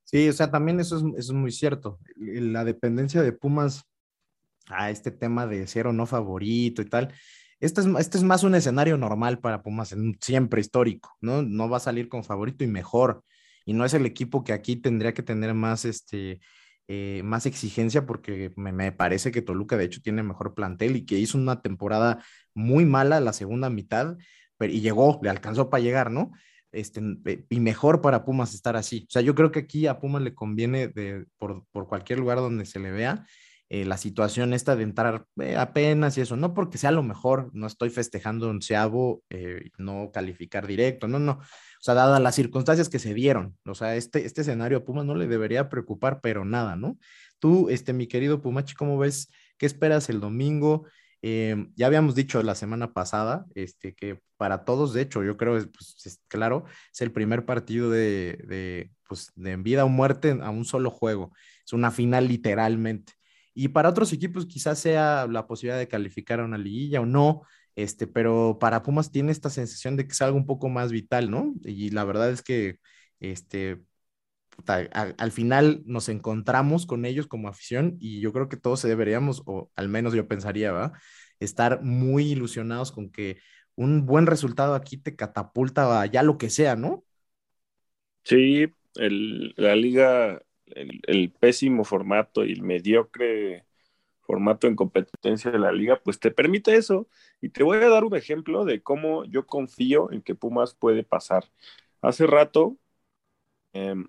Sí, 0.04 0.30
o 0.30 0.34
sea, 0.34 0.52
también 0.52 0.80
eso 0.80 1.04
es, 1.18 1.32
muy 1.32 1.52
cierto. 1.52 2.00
La 2.16 2.64
dependencia 2.64 3.24
de 3.24 3.32
Pumas 3.32 3.86
a 4.68 4.92
este 4.92 5.12
tema 5.12 5.48
de 5.48 5.66
ser 5.66 5.88
o 5.88 5.94
no 5.94 6.06
favorito 6.06 6.82
y 6.82 6.86
tal, 6.86 7.14
este 7.60 7.82
es, 7.82 7.88
este 8.00 8.18
es 8.18 8.24
más 8.24 8.44
un 8.44 8.54
escenario 8.54 8.98
normal 8.98 9.40
para 9.40 9.64
Pumas, 9.64 9.96
siempre 10.22 10.62
histórico, 10.62 11.16
¿no? 11.22 11.42
No 11.42 11.70
va 11.70 11.78
a 11.78 11.80
salir 11.80 12.10
con 12.10 12.24
favorito 12.24 12.64
y 12.64 12.68
mejor. 12.68 13.24
Y 13.66 13.74
no 13.74 13.86
es 13.86 13.94
el 13.96 14.06
equipo 14.06 14.44
que 14.44 14.54
aquí 14.54 14.76
tendría 14.76 15.14
que 15.14 15.24
tener 15.24 15.54
más, 15.54 15.86
este, 15.86 16.40
eh, 16.88 17.22
más 17.24 17.46
exigencia 17.46 18.06
porque 18.06 18.52
me, 18.56 18.92
parece 18.92 19.32
que 19.32 19.42
Toluca 19.42 19.78
de 19.78 19.86
hecho 19.86 20.02
tiene 20.02 20.24
mejor 20.24 20.54
plantel 20.54 20.96
y 20.96 21.06
que 21.06 21.18
hizo 21.18 21.38
una 21.38 21.62
temporada 21.62 22.24
muy 22.54 22.86
mala 22.86 23.20
la 23.20 23.34
segunda 23.34 23.70
mitad 23.70 24.18
pero, 24.58 24.72
y 24.72 24.82
llegó, 24.82 25.20
le 25.24 25.30
alcanzó 25.30 25.70
para 25.70 25.84
llegar, 25.84 26.12
¿no? 26.12 26.32
Este, 26.72 27.02
y 27.50 27.60
mejor 27.60 28.02
para 28.02 28.26
Pumas 28.26 28.54
estar 28.54 28.76
así. 28.76 29.06
O 29.08 29.12
sea, 29.12 29.22
yo 29.22 29.36
creo 29.36 29.52
que 29.52 29.60
aquí 29.60 29.88
a 29.88 30.00
Pumas 30.00 30.22
le 30.22 30.36
conviene 30.36 30.88
de, 30.90 31.26
por, 31.38 31.66
por 31.72 31.88
cualquier 31.88 32.20
lugar 32.20 32.38
donde 32.38 32.66
se 32.66 32.80
le 32.80 32.92
vea 32.92 33.26
eh, 33.82 33.86
la 33.86 33.98
situación 33.98 34.54
esta 34.54 34.76
de 34.76 34.84
entrar 34.84 35.26
eh, 35.42 35.56
apenas 35.58 36.18
y 36.18 36.22
eso, 36.22 36.36
no 36.36 36.54
porque 36.54 36.78
sea 36.78 36.92
lo 36.92 37.04
mejor, 37.04 37.50
no 37.54 37.68
estoy 37.68 37.90
festejando 37.90 38.50
un 38.50 38.62
seabo, 38.62 39.24
no 39.78 40.12
calificar 40.14 40.68
directo, 40.68 41.08
no, 41.08 41.20
no, 41.20 41.34
o 41.34 41.82
sea, 41.82 41.94
dadas 41.94 42.22
las 42.22 42.36
circunstancias 42.36 42.90
que 42.90 43.00
se 43.00 43.14
dieron, 43.14 43.58
o 43.66 43.76
sea, 43.76 43.96
este, 43.96 44.26
este 44.26 44.42
escenario 44.42 44.80
a 44.80 44.86
Pumas 44.86 45.06
no 45.06 45.16
le 45.16 45.28
debería 45.28 45.70
preocupar, 45.70 46.22
pero 46.22 46.46
nada, 46.46 46.76
¿no? 46.76 46.98
Tú, 47.40 47.70
este, 47.70 47.94
mi 47.94 48.08
querido 48.08 48.42
Pumachi, 48.42 48.76
¿cómo 48.76 48.98
ves? 48.98 49.30
¿Qué 49.58 49.66
esperas 49.66 50.10
el 50.10 50.20
domingo? 50.20 50.86
Em, 51.22 51.74
ya 51.76 51.88
habíamos 51.88 52.14
dicho 52.14 52.44
la 52.44 52.54
semana 52.54 52.94
pasada 52.94 53.46
este, 53.56 53.96
que 53.96 54.22
para 54.38 54.64
todos, 54.64 54.94
de 54.94 55.02
hecho, 55.02 55.24
yo 55.24 55.38
creo, 55.38 55.54
pues, 55.54 56.22
claro, 56.28 56.66
es 56.94 57.02
el 57.02 57.12
primer 57.12 57.46
partido 57.46 57.90
de, 57.90 58.38
de, 58.48 58.92
pues, 59.08 59.32
de 59.36 59.56
vida 59.58 59.86
o 59.86 59.90
muerte 59.90 60.38
a 60.42 60.50
un 60.52 60.66
solo 60.66 60.92
juego. 60.92 61.34
Es 61.66 61.74
una 61.74 61.92
final 61.92 62.28
literalmente. 62.28 63.14
Y 63.56 63.70
para 63.70 63.90
otros 63.90 64.14
equipos 64.14 64.48
quizás 64.48 64.80
sea 64.80 65.28
la 65.30 65.48
posibilidad 65.48 65.80
de 65.80 65.90
calificar 65.90 66.42
a 66.42 66.46
una 66.46 66.60
liguilla 66.60 67.02
o 67.02 67.08
no, 67.08 67.44
este, 67.76 68.08
pero 68.08 68.60
para 68.62 68.84
Pumas 68.84 69.12
tiene 69.12 69.34
esta 69.34 69.52
sensación 69.52 69.98
de 69.98 70.08
que 70.08 70.14
es 70.14 70.22
algo 70.24 70.38
un 70.38 70.48
poco 70.48 70.70
más 70.70 70.92
vital, 70.94 71.32
¿no? 71.32 71.56
Y 71.66 71.92
la 71.92 72.06
verdad 72.06 72.32
es 72.32 72.44
que, 72.44 72.80
este, 73.22 73.82
al 74.68 75.32
final 75.32 75.84
nos 75.86 76.10
encontramos 76.10 76.86
con 76.86 77.06
ellos 77.06 77.28
como 77.28 77.50
afición 77.50 77.98
y 78.00 78.22
yo 78.22 78.32
creo 78.34 78.50
que 78.50 78.58
todos 78.58 78.82
deberíamos, 78.84 79.44
o 79.46 79.72
al 79.76 79.90
menos 79.90 80.14
yo 80.14 80.28
pensaría, 80.28 80.72
¿va? 80.72 80.94
Estar 81.40 81.84
muy 81.84 82.32
ilusionados 82.32 82.92
con 82.92 83.12
que 83.12 83.40
un 83.76 84.06
buen 84.06 84.26
resultado 84.28 84.76
aquí 84.76 84.98
te 84.98 85.16
catapulta 85.16 86.02
a 86.02 86.06
ya 86.06 86.24
lo 86.24 86.38
que 86.38 86.50
sea, 86.50 86.76
¿no? 86.78 87.04
Sí, 88.24 88.68
el, 88.96 89.54
la 89.58 89.76
liga, 89.76 90.42
el, 90.68 91.32
pésimo 91.32 91.84
formato 91.84 92.46
y 92.46 92.54
el 92.54 92.62
mediocre 92.62 93.66
formato 94.22 94.68
en 94.68 94.76
competencia 94.76 95.52
de 95.52 95.60
la 95.60 95.72
liga, 95.72 96.02
pues 96.04 96.20
te 96.20 96.32
permite 96.32 96.76
eso. 96.76 97.08
Y 97.42 97.50
te 97.50 97.64
voy 97.64 97.78
a 97.78 97.90
dar 97.90 98.04
un 98.04 98.16
ejemplo 98.16 98.66
de 98.66 98.82
cómo 98.82 99.26
yo 99.26 99.46
confío 99.46 100.12
en 100.12 100.22
que 100.22 100.36
Pumas 100.36 100.74
puede 100.74 101.04
pasar. 101.04 101.46
Hace 102.02 102.28
rato 102.28 102.78
em, 103.74 104.08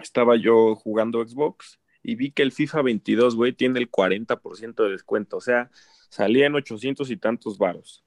estaba 0.00 0.36
yo 0.36 0.74
jugando 0.76 1.26
Xbox 1.26 1.80
y 2.02 2.14
vi 2.14 2.30
que 2.30 2.42
el 2.42 2.52
FIFA 2.52 2.82
22, 2.82 3.36
güey, 3.36 3.52
tiene 3.52 3.78
el 3.80 3.90
40% 3.90 4.84
de 4.84 4.90
descuento. 4.90 5.36
O 5.36 5.40
sea, 5.40 5.70
salía 6.08 6.46
en 6.46 6.54
800 6.54 7.10
y 7.10 7.16
tantos 7.16 7.58
varos. 7.58 8.04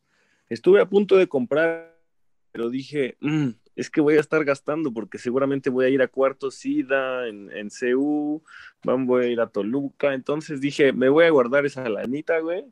Estuve 0.50 0.82
a 0.82 0.90
punto 0.90 1.18
de 1.18 1.28
comprar 1.28 2.01
pero 2.52 2.70
dije, 2.70 3.18
mm, 3.22 3.50
es 3.76 3.90
que 3.90 4.02
voy 4.02 4.18
a 4.18 4.20
estar 4.20 4.44
gastando 4.46 4.94
porque 4.94 5.18
seguramente 5.18 5.70
voy 5.70 5.86
a 5.86 5.90
ir 5.90 6.02
a 6.02 6.08
Cuarto 6.08 6.52
Sida 6.52 7.28
en, 7.28 7.52
en 7.52 7.70
CU, 7.70 8.44
voy 8.84 9.26
a 9.26 9.28
ir 9.30 9.42
a 9.42 9.48
Toluca, 9.48 10.14
entonces 10.14 10.62
dije, 10.62 10.94
me 10.94 11.10
voy 11.10 11.26
a 11.26 11.30
guardar 11.30 11.66
esa 11.66 11.88
lanita, 11.90 12.40
güey. 12.40 12.66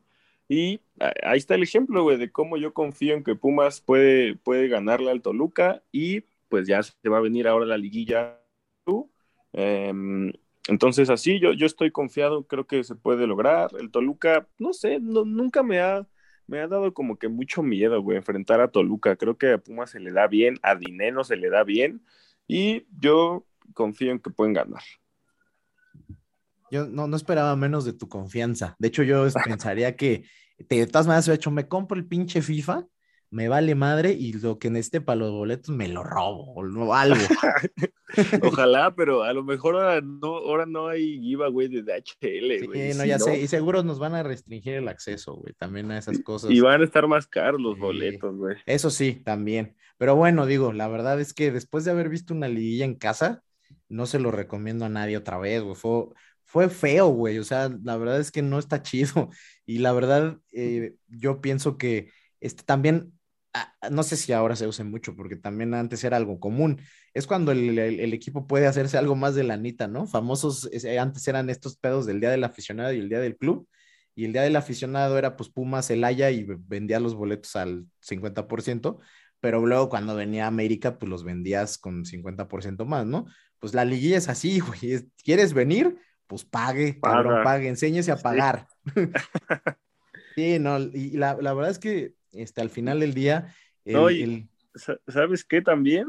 Y 0.48 0.80
ahí 1.22 1.38
está 1.38 1.54
el 1.54 1.62
ejemplo, 1.62 2.02
güey, 2.02 2.16
de 2.16 2.32
cómo 2.32 2.56
yo 2.56 2.74
confío 2.74 3.14
en 3.14 3.22
que 3.22 3.36
Pumas 3.36 3.80
puede, 3.80 4.34
puede 4.34 4.66
ganarle 4.66 5.10
al 5.12 5.22
Toluca 5.22 5.82
y 5.92 6.22
pues 6.48 6.66
ya 6.66 6.82
se 6.82 7.08
va 7.08 7.18
a 7.18 7.20
venir 7.20 7.46
ahora 7.46 7.66
la 7.66 7.78
liguilla. 7.78 8.36
Em, 9.52 10.32
entonces 10.68 11.08
así 11.08 11.38
yo, 11.38 11.52
yo 11.52 11.66
estoy 11.66 11.92
confiado, 11.92 12.46
creo 12.48 12.66
que 12.66 12.82
se 12.82 12.96
puede 12.96 13.28
lograr. 13.28 13.70
El 13.78 13.92
Toluca, 13.92 14.48
no 14.58 14.72
sé, 14.72 14.98
nunca 15.00 15.62
me 15.62 15.80
ha 15.80 16.06
me 16.50 16.60
ha 16.60 16.66
dado 16.66 16.92
como 16.92 17.16
que 17.16 17.28
mucho 17.28 17.62
miedo, 17.62 18.02
güey, 18.02 18.18
enfrentar 18.18 18.60
a 18.60 18.68
Toluca. 18.68 19.14
Creo 19.14 19.38
que 19.38 19.52
a 19.52 19.58
Puma 19.58 19.86
se 19.86 20.00
le 20.00 20.10
da 20.10 20.26
bien, 20.26 20.58
a 20.62 20.74
Dineno 20.74 21.22
se 21.22 21.36
le 21.36 21.48
da 21.48 21.62
bien 21.62 22.02
y 22.48 22.86
yo 22.98 23.46
confío 23.72 24.10
en 24.10 24.18
que 24.18 24.30
pueden 24.30 24.52
ganar. 24.52 24.82
Yo 26.72 26.86
no, 26.86 27.06
no 27.06 27.16
esperaba 27.16 27.54
menos 27.54 27.84
de 27.84 27.92
tu 27.92 28.08
confianza. 28.08 28.74
De 28.80 28.88
hecho, 28.88 29.04
yo 29.04 29.24
pensaría 29.44 29.96
que 29.96 30.24
de 30.68 30.86
todas 30.86 31.06
maneras, 31.06 31.28
he 31.28 31.34
hecho, 31.34 31.52
me 31.52 31.68
compro 31.68 31.96
el 31.96 32.04
pinche 32.04 32.42
FIFA 32.42 32.84
me 33.30 33.48
vale 33.48 33.76
madre 33.76 34.12
y 34.12 34.32
lo 34.32 34.58
que 34.58 34.70
necesite 34.70 35.00
para 35.00 35.20
los 35.20 35.30
boletos 35.30 35.74
me 35.74 35.88
lo 35.88 36.02
robo 36.02 36.52
o 36.54 36.94
algo. 36.94 37.16
Ojalá, 38.42 38.92
pero 38.94 39.22
a 39.22 39.32
lo 39.32 39.44
mejor 39.44 39.76
ahora 39.76 40.00
no, 40.00 40.36
ahora 40.36 40.66
no 40.66 40.88
hay 40.88 41.20
giveaway 41.20 41.68
de 41.68 41.82
DHL, 41.82 42.66
güey. 42.66 42.92
Sí, 42.92 42.98
no, 42.98 43.04
ya 43.04 43.20
sé, 43.20 43.40
y 43.40 43.46
seguro 43.46 43.84
nos 43.84 44.00
van 44.00 44.14
a 44.14 44.24
restringir 44.24 44.74
el 44.74 44.88
acceso, 44.88 45.34
güey, 45.34 45.54
también 45.54 45.90
a 45.92 45.98
esas 45.98 46.20
cosas. 46.20 46.50
Y 46.50 46.60
van 46.60 46.80
a 46.80 46.84
estar 46.84 47.06
más 47.06 47.28
caros 47.28 47.60
los 47.60 47.78
boletos, 47.78 48.36
güey. 48.36 48.56
Eso 48.66 48.90
sí, 48.90 49.22
también. 49.24 49.76
Pero 49.96 50.16
bueno, 50.16 50.46
digo, 50.46 50.72
la 50.72 50.88
verdad 50.88 51.20
es 51.20 51.32
que 51.32 51.52
después 51.52 51.84
de 51.84 51.92
haber 51.92 52.08
visto 52.08 52.34
una 52.34 52.48
liguilla 52.48 52.84
en 52.84 52.96
casa, 52.96 53.44
no 53.88 54.06
se 54.06 54.18
lo 54.18 54.32
recomiendo 54.32 54.84
a 54.86 54.88
nadie 54.88 55.16
otra 55.16 55.38
vez, 55.38 55.62
güey. 55.62 55.76
Fue, 55.76 56.06
fue 56.44 56.68
feo, 56.68 57.08
güey. 57.08 57.38
O 57.38 57.44
sea, 57.44 57.70
la 57.84 57.96
verdad 57.96 58.18
es 58.18 58.32
que 58.32 58.42
no 58.42 58.58
está 58.58 58.82
chido. 58.82 59.30
Y 59.66 59.78
la 59.78 59.92
verdad, 59.92 60.38
eh, 60.52 60.94
yo 61.06 61.40
pienso 61.40 61.78
que 61.78 62.10
este, 62.40 62.64
también 62.64 63.12
no 63.90 64.02
sé 64.02 64.16
si 64.16 64.32
ahora 64.32 64.56
se 64.56 64.66
use 64.66 64.84
mucho, 64.84 65.16
porque 65.16 65.36
también 65.36 65.74
antes 65.74 66.04
era 66.04 66.16
algo 66.16 66.38
común. 66.38 66.80
Es 67.14 67.26
cuando 67.26 67.52
el, 67.52 67.78
equipo 68.12 68.46
puede 68.46 68.66
hacerse 68.66 68.98
algo 68.98 69.16
más 69.16 69.34
de 69.34 69.44
lanita, 69.44 69.88
¿no? 69.88 70.06
Famosos, 70.06 70.68
eh, 70.72 70.98
antes 70.98 71.26
eran 71.26 71.50
estos 71.50 71.76
pedos 71.76 72.06
del 72.06 72.20
día 72.20 72.30
del 72.30 72.44
aficionado 72.44 72.92
y 72.92 72.98
el 72.98 73.08
día 73.08 73.20
del 73.20 73.36
club. 73.36 73.68
Y 74.14 74.24
el 74.24 74.32
día 74.32 74.42
del 74.42 74.56
aficionado 74.56 75.18
era 75.18 75.36
pues 75.36 75.48
Pumas, 75.48 75.86
Celaya 75.86 76.30
y 76.30 76.44
vendía 76.44 77.00
los 77.00 77.14
boletos 77.14 77.56
al 77.56 77.86
50%, 78.00 78.98
pero 79.40 79.64
luego 79.64 79.88
cuando 79.88 80.14
venía 80.14 80.46
América, 80.46 80.98
pues 80.98 81.08
los 81.08 81.24
vendías 81.24 81.78
con 81.78 82.04
50% 82.04 82.84
más, 82.84 83.06
¿no? 83.06 83.26
Pues 83.58 83.74
la 83.74 83.84
liguilla 83.84 84.18
es 84.18 84.28
así, 84.28 84.60
güey. 84.60 85.08
¿Quieres 85.24 85.54
venir? 85.54 85.96
Pues 86.26 86.44
pague, 86.44 87.00
cabrón, 87.00 87.42
pague, 87.42 87.68
enséñese 87.68 88.12
a 88.12 88.16
pagar. 88.16 88.66
Sí, 90.36 90.60
no, 90.60 90.78
y 90.78 91.16
la, 91.16 91.36
la 91.40 91.52
verdad 91.52 91.72
es 91.72 91.80
que 91.80 92.14
este, 92.32 92.60
al 92.60 92.70
final 92.70 93.00
del 93.00 93.14
día. 93.14 93.54
¿Sabes 95.08 95.44
qué 95.44 95.62
también? 95.62 96.06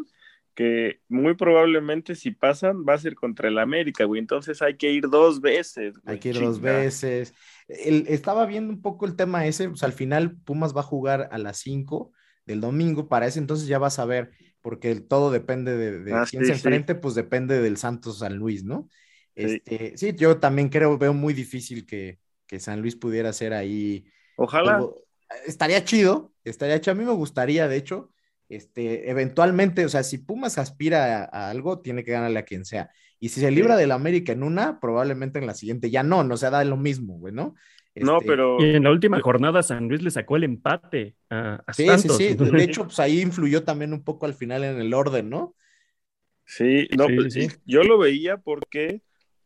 Que 0.53 0.99
muy 1.07 1.35
probablemente 1.35 2.15
si 2.15 2.31
pasan 2.31 2.85
va 2.87 2.93
a 2.93 2.99
ser 2.99 3.15
contra 3.15 3.47
el 3.47 3.57
América, 3.57 4.05
güey. 4.05 4.19
Entonces 4.19 4.61
hay 4.61 4.75
que 4.75 4.91
ir 4.91 5.09
dos 5.09 5.41
veces. 5.41 5.95
hay 6.05 6.19
que 6.19 6.29
ir 6.29 6.39
dos 6.39 6.59
veces. 6.59 7.33
estaba 7.67 8.45
viendo 8.45 8.71
un 8.71 8.81
poco 8.81 9.05
el 9.05 9.15
tema 9.15 9.45
ese, 9.45 9.69
pues 9.69 9.83
al 9.83 9.93
final 9.93 10.37
Pumas 10.37 10.75
va 10.75 10.81
a 10.81 10.83
jugar 10.83 11.29
a 11.31 11.37
las 11.37 11.57
5 11.59 12.11
del 12.45 12.59
domingo, 12.59 13.07
para 13.07 13.27
ese 13.27 13.39
entonces 13.39 13.67
ya 13.67 13.77
vas 13.77 13.99
a 13.99 14.05
ver, 14.05 14.31
porque 14.61 14.95
todo 14.95 15.31
depende 15.31 15.77
de, 15.77 16.13
ah, 16.13 16.25
quién 16.29 16.45
se 16.45 16.53
enfrente, 16.53 16.95
pues 16.95 17.15
depende 17.15 17.61
del 17.61 17.77
Santos 17.77 18.19
San 18.19 18.35
Luis, 18.35 18.63
¿no? 18.63 18.89
Este, 19.35 19.95
sí. 19.95 20.13
yo 20.15 20.39
también 20.39 20.69
creo, 20.69 20.97
veo 20.97 21.13
muy 21.13 21.33
difícil 21.33 21.85
que, 21.85 22.19
que 22.47 22.59
San 22.59 22.81
Luis 22.81 22.95
pudiera 22.95 23.31
ser 23.31 23.53
ahí. 23.53 24.05
Ojalá 24.35 24.83
estaría 25.45 25.83
chido, 25.83 26.33
estaría 26.43 26.79
chido. 26.81 26.93
A 26.93 26.95
mí 26.95 27.05
me 27.05 27.11
gustaría, 27.11 27.67
de 27.67 27.77
hecho, 27.77 28.11
este, 28.49 29.09
eventualmente, 29.09 29.85
o 29.85 29.89
sea, 29.89 30.03
si 30.03 30.17
Pumas 30.17 30.57
aspira 30.57 31.23
a, 31.23 31.49
algo, 31.49 31.79
tiene 31.79 32.03
que 32.03 32.11
ganarle 32.11 32.39
a 32.39 32.45
quien 32.45 32.65
sea. 32.65 32.91
Y 33.19 33.29
si 33.29 33.39
se 33.39 33.51
libra 33.51 33.77
del 33.77 33.91
América 33.91 34.33
en 34.33 34.43
una, 34.43 34.79
probablemente 34.79 35.39
en 35.39 35.47
la 35.47 35.53
siguiente 35.53 35.89
ya 35.89 36.03
no, 36.03 36.23
no 36.23 36.37
se 36.37 36.49
da 36.49 36.63
lo 36.63 36.75
mismo, 36.75 37.17
güey, 37.19 37.33
¿no? 37.33 37.55
no, 37.95 38.17
este, 38.17 38.27
pero. 38.27 38.57
Y 38.59 38.75
en 38.75 38.83
la 38.83 38.91
última 38.91 39.19
jornada, 39.21 39.63
San 39.63 39.87
Luis 39.87 40.01
le 40.01 40.11
sacó 40.11 40.37
el 40.37 40.43
empate 40.43 41.15
a, 41.29 41.63
sí, 41.71 41.87
Sí, 41.97 42.09
sí, 42.09 42.35
De 42.35 42.63
hecho, 42.63 42.85
pues 42.85 42.99
ahí 42.99 43.21
influyó 43.21 43.63
también 43.63 43.93
un 43.93 44.03
poco 44.03 44.25
al 44.25 44.33
final 44.33 44.63
en 44.63 44.79
el 44.79 44.93
orden, 44.93 45.29
¿no? 45.29 45.55
Sí, 46.45 46.87
no, 46.97 47.05
pues, 47.05 47.61
yo 47.65 47.83
lo 47.83 47.97
veía 47.97 48.37
porque 48.37 49.01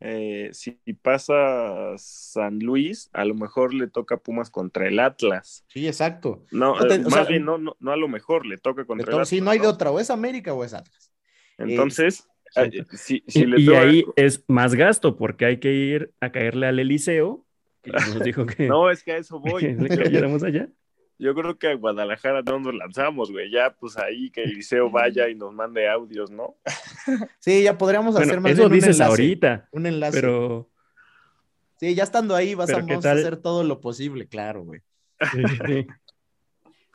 eh, 0.08 0.50
si 0.54 0.78
pasa 1.02 1.98
San 1.98 2.60
Luis, 2.60 3.10
a 3.12 3.26
lo 3.26 3.34
mejor 3.34 3.74
le 3.74 3.88
toca 3.88 4.18
Pumas 4.18 4.52
contra 4.52 4.88
el 4.88 5.00
Atlas. 5.00 5.66
Sí, 5.68 5.88
exacto. 5.88 6.46
No, 6.52 6.80
eh, 6.80 7.00
más 7.00 7.28
bien, 7.28 7.44
no, 7.44 7.58
no, 7.58 7.92
a 7.92 7.98
lo 7.98 8.08
mejor 8.08 8.46
le 8.46 8.60
toca 8.60 8.86
contra 8.86 9.08
el 9.08 9.14
Atlas. 9.14 9.30
Sí, 9.30 9.42
no 9.42 9.50
hay 9.50 9.58
de 9.58 9.66
otra, 9.66 9.90
o 9.90 10.00
es 10.00 10.12
América 10.12 10.54
o 10.54 10.64
es 10.64 10.76
Atlas. 10.76 11.12
Entonces, 11.58 12.28
eh, 12.56 12.86
y, 13.28 13.74
ahí 13.74 14.06
es 14.16 14.44
más 14.48 14.76
gasto 14.76 15.18
porque 15.18 15.46
hay 15.46 15.58
que 15.58 15.74
ir 15.74 16.14
a 16.20 16.32
caerle 16.32 16.68
al 16.68 16.78
Eliseo. 16.78 17.44
nos 17.84 18.24
dijo 18.24 18.46
que... 18.46 18.68
no, 18.68 18.92
es 18.92 19.02
que 19.02 19.14
a 19.14 19.18
eso 19.18 19.40
voy. 19.40 19.74
le 19.74 19.90
cayéramos 19.90 20.44
allá. 20.44 20.70
Yo 21.18 21.34
creo 21.34 21.58
que 21.58 21.70
a 21.70 21.76
Guadalajara 21.76 22.42
no 22.42 22.60
nos 22.60 22.76
lanzamos, 22.76 23.32
güey. 23.32 23.50
Ya, 23.50 23.74
pues 23.74 23.98
ahí 23.98 24.30
que 24.32 24.44
el 24.44 24.52
liceo 24.52 24.90
vaya 24.90 25.30
y 25.30 25.36
nos 25.36 25.54
mande 25.54 25.88
audios, 25.90 26.30
¿no? 26.32 26.58
Sí, 27.40 27.64
ya 27.64 27.78
podríamos 27.78 28.16
hacer 28.16 28.42
más 28.42 28.52
eso 28.52 28.70
dices 28.70 29.00
ahorita. 29.00 29.70
Un 29.72 29.86
enlace. 29.86 30.20
Pero. 30.20 30.70
Sí, 31.80 31.94
ya 31.94 32.04
estando 32.04 32.36
ahí 32.36 32.56
vas 32.56 32.70
a, 32.70 32.78
hacer 32.78 33.38
todo 33.38 33.64
lo 33.64 33.82
posible, 33.82 34.28
claro, 34.28 34.64
güey. 34.64 34.82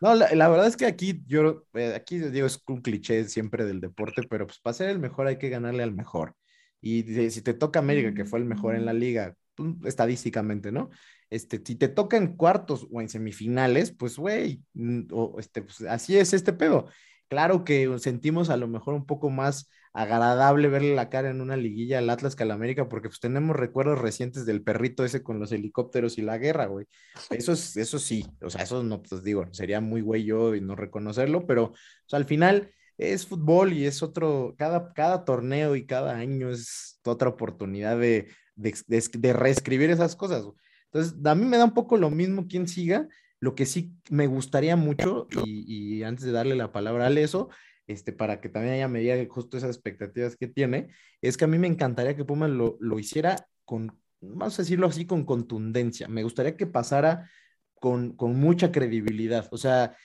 No, 0.00 0.14
la, 0.14 0.48
verdad 0.48 0.66
es 0.66 0.78
que 0.78 0.86
aquí 0.86 1.22
yo, 1.26 1.66
eh, 1.74 1.92
aquí 1.94 2.18
digo, 2.18 2.46
es 2.46 2.62
un 2.66 2.80
cliché 2.80 3.24
siempre 3.24 3.66
del 3.66 3.82
deporte, 3.82 4.22
pero 4.30 4.46
pues 4.46 4.58
para 4.58 4.72
ser 4.72 4.88
el 4.88 4.98
mejor 4.98 5.26
hay 5.26 5.36
que 5.36 5.50
ganarle 5.50 5.82
al 5.82 5.92
mejor. 5.92 6.34
Y 6.80 7.02
si 7.30 7.42
te 7.42 7.52
toca 7.52 7.80
América, 7.80 8.14
que 8.14 8.24
fue 8.24 8.38
el 8.38 8.46
mejor 8.46 8.74
en 8.74 8.86
la 8.86 8.94
liga, 8.94 9.36
estadísticamente, 9.84 10.72
¿no? 10.72 10.90
Este, 11.28 11.60
si 11.64 11.76
te 11.76 11.88
toca 11.88 12.16
en 12.16 12.36
cuartos 12.36 12.86
o 12.90 13.00
en 13.00 13.08
semifinales, 13.08 13.92
pues, 13.92 14.16
güey, 14.16 14.62
mm, 14.74 15.02
este, 15.38 15.62
pues, 15.62 15.82
así 15.82 16.18
es 16.18 16.32
este 16.32 16.52
pedo. 16.52 16.86
Claro 17.28 17.64
que 17.64 17.98
sentimos 17.98 18.50
a 18.50 18.56
lo 18.56 18.66
mejor 18.66 18.94
un 18.94 19.06
poco 19.06 19.30
más 19.30 19.70
agradable 19.92 20.68
verle 20.68 20.94
la 20.94 21.08
cara 21.08 21.30
en 21.30 21.40
una 21.40 21.56
liguilla 21.56 21.98
al 21.98 22.10
Atlas 22.10 22.36
que 22.36 22.44
al 22.44 22.50
América, 22.50 22.88
porque 22.88 23.08
pues 23.08 23.20
tenemos 23.20 23.56
recuerdos 23.56 23.98
recientes 23.98 24.46
del 24.46 24.62
perrito 24.62 25.04
ese 25.04 25.22
con 25.22 25.40
los 25.40 25.50
helicópteros 25.52 26.18
y 26.18 26.22
la 26.22 26.38
guerra, 26.38 26.66
güey. 26.66 26.86
Eso 27.30 27.52
es, 27.52 27.76
eso 27.76 27.98
sí, 27.98 28.24
o 28.40 28.50
sea, 28.50 28.62
eso 28.62 28.82
no, 28.82 29.02
pues 29.02 29.22
digo, 29.24 29.46
sería 29.52 29.80
muy 29.80 30.00
güey 30.00 30.24
yo 30.24 30.54
no 30.60 30.76
reconocerlo, 30.76 31.46
pero 31.46 31.72
al 32.12 32.24
final 32.24 32.72
es 33.00 33.26
fútbol 33.26 33.72
y 33.72 33.86
es 33.86 34.02
otro, 34.02 34.54
cada, 34.58 34.92
cada 34.92 35.24
torneo 35.24 35.74
y 35.74 35.86
cada 35.86 36.16
año 36.16 36.50
es 36.50 37.00
otra 37.04 37.30
oportunidad 37.30 37.98
de, 37.98 38.28
de, 38.56 38.74
de 38.86 39.32
reescribir 39.32 39.88
esas 39.88 40.14
cosas. 40.16 40.44
Entonces, 40.92 41.14
a 41.24 41.34
mí 41.34 41.46
me 41.46 41.56
da 41.56 41.64
un 41.64 41.72
poco 41.72 41.96
lo 41.96 42.10
mismo 42.10 42.46
quien 42.46 42.68
siga. 42.68 43.08
Lo 43.40 43.54
que 43.54 43.64
sí 43.64 43.94
me 44.10 44.26
gustaría 44.26 44.76
mucho, 44.76 45.26
y, 45.46 46.02
antes 46.02 46.26
de 46.26 46.32
darle 46.32 46.56
la 46.56 46.72
palabra 46.72 47.06
a 47.06 47.10
eso, 47.10 47.48
este, 47.86 48.12
para 48.12 48.38
que 48.38 48.50
también 48.50 48.74
ella 48.74 48.88
me 48.88 49.00
diga 49.00 49.16
justo 49.30 49.56
esas 49.56 49.74
expectativas 49.74 50.36
que 50.36 50.46
tiene, 50.46 50.88
es 51.22 51.38
que 51.38 51.46
a 51.46 51.48
mí 51.48 51.58
me 51.58 51.68
encantaría 51.68 52.14
que 52.14 52.26
Pumas 52.26 52.50
lo, 52.50 52.76
lo 52.80 52.98
hiciera 52.98 53.48
con, 53.64 53.98
vamos 54.20 54.58
a 54.58 54.62
decirlo 54.62 54.88
así, 54.88 55.06
con 55.06 55.24
contundencia. 55.24 56.06
Me 56.06 56.22
gustaría 56.22 56.54
que 56.54 56.66
pasara 56.66 57.30
con, 57.76 58.14
con 58.14 58.38
mucha 58.38 58.70
credibilidad. 58.70 59.48
O 59.52 59.56
sea, 59.56 59.96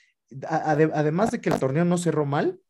además 0.47 1.31
de 1.31 1.41
que 1.41 1.49
el 1.49 1.59
torneo 1.59 1.83
no 1.83 1.97
cerró 1.97 2.25
mal, 2.25 2.61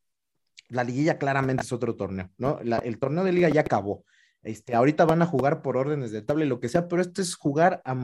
la 0.70 0.84
liguilla 0.84 1.18
claramente 1.18 1.64
es 1.64 1.72
otro 1.72 1.96
torneo, 1.96 2.30
¿no? 2.38 2.60
el 2.60 3.00
torneo 3.00 3.24
de 3.24 3.32
liga 3.32 3.50
ya 3.50 3.62
acabó. 3.62 4.04
Este, 4.46 4.76
ahorita 4.76 5.06
van 5.06 5.24
a 5.24 5.26
jugar 5.26 5.64
por 5.64 5.76
órdenes 5.76 6.12
de 6.12 6.22
tabla 6.22 6.46
y 6.46 6.48
lo 6.48 6.60
que 6.60 6.70
sea, 6.70 6.88
pero 6.88 7.02
esto 7.02 7.20
es 7.22 7.34
jugar 7.36 7.82
a, 7.84 7.96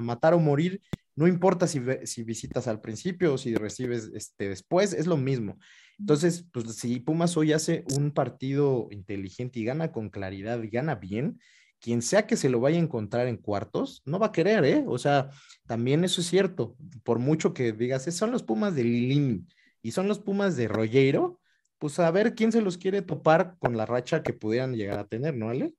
matar 0.00 0.32
o 0.32 0.38
morir. 0.38 0.80
No 1.14 1.26
importa 1.26 1.66
si, 1.66 1.82
si, 2.04 2.22
visitas 2.22 2.68
al 2.68 2.80
principio 2.80 3.34
o 3.34 3.38
si 3.38 3.54
recibes 3.54 4.10
este, 4.14 4.48
después, 4.48 4.94
es 4.94 5.06
lo 5.06 5.18
mismo. 5.18 5.58
Entonces, 5.98 6.46
pues 6.52 6.74
si 6.76 7.00
Pumas 7.00 7.36
hoy 7.36 7.52
hace 7.52 7.84
un 7.96 8.12
partido 8.12 8.88
inteligente 8.90 9.58
y 9.58 9.64
gana 9.64 9.92
con 9.92 10.08
claridad 10.08 10.62
y 10.62 10.68
gana 10.68 10.94
bien, 10.94 11.38
quien 11.80 12.02
sea 12.02 12.26
que 12.26 12.36
se 12.36 12.48
lo 12.48 12.60
vaya 12.60 12.78
a 12.78 12.82
encontrar 12.82 13.26
en 13.26 13.36
cuartos, 13.36 14.02
no 14.04 14.18
va 14.18 14.28
a 14.28 14.32
querer, 14.32 14.64
¿eh? 14.64 14.84
O 14.86 14.98
sea, 14.98 15.30
también 15.66 16.04
eso 16.04 16.20
es 16.20 16.28
cierto. 16.28 16.76
Por 17.04 17.18
mucho 17.18 17.52
que 17.52 17.72
digas, 17.72 18.04
son 18.14 18.30
los 18.30 18.42
Pumas 18.42 18.74
de 18.74 18.84
Lilín 18.84 19.48
y 19.82 19.92
son 19.92 20.08
los 20.08 20.18
Pumas 20.18 20.56
de 20.56 20.68
Rollero, 20.68 21.40
pues 21.78 21.98
a 21.98 22.10
ver 22.10 22.34
quién 22.34 22.52
se 22.52 22.60
los 22.60 22.76
quiere 22.76 23.02
topar 23.02 23.56
con 23.58 23.76
la 23.76 23.86
racha 23.86 24.22
que 24.22 24.32
pudieran 24.32 24.74
llegar 24.74 24.98
a 24.98 25.06
tener, 25.06 25.34
¿no, 25.34 25.48
Ale? 25.48 25.74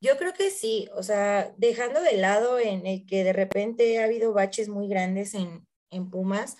Yo 0.00 0.16
creo 0.16 0.32
que 0.32 0.50
sí, 0.50 0.88
o 0.94 1.02
sea, 1.02 1.52
dejando 1.56 2.00
de 2.00 2.16
lado 2.16 2.58
en 2.58 2.86
el 2.86 3.04
que 3.04 3.24
de 3.24 3.32
repente 3.32 3.98
ha 3.98 4.04
habido 4.04 4.32
baches 4.32 4.68
muy 4.68 4.88
grandes 4.88 5.34
en, 5.34 5.66
Pumas, 6.10 6.56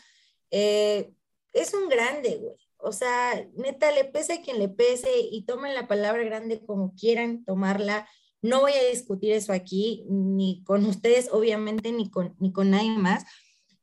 Eh, 0.50 1.12
es 1.52 1.74
un 1.74 1.88
grande, 1.88 2.38
güey. 2.38 2.56
O 2.78 2.92
sea, 2.92 3.46
neta, 3.56 3.92
le 3.92 4.04
pese 4.04 4.34
a 4.34 4.42
quien 4.42 4.58
le 4.58 4.68
pese 4.68 5.10
y 5.20 5.44
tomen 5.44 5.74
la 5.74 5.88
palabra 5.88 6.22
grande 6.24 6.64
como 6.64 6.94
quieran 6.94 7.44
tomarla. 7.44 8.08
No 8.40 8.60
voy 8.60 8.72
a 8.72 8.90
discutir 8.90 9.32
eso 9.32 9.52
aquí, 9.52 10.04
ni 10.08 10.62
con 10.64 10.86
ustedes, 10.86 11.28
obviamente, 11.32 11.92
ni 11.92 12.10
con, 12.10 12.36
ni 12.38 12.52
con 12.52 12.70
nadie 12.70 12.96
más. 12.96 13.24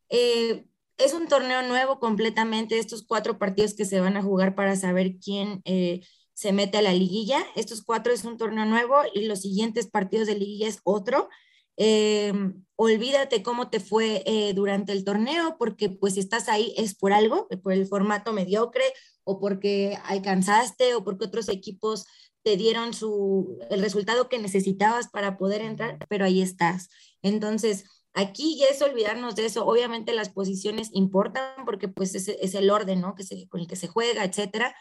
Eh, 0.10 0.66
es 0.98 1.14
un 1.14 1.28
torneo 1.28 1.62
nuevo 1.62 2.00
completamente, 2.00 2.80
estos 2.80 3.06
cuatro 3.06 3.38
partidos 3.38 3.74
que 3.74 3.86
se 3.86 4.00
van 4.00 4.18
a 4.18 4.24
jugar 4.24 4.56
para 4.56 4.76
saber 4.76 5.18
quién 5.18 5.62
eh, 5.66 6.06
se 6.34 6.52
mete 6.52 6.78
a 6.78 6.82
la 6.82 6.94
liguilla. 6.94 7.46
Estos 7.56 7.84
cuatro 7.84 8.14
es 8.14 8.24
un 8.24 8.38
torneo 8.38 8.66
nuevo 8.66 8.96
y 9.14 9.26
los 9.26 9.42
siguientes 9.42 9.88
partidos 9.88 10.28
de 10.28 10.36
liguilla 10.36 10.68
es 10.68 10.80
otro. 10.84 11.30
Eh, 11.78 12.34
olvídate 12.78 13.44
cómo 13.44 13.70
te 13.70 13.80
fue 13.80 14.24
eh, 14.26 14.54
durante 14.54 14.94
el 14.94 15.04
torneo, 15.04 15.58
porque 15.58 15.90
pues 15.90 16.14
si 16.14 16.22
estás 16.22 16.48
ahí 16.48 16.74
es 16.78 16.96
por 16.96 17.14
algo, 17.14 17.48
por 17.64 17.74
el 17.74 17.88
formato 17.88 18.32
mediocre 18.34 18.84
o 19.24 19.40
porque 19.40 19.98
alcanzaste 20.06 20.96
o 20.96 21.04
porque 21.04 21.26
otros 21.26 21.50
equipos 21.50 22.06
te 22.44 22.58
dieron 22.58 22.94
su, 22.94 23.58
el 23.72 23.82
resultado 23.82 24.30
que 24.30 24.38
necesitabas 24.38 25.10
para 25.10 25.38
poder 25.38 25.62
entrar, 25.62 25.98
pero 26.08 26.26
ahí 26.26 26.42
estás. 26.42 26.90
Entonces, 27.24 27.86
aquí 28.16 28.58
ya 28.58 28.68
es 28.68 28.82
olvidarnos 28.82 29.36
de 29.36 29.46
eso. 29.46 29.66
Obviamente 29.66 30.14
las 30.14 30.30
posiciones 30.30 30.90
importan 30.94 31.66
porque 31.66 31.88
pues 31.88 32.16
es, 32.16 32.28
es 32.28 32.56
el 32.56 32.70
orden, 32.72 33.02
¿no? 33.02 33.14
Que 33.14 33.24
se, 33.24 33.48
con 33.48 33.62
el 33.62 33.68
que 33.68 33.76
se 33.76 33.88
juega, 33.88 34.24
etcétera. 34.24 34.76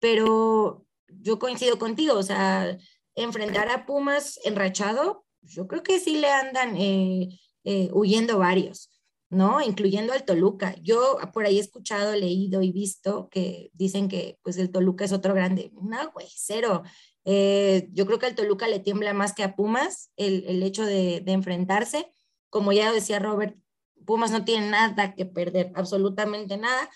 Pero 0.00 0.84
yo 1.08 1.38
coincido 1.38 1.78
contigo, 1.78 2.14
o 2.14 2.22
sea, 2.22 2.76
enfrentar 3.14 3.68
a 3.70 3.86
Pumas 3.86 4.38
enrachado, 4.44 5.24
yo 5.42 5.66
creo 5.66 5.82
que 5.82 5.98
sí 5.98 6.16
le 6.16 6.30
andan 6.30 6.76
eh, 6.76 7.38
eh, 7.64 7.90
huyendo 7.92 8.38
varios, 8.38 8.90
¿no? 9.30 9.60
Incluyendo 9.60 10.12
al 10.12 10.24
Toluca. 10.24 10.74
Yo 10.82 11.18
por 11.32 11.46
ahí 11.46 11.58
he 11.58 11.60
escuchado, 11.60 12.14
leído 12.14 12.62
y 12.62 12.72
visto 12.72 13.28
que 13.30 13.70
dicen 13.72 14.08
que 14.08 14.38
pues 14.42 14.58
el 14.58 14.70
Toluca 14.70 15.04
es 15.04 15.12
otro 15.12 15.34
grande. 15.34 15.70
No, 15.80 16.10
güey, 16.12 16.26
cero. 16.34 16.82
Eh, 17.24 17.88
yo 17.92 18.06
creo 18.06 18.18
que 18.18 18.26
al 18.26 18.34
Toluca 18.34 18.66
le 18.68 18.80
tiembla 18.80 19.12
más 19.12 19.34
que 19.34 19.42
a 19.42 19.54
Pumas 19.54 20.10
el, 20.16 20.44
el 20.46 20.62
hecho 20.62 20.84
de, 20.84 21.20
de, 21.20 21.32
enfrentarse. 21.32 22.10
Como 22.50 22.72
ya 22.72 22.92
decía 22.92 23.18
Robert, 23.18 23.56
Pumas 24.04 24.30
no 24.30 24.44
tiene 24.44 24.68
nada 24.70 25.14
que 25.14 25.26
perder, 25.26 25.72
absolutamente 25.74 26.56
nada. 26.56 26.90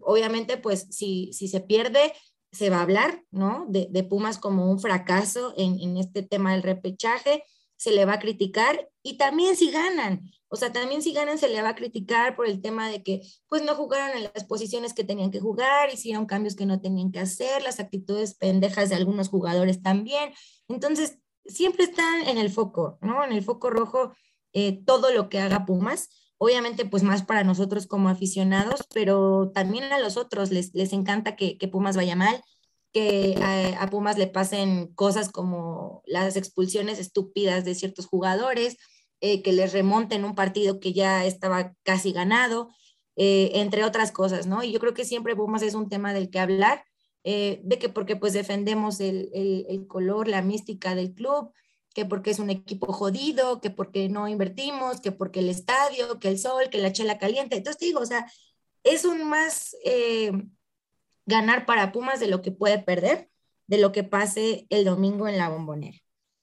obviamente, 0.00 0.56
pues 0.56 0.86
si, 0.90 1.32
si 1.32 1.48
se 1.48 1.60
pierde, 1.60 2.12
se 2.52 2.70
va 2.70 2.78
a 2.78 2.82
hablar, 2.82 3.22
¿no? 3.30 3.66
De, 3.68 3.86
de 3.90 4.02
Pumas 4.02 4.38
como 4.38 4.70
un 4.70 4.80
fracaso 4.80 5.54
en, 5.56 5.78
en, 5.80 5.96
este 5.96 6.22
tema 6.22 6.52
del 6.52 6.62
repechaje, 6.62 7.44
se 7.76 7.92
le 7.92 8.04
va 8.04 8.14
a 8.14 8.18
criticar 8.18 8.90
y 9.02 9.16
también 9.16 9.56
si 9.56 9.70
ganan, 9.70 10.30
o 10.48 10.56
sea, 10.56 10.72
también 10.72 11.00
si 11.00 11.12
ganan 11.12 11.38
se 11.38 11.48
le 11.48 11.62
va 11.62 11.70
a 11.70 11.74
criticar 11.76 12.34
por 12.34 12.46
el 12.46 12.60
tema 12.60 12.88
de 12.90 13.04
que 13.04 13.22
pues 13.48 13.62
no 13.62 13.76
jugaron 13.76 14.16
en 14.16 14.24
las 14.34 14.44
posiciones 14.44 14.94
que 14.94 15.04
tenían 15.04 15.30
que 15.30 15.38
jugar, 15.38 15.94
hicieron 15.94 16.26
cambios 16.26 16.56
que 16.56 16.66
no 16.66 16.80
tenían 16.80 17.12
que 17.12 17.20
hacer, 17.20 17.62
las 17.62 17.78
actitudes 17.78 18.34
pendejas 18.34 18.88
de 18.88 18.96
algunos 18.96 19.28
jugadores 19.28 19.80
también. 19.80 20.32
Entonces, 20.68 21.18
siempre 21.46 21.84
están 21.84 22.26
en 22.26 22.36
el 22.36 22.50
foco, 22.50 22.98
¿no? 23.00 23.24
En 23.24 23.32
el 23.32 23.44
foco 23.44 23.70
rojo 23.70 24.12
eh, 24.52 24.82
todo 24.84 25.12
lo 25.12 25.28
que 25.28 25.40
haga 25.40 25.66
Pumas 25.66 26.08
obviamente 26.42 26.86
pues 26.86 27.02
más 27.02 27.22
para 27.22 27.44
nosotros 27.44 27.86
como 27.86 28.08
aficionados, 28.08 28.86
pero 28.94 29.52
también 29.54 29.84
a 29.92 29.98
los 29.98 30.16
otros 30.16 30.50
les, 30.50 30.72
les 30.74 30.94
encanta 30.94 31.36
que, 31.36 31.58
que 31.58 31.68
Pumas 31.68 31.96
vaya 31.96 32.16
mal, 32.16 32.42
que 32.94 33.36
a, 33.78 33.86
Pumas 33.90 34.16
le 34.16 34.26
pasen 34.26 34.86
cosas 34.94 35.28
como 35.30 36.02
las 36.06 36.36
expulsiones 36.36 36.98
estúpidas 36.98 37.66
de 37.66 37.74
ciertos 37.74 38.06
jugadores, 38.06 38.78
eh, 39.20 39.42
que 39.42 39.52
les 39.52 39.74
remonten 39.74 40.24
un 40.24 40.34
partido 40.34 40.80
que 40.80 40.94
ya 40.94 41.26
estaba 41.26 41.74
casi 41.82 42.10
ganado, 42.10 42.70
eh, 43.16 43.50
entre 43.56 43.84
otras 43.84 44.10
cosas, 44.10 44.46
¿no? 44.46 44.64
Y 44.64 44.72
yo 44.72 44.80
creo 44.80 44.94
que 44.94 45.04
siempre 45.04 45.36
Pumas 45.36 45.60
es 45.60 45.74
un 45.74 45.90
tema 45.90 46.14
del 46.14 46.30
que 46.30 46.40
hablar, 46.40 46.84
de 47.22 47.78
que 47.78 47.90
porque 47.90 48.16
pues 48.16 48.32
defendemos 48.32 48.98
el, 48.98 49.28
el 49.34 49.86
color, 49.86 50.26
la 50.26 50.40
mística 50.40 50.94
del 50.94 51.12
club, 51.12 51.52
que 51.94 52.04
porque 52.04 52.30
es 52.30 52.38
un 52.38 52.50
equipo 52.50 52.92
jodido, 52.92 53.60
que 53.60 53.70
porque 53.70 54.08
no 54.08 54.28
invertimos, 54.28 55.00
que 55.00 55.12
porque 55.12 55.40
el 55.40 55.50
estadio, 55.50 56.18
que 56.20 56.28
el 56.28 56.38
sol, 56.38 56.70
que 56.70 56.78
la 56.78 56.92
chela 56.92 57.18
caliente. 57.18 57.56
Entonces 57.56 57.80
digo, 57.80 58.00
o 58.00 58.06
sea, 58.06 58.30
es 58.84 59.04
un 59.04 59.28
más 59.28 59.76
eh, 59.84 60.32
ganar 61.26 61.66
para 61.66 61.92
Pumas 61.92 62.20
de 62.20 62.28
lo 62.28 62.42
que 62.42 62.52
puede 62.52 62.78
perder, 62.78 63.30
de 63.66 63.78
lo 63.78 63.92
que 63.92 64.04
pase 64.04 64.66
el 64.70 64.84
domingo 64.84 65.28
en 65.28 65.38
la 65.38 65.48
bombonera. 65.48 65.98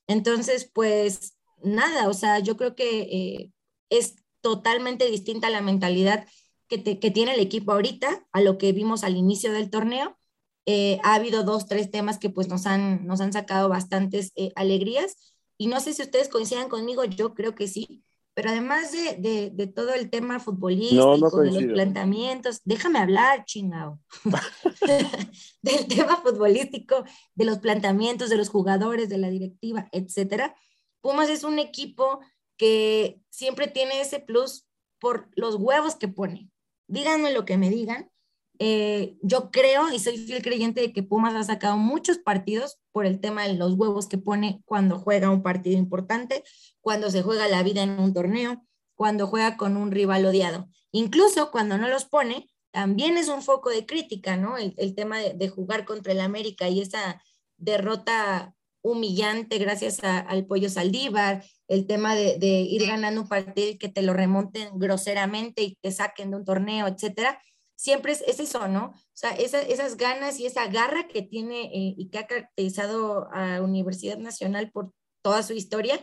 Entonces, 0.08 0.70
pues 0.74 1.38
nada, 1.64 2.08
o 2.10 2.14
sea, 2.14 2.40
yo 2.40 2.58
creo 2.58 2.76
que 2.76 3.02
eh, 3.02 3.52
es 3.90 4.16
totalmente 4.42 5.10
distinta 5.10 5.50
la 5.50 5.62
mentalidad 5.62 6.28
que, 6.68 6.78
te, 6.78 7.00
que, 7.00 7.12
tiene 7.12 7.34
el 7.34 7.40
equipo 7.40 7.72
ahorita 7.72 8.28
a 8.32 8.42
lo 8.42 8.58
que 8.58 8.72
vimos 8.74 9.04
al 9.04 9.18
inicio 9.18 9.54
del 9.54 9.70
torneo. 9.70 10.18
Eh, 10.66 11.00
ha 11.04 11.16
habido 11.16 11.44
dos, 11.44 11.66
tres 11.68 11.92
temas 11.92 12.18
que 12.18 12.30
pues 12.30 12.50
nos 12.50 12.66
han, 12.66 13.06
nos 13.08 13.22
han 13.22 13.32
sacado 13.32 13.70
bastantes 13.70 14.34
eh, 14.36 14.52
alegrías 14.56 15.34
y 15.58 15.68
no 15.68 15.80
sé 15.80 15.94
si 15.94 16.02
ustedes 16.02 16.30
coincidan 16.30 16.70
conmigo, 16.70 17.04
yo 17.06 17.34
creo 17.34 17.56
que 17.56 17.68
sí, 17.68 18.04
pero 18.38 18.52
además 18.52 18.92
de, 18.92 19.16
de, 19.16 19.50
de 19.50 19.66
todo 19.66 19.96
el 19.96 20.12
tema 20.12 20.40
futbolístico, 20.40 21.18
no, 21.18 21.30
no 21.30 21.30
de 21.42 21.52
los 21.52 21.74
planteamientos, 21.74 22.62
déjame 22.66 23.00
hablar, 23.00 23.46
chingado, 23.46 24.00
del 25.64 25.88
tema 25.88 26.18
futbolístico, 26.18 27.04
de 27.34 27.46
los 27.46 27.58
planteamientos 27.58 28.30
de 28.30 28.38
los 28.38 28.50
jugadores, 28.50 29.10
de 29.10 29.18
la 29.18 29.30
directiva, 29.30 29.90
etcétera. 29.92 30.56
Pumas 31.02 31.30
es 31.30 31.44
un 31.44 31.58
equipo 31.58 32.20
que 32.58 33.20
siempre 33.32 33.68
tiene 33.68 34.02
ese 34.02 34.20
plus 34.20 34.68
por 35.00 35.30
los 35.36 35.56
huevos 35.56 35.96
que 35.96 36.08
pone. 36.08 36.52
Díganme 36.88 37.34
lo 37.34 37.44
que 37.44 37.58
me 37.58 37.72
digan, 37.72 38.12
eh, 38.60 39.18
yo 39.22 39.52
creo 39.52 39.92
y 39.94 40.00
soy 40.00 40.18
fiel 40.18 40.42
creyente 40.42 40.82
de 40.82 40.94
que 40.94 41.04
Pumas 41.04 41.36
ha 41.36 41.44
sacado 41.44 41.78
muchos 41.78 42.18
partidos 42.18 42.80
por 42.92 43.06
el 43.06 43.20
tema 43.20 43.48
de 43.48 43.54
los 43.54 43.74
huevos 43.74 44.08
que 44.08 44.18
pone 44.18 44.62
cuando 44.66 45.00
juega 45.00 45.30
un 45.30 45.44
partido 45.44 45.78
importante, 45.78 46.44
cuando 46.82 47.12
se 47.12 47.22
juega 47.22 47.48
la 47.48 47.64
vida 47.64 47.84
en 47.84 48.00
un 48.00 48.14
torneo, 48.14 48.64
cuando 48.96 49.28
juega 49.28 49.58
con 49.58 49.78
un 49.78 49.92
rival 49.92 50.26
odiado. 50.26 50.68
Incluso 50.92 51.52
cuando 51.52 51.78
no 51.78 51.88
los 51.88 52.06
pone, 52.06 52.50
también 52.72 53.18
es 53.18 53.28
un 53.28 53.42
foco 53.42 53.70
de 53.70 53.86
crítica, 53.86 54.38
¿no? 54.38 54.58
El, 54.58 54.74
el 54.78 54.96
tema 54.96 55.20
de, 55.20 55.34
de, 55.34 55.50
jugar 55.50 55.86
contra 55.86 56.14
el 56.14 56.20
América 56.20 56.68
y 56.68 56.82
esa 56.82 57.22
derrota 57.58 58.56
humillante 58.82 59.58
gracias 59.58 60.04
a, 60.04 60.20
al 60.20 60.46
pollo 60.46 60.70
Saldívar, 60.70 61.44
el 61.68 61.86
tema 61.86 62.16
de, 62.16 62.38
de 62.38 62.48
ir 62.48 62.88
ganando 62.88 63.22
un 63.22 63.28
partido 63.28 63.70
y 63.70 63.78
que 63.78 63.90
te 63.90 64.02
lo 64.02 64.14
remonten 64.14 64.70
groseramente 64.80 65.64
y 65.64 65.76
te 65.82 65.92
saquen 65.92 66.32
de 66.32 66.38
un 66.38 66.46
torneo, 66.46 66.88
etcétera 66.88 67.40
siempre 67.78 68.12
es, 68.12 68.22
es, 68.28 68.40
eso, 68.42 68.68
¿no? 68.68 68.88
O 68.88 69.14
sea, 69.14 69.32
esa, 69.32 69.62
esas 69.62 69.96
ganas 69.96 70.40
y 70.40 70.46
esa 70.46 70.68
garra 70.68 71.08
que 71.08 71.22
tiene 71.22 71.66
eh, 71.66 71.96
y 71.96 72.10
que 72.10 72.18
ha 72.18 72.28
caracterizado 72.28 73.30
a 73.32 73.62
Universidad 73.62 74.18
Nacional 74.18 74.72
por 74.72 74.92
toda 75.22 75.44
su 75.44 75.54
historia, 75.54 76.00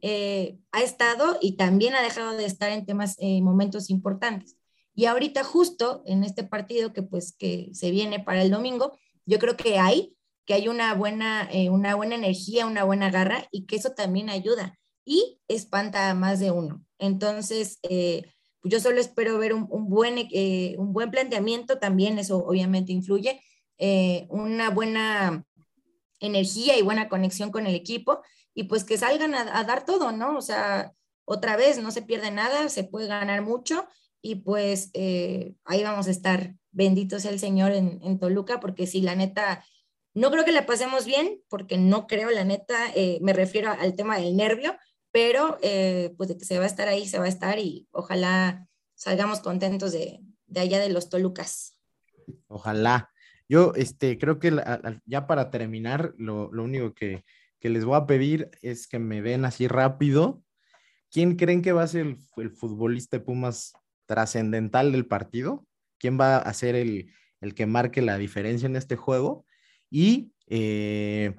eh, 0.00 0.58
ha 0.72 0.82
estado 0.82 1.38
y 1.40 1.56
también 1.56 1.94
ha 1.94 2.02
dejado 2.02 2.32
de 2.32 2.46
estar 2.46 2.70
en 2.70 2.86
temas, 2.86 3.14
eh, 3.18 3.42
momentos 3.42 3.90
importantes. 3.90 4.56
Y 4.94 5.04
ahorita 5.04 5.44
justo 5.44 6.02
en 6.06 6.24
este 6.24 6.44
partido 6.44 6.92
que 6.92 7.02
pues 7.02 7.36
que 7.36 7.70
se 7.72 7.90
viene 7.90 8.20
para 8.20 8.42
el 8.42 8.50
domingo, 8.50 8.98
yo 9.26 9.38
creo 9.38 9.56
que 9.56 9.78
hay, 9.78 10.16
que 10.46 10.54
hay 10.54 10.68
una 10.68 10.94
buena, 10.94 11.48
una 11.70 11.94
buena 11.94 12.14
energía, 12.14 12.66
una 12.66 12.84
buena 12.84 13.10
garra 13.10 13.46
y 13.52 13.66
que 13.66 13.76
eso 13.76 13.90
también 13.90 14.30
ayuda 14.30 14.78
y 15.04 15.40
espanta 15.46 16.08
a 16.08 16.14
más 16.14 16.40
de 16.40 16.50
uno. 16.50 16.84
Entonces, 16.98 17.78
pues 18.60 18.72
yo 18.72 18.80
solo 18.80 19.00
espero 19.00 19.38
ver 19.38 19.54
un, 19.54 19.88
buen, 19.88 20.18
eh, 20.18 20.74
un 20.78 20.92
buen 20.92 21.10
planteamiento, 21.10 21.78
también 21.78 22.18
eso 22.18 22.38
obviamente 22.38 22.92
influye, 22.92 23.40
eh, 23.78 24.26
una 24.30 24.70
buena 24.70 25.44
energía 26.20 26.76
y 26.76 26.82
buena 26.82 27.08
conexión 27.08 27.50
con 27.52 27.66
el 27.66 27.74
equipo 27.74 28.22
y 28.54 28.64
pues 28.64 28.82
que 28.82 28.98
salgan 28.98 29.34
a, 29.34 29.62
dar 29.62 29.84
todo, 29.84 30.10
¿no? 30.10 30.36
O 30.36 30.42
sea, 30.42 30.92
otra 31.24 31.56
vez 31.56 31.78
no 31.78 31.92
se 31.92 32.02
pierde 32.02 32.32
nada, 32.32 32.68
se 32.68 32.82
puede 32.82 33.06
ganar 33.06 33.42
mucho 33.42 33.86
y 34.20 34.36
pues 34.36 34.90
eh, 34.94 35.54
ahí 35.64 35.84
vamos 35.84 36.08
a 36.08 36.10
estar, 36.10 36.54
bendito 36.72 37.20
sea 37.20 37.30
el 37.30 37.38
Señor 37.38 37.70
en, 37.70 38.00
en, 38.02 38.18
Toluca, 38.18 38.58
porque 38.58 38.88
si 38.88 39.00
la 39.00 39.14
neta, 39.14 39.64
no 40.14 40.32
creo 40.32 40.44
que 40.44 40.50
la 40.50 40.66
pasemos 40.66 41.04
bien, 41.04 41.40
porque 41.48 41.78
no 41.78 42.08
creo, 42.08 42.30
la 42.30 42.42
neta, 42.42 42.76
me 43.20 43.32
refiero 43.32 43.70
al 43.70 43.94
tema 43.94 44.18
del 44.18 44.36
nervio, 44.36 44.76
pero 45.10 45.58
eh, 45.62 46.14
pues 46.16 46.34
que 46.36 46.44
se 46.44 46.58
va 46.58 46.64
a 46.64 46.68
estar 46.68 46.88
ahí, 46.88 47.06
se 47.06 47.18
va 47.18 47.24
a 47.24 47.28
estar 47.28 47.58
y 47.58 47.88
ojalá 47.90 48.68
salgamos 48.94 49.40
contentos 49.40 49.92
de, 49.92 50.20
de 50.46 50.60
allá 50.60 50.78
de 50.80 50.90
los 50.90 51.08
Tolucas. 51.08 51.78
Ojalá. 52.48 53.10
Yo 53.48 53.72
este, 53.76 54.18
creo 54.18 54.38
que 54.38 54.52
ya 55.06 55.26
para 55.26 55.50
terminar, 55.50 56.14
lo, 56.18 56.52
lo 56.52 56.64
único 56.64 56.92
que, 56.94 57.24
que, 57.60 57.70
les 57.70 57.84
voy 57.84 57.96
a 57.96 58.06
pedir 58.06 58.50
es 58.60 58.86
que 58.86 58.98
me 58.98 59.22
den 59.22 59.46
así 59.46 59.68
rápido. 59.68 60.42
¿Quién 61.10 61.36
creen 61.36 61.62
que 61.62 61.72
va 61.72 61.82
a 61.82 61.88
ser 61.88 62.06
el, 62.06 62.18
el 62.36 62.50
futbolista 62.50 63.16
de 63.16 63.24
Pumas 63.24 63.72
trascendental 64.04 64.92
del 64.92 65.06
partido? 65.06 65.66
¿Quién 65.98 66.20
va 66.20 66.36
a 66.36 66.52
ser 66.52 66.74
el, 66.74 67.10
el, 67.40 67.54
que 67.54 67.64
marque 67.64 68.02
la 68.02 68.18
diferencia 68.18 68.66
en 68.66 68.76
este 68.76 68.96
juego? 68.96 69.46
Y 69.90 70.32
eh, 70.46 71.34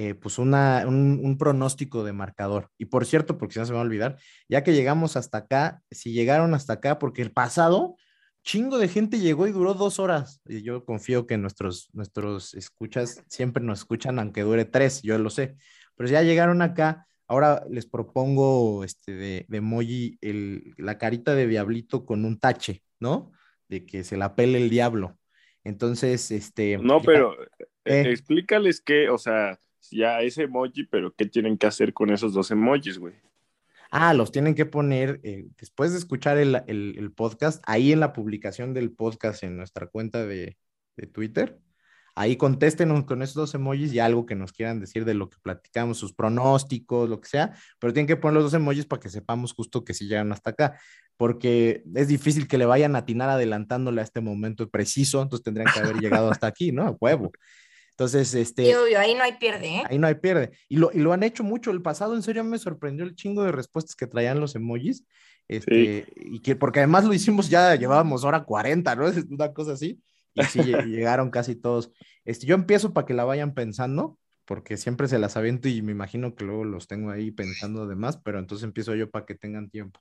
eh, 0.00 0.14
pues 0.14 0.38
una, 0.38 0.84
un, 0.86 1.20
un, 1.24 1.38
pronóstico 1.38 2.04
de 2.04 2.12
marcador. 2.12 2.70
Y 2.78 2.84
por 2.84 3.04
cierto, 3.04 3.36
porque 3.36 3.54
si 3.54 3.58
no 3.58 3.66
se 3.66 3.72
me 3.72 3.78
va 3.78 3.82
a 3.82 3.84
olvidar, 3.84 4.16
ya 4.48 4.62
que 4.62 4.72
llegamos 4.72 5.16
hasta 5.16 5.38
acá, 5.38 5.82
si 5.90 6.12
llegaron 6.12 6.54
hasta 6.54 6.74
acá, 6.74 7.00
porque 7.00 7.20
el 7.20 7.32
pasado, 7.32 7.96
chingo 8.44 8.78
de 8.78 8.86
gente 8.86 9.18
llegó 9.18 9.48
y 9.48 9.50
duró 9.50 9.74
dos 9.74 9.98
horas. 9.98 10.40
Y 10.46 10.62
yo 10.62 10.84
confío 10.84 11.26
que 11.26 11.36
nuestros, 11.36 11.88
nuestros 11.94 12.54
escuchas 12.54 13.24
siempre 13.28 13.60
nos 13.60 13.80
escuchan, 13.80 14.20
aunque 14.20 14.42
dure 14.42 14.64
tres, 14.66 15.02
yo 15.02 15.18
lo 15.18 15.30
sé. 15.30 15.56
Pero 15.96 16.08
ya 16.08 16.22
llegaron 16.22 16.62
acá. 16.62 17.08
Ahora 17.26 17.64
les 17.68 17.86
propongo 17.86 18.84
este 18.84 19.16
de, 19.16 19.46
de 19.48 19.58
emoji 19.58 20.16
el, 20.20 20.74
la 20.76 20.96
carita 20.96 21.34
de 21.34 21.48
diablito 21.48 22.06
con 22.06 22.24
un 22.24 22.38
tache, 22.38 22.84
¿no? 23.00 23.32
De 23.68 23.84
que 23.84 24.04
se 24.04 24.16
la 24.16 24.36
pele 24.36 24.62
el 24.62 24.70
diablo. 24.70 25.18
Entonces, 25.64 26.30
este. 26.30 26.78
No, 26.78 27.00
ya- 27.00 27.04
pero 27.04 27.34
eh, 27.84 28.02
explícales 28.06 28.80
qué, 28.80 29.10
o 29.10 29.18
sea, 29.18 29.58
ya 29.90 30.20
ese 30.22 30.44
emoji, 30.44 30.84
pero 30.84 31.14
qué 31.14 31.26
tienen 31.26 31.56
que 31.58 31.66
hacer 31.66 31.92
con 31.92 32.10
esos 32.10 32.32
dos 32.32 32.50
emojis, 32.50 32.98
güey. 32.98 33.14
Ah, 33.90 34.12
los 34.12 34.30
tienen 34.32 34.54
que 34.54 34.66
poner 34.66 35.20
eh, 35.22 35.46
después 35.58 35.92
de 35.92 35.98
escuchar 35.98 36.36
el, 36.36 36.62
el- 36.66 37.10
podcast, 37.12 37.62
ahí 37.66 37.92
en 37.92 38.00
la 38.00 38.12
publicación 38.12 38.74
del 38.74 38.92
podcast 38.92 39.42
en 39.44 39.56
nuestra 39.56 39.86
cuenta 39.86 40.26
de, 40.26 40.58
de 40.96 41.06
Twitter. 41.06 41.58
Ahí 42.14 42.36
contéstenos 42.36 43.04
con 43.04 43.22
esos 43.22 43.34
dos 43.36 43.54
emojis 43.54 43.92
y 43.92 44.00
algo 44.00 44.26
que 44.26 44.34
nos 44.34 44.52
quieran 44.52 44.80
decir 44.80 45.04
de 45.04 45.14
lo 45.14 45.30
que 45.30 45.38
platicamos, 45.40 45.98
sus 45.98 46.12
pronósticos, 46.12 47.08
lo 47.08 47.20
que 47.20 47.28
sea, 47.28 47.54
pero 47.78 47.92
tienen 47.92 48.08
que 48.08 48.16
poner 48.16 48.34
los 48.34 48.44
dos 48.44 48.54
emojis 48.54 48.84
para 48.86 49.00
que 49.00 49.08
sepamos 49.08 49.52
justo 49.54 49.84
que 49.84 49.94
sí 49.94 50.06
llegaron 50.08 50.32
hasta 50.32 50.50
acá, 50.50 50.78
porque 51.16 51.84
es 51.94 52.08
difícil 52.08 52.48
que 52.48 52.58
le 52.58 52.66
vayan 52.66 52.96
a 52.96 53.00
atinar 53.00 53.30
adelantándole 53.30 54.00
a 54.00 54.04
este 54.04 54.20
momento 54.20 54.68
preciso, 54.68 55.22
entonces 55.22 55.44
tendrían 55.44 55.72
que 55.72 55.78
haber 55.78 55.96
llegado 56.00 56.30
hasta 56.30 56.48
aquí, 56.48 56.72
¿no? 56.72 56.82
A 56.88 56.96
huevo. 57.00 57.30
Entonces, 57.98 58.32
este... 58.34 58.64
Sí, 58.64 58.74
obvio, 58.74 59.00
ahí 59.00 59.16
no 59.16 59.24
hay 59.24 59.32
pierde, 59.38 59.78
¿eh? 59.78 59.82
Ahí 59.90 59.98
no 59.98 60.06
hay 60.06 60.14
pierde. 60.14 60.52
Y 60.68 60.76
lo, 60.76 60.92
y 60.94 60.98
lo 61.00 61.12
han 61.12 61.24
hecho 61.24 61.42
mucho. 61.42 61.72
El 61.72 61.82
pasado, 61.82 62.14
en 62.14 62.22
serio, 62.22 62.44
me 62.44 62.56
sorprendió 62.56 63.04
el 63.04 63.16
chingo 63.16 63.42
de 63.42 63.50
respuestas 63.50 63.96
que 63.96 64.06
traían 64.06 64.38
los 64.38 64.54
emojis. 64.54 65.04
Este, 65.48 66.06
y 66.14 66.38
que, 66.38 66.54
porque 66.54 66.78
además 66.78 67.04
lo 67.06 67.12
hicimos 67.12 67.50
ya, 67.50 67.74
llevábamos 67.74 68.22
hora 68.22 68.44
40, 68.44 68.94
¿no? 68.94 69.06
Es 69.08 69.24
una 69.28 69.52
cosa 69.52 69.72
así. 69.72 70.00
Y 70.32 70.44
sí, 70.44 70.60
lle- 70.60 70.84
llegaron 70.86 71.28
casi 71.30 71.56
todos. 71.56 71.90
Este, 72.24 72.46
yo 72.46 72.54
empiezo 72.54 72.92
para 72.92 73.04
que 73.04 73.14
la 73.14 73.24
vayan 73.24 73.52
pensando, 73.52 74.16
porque 74.44 74.76
siempre 74.76 75.08
se 75.08 75.18
las 75.18 75.36
aviento 75.36 75.68
y 75.68 75.82
me 75.82 75.90
imagino 75.90 76.36
que 76.36 76.44
luego 76.44 76.62
los 76.64 76.86
tengo 76.86 77.10
ahí 77.10 77.32
pensando 77.32 77.82
además, 77.82 78.20
pero 78.24 78.38
entonces 78.38 78.62
empiezo 78.64 78.94
yo 78.94 79.10
para 79.10 79.26
que 79.26 79.34
tengan 79.34 79.70
tiempo. 79.70 79.98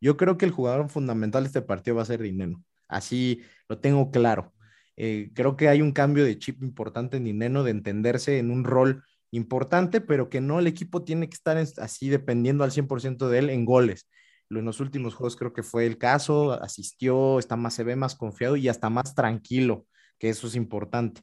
Yo 0.00 0.16
creo 0.16 0.38
que 0.38 0.44
el 0.44 0.52
jugador 0.52 0.88
fundamental 0.88 1.42
de 1.42 1.48
este 1.48 1.62
partido 1.62 1.96
va 1.96 2.02
a 2.02 2.04
ser 2.06 2.22
Dineno. 2.22 2.62
Así 2.86 3.42
lo 3.68 3.78
tengo 3.80 4.12
claro. 4.12 4.52
Eh, 4.96 5.30
creo 5.34 5.56
que 5.56 5.68
hay 5.68 5.82
un 5.82 5.92
cambio 5.92 6.24
de 6.24 6.38
chip 6.38 6.62
importante 6.62 7.16
en 7.16 7.24
Dineno 7.24 7.62
de 7.64 7.70
entenderse 7.70 8.38
en 8.38 8.50
un 8.50 8.64
rol 8.64 9.04
importante, 9.30 10.00
pero 10.00 10.28
que 10.28 10.40
no 10.40 10.58
el 10.58 10.66
equipo 10.66 11.02
tiene 11.04 11.28
que 11.28 11.34
estar 11.34 11.56
así 11.56 12.08
dependiendo 12.08 12.64
al 12.64 12.70
100% 12.70 13.28
de 13.28 13.38
él 13.38 13.50
en 13.50 13.64
goles. 13.64 14.08
En 14.50 14.64
los 14.64 14.80
últimos 14.80 15.14
juegos 15.14 15.36
creo 15.36 15.52
que 15.52 15.62
fue 15.62 15.86
el 15.86 15.98
caso, 15.98 16.52
asistió, 16.52 17.38
está 17.38 17.56
más, 17.56 17.74
se 17.74 17.84
ve 17.84 17.96
más 17.96 18.14
confiado 18.14 18.56
y 18.56 18.68
hasta 18.68 18.90
más 18.90 19.14
tranquilo, 19.14 19.86
que 20.18 20.28
eso 20.28 20.46
es 20.46 20.54
importante. 20.56 21.22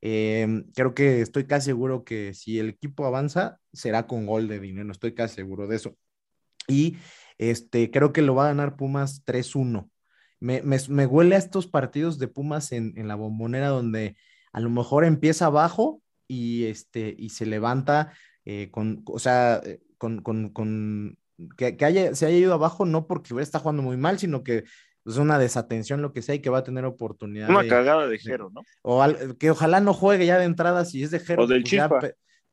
Eh, 0.00 0.62
creo 0.74 0.94
que 0.94 1.20
estoy 1.20 1.46
casi 1.46 1.66
seguro 1.66 2.04
que 2.04 2.34
si 2.34 2.58
el 2.60 2.68
equipo 2.70 3.04
avanza, 3.06 3.58
será 3.72 4.06
con 4.06 4.26
gol 4.26 4.46
de 4.48 4.60
Dineno, 4.60 4.92
estoy 4.92 5.14
casi 5.14 5.34
seguro 5.36 5.66
de 5.66 5.76
eso. 5.76 5.96
Y 6.68 6.98
este, 7.38 7.90
creo 7.90 8.12
que 8.12 8.22
lo 8.22 8.34
va 8.34 8.44
a 8.44 8.48
ganar 8.48 8.76
Pumas 8.76 9.24
3-1. 9.24 9.90
Me, 10.40 10.62
me, 10.62 10.76
me 10.88 11.06
huele 11.06 11.34
a 11.34 11.38
estos 11.38 11.66
partidos 11.66 12.18
de 12.18 12.28
Pumas 12.28 12.72
en, 12.72 12.92
en 12.96 13.08
la 13.08 13.14
bombonera 13.16 13.68
donde 13.68 14.16
a 14.52 14.60
lo 14.60 14.70
mejor 14.70 15.04
empieza 15.04 15.46
abajo 15.46 16.00
y, 16.26 16.64
este, 16.66 17.14
y 17.18 17.30
se 17.30 17.46
levanta 17.46 18.12
eh, 18.44 18.70
con, 18.70 19.02
o 19.06 19.18
sea, 19.18 19.60
eh, 19.64 19.80
con, 19.98 20.22
con, 20.22 20.50
con 20.50 21.18
que, 21.56 21.76
que 21.76 21.84
haya, 21.84 22.14
se 22.14 22.26
haya 22.26 22.36
ido 22.36 22.54
abajo 22.54 22.84
no 22.84 23.06
porque 23.06 23.34
está 23.40 23.58
jugando 23.58 23.82
muy 23.82 23.96
mal, 23.96 24.18
sino 24.18 24.42
que 24.42 24.64
es 25.04 25.16
una 25.16 25.38
desatención, 25.38 26.02
lo 26.02 26.12
que 26.12 26.22
sea, 26.22 26.34
y 26.34 26.40
que 26.40 26.50
va 26.50 26.58
a 26.58 26.64
tener 26.64 26.84
oportunidad. 26.84 27.48
Una 27.48 27.62
de- 27.62 27.68
cagada 27.68 28.06
de 28.06 28.18
Jero, 28.18 28.50
¿no? 28.52 28.62
o 28.82 29.02
al- 29.02 29.36
que 29.38 29.50
ojalá 29.50 29.80
no 29.80 29.94
juegue 29.94 30.26
ya 30.26 30.38
de 30.38 30.44
entrada 30.44 30.84
si 30.84 31.02
es 31.02 31.10
de 31.10 31.20
Jero. 31.20 31.44
O 31.44 31.46
del 31.46 31.62
pues 31.62 31.70
Chispa. 31.70 32.00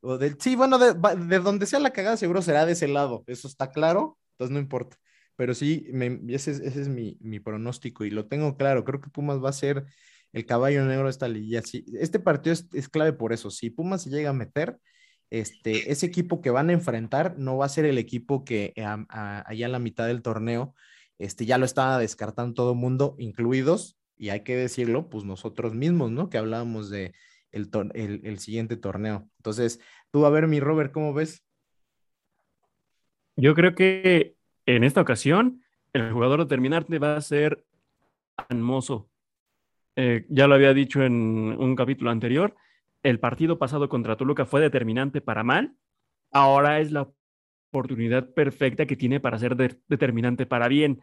o 0.00 0.18
del, 0.18 0.36
sí, 0.40 0.56
bueno, 0.56 0.78
de, 0.78 0.94
de 0.94 1.38
donde 1.40 1.66
sea 1.66 1.80
la 1.80 1.90
cagada 1.90 2.16
seguro 2.16 2.40
será 2.42 2.64
de 2.66 2.72
ese 2.72 2.88
lado, 2.88 3.24
eso 3.26 3.46
está 3.48 3.70
claro, 3.70 4.18
entonces 4.32 4.52
no 4.54 4.60
importa. 4.60 4.96
Pero 5.36 5.54
sí, 5.54 5.86
ese, 6.28 6.50
es- 6.52 6.88
mi, 6.88 7.16
pronóstico 7.40 8.04
y 8.04 8.10
lo 8.10 8.26
tengo 8.26 8.56
claro, 8.56 8.84
creo 8.84 9.00
que 9.00 9.10
Pumas 9.10 9.42
va 9.42 9.50
a 9.50 9.52
ser 9.52 9.86
el 10.32 10.46
caballo 10.46 10.84
negro 10.84 11.04
de 11.04 11.10
esta 11.10 11.28
liguilla. 11.28 11.62
Sí, 11.62 11.84
este 12.00 12.18
partido 12.20 12.54
es, 12.72 12.88
clave 12.88 13.12
por 13.12 13.32
eso, 13.32 13.50
si 13.50 13.70
Pumas 13.70 14.02
se 14.02 14.10
llega 14.10 14.30
a 14.30 14.32
meter, 14.32 14.78
este, 15.30 15.90
ese 15.90 16.06
equipo 16.06 16.40
que 16.40 16.50
van 16.50 16.70
a 16.70 16.72
enfrentar 16.72 17.36
no 17.38 17.56
va 17.56 17.66
a 17.66 17.68
ser 17.68 17.84
el 17.84 17.98
equipo 17.98 18.44
que 18.44 18.72
a- 18.78 19.44
allá 19.48 19.66
en 19.66 19.72
la 19.72 19.78
mitad 19.80 20.06
del 20.06 20.22
torneo 20.22 20.74
este, 21.18 21.46
ya 21.46 21.58
lo 21.58 21.64
estaba 21.64 21.98
descartando 21.98 22.54
todo 22.54 22.72
el 22.72 22.78
mundo, 22.78 23.16
incluidos, 23.18 23.98
y 24.16 24.30
hay 24.30 24.42
que 24.44 24.56
decirlo, 24.56 25.08
pues 25.08 25.24
nosotros 25.24 25.74
mismos, 25.74 26.10
¿no? 26.10 26.28
Que 26.30 26.38
hablábamos 26.38 26.90
de 26.90 27.14
el, 27.52 27.70
el 28.24 28.38
siguiente 28.38 28.76
torneo. 28.76 29.28
Entonces, 29.38 29.80
tú 30.10 30.26
a 30.26 30.30
ver, 30.30 30.46
mi 30.46 30.60
Robert, 30.60 30.92
¿cómo 30.92 31.14
ves? 31.14 31.42
Yo 33.36 33.54
creo 33.54 33.74
que 33.74 34.35
en 34.66 34.84
esta 34.84 35.00
ocasión 35.00 35.62
el 35.92 36.12
jugador 36.12 36.40
determinante 36.40 36.98
va 36.98 37.16
a 37.16 37.20
ser 37.20 37.64
Mozo. 38.50 39.08
Eh, 39.96 40.26
ya 40.28 40.46
lo 40.46 40.54
había 40.54 40.74
dicho 40.74 41.02
en 41.02 41.14
un 41.58 41.74
capítulo 41.74 42.10
anterior, 42.10 42.54
el 43.02 43.18
partido 43.18 43.58
pasado 43.58 43.88
contra 43.88 44.16
Toluca 44.16 44.44
fue 44.44 44.60
determinante 44.60 45.22
para 45.22 45.42
mal, 45.42 45.74
ahora 46.32 46.80
es 46.80 46.92
la 46.92 47.08
oportunidad 47.70 48.28
perfecta 48.34 48.84
que 48.84 48.96
tiene 48.96 49.20
para 49.20 49.38
ser 49.38 49.56
de- 49.56 49.80
determinante 49.88 50.44
para 50.44 50.68
bien, 50.68 51.00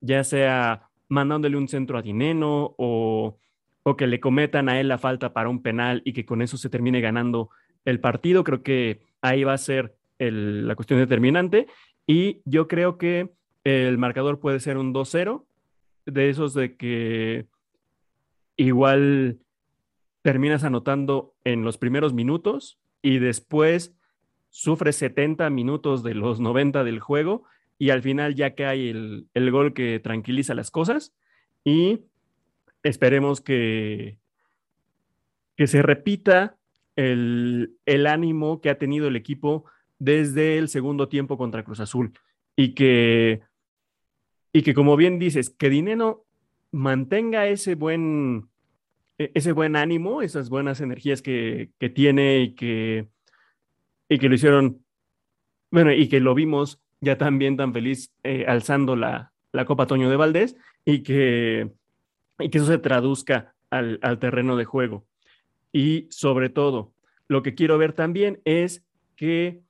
ya 0.00 0.22
sea 0.22 0.88
mandándole 1.08 1.56
un 1.56 1.68
centro 1.68 1.96
a 1.96 2.02
Dineno 2.02 2.74
o, 2.76 3.38
que 3.96 4.06
le 4.06 4.20
cometan 4.20 4.68
a 4.68 4.80
él 4.80 4.88
la 4.88 4.98
falta 4.98 5.32
para 5.32 5.48
un 5.48 5.62
penal 5.62 6.02
y 6.04 6.12
que 6.12 6.26
con 6.26 6.42
eso 6.42 6.56
se 6.56 6.68
termine 6.68 7.00
ganando 7.00 7.50
el 7.84 8.00
partido. 8.00 8.42
Creo 8.42 8.62
que 8.62 9.00
ahí 9.22 9.44
va 9.44 9.52
a 9.52 9.58
ser 9.58 9.96
la 10.18 10.74
cuestión 10.74 10.98
determinante 10.98 11.68
y 12.06 12.40
yo 12.44 12.68
creo 12.68 12.98
que 12.98 13.30
el 13.64 13.98
marcador 13.98 14.38
puede 14.38 14.60
ser 14.60 14.78
un 14.78 14.94
2-0, 14.94 15.44
de 16.06 16.30
esos 16.30 16.54
de 16.54 16.76
que 16.76 17.46
igual 18.56 19.40
terminas 20.22 20.64
anotando 20.64 21.34
en 21.44 21.64
los 21.64 21.78
primeros 21.78 22.12
minutos 22.14 22.78
y 23.02 23.18
después 23.18 23.94
sufres 24.50 24.96
70 24.96 25.50
minutos 25.50 26.02
de 26.02 26.14
los 26.14 26.40
90 26.40 26.84
del 26.84 27.00
juego 27.00 27.44
y 27.78 27.90
al 27.90 28.02
final 28.02 28.34
ya 28.34 28.54
cae 28.54 28.90
el, 28.90 29.28
el 29.34 29.50
gol 29.50 29.74
que 29.74 30.00
tranquiliza 30.00 30.54
las 30.54 30.70
cosas. 30.70 31.14
Y 31.64 32.00
esperemos 32.82 33.40
que, 33.40 34.18
que 35.56 35.66
se 35.66 35.82
repita 35.82 36.56
el, 36.94 37.76
el 37.84 38.06
ánimo 38.06 38.60
que 38.60 38.70
ha 38.70 38.78
tenido 38.78 39.08
el 39.08 39.16
equipo 39.16 39.64
desde 39.98 40.58
el 40.58 40.68
segundo 40.68 41.08
tiempo 41.08 41.38
contra 41.38 41.64
Cruz 41.64 41.80
Azul 41.80 42.12
y 42.54 42.74
que, 42.74 43.42
y 44.52 44.62
que 44.62 44.74
como 44.74 44.96
bien 44.96 45.18
dices, 45.18 45.50
que 45.50 45.70
Dineno 45.70 46.24
mantenga 46.72 47.46
ese 47.46 47.74
buen, 47.74 48.48
e- 49.18 49.32
ese 49.34 49.52
buen 49.52 49.76
ánimo, 49.76 50.22
esas 50.22 50.48
buenas 50.48 50.80
energías 50.80 51.22
que, 51.22 51.70
que 51.78 51.88
tiene 51.88 52.40
y 52.40 52.54
que, 52.54 53.08
y 54.08 54.18
que 54.18 54.28
lo 54.28 54.34
hicieron, 54.34 54.84
bueno, 55.70 55.92
y 55.92 56.08
que 56.08 56.20
lo 56.20 56.34
vimos 56.34 56.80
ya 57.00 57.18
también 57.18 57.56
tan 57.56 57.72
feliz 57.72 58.12
eh, 58.22 58.46
alzando 58.48 58.96
la, 58.96 59.32
la 59.52 59.64
Copa 59.64 59.86
Toño 59.86 60.10
de 60.10 60.16
Valdés 60.16 60.56
y 60.84 61.02
que, 61.02 61.72
y 62.38 62.48
que 62.48 62.58
eso 62.58 62.66
se 62.66 62.78
traduzca 62.78 63.54
al, 63.70 63.98
al 64.02 64.18
terreno 64.18 64.56
de 64.56 64.64
juego. 64.64 65.06
Y 65.72 66.06
sobre 66.10 66.48
todo, 66.48 66.94
lo 67.28 67.42
que 67.42 67.54
quiero 67.54 67.76
ver 67.76 67.92
también 67.92 68.40
es 68.44 68.86
que 69.16 69.62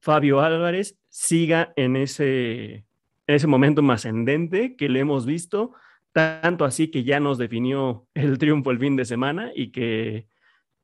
Fabio 0.00 0.40
Álvarez 0.40 0.96
siga 1.08 1.72
en 1.76 1.96
ese, 1.96 2.84
en 3.26 3.34
ese 3.34 3.46
momento 3.46 3.82
ascendente 3.90 4.76
que 4.76 4.88
le 4.88 5.00
hemos 5.00 5.26
visto, 5.26 5.72
tanto 6.12 6.64
así 6.64 6.88
que 6.88 7.04
ya 7.04 7.20
nos 7.20 7.38
definió 7.38 8.06
el 8.14 8.38
triunfo 8.38 8.70
el 8.70 8.78
fin 8.78 8.96
de 8.96 9.04
semana 9.04 9.50
y 9.54 9.70
que, 9.70 10.26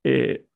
eh, 0.04 0.46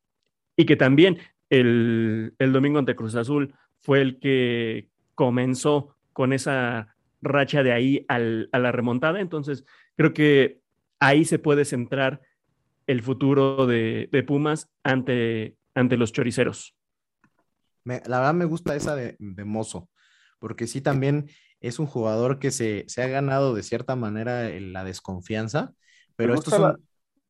y 0.56 0.64
que 0.66 0.76
también 0.76 1.18
el, 1.50 2.34
el 2.38 2.52
domingo 2.52 2.78
ante 2.78 2.94
Cruz 2.96 3.14
Azul 3.14 3.54
fue 3.80 4.00
el 4.00 4.18
que 4.18 4.88
comenzó 5.14 5.96
con 6.12 6.32
esa 6.32 6.94
racha 7.22 7.62
de 7.62 7.72
ahí 7.72 8.04
al- 8.08 8.48
a 8.52 8.58
la 8.58 8.72
remontada. 8.72 9.20
Entonces, 9.20 9.64
creo 9.96 10.12
que 10.12 10.60
ahí 11.00 11.24
se 11.24 11.38
puede 11.38 11.64
centrar 11.64 12.20
el 12.86 13.02
futuro 13.02 13.66
de, 13.66 14.08
de 14.10 14.22
Pumas 14.22 14.70
ante, 14.82 15.56
ante 15.74 15.96
los 15.96 16.12
choriceros. 16.12 16.74
Me- 17.88 18.02
la 18.06 18.18
verdad 18.20 18.34
me 18.34 18.44
gusta 18.46 18.76
esa 18.76 18.94
de, 18.96 19.16
de 19.18 19.44
Mozo, 19.44 19.88
porque 20.40 20.66
sí 20.66 20.80
también 20.82 21.30
es 21.60 21.78
un 21.78 21.86
jugador 21.86 22.38
que 22.38 22.50
se, 22.52 22.84
se 22.88 23.02
ha 23.02 23.08
ganado 23.08 23.54
de 23.54 23.62
cierta 23.62 23.96
manera 23.96 24.50
en 24.50 24.72
la 24.72 24.84
desconfianza, 24.84 25.72
pero 26.16 26.28
¿Te 26.28 26.34
estos 26.34 26.54
gusta, 26.54 26.56
son... 26.56 26.74
la, 26.74 26.78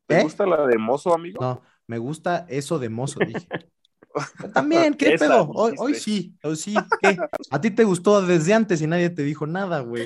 ¿te 0.06 0.14
¿Eh? 0.14 0.16
gusta 0.16 0.47
la 0.47 0.66
de 0.66 0.78
Mozo, 0.78 1.14
amigo? 1.14 1.40
No, 1.40 1.62
me 1.86 1.98
gusta 1.98 2.47
eso 2.48 2.78
de 2.78 2.89
Mozo, 2.89 3.24
dije. 3.24 3.52
También, 4.55 4.95
¿qué 4.95 5.15
Esa, 5.15 5.27
pedo? 5.27 5.51
Hoy, 5.51 5.95
sí, 5.95 6.35
hoy 6.43 6.57
sí, 6.57 6.74
¿qué? 7.01 7.16
A 7.51 7.61
ti 7.61 7.70
te 7.70 7.85
gustó 7.85 8.23
desde 8.23 8.55
antes 8.55 8.81
y 8.82 8.86
nadie 8.86 9.11
te 9.11 9.23
dijo 9.23 9.47
nada, 9.47 9.81
güey. 9.81 10.05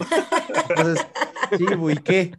Entonces, 0.69 1.07
Sí, 1.59 1.65
güey, 1.77 1.97
¿qué? 1.97 2.33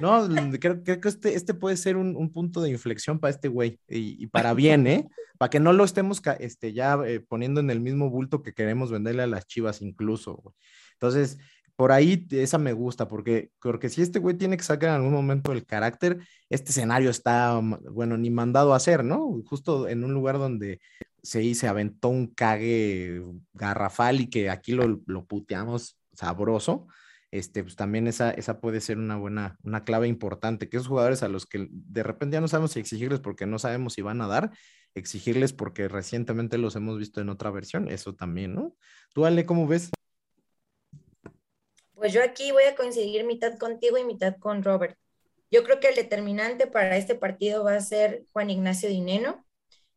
No, 0.00 0.28
creo, 0.60 0.82
creo 0.82 1.00
que 1.00 1.08
este, 1.08 1.34
este 1.34 1.54
puede 1.54 1.76
ser 1.76 1.96
un, 1.96 2.16
un 2.16 2.30
punto 2.30 2.60
de 2.60 2.70
inflexión 2.70 3.18
para 3.18 3.30
este 3.30 3.48
güey 3.48 3.80
y, 3.88 4.22
y 4.22 4.26
para 4.26 4.54
bien, 4.54 4.86
¿eh? 4.86 5.08
Para 5.38 5.50
que 5.50 5.60
no 5.60 5.72
lo 5.72 5.84
estemos 5.84 6.20
este, 6.40 6.72
ya 6.72 6.98
eh, 7.06 7.20
poniendo 7.20 7.60
en 7.60 7.70
el 7.70 7.80
mismo 7.80 8.10
bulto 8.10 8.42
que 8.42 8.54
queremos 8.54 8.90
venderle 8.90 9.22
a 9.22 9.26
las 9.26 9.46
chivas 9.46 9.82
incluso, 9.82 10.34
güey. 10.34 10.54
Entonces, 10.94 11.38
por 11.78 11.92
ahí 11.92 12.26
esa 12.32 12.58
me 12.58 12.72
gusta, 12.72 13.06
porque, 13.06 13.52
porque 13.62 13.88
si 13.88 14.02
este 14.02 14.18
güey 14.18 14.36
tiene 14.36 14.56
que 14.56 14.64
sacar 14.64 14.88
en 14.90 14.96
algún 14.96 15.12
momento 15.12 15.52
el 15.52 15.64
carácter, 15.64 16.18
este 16.50 16.72
escenario 16.72 17.08
está, 17.08 17.60
mm, 17.60 17.94
bueno, 17.94 18.16
ni 18.16 18.30
mandado 18.30 18.72
a 18.72 18.76
hacer, 18.76 19.04
¿no? 19.04 19.40
Justo 19.46 19.86
en 19.86 20.02
un 20.02 20.12
lugar 20.12 20.38
donde 20.38 20.80
se, 21.22 21.54
se 21.54 21.68
aventó 21.68 22.08
un 22.08 22.34
cague 22.34 23.22
garrafal 23.52 24.20
y 24.20 24.28
que 24.28 24.50
aquí 24.50 24.72
lo, 24.72 25.00
lo 25.06 25.24
puteamos 25.26 25.96
sabroso, 26.12 26.88
este, 27.30 27.62
pues 27.62 27.76
también 27.76 28.08
esa, 28.08 28.32
esa 28.32 28.60
puede 28.60 28.80
ser 28.80 28.98
una 28.98 29.16
buena, 29.16 29.56
una 29.62 29.84
clave 29.84 30.08
importante, 30.08 30.68
que 30.68 30.78
esos 30.78 30.88
jugadores 30.88 31.22
a 31.22 31.28
los 31.28 31.46
que 31.46 31.68
de 31.70 32.02
repente 32.02 32.34
ya 32.34 32.40
no 32.40 32.48
sabemos 32.48 32.72
si 32.72 32.80
exigirles 32.80 33.20
porque 33.20 33.46
no 33.46 33.60
sabemos 33.60 33.92
si 33.92 34.02
van 34.02 34.20
a 34.20 34.26
dar, 34.26 34.50
exigirles 34.94 35.52
porque 35.52 35.86
recientemente 35.86 36.58
los 36.58 36.74
hemos 36.74 36.98
visto 36.98 37.20
en 37.20 37.28
otra 37.28 37.52
versión, 37.52 37.86
eso 37.86 38.16
también, 38.16 38.56
¿no? 38.56 38.74
Tú, 39.14 39.26
Ale, 39.26 39.46
¿cómo 39.46 39.68
ves? 39.68 39.92
Pues 41.98 42.12
yo 42.12 42.22
aquí 42.22 42.52
voy 42.52 42.62
a 42.62 42.76
coincidir 42.76 43.24
mitad 43.24 43.58
contigo 43.58 43.98
y 43.98 44.04
mitad 44.04 44.36
con 44.38 44.62
Robert. 44.62 44.96
Yo 45.50 45.64
creo 45.64 45.80
que 45.80 45.88
el 45.88 45.96
determinante 45.96 46.68
para 46.68 46.96
este 46.96 47.16
partido 47.16 47.64
va 47.64 47.74
a 47.74 47.80
ser 47.80 48.24
Juan 48.32 48.50
Ignacio 48.50 48.88
Dineno. 48.88 49.44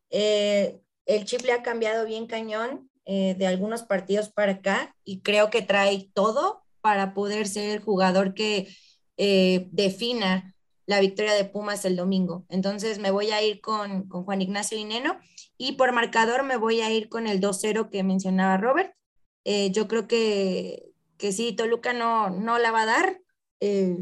Eh, 0.10 0.82
el 1.06 1.26
chip 1.26 1.42
le 1.42 1.52
ha 1.52 1.62
cambiado 1.62 2.06
bien 2.08 2.26
cañón 2.26 2.90
eh, 3.06 3.36
de 3.38 3.46
algunos 3.46 3.84
partidos 3.84 4.30
para 4.30 4.54
acá 4.54 4.96
y 5.04 5.22
creo 5.22 5.52
que 5.52 5.62
trae 5.62 6.10
todo 6.16 6.64
para 6.82 7.14
poder 7.14 7.48
ser 7.48 7.70
el 7.70 7.84
jugador 7.84 8.34
que 8.34 8.76
eh, 9.18 9.68
defina 9.72 10.56
la 10.88 11.02
victoria 11.02 11.34
de 11.34 11.46
Pumas 11.46 11.86
el 11.86 11.96
domingo. 11.96 12.46
Entonces 12.50 12.98
me 12.98 13.12
voy 13.12 13.30
a 13.30 13.44
ir 13.44 13.62
con, 13.62 14.08
con 14.08 14.24
Juan 14.24 14.42
Ignacio 14.42 14.76
Dineno 14.76 15.20
y 15.56 15.74
por 15.74 15.92
marcador 15.92 16.42
me 16.42 16.58
voy 16.58 16.82
a 16.82 16.90
ir 16.90 17.10
con 17.10 17.28
el 17.28 17.40
2-0 17.40 17.92
que 17.92 18.02
mencionaba 18.02 18.58
Robert. 18.58 18.96
Yo 19.44 19.88
creo 19.88 20.08
que, 20.08 20.91
que 21.22 21.32
sí, 21.32 21.54
Toluca 21.54 21.94
no, 21.94 22.32
no 22.32 22.58
la 22.58 22.72
va 22.72 22.82
a 22.82 22.86
dar 22.88 23.22
eh, 23.60 23.96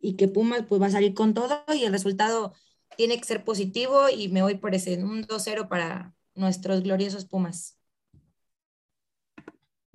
y 0.00 0.16
que 0.16 0.28
Pumas 0.28 0.64
pues 0.68 0.80
va 0.80 0.86
a 0.86 0.90
salir 0.90 1.14
con 1.14 1.32
todo 1.32 1.64
y 1.74 1.84
el 1.84 1.92
resultado 1.92 2.52
tiene 2.98 3.16
que 3.18 3.24
ser 3.24 3.42
positivo 3.42 4.10
y 4.10 4.28
me 4.28 4.42
voy 4.42 4.56
por 4.56 4.74
ese, 4.74 5.02
un 5.02 5.24
2-0 5.26 5.68
para 5.68 6.14
nuestros 6.34 6.82
gloriosos 6.82 7.24
Pumas. 7.24 7.78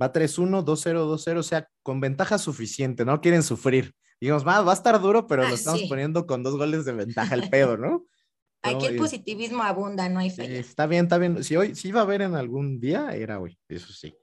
Va 0.01 0.11
3-1, 0.11 0.63
2-0, 0.65 1.05
2-0, 1.05 1.37
o 1.37 1.43
sea, 1.43 1.69
con 1.83 2.01
ventaja 2.01 2.39
suficiente, 2.39 3.05
no 3.05 3.21
quieren 3.21 3.43
sufrir. 3.43 3.93
Digamos, 4.19 4.45
va, 4.47 4.61
va 4.61 4.71
a 4.71 4.75
estar 4.75 4.99
duro, 4.99 5.27
pero 5.27 5.43
Ah, 5.43 5.49
lo 5.49 5.55
estamos 5.55 5.81
sí. 5.81 5.87
poniendo 5.87 6.25
con 6.25 6.41
dos 6.41 6.57
goles 6.57 6.85
de 6.85 6.93
ventaja 6.93 7.35
el 7.35 7.49
pedo, 7.49 7.77
¿no? 7.77 8.05
Aquí 8.63 8.87
el 8.87 8.95
positivismo 8.95 9.61
abunda, 9.61 10.09
no 10.09 10.19
hay 10.19 10.29
Eh, 10.29 10.31
falla. 10.31 10.59
Está 10.59 10.87
bien, 10.87 11.05
está 11.05 11.19
bien. 11.19 11.43
Si 11.43 11.55
hoy, 11.55 11.75
si 11.75 11.89
iba 11.89 11.99
a 11.99 12.03
haber 12.03 12.23
en 12.23 12.33
algún 12.33 12.79
día, 12.79 13.11
era 13.13 13.39
hoy, 13.39 13.59
eso 13.69 13.93
sí. 13.93 14.15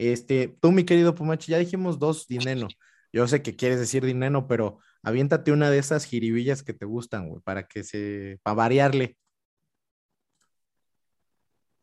Este, 0.00 0.48
tú, 0.62 0.72
mi 0.72 0.84
querido 0.84 1.14
Pumachi, 1.14 1.52
ya 1.52 1.58
dijimos 1.58 1.98
dos 1.98 2.26
dinero. 2.26 2.68
Yo 3.12 3.28
sé 3.28 3.42
que 3.42 3.54
quieres 3.54 3.78
decir 3.78 4.02
dinero, 4.02 4.46
pero 4.48 4.78
aviéntate 5.02 5.52
una 5.52 5.68
de 5.68 5.76
esas 5.76 6.06
jiribillas 6.06 6.62
que 6.62 6.72
te 6.72 6.86
gustan, 6.86 7.28
güey, 7.28 7.42
para 7.42 7.68
que 7.68 7.84
se, 7.84 8.40
para 8.42 8.54
variarle. 8.54 9.18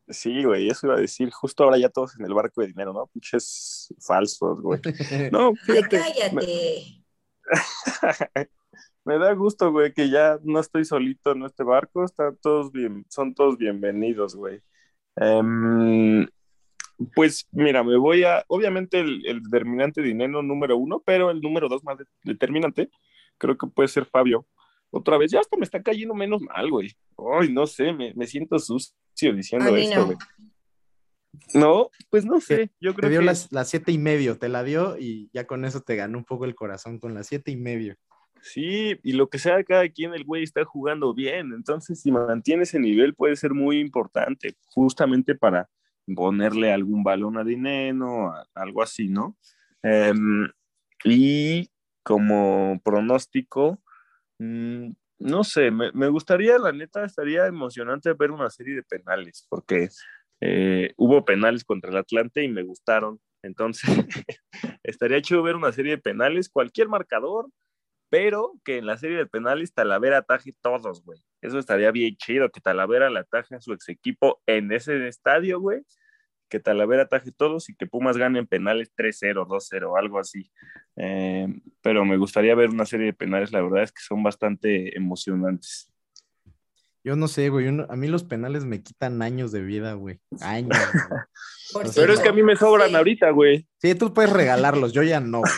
Sí, 0.08 0.42
güey, 0.42 0.68
eso 0.68 0.88
iba 0.88 0.96
a 0.96 1.00
decir. 1.00 1.30
Justo 1.30 1.62
ahora 1.62 1.78
ya 1.78 1.90
todos 1.90 2.18
en 2.18 2.24
el 2.26 2.34
barco 2.34 2.60
de 2.60 2.66
dinero, 2.66 2.92
¿no? 2.92 3.06
Pinches 3.06 3.94
falsos, 4.00 4.60
güey. 4.62 4.80
No, 5.32 5.54
fíjate. 5.54 6.00
cállate. 6.00 7.04
Me 9.04 9.16
da 9.16 9.32
gusto, 9.34 9.70
güey, 9.70 9.94
que 9.94 10.10
ya 10.10 10.40
no 10.42 10.58
estoy 10.58 10.84
solito 10.84 11.30
en 11.30 11.44
este 11.44 11.62
barco, 11.62 12.04
están 12.04 12.36
todos 12.42 12.72
bien, 12.72 13.06
son 13.08 13.32
todos 13.32 13.56
bienvenidos, 13.56 14.34
güey. 14.34 14.60
Em, 15.14 16.26
pues 17.14 17.46
mira, 17.52 17.82
me 17.84 17.96
voy 17.96 18.24
a, 18.24 18.44
obviamente 18.48 19.00
el, 19.00 19.24
el 19.26 19.42
determinante 19.42 20.02
dinero 20.02 20.42
número 20.42 20.76
uno, 20.76 21.02
pero 21.04 21.30
el 21.30 21.40
número 21.40 21.68
dos 21.68 21.84
más 21.84 21.98
de- 21.98 22.06
determinante, 22.24 22.90
creo 23.38 23.56
que 23.56 23.66
puede 23.66 23.88
ser 23.88 24.04
Fabio. 24.04 24.46
Otra 24.90 25.18
vez, 25.18 25.30
ya 25.30 25.40
hasta 25.40 25.56
me 25.56 25.64
está 25.64 25.82
cayendo 25.82 26.14
menos 26.14 26.40
mal, 26.40 26.70
güey. 26.70 26.90
Ay, 27.40 27.52
no 27.52 27.66
sé, 27.66 27.92
me, 27.92 28.14
me 28.14 28.26
siento 28.26 28.58
sucio 28.58 28.92
diciendo 29.34 29.68
A 29.68 29.72
mí 29.72 29.82
esto, 29.82 30.00
no. 30.00 30.06
güey. 30.06 30.16
No, 31.54 31.90
pues 32.10 32.24
no 32.24 32.40
sé, 32.40 32.70
yo 32.80 32.92
Te 32.94 33.00
creo 33.00 33.10
dio 33.10 33.20
que... 33.20 33.26
las, 33.26 33.52
las 33.52 33.68
siete 33.68 33.92
y 33.92 33.98
medio, 33.98 34.38
te 34.38 34.48
la 34.48 34.64
dio 34.64 34.96
y 34.98 35.30
ya 35.32 35.46
con 35.46 35.64
eso 35.64 35.82
te 35.82 35.94
ganó 35.94 36.18
un 36.18 36.24
poco 36.24 36.46
el 36.46 36.54
corazón 36.54 36.98
con 36.98 37.14
las 37.14 37.26
siete 37.26 37.50
y 37.50 37.56
medio. 37.56 37.96
Sí, 38.40 38.98
y 39.02 39.12
lo 39.12 39.28
que 39.28 39.38
sea 39.38 39.62
cada 39.64 39.88
quien, 39.88 40.14
el 40.14 40.24
güey 40.24 40.42
está 40.42 40.64
jugando 40.64 41.12
bien. 41.12 41.52
Entonces, 41.52 42.00
si 42.00 42.10
mantiene 42.10 42.62
ese 42.62 42.78
nivel, 42.78 43.14
puede 43.14 43.36
ser 43.36 43.52
muy 43.52 43.78
importante, 43.78 44.56
justamente 44.66 45.34
para 45.34 45.68
ponerle 46.14 46.72
algún 46.72 47.02
balón 47.02 47.38
a 47.38 47.44
Dineno, 47.44 48.34
algo 48.54 48.82
así, 48.82 49.08
¿no? 49.08 49.36
Em, 49.82 50.48
y 51.04 51.70
como 52.02 52.80
pronóstico, 52.84 53.80
mm, 54.38 54.90
no 55.20 55.44
sé, 55.44 55.70
me, 55.70 55.92
me 55.92 56.08
gustaría, 56.08 56.58
la 56.58 56.72
neta, 56.72 57.04
estaría 57.04 57.46
emocionante 57.46 58.12
ver 58.14 58.30
una 58.30 58.50
serie 58.50 58.74
de 58.76 58.82
penales, 58.82 59.46
porque 59.48 59.88
eh, 60.40 60.92
hubo 60.96 61.24
penales 61.24 61.64
contra 61.64 61.90
el 61.90 61.96
Atlante 61.96 62.42
y 62.42 62.48
me 62.48 62.62
gustaron. 62.62 63.20
Entonces, 63.42 63.82
estaría 64.82 65.22
chido 65.22 65.42
ver 65.42 65.56
una 65.56 65.72
serie 65.72 65.92
de 65.92 66.02
penales, 66.02 66.48
cualquier 66.48 66.88
marcador, 66.88 67.48
pero 68.10 68.52
que 68.64 68.78
en 68.78 68.86
la 68.86 68.96
serie 68.96 69.16
de 69.18 69.26
penales 69.26 69.72
Talavera 69.72 70.18
ataje 70.18 70.54
todos, 70.60 71.04
güey. 71.04 71.18
Eso 71.40 71.58
estaría 71.58 71.90
bien 71.90 72.16
chido, 72.16 72.50
que 72.50 72.60
Talavera 72.60 73.10
le 73.10 73.20
ataje 73.20 73.54
a 73.54 73.60
su 73.60 73.72
ex 73.72 73.88
equipo 73.88 74.40
en 74.46 74.72
ese 74.72 75.08
estadio, 75.08 75.60
güey. 75.60 75.82
Que 76.48 76.60
Talavera 76.60 77.02
ataje 77.02 77.30
todos 77.32 77.68
y 77.68 77.74
que 77.74 77.86
Pumas 77.86 78.16
gane 78.16 78.38
en 78.38 78.46
penales 78.46 78.90
3-0, 78.96 79.46
2-0, 79.46 79.98
algo 79.98 80.18
así. 80.18 80.50
Eh, 80.96 81.46
pero 81.82 82.04
me 82.04 82.16
gustaría 82.16 82.54
ver 82.54 82.70
una 82.70 82.86
serie 82.86 83.06
de 83.06 83.12
penales, 83.12 83.52
la 83.52 83.60
verdad 83.60 83.82
es 83.82 83.92
que 83.92 84.02
son 84.02 84.22
bastante 84.22 84.96
emocionantes. 84.96 85.92
Yo 87.08 87.16
no 87.16 87.26
sé, 87.26 87.48
güey, 87.48 87.68
uno- 87.68 87.86
a 87.88 87.96
mí 87.96 88.06
los 88.06 88.22
penales 88.22 88.66
me 88.66 88.82
quitan 88.82 89.22
años 89.22 89.50
de 89.50 89.62
vida, 89.62 89.94
güey. 89.94 90.20
Años. 90.42 90.76
güey. 90.92 91.22
Por 91.72 91.94
Pero 91.94 92.12
es 92.12 92.20
que 92.20 92.28
a 92.28 92.32
mí 92.34 92.42
me 92.42 92.54
sobran 92.54 92.90
Sí. 92.90 92.96
ahorita, 92.96 93.30
güey. 93.30 93.66
Sí, 93.80 93.94
tú 93.94 94.12
puedes 94.12 94.30
regalarlos, 94.30 94.92
yo 94.92 95.02
ya 95.02 95.18
no, 95.18 95.38
güey. 95.40 95.52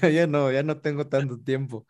Yo 0.00 0.08
ya 0.08 0.26
no, 0.28 0.52
ya 0.52 0.62
no 0.62 0.76
tengo 0.80 1.08
tanto 1.08 1.36
tiempo. 1.40 1.84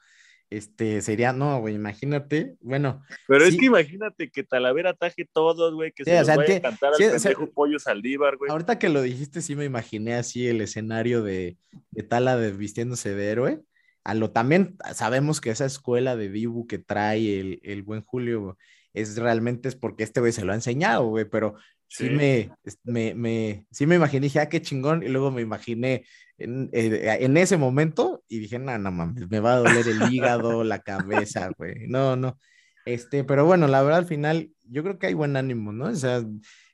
Este, 0.48 1.02
sería, 1.02 1.34
no, 1.34 1.60
güey, 1.60 1.74
imagínate, 1.74 2.56
bueno, 2.60 3.02
Pero 3.28 3.44
es 3.44 3.56
que 3.58 3.66
imagínate 3.66 4.30
que 4.30 4.42
Talavera 4.42 4.90
ataje 4.90 5.28
todos, 5.30 5.74
güey, 5.74 5.92
que 5.92 6.04
Sí, 6.04 6.10
se 6.10 6.16
o 6.16 6.18
los 6.20 6.26
sea, 6.26 6.36
vaya 6.36 6.46
que- 6.46 6.56
a 6.56 6.62
cantar 6.70 6.94
sí, 6.94 7.04
al 7.04 7.16
o 7.16 7.18
sea, 7.18 7.30
pendejo 7.32 7.52
Pollo 7.52 7.78
Saldívar, 7.78 8.36
güey. 8.38 8.50
ahorita 8.50 8.78
que 8.78 8.88
lo 8.88 9.02
dijiste, 9.02 9.42
sí 9.42 9.54
me 9.54 9.66
imaginé 9.66 10.14
así 10.14 10.46
el 10.48 10.62
escenario 10.62 11.22
de, 11.22 11.58
de 11.90 12.02
Tala 12.02 12.38
de 12.38 12.52
vistiéndose 12.52 13.14
de 13.14 13.30
héroe. 13.30 13.60
A 14.04 14.14
lo 14.14 14.30
también 14.32 14.76
sabemos 14.94 15.40
que 15.40 15.50
esa 15.50 15.64
escuela 15.66 16.16
de 16.16 16.28
Dibu 16.28 16.66
que 16.66 16.78
trae 16.78 17.40
el, 17.40 17.60
el 17.62 17.82
buen 17.82 18.02
Julio 18.02 18.56
es 18.92 19.16
realmente 19.16 19.68
es 19.68 19.76
porque 19.76 20.02
este 20.04 20.20
güey 20.20 20.32
se 20.32 20.44
lo 20.44 20.52
ha 20.52 20.54
enseñado, 20.56 21.06
güey, 21.06 21.24
pero 21.24 21.54
sí, 21.86 22.04
Sí. 22.06 22.10
me, 22.10 22.50
me, 22.84 23.14
me, 23.14 23.66
sí 23.70 23.86
me 23.86 23.94
imaginé, 23.96 24.24
dije, 24.24 24.40
ah, 24.40 24.48
qué 24.48 24.60
chingón, 24.62 25.02
y 25.02 25.08
luego 25.08 25.30
me 25.30 25.42
imaginé 25.42 26.04
en, 26.38 26.68
eh, 26.72 27.18
en 27.20 27.36
ese 27.36 27.56
momento 27.56 28.24
y 28.28 28.38
dije, 28.40 28.58
no, 28.58 28.76
no 28.78 28.90
mames, 28.90 29.30
me 29.30 29.40
va 29.40 29.54
a 29.54 29.58
doler 29.58 29.88
el 29.88 30.02
hígado, 30.02 30.64
la 30.64 30.80
cabeza, 30.80 31.50
güey, 31.56 31.86
no, 31.88 32.16
no, 32.16 32.38
este, 32.84 33.24
pero 33.24 33.44
bueno, 33.46 33.66
la 33.68 33.82
verdad 33.82 33.98
al 34.00 34.06
final, 34.06 34.50
yo 34.64 34.82
creo 34.82 34.98
que 34.98 35.06
hay 35.08 35.14
buen 35.14 35.36
ánimo, 35.36 35.72
¿no? 35.72 35.86
O 35.86 35.94
sea, 35.94 36.22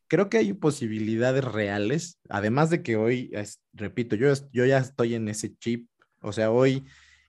creo 0.06 0.28
que 0.30 0.38
hay 0.38 0.52
posibilidades 0.54 1.44
reales, 1.44 2.18
además 2.28 2.70
de 2.70 2.82
que 2.82 2.96
hoy, 2.96 3.30
es- 3.32 3.60
repito, 3.72 4.16
yo, 4.16 4.32
yo 4.52 4.64
ya 4.64 4.78
estoy 4.78 5.14
en 5.14 5.28
ese 5.28 5.54
chip, 5.56 5.88
o 6.20 6.32
sea, 6.32 6.50
hoy 6.50 6.84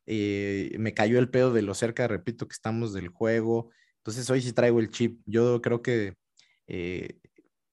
eh, 0.09 0.75
me 0.79 0.93
cayó 0.95 1.19
el 1.19 1.29
pedo 1.31 1.53
de 1.53 1.61
lo 1.63 1.75
cerca, 1.75 2.07
repito, 2.09 2.47
que 2.47 2.53
estamos 2.55 2.93
del 2.93 3.09
juego, 3.09 3.71
entonces 3.99 4.29
hoy 4.31 4.41
sí 4.41 4.53
traigo 4.53 4.79
el 4.81 4.89
chip, 4.91 5.21
yo 5.27 5.61
creo 5.61 5.81
que 5.83 6.15
eh, 6.67 7.19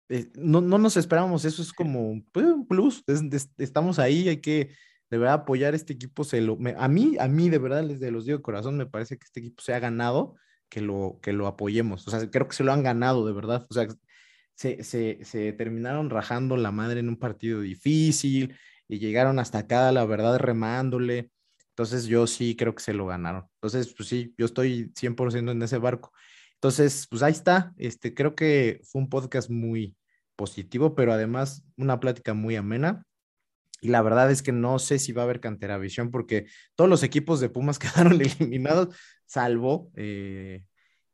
eh, 0.09 0.31
no, 0.37 0.61
no 0.61 0.79
nos 0.79 0.97
esperábamos, 0.97 1.45
eso 1.45 1.63
es 1.63 1.73
como 1.73 2.23
pues, 2.33 2.47
un 2.47 2.67
plus, 2.67 3.03
es- 3.07 3.23
es- 3.33 3.51
estamos 3.59 3.99
ahí, 3.99 4.29
hay 4.29 4.41
que 4.41 4.71
de 5.11 5.19
verdad 5.19 5.35
apoyar 5.35 5.75
este 5.75 5.93
equipo, 5.95 6.25
se 6.25 6.41
lo, 6.41 6.59
a 6.79 6.89
mí, 6.89 7.17
a 7.21 7.29
mí 7.29 7.49
de 7.51 7.59
verdad 7.59 7.85
les 7.85 8.01
de 8.01 8.11
los 8.11 8.25
digo 8.27 8.39
de 8.39 8.43
corazón, 8.43 8.77
me 8.77 8.87
parece 8.87 9.19
que 9.19 9.25
este 9.25 9.41
equipo 9.41 9.63
se 9.63 9.75
ha 9.75 9.79
ganado, 9.81 10.37
que 10.69 10.81
lo, 10.81 11.21
que 11.23 11.33
lo 11.33 11.47
apoyemos, 11.47 12.07
o 12.09 12.11
sea, 12.11 12.29
creo 12.31 12.49
que 12.49 12.57
se 12.57 12.65
lo 12.65 12.73
han 12.73 12.83
ganado 12.83 13.27
de 13.27 13.33
verdad, 13.33 13.67
o 13.71 13.75
sea, 13.75 13.87
se, 14.55 14.83
se, 14.85 15.25
se 15.25 15.53
terminaron 15.53 16.11
rajando 16.11 16.57
la 16.57 16.71
madre 16.73 17.01
en 17.01 17.09
un 17.09 17.19
partido 17.19 17.61
difícil 17.61 18.57
y 18.89 18.99
llegaron 18.99 19.39
hasta 19.39 19.59
acá, 19.59 19.93
la 19.93 20.05
verdad, 20.07 20.39
remándole. 20.39 21.31
Entonces 21.77 22.07
yo 22.07 22.27
sí 22.27 22.57
creo 22.57 22.75
que 22.75 22.83
se 22.83 22.95
lo 22.95 23.05
ganaron. 23.05 23.45
Entonces, 23.57 23.93
pues 23.95 24.09
sí, 24.09 24.35
yo 24.39 24.47
estoy 24.47 24.91
100% 24.95 25.53
en 25.53 25.61
ese 25.61 25.77
barco. 25.77 26.11
Entonces, 26.55 27.07
pues 27.11 27.23
ahí 27.23 27.33
está. 27.33 27.75
Este, 27.77 28.15
creo 28.15 28.35
que 28.35 28.81
fue 28.83 29.03
un 29.03 29.11
podcast 29.11 29.51
muy 29.51 29.95
positivo, 30.37 30.95
pero 30.95 31.13
además 31.13 31.67
una 31.77 32.01
plática 32.01 32.33
muy 32.33 32.57
amena. 32.57 33.05
Y 33.83 33.89
la 33.89 34.01
verdad 34.01 34.31
es 34.31 34.43
que 34.43 34.53
no 34.53 34.79
sé 34.79 34.99
si 34.99 35.13
va 35.13 35.21
a 35.21 35.25
haber 35.27 35.41
cantera 35.41 35.77
visión 35.77 36.11
porque 36.11 36.47
todos 36.77 36.89
los 36.89 37.03
equipos 37.03 37.41
de 37.41 37.51
Pumas 37.51 37.79
quedaron 37.79 38.23
eliminados, 38.23 38.97
salvo 39.27 39.91
eh, 39.97 40.65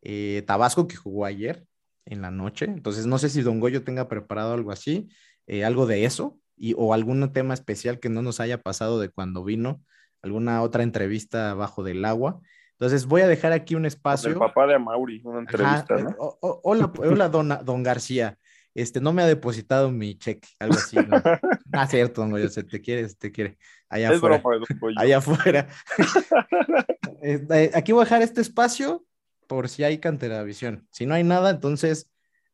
eh, 0.02 0.44
Tabasco 0.46 0.86
que 0.86 0.94
jugó 0.94 1.24
ayer 1.24 1.66
en 2.04 2.22
la 2.22 2.30
noche. 2.30 2.66
Entonces 2.66 3.06
no 3.06 3.18
sé 3.18 3.30
si 3.30 3.42
Don 3.42 3.58
Goyo 3.58 3.82
tenga 3.82 4.06
preparado 4.06 4.52
algo 4.52 4.70
así, 4.70 5.08
eh, 5.48 5.64
algo 5.64 5.86
de 5.86 6.04
eso, 6.04 6.38
y, 6.56 6.74
o 6.78 6.94
algún 6.94 7.32
tema 7.32 7.52
especial 7.52 7.98
que 7.98 8.10
no 8.10 8.22
nos 8.22 8.38
haya 8.38 8.62
pasado 8.62 9.00
de 9.00 9.08
cuando 9.08 9.42
vino, 9.42 9.82
alguna 10.22 10.62
otra 10.62 10.82
entrevista 10.82 11.54
bajo 11.54 11.82
del 11.82 12.04
agua. 12.04 12.40
Entonces 12.72 13.06
voy 13.06 13.20
a 13.22 13.28
dejar 13.28 13.52
aquí 13.52 13.74
un 13.74 13.86
espacio. 13.86 14.30
El 14.30 14.38
papá 14.38 14.66
de 14.66 14.74
Amauri, 14.74 15.20
una 15.24 15.40
entrevista, 15.40 15.94
Ajá, 15.94 16.02
¿no? 16.02 16.16
hola, 16.40 16.92
hola 16.98 17.28
don, 17.28 17.48
don 17.64 17.82
García 17.82 18.38
este, 18.74 19.00
no 19.00 19.12
me 19.12 19.22
ha 19.22 19.26
depositado 19.26 19.90
mi 19.90 20.16
cheque, 20.16 20.48
algo 20.58 20.76
así. 20.76 20.96
¿no? 20.96 21.22
ah, 21.72 21.86
cierto, 21.86 22.26
no, 22.26 22.38
yo 22.38 22.48
sé, 22.48 22.62
te 22.64 22.80
quieres, 22.80 23.18
te 23.18 23.30
quiere. 23.30 23.58
Allá 23.88 24.10
es 24.10 24.16
afuera. 24.16 24.38
broma, 24.38 24.92
allá 24.96 25.18
afuera. 25.18 25.68
Este, 27.20 27.70
Aquí 27.74 27.92
voy 27.92 28.00
a 28.00 28.04
dejar 28.04 28.22
este 28.22 28.40
espacio 28.40 29.06
por 29.46 29.68
si 29.68 29.84
hay 29.84 30.00
visión. 30.44 30.88
Si 30.90 31.06
no 31.06 31.14
hay 31.14 31.22
nada, 31.22 31.50
entonces, 31.50 32.10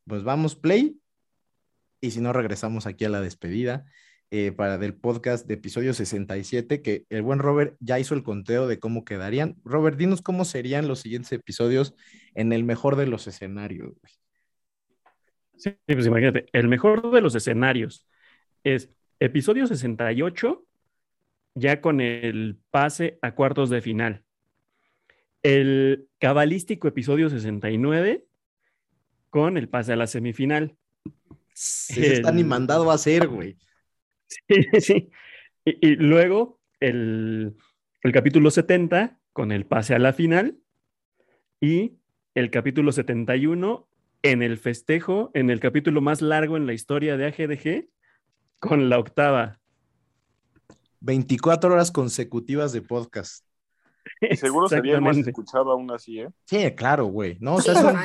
pues 0.07 0.24
vamos 0.24 0.57
play. 0.57 1.01
Y 2.03 2.11
si 2.11 2.20
no, 2.20 2.35
regresamos 2.35 2.86
aquí 2.86 3.07
a 3.07 3.09
la 3.09 3.23
despedida 3.23 3.86
eh, 4.30 4.52
para 4.52 4.76
del 4.76 4.94
podcast 4.94 5.46
de 5.46 5.55
episodio 5.55 5.94
67, 5.94 6.82
que 6.82 7.06
el 7.09 7.22
buen 7.22 7.38
Robert 7.38 7.76
ya 7.80 7.98
hizo 7.98 8.14
el 8.14 8.22
conteo 8.22 8.66
de 8.66 8.78
cómo 8.78 9.05
quedarían. 9.05 9.56
Robert, 9.64 9.96
dinos 9.96 10.20
cómo 10.20 10.44
serían 10.44 10.86
los 10.86 11.00
siguientes 11.00 11.32
episodios 11.32 11.94
en 12.34 12.52
el 12.52 12.62
mejor 12.62 12.96
de 12.96 13.06
los 13.06 13.26
escenarios. 13.26 13.94
Güey. 14.00 14.12
Sí, 15.56 15.74
pues 15.86 16.06
imagínate, 16.06 16.46
el 16.52 16.68
mejor 16.68 17.10
de 17.10 17.20
los 17.22 17.34
escenarios 17.34 18.06
es 18.64 18.90
episodio 19.18 19.66
68, 19.66 20.64
ya 21.55 21.80
con 21.80 22.00
el 22.00 22.59
pase 22.70 23.18
a 23.22 23.34
cuartos 23.34 23.70
de 23.70 23.80
final. 23.80 24.24
El 25.42 26.06
cabalístico 26.18 26.86
episodio 26.86 27.30
69, 27.30 28.26
con 29.30 29.56
el 29.56 29.70
pase 29.70 29.94
a 29.94 29.96
la 29.96 30.06
semifinal. 30.06 30.76
Sí, 31.55 32.05
el... 32.05 32.12
está 32.12 32.30
ni 32.30 32.44
mandado 32.44 32.90
a 32.90 32.94
hacer, 32.94 33.26
güey. 33.26 33.56
Sí, 34.48 34.80
sí. 34.80 35.10
Y, 35.64 35.88
y 35.88 35.96
luego 35.96 36.60
el, 36.80 37.56
el 38.02 38.12
capítulo 38.12 38.50
70, 38.50 39.18
con 39.32 39.52
el 39.52 39.66
pase 39.66 39.94
a 39.94 39.98
la 39.98 40.12
final. 40.12 40.59
Y 41.60 41.98
el 42.34 42.50
capítulo 42.50 42.92
71 42.92 43.88
en 44.22 44.42
el 44.42 44.59
festejo, 44.59 45.30
en 45.34 45.50
el 45.50 45.60
capítulo 45.60 46.00
más 46.00 46.22
largo 46.22 46.56
en 46.56 46.66
la 46.66 46.72
historia 46.72 47.16
de 47.16 47.26
AGDG, 47.26 47.88
con 48.60 48.88
la 48.88 48.98
octava. 48.98 49.60
24 51.00 51.72
horas 51.72 51.90
consecutivas 51.90 52.72
de 52.72 52.82
podcast. 52.82 53.44
Y 54.20 54.36
seguro 54.36 54.68
sería 54.68 54.96
el 54.96 55.02
más 55.02 55.16
escuchado 55.16 55.70
aún 55.70 55.90
así, 55.90 56.20
¿eh? 56.20 56.30
Sí, 56.44 56.59
claro, 56.74 57.06
güey. 57.06 57.36
No, 57.40 57.56
o 57.56 57.60
sea, 57.60 58.05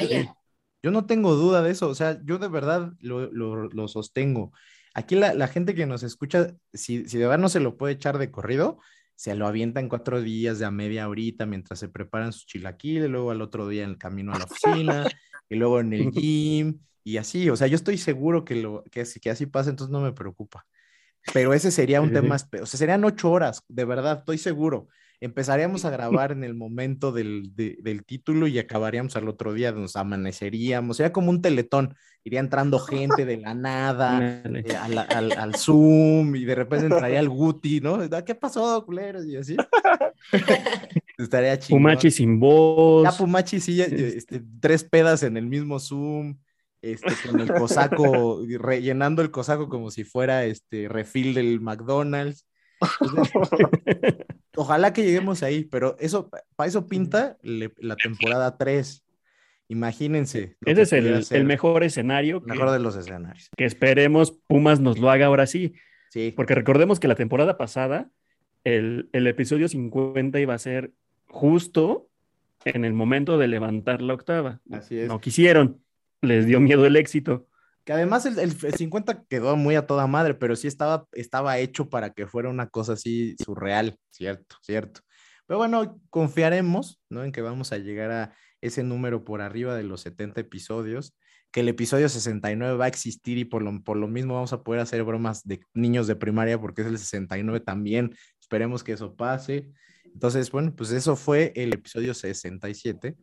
yo 0.81 0.91
no 0.91 1.05
tengo 1.05 1.33
duda 1.33 1.61
de 1.61 1.71
eso. 1.71 1.87
O 1.87 1.95
sea, 1.95 2.19
yo 2.23 2.37
de 2.37 2.49
verdad 2.49 2.93
lo, 2.99 3.31
lo, 3.31 3.69
lo 3.69 3.87
sostengo. 3.87 4.51
Aquí 4.94 5.15
la, 5.15 5.34
la, 5.34 5.48
gente 5.48 5.74
que 5.74 5.86
nos 5.86 6.03
escucha, 6.03 6.56
si, 6.72 7.07
si 7.07 7.18
de 7.18 7.26
verdad 7.26 7.40
no 7.40 7.49
se 7.49 7.60
lo 7.60 7.78
puede 7.78 7.94
echar 7.94 8.18
de 8.20 8.30
corrido, 8.32 8.80
se 9.15 9.36
lo 9.36 9.48
avientan 9.48 9.90
cuatro 9.90 10.22
días 10.22 10.60
de 10.60 10.65
a 10.65 10.72
media 10.72 11.07
horita 11.07 11.45
mientras 11.45 11.80
se 11.80 11.90
preparan 11.90 12.34
sus 12.34 12.45
chilaquiles, 12.45 13.10
luego 13.10 13.32
al 13.32 13.41
otro 13.41 13.68
día 13.68 13.84
en 13.84 13.91
el 13.91 13.98
camino 13.98 14.34
a 14.34 14.40
la 14.40 14.45
oficina, 14.45 15.06
y 15.49 15.56
luego 15.56 15.80
en 15.80 15.94
el 15.94 16.11
gym, 16.11 16.80
y 17.03 17.18
así. 17.18 17.49
O 17.49 17.56
sea, 17.56 17.68
yo 17.68 17.76
estoy 17.76 17.98
seguro 17.98 18.44
que, 18.45 18.56
lo, 18.56 18.84
que, 18.91 19.03
que 19.22 19.30
así 19.30 19.45
pasa, 19.45 19.70
entonces 19.70 19.91
no 19.91 20.02
me 20.02 20.14
preocupa. 20.14 20.65
Pero 21.32 21.53
ese 21.53 21.72
sería 21.72 22.02
un 22.02 22.11
tema, 22.11 22.36
o 22.36 22.65
sea, 22.65 22.78
serían 22.78 23.03
ocho 23.06 23.32
horas, 23.32 23.64
de 23.70 23.86
verdad, 23.86 24.20
estoy 24.20 24.38
seguro. 24.38 24.90
Empezaríamos 25.23 25.85
a 25.85 25.89
grabar 25.91 26.33
en 26.33 26.43
el 26.43 26.53
momento 26.53 27.13
del, 27.13 27.55
de, 27.55 27.77
del 27.81 28.03
título 28.03 28.45
y 28.47 28.59
acabaríamos 28.59 29.15
al 29.15 29.29
otro 29.29 29.53
día, 29.53 29.71
nos 29.71 29.95
amaneceríamos, 29.95 30.97
sería 30.97 31.13
como 31.13 31.29
un 31.29 31.41
teletón, 31.41 31.95
iría 32.25 32.41
entrando 32.41 32.77
gente 32.79 33.25
de 33.25 33.37
la 33.37 33.53
nada 33.53 34.43
eh, 34.43 34.75
al, 34.75 34.97
al, 34.97 35.31
al, 35.31 35.55
Zoom 35.55 36.35
y 36.35 36.43
de 36.43 36.55
repente 36.55 36.87
entraría 36.87 37.21
el 37.21 37.29
Guti, 37.29 37.79
¿no? 37.79 37.99
¿Qué 38.25 38.35
pasó, 38.35 38.83
culeros? 38.85 39.25
Y 39.25 39.37
así. 39.37 39.55
Estaría 41.17 41.57
chido. 41.57 41.77
Pumachi 41.77 42.11
sin 42.11 42.39
voz. 42.39 43.05
Ya 43.05 43.17
Pumachi 43.17 43.61
sí, 43.61 43.81
este, 43.81 44.41
tres 44.59 44.83
pedas 44.83 45.23
en 45.23 45.37
el 45.37 45.45
mismo 45.45 45.79
Zoom. 45.79 46.37
Este, 46.81 47.13
con 47.25 47.39
el 47.39 47.53
cosaco, 47.53 48.41
rellenando 48.59 49.21
el 49.21 49.31
cosaco 49.31 49.69
como 49.69 49.89
si 49.89 50.03
fuera 50.03 50.43
este 50.43 50.89
refil 50.89 51.33
del 51.33 51.61
McDonald's. 51.61 52.45
Ojalá 54.55 54.93
que 54.93 55.03
lleguemos 55.03 55.43
ahí, 55.43 55.63
pero 55.65 55.95
eso, 55.99 56.30
para 56.55 56.67
eso 56.67 56.88
pinta 56.88 57.38
le, 57.41 57.73
la 57.77 57.95
temporada 57.95 58.57
3. 58.57 59.03
Imagínense. 59.69 60.57
Ese 60.65 60.81
es 60.84 60.93
el, 60.93 61.25
el, 61.30 61.45
mejor 61.45 61.84
escenario. 61.84 62.41
Que, 62.41 62.51
mejor 62.51 62.71
de 62.71 62.80
los 62.80 62.95
escenarios. 62.95 63.49
Que 63.57 63.65
esperemos 63.65 64.31
Pumas 64.47 64.80
nos 64.80 64.99
lo 64.99 65.09
haga 65.09 65.25
ahora 65.25 65.47
sí. 65.47 65.73
Sí. 66.09 66.34
Porque 66.35 66.53
recordemos 66.53 66.99
que 66.99 67.07
la 67.07 67.15
temporada 67.15 67.57
pasada, 67.57 68.11
el, 68.63 69.09
el 69.13 69.25
episodio 69.25 69.67
50 69.67 70.39
iba 70.39 70.53
a 70.53 70.59
ser 70.59 70.93
justo 71.27 72.09
en 72.65 72.85
el 72.85 72.93
momento 72.93 73.38
de 73.38 73.47
levantar 73.47 74.01
la 74.01 74.13
octava. 74.13 74.61
Así 74.69 74.99
es. 74.99 75.07
No 75.07 75.19
quisieron 75.19 75.84
les 76.23 76.45
dio 76.45 76.59
miedo 76.59 76.85
el 76.85 76.95
éxito. 76.95 77.47
Que 77.84 77.93
además 77.93 78.26
el, 78.26 78.39
el, 78.39 78.53
50 78.53 79.26
quedó 79.26 79.55
muy 79.55 79.76
a 79.76 79.85
toda 79.85 80.07
madre, 80.07 80.34
pero 80.34 80.55
sí 80.55 80.68
estaba, 80.68 81.07
estaba 81.11 81.57
hecho 81.57 81.89
para 81.89 82.11
que 82.11 82.27
fuera 82.27 82.49
una 82.49 82.69
cosa 82.69 82.93
así 82.93 83.35
surreal, 83.43 83.97
cierto, 84.10 84.55
cierto. 84.61 85.01
Pero 85.45 85.57
bueno, 85.57 85.99
confiaremos, 86.10 87.01
¿no? 87.10 87.23
En 87.23 87.31
que 87.31 87.41
vamos 87.41 87.73
a 87.73 87.77
llegar 87.77 88.11
a 88.11 88.34
ese 88.61 88.84
número 88.84 89.26
por 89.26 89.41
arriba 89.41 89.76
de 89.76 89.84
los 89.84 90.01
70 90.01 90.41
episodios, 90.41 91.15
que 91.51 91.60
el 91.60 91.69
episodio 91.69 92.07
69 92.07 92.77
va 92.77 92.85
a 92.85 92.88
existir 92.88 93.38
y 93.38 93.45
por 93.45 93.61
lo, 93.61 93.84
por 93.84 93.97
lo 93.97 94.07
mismo 94.07 94.35
vamos 94.35 94.53
a 94.53 94.64
poder 94.64 94.81
hacer 94.81 95.03
bromas 95.03 95.43
de 95.43 95.60
niños 95.73 96.07
de 96.07 96.15
primaria 96.15 96.60
porque 96.60 96.81
es 96.81 96.88
el 96.88 96.97
69 96.97 97.60
también. 97.60 98.15
Esperemos 98.39 98.84
que 98.84 98.93
eso 98.93 99.15
pase. 99.15 99.69
Entonces, 100.05 100.49
bueno, 100.51 100.73
pues 100.76 100.91
eso 100.91 101.15
fue 101.15 101.51
el 101.55 101.73
episodio 101.73 102.14
67 102.14 103.18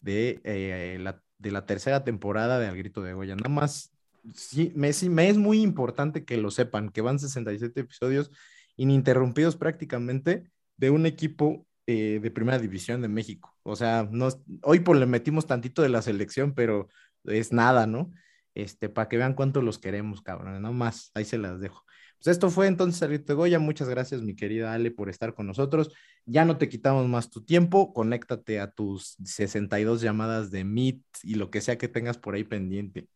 de 0.00 0.40
eh, 0.44 0.98
la 1.00 1.22
de 1.38 1.50
la 1.50 1.66
tercera 1.66 2.04
temporada 2.04 2.58
de 2.58 2.66
Al 2.66 2.76
Grito 2.76 3.02
de 3.02 3.12
Goya. 3.12 3.36
Nada 3.36 3.48
más, 3.48 3.92
sí, 4.34 4.72
me, 4.74 4.90
me 5.10 5.28
es 5.28 5.36
muy 5.38 5.62
importante 5.62 6.24
que 6.24 6.36
lo 6.36 6.50
sepan, 6.50 6.90
que 6.90 7.00
van 7.00 7.18
67 7.18 7.80
episodios 7.80 8.30
ininterrumpidos 8.76 9.56
prácticamente 9.56 10.50
de 10.76 10.90
un 10.90 11.06
equipo 11.06 11.66
eh, 11.86 12.20
de 12.22 12.30
primera 12.30 12.58
división 12.58 13.02
de 13.02 13.08
México. 13.08 13.56
O 13.62 13.76
sea, 13.76 14.08
no, 14.10 14.28
hoy 14.62 14.80
por 14.80 14.96
le 14.96 15.06
metimos 15.06 15.46
tantito 15.46 15.82
de 15.82 15.88
la 15.88 16.02
selección, 16.02 16.54
pero 16.54 16.88
es 17.24 17.52
nada, 17.52 17.86
¿no? 17.86 18.10
Este, 18.54 18.88
para 18.88 19.08
que 19.08 19.16
vean 19.18 19.34
cuánto 19.34 19.62
los 19.62 19.78
queremos, 19.78 20.22
cabrón, 20.22 20.60
no 20.62 20.72
más, 20.72 21.10
ahí 21.14 21.24
se 21.24 21.38
las 21.38 21.60
dejo. 21.60 21.84
Pues 22.18 22.28
esto 22.28 22.50
fue 22.50 22.66
entonces 22.66 23.26
de 23.26 23.34
Goya. 23.34 23.58
Muchas 23.58 23.88
gracias, 23.88 24.22
mi 24.22 24.34
querida 24.34 24.72
Ale, 24.72 24.90
por 24.90 25.10
estar 25.10 25.34
con 25.34 25.46
nosotros. 25.46 25.94
Ya 26.24 26.44
no 26.44 26.58
te 26.58 26.68
quitamos 26.68 27.06
más 27.08 27.30
tu 27.30 27.44
tiempo. 27.44 27.92
Conéctate 27.92 28.58
a 28.58 28.70
tus 28.70 29.16
62 29.24 30.00
llamadas 30.00 30.50
de 30.50 30.64
Meet 30.64 31.02
y 31.22 31.34
lo 31.34 31.50
que 31.50 31.60
sea 31.60 31.78
que 31.78 31.88
tengas 31.88 32.18
por 32.18 32.34
ahí 32.34 32.44
pendiente. 32.44 33.08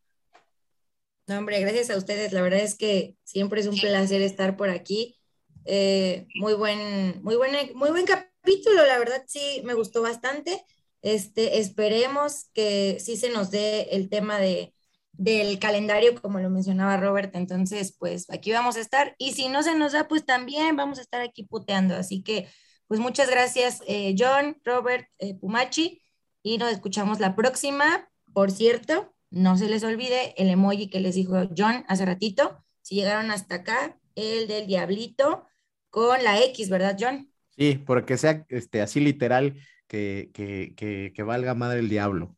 No, 1.30 1.38
hombre, 1.38 1.60
gracias 1.60 1.90
a 1.90 1.96
ustedes. 1.96 2.32
La 2.32 2.42
verdad 2.42 2.58
es 2.58 2.76
que 2.76 3.16
siempre 3.22 3.60
es 3.60 3.68
un 3.68 3.78
placer 3.78 4.20
estar 4.20 4.56
por 4.56 4.68
aquí. 4.68 5.16
Eh, 5.64 6.26
muy 6.34 6.54
buen, 6.54 7.22
muy 7.22 7.36
buen, 7.36 7.52
muy 7.76 7.90
buen 7.90 8.04
capítulo, 8.04 8.84
la 8.84 8.98
verdad 8.98 9.22
sí 9.28 9.62
me 9.64 9.74
gustó 9.74 10.02
bastante. 10.02 10.60
Este, 11.02 11.60
esperemos 11.60 12.46
que 12.52 12.98
sí 12.98 13.16
se 13.16 13.30
nos 13.30 13.52
dé 13.52 13.82
el 13.92 14.08
tema 14.08 14.40
de, 14.40 14.74
del 15.12 15.60
calendario, 15.60 16.20
como 16.20 16.40
lo 16.40 16.50
mencionaba 16.50 16.96
Robert. 16.96 17.32
Entonces, 17.36 17.94
pues 17.96 18.28
aquí 18.30 18.50
vamos 18.50 18.76
a 18.76 18.80
estar. 18.80 19.14
Y 19.16 19.30
si 19.34 19.48
no 19.48 19.62
se 19.62 19.76
nos 19.76 19.92
da, 19.92 20.08
pues 20.08 20.26
también 20.26 20.74
vamos 20.74 20.98
a 20.98 21.02
estar 21.02 21.20
aquí 21.20 21.44
puteando. 21.44 21.94
Así 21.94 22.24
que, 22.24 22.48
pues 22.88 22.98
muchas 22.98 23.30
gracias, 23.30 23.82
eh, 23.86 24.16
John, 24.18 24.56
Robert, 24.64 25.06
eh, 25.20 25.36
Pumachi. 25.38 26.02
Y 26.42 26.58
nos 26.58 26.72
escuchamos 26.72 27.20
la 27.20 27.36
próxima. 27.36 28.10
Por 28.32 28.50
cierto, 28.50 29.14
no 29.30 29.56
se 29.56 29.68
les 29.68 29.82
olvide 29.84 30.34
el 30.36 30.48
emoji 30.48 30.88
que 30.88 31.00
les 31.00 31.14
dijo 31.14 31.48
John 31.56 31.84
hace 31.88 32.04
ratito. 32.04 32.64
Si 32.82 32.96
llegaron 32.96 33.30
hasta 33.30 33.56
acá, 33.56 33.98
el 34.14 34.48
del 34.48 34.66
diablito 34.66 35.46
con 35.88 36.22
la 36.22 36.42
X, 36.44 36.68
¿verdad, 36.68 36.96
John? 36.98 37.32
Sí, 37.56 37.82
porque 37.86 38.16
sea 38.16 38.44
este, 38.48 38.80
así 38.80 39.00
literal 39.00 39.56
que, 39.86 40.30
que, 40.32 40.74
que, 40.76 41.12
que 41.14 41.22
valga 41.22 41.54
madre 41.54 41.80
el 41.80 41.88
diablo. 41.88 42.36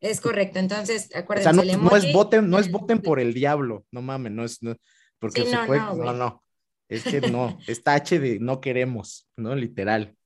Es 0.00 0.20
correcto, 0.20 0.58
entonces 0.58 1.14
acuérdense. 1.14 1.50
O 1.50 1.64
sea, 1.64 1.76
no, 1.76 1.90
no, 1.90 1.96
es 1.96 2.12
voten, 2.12 2.48
no 2.48 2.58
es 2.58 2.70
voten 2.70 3.00
por 3.00 3.18
el 3.18 3.34
diablo, 3.34 3.84
no 3.90 4.00
mames, 4.00 4.32
no 4.32 4.44
es, 4.44 4.62
no, 4.62 4.76
porque 5.18 5.42
Sí, 5.42 5.48
se 5.48 5.56
no, 5.56 5.66
puede, 5.66 5.80
no, 5.80 5.94
no, 5.96 6.12
no, 6.12 6.44
es 6.88 7.02
que 7.02 7.20
no, 7.20 7.58
es 7.66 7.82
tache 7.82 8.20
de 8.20 8.38
no 8.38 8.60
queremos, 8.60 9.28
¿no? 9.36 9.54
Literal. 9.56 10.16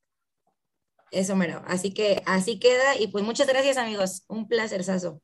Eso 1.13 1.37
mero. 1.37 1.63
Así 1.67 1.93
que 1.93 2.23
así 2.27 2.59
queda. 2.59 2.99
Y 2.99 3.09
pues 3.09 3.25
muchas 3.25 3.47
gracias, 3.47 3.77
amigos. 3.77 4.25
Un 4.29 4.49
placerzazo. 4.49 5.21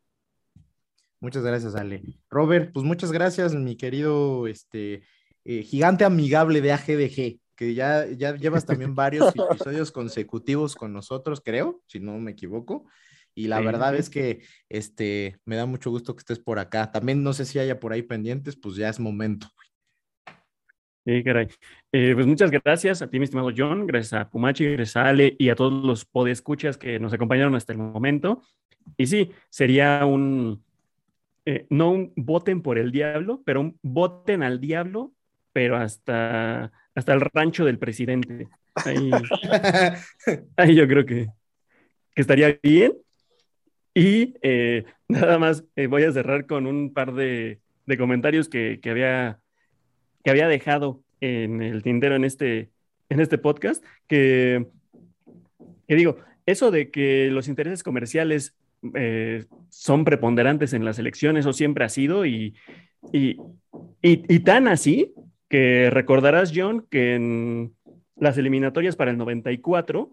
Muchas 1.20 1.42
gracias, 1.42 1.74
Ale. 1.74 2.02
Robert, 2.30 2.72
pues 2.72 2.86
muchas 2.86 3.10
gracias, 3.10 3.54
mi 3.54 3.76
querido 3.76 4.46
este, 4.46 5.02
eh, 5.44 5.62
gigante 5.62 6.04
amigable 6.04 6.60
de 6.60 6.72
AGDG, 6.72 7.40
que 7.56 7.74
ya, 7.74 8.06
ya 8.06 8.36
llevas 8.36 8.64
también 8.64 8.94
varios 8.94 9.34
episodios 9.34 9.90
consecutivos 9.90 10.76
con 10.76 10.92
nosotros, 10.92 11.40
creo, 11.44 11.82
si 11.88 11.98
no 11.98 12.18
me 12.18 12.30
equivoco. 12.32 12.84
Y 13.34 13.48
la 13.48 13.58
Sí, 13.58 13.64
verdad 13.64 13.96
es 13.96 14.10
que 14.10 14.42
este, 14.68 15.40
me 15.44 15.56
da 15.56 15.66
mucho 15.66 15.90
gusto 15.90 16.14
que 16.14 16.20
estés 16.20 16.38
por 16.38 16.58
acá. 16.58 16.92
También 16.92 17.22
no 17.22 17.32
sé 17.32 17.46
si 17.46 17.58
haya 17.58 17.80
por 17.80 17.92
ahí 17.92 18.02
pendientes, 18.02 18.56
pues 18.56 18.76
ya 18.76 18.88
es 18.88 19.00
momento. 19.00 19.48
Sí, 21.08 21.24
caray. 21.24 21.48
Eh, 21.90 22.12
pues 22.14 22.26
muchas 22.26 22.50
gracias 22.50 23.00
a 23.00 23.08
ti, 23.08 23.18
mi 23.18 23.24
estimado 23.24 23.50
John, 23.56 23.86
gracias 23.86 24.12
a 24.12 24.28
Pumachi, 24.28 24.66
gracias 24.72 24.96
a 24.96 25.08
Ale 25.08 25.34
y 25.38 25.48
a 25.48 25.54
todos 25.54 25.72
los 25.72 26.04
podescuchas 26.04 26.76
que 26.76 27.00
nos 27.00 27.14
acompañaron 27.14 27.54
hasta 27.54 27.72
el 27.72 27.78
momento. 27.78 28.42
Y 28.98 29.06
sí, 29.06 29.30
sería 29.48 30.04
un, 30.04 30.62
eh, 31.46 31.66
no 31.70 31.92
un 31.92 32.12
voten 32.14 32.60
por 32.60 32.76
el 32.76 32.92
diablo, 32.92 33.40
pero 33.46 33.62
un 33.62 33.78
voten 33.80 34.42
al 34.42 34.60
diablo, 34.60 35.14
pero 35.54 35.78
hasta, 35.78 36.72
hasta 36.94 37.14
el 37.14 37.22
rancho 37.22 37.64
del 37.64 37.78
presidente. 37.78 38.48
Ahí, 38.74 39.10
ahí 40.58 40.74
yo 40.74 40.86
creo 40.86 41.06
que, 41.06 41.28
que 42.14 42.20
estaría 42.20 42.60
bien. 42.62 42.92
Y 43.94 44.34
eh, 44.42 44.84
nada 45.08 45.38
más 45.38 45.64
voy 45.88 46.02
a 46.02 46.12
cerrar 46.12 46.44
con 46.44 46.66
un 46.66 46.92
par 46.92 47.14
de, 47.14 47.60
de 47.86 47.96
comentarios 47.96 48.50
que, 48.50 48.78
que 48.82 48.90
había 48.90 49.40
que 50.22 50.30
había 50.30 50.48
dejado 50.48 51.02
en 51.20 51.62
el 51.62 51.82
tintero 51.82 52.16
en 52.16 52.24
este, 52.24 52.70
en 53.08 53.20
este 53.20 53.38
podcast, 53.38 53.84
que, 54.06 54.66
que 55.86 55.94
digo, 55.94 56.18
eso 56.46 56.70
de 56.70 56.90
que 56.90 57.28
los 57.30 57.48
intereses 57.48 57.82
comerciales 57.82 58.54
eh, 58.94 59.44
son 59.68 60.04
preponderantes 60.04 60.72
en 60.72 60.84
las 60.84 60.98
elecciones, 60.98 61.40
eso 61.40 61.52
siempre 61.52 61.84
ha 61.84 61.88
sido, 61.88 62.26
y, 62.26 62.54
y, 63.12 63.36
y, 64.02 64.40
tan 64.40 64.68
así 64.68 65.14
que 65.48 65.90
recordarás, 65.90 66.52
John, 66.54 66.86
que 66.90 67.14
en 67.14 67.74
las 68.16 68.38
eliminatorias 68.38 68.96
para 68.96 69.10
el 69.10 69.18
94, 69.18 70.10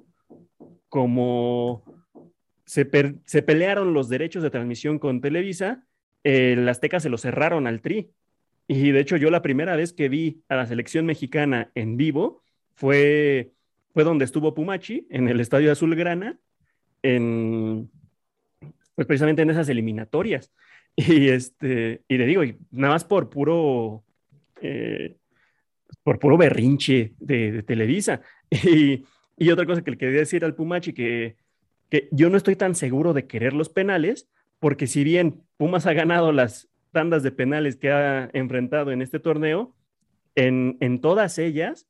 como 0.89 1.83
se, 2.65 2.89
se 3.25 3.41
pelearon 3.41 3.93
los 3.93 4.09
derechos 4.09 4.43
de 4.43 4.49
transmisión 4.49 4.99
con 4.99 5.21
Televisa, 5.21 5.85
eh, 6.23 6.53
el 6.53 6.67
Azteca 6.67 6.99
se 6.99 7.09
lo 7.09 7.17
cerraron 7.17 7.67
al 7.67 7.81
Tri. 7.81 8.11
Y 8.67 8.91
de 8.91 8.99
hecho, 8.99 9.17
yo 9.17 9.29
la 9.29 9.41
primera 9.41 9.75
vez 9.75 9.93
que 9.93 10.09
vi 10.09 10.43
a 10.49 10.55
la 10.55 10.65
selección 10.65 11.05
mexicana 11.05 11.71
en 11.75 11.97
vivo 11.97 12.41
fue, 12.73 13.51
fue 13.93 14.03
donde 14.03 14.25
estuvo 14.25 14.53
Pumachi, 14.53 15.07
en 15.09 15.27
el 15.27 15.39
Estadio 15.39 15.71
Azulgrana, 15.71 16.39
en, 17.03 17.89
pues 18.95 19.07
precisamente 19.07 19.43
en 19.43 19.49
esas 19.49 19.69
eliminatorias. 19.69 20.51
Y, 20.97 21.27
este, 21.27 22.03
y 22.07 22.17
le 22.17 22.25
digo, 22.25 22.41
y 22.45 22.57
nada 22.71 22.93
más 22.93 23.03
por 23.03 23.29
puro, 23.29 24.05
eh, 24.61 25.17
por 26.03 26.19
puro 26.19 26.37
berrinche 26.37 27.13
de, 27.19 27.51
de 27.51 27.63
Televisa. 27.63 28.21
Y, 28.63 29.03
y 29.37 29.49
otra 29.49 29.65
cosa 29.65 29.83
que 29.83 29.91
le 29.91 29.97
quería 29.97 30.19
decir 30.19 30.45
al 30.45 30.55
Pumachi, 30.55 30.93
que, 30.93 31.35
que 31.89 32.07
yo 32.11 32.29
no 32.29 32.37
estoy 32.37 32.55
tan 32.55 32.75
seguro 32.75 33.13
de 33.13 33.27
querer 33.27 33.53
los 33.53 33.67
penales, 33.67 34.29
porque 34.59 34.87
si 34.87 35.03
bien 35.03 35.43
Pumas 35.57 35.85
ha 35.85 35.93
ganado 35.93 36.31
las 36.31 36.69
tandas 36.95 37.23
de 37.23 37.33
penales 37.33 37.75
que 37.75 37.91
ha 37.91 38.29
enfrentado 38.31 38.93
en 38.93 39.01
este 39.01 39.19
torneo, 39.19 39.75
en, 40.33 40.77
en 40.79 41.01
todas 41.01 41.37
ellas, 41.39 41.89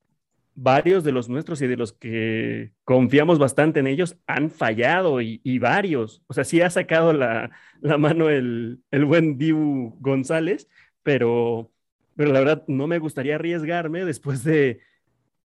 varios 0.55 1.03
de 1.03 1.11
los 1.11 1.29
nuestros 1.29 1.61
y 1.61 1.67
de 1.67 1.77
los 1.77 1.93
que 1.93 2.71
confiamos 2.85 3.37
bastante 3.37 3.81
en 3.81 3.85
ellos 3.87 4.17
han 4.25 4.49
fallado 4.49 5.21
y, 5.21 5.59
varios. 5.59 6.23
O 6.25 6.33
sea, 6.33 6.43
sí 6.43 6.59
ha 6.61 6.71
sacado 6.71 7.13
la, 7.13 7.51
la 7.81 7.99
mano 7.99 8.31
el, 8.31 8.79
el 8.89 9.05
buen 9.05 9.37
Dibu 9.37 9.95
González, 9.99 10.67
pero, 11.03 11.71
pero 12.15 12.33
la 12.33 12.39
verdad 12.39 12.63
no 12.67 12.87
me 12.87 12.97
gustaría 12.97 13.35
arriesgarme 13.35 14.05
después 14.05 14.43
de, 14.43 14.79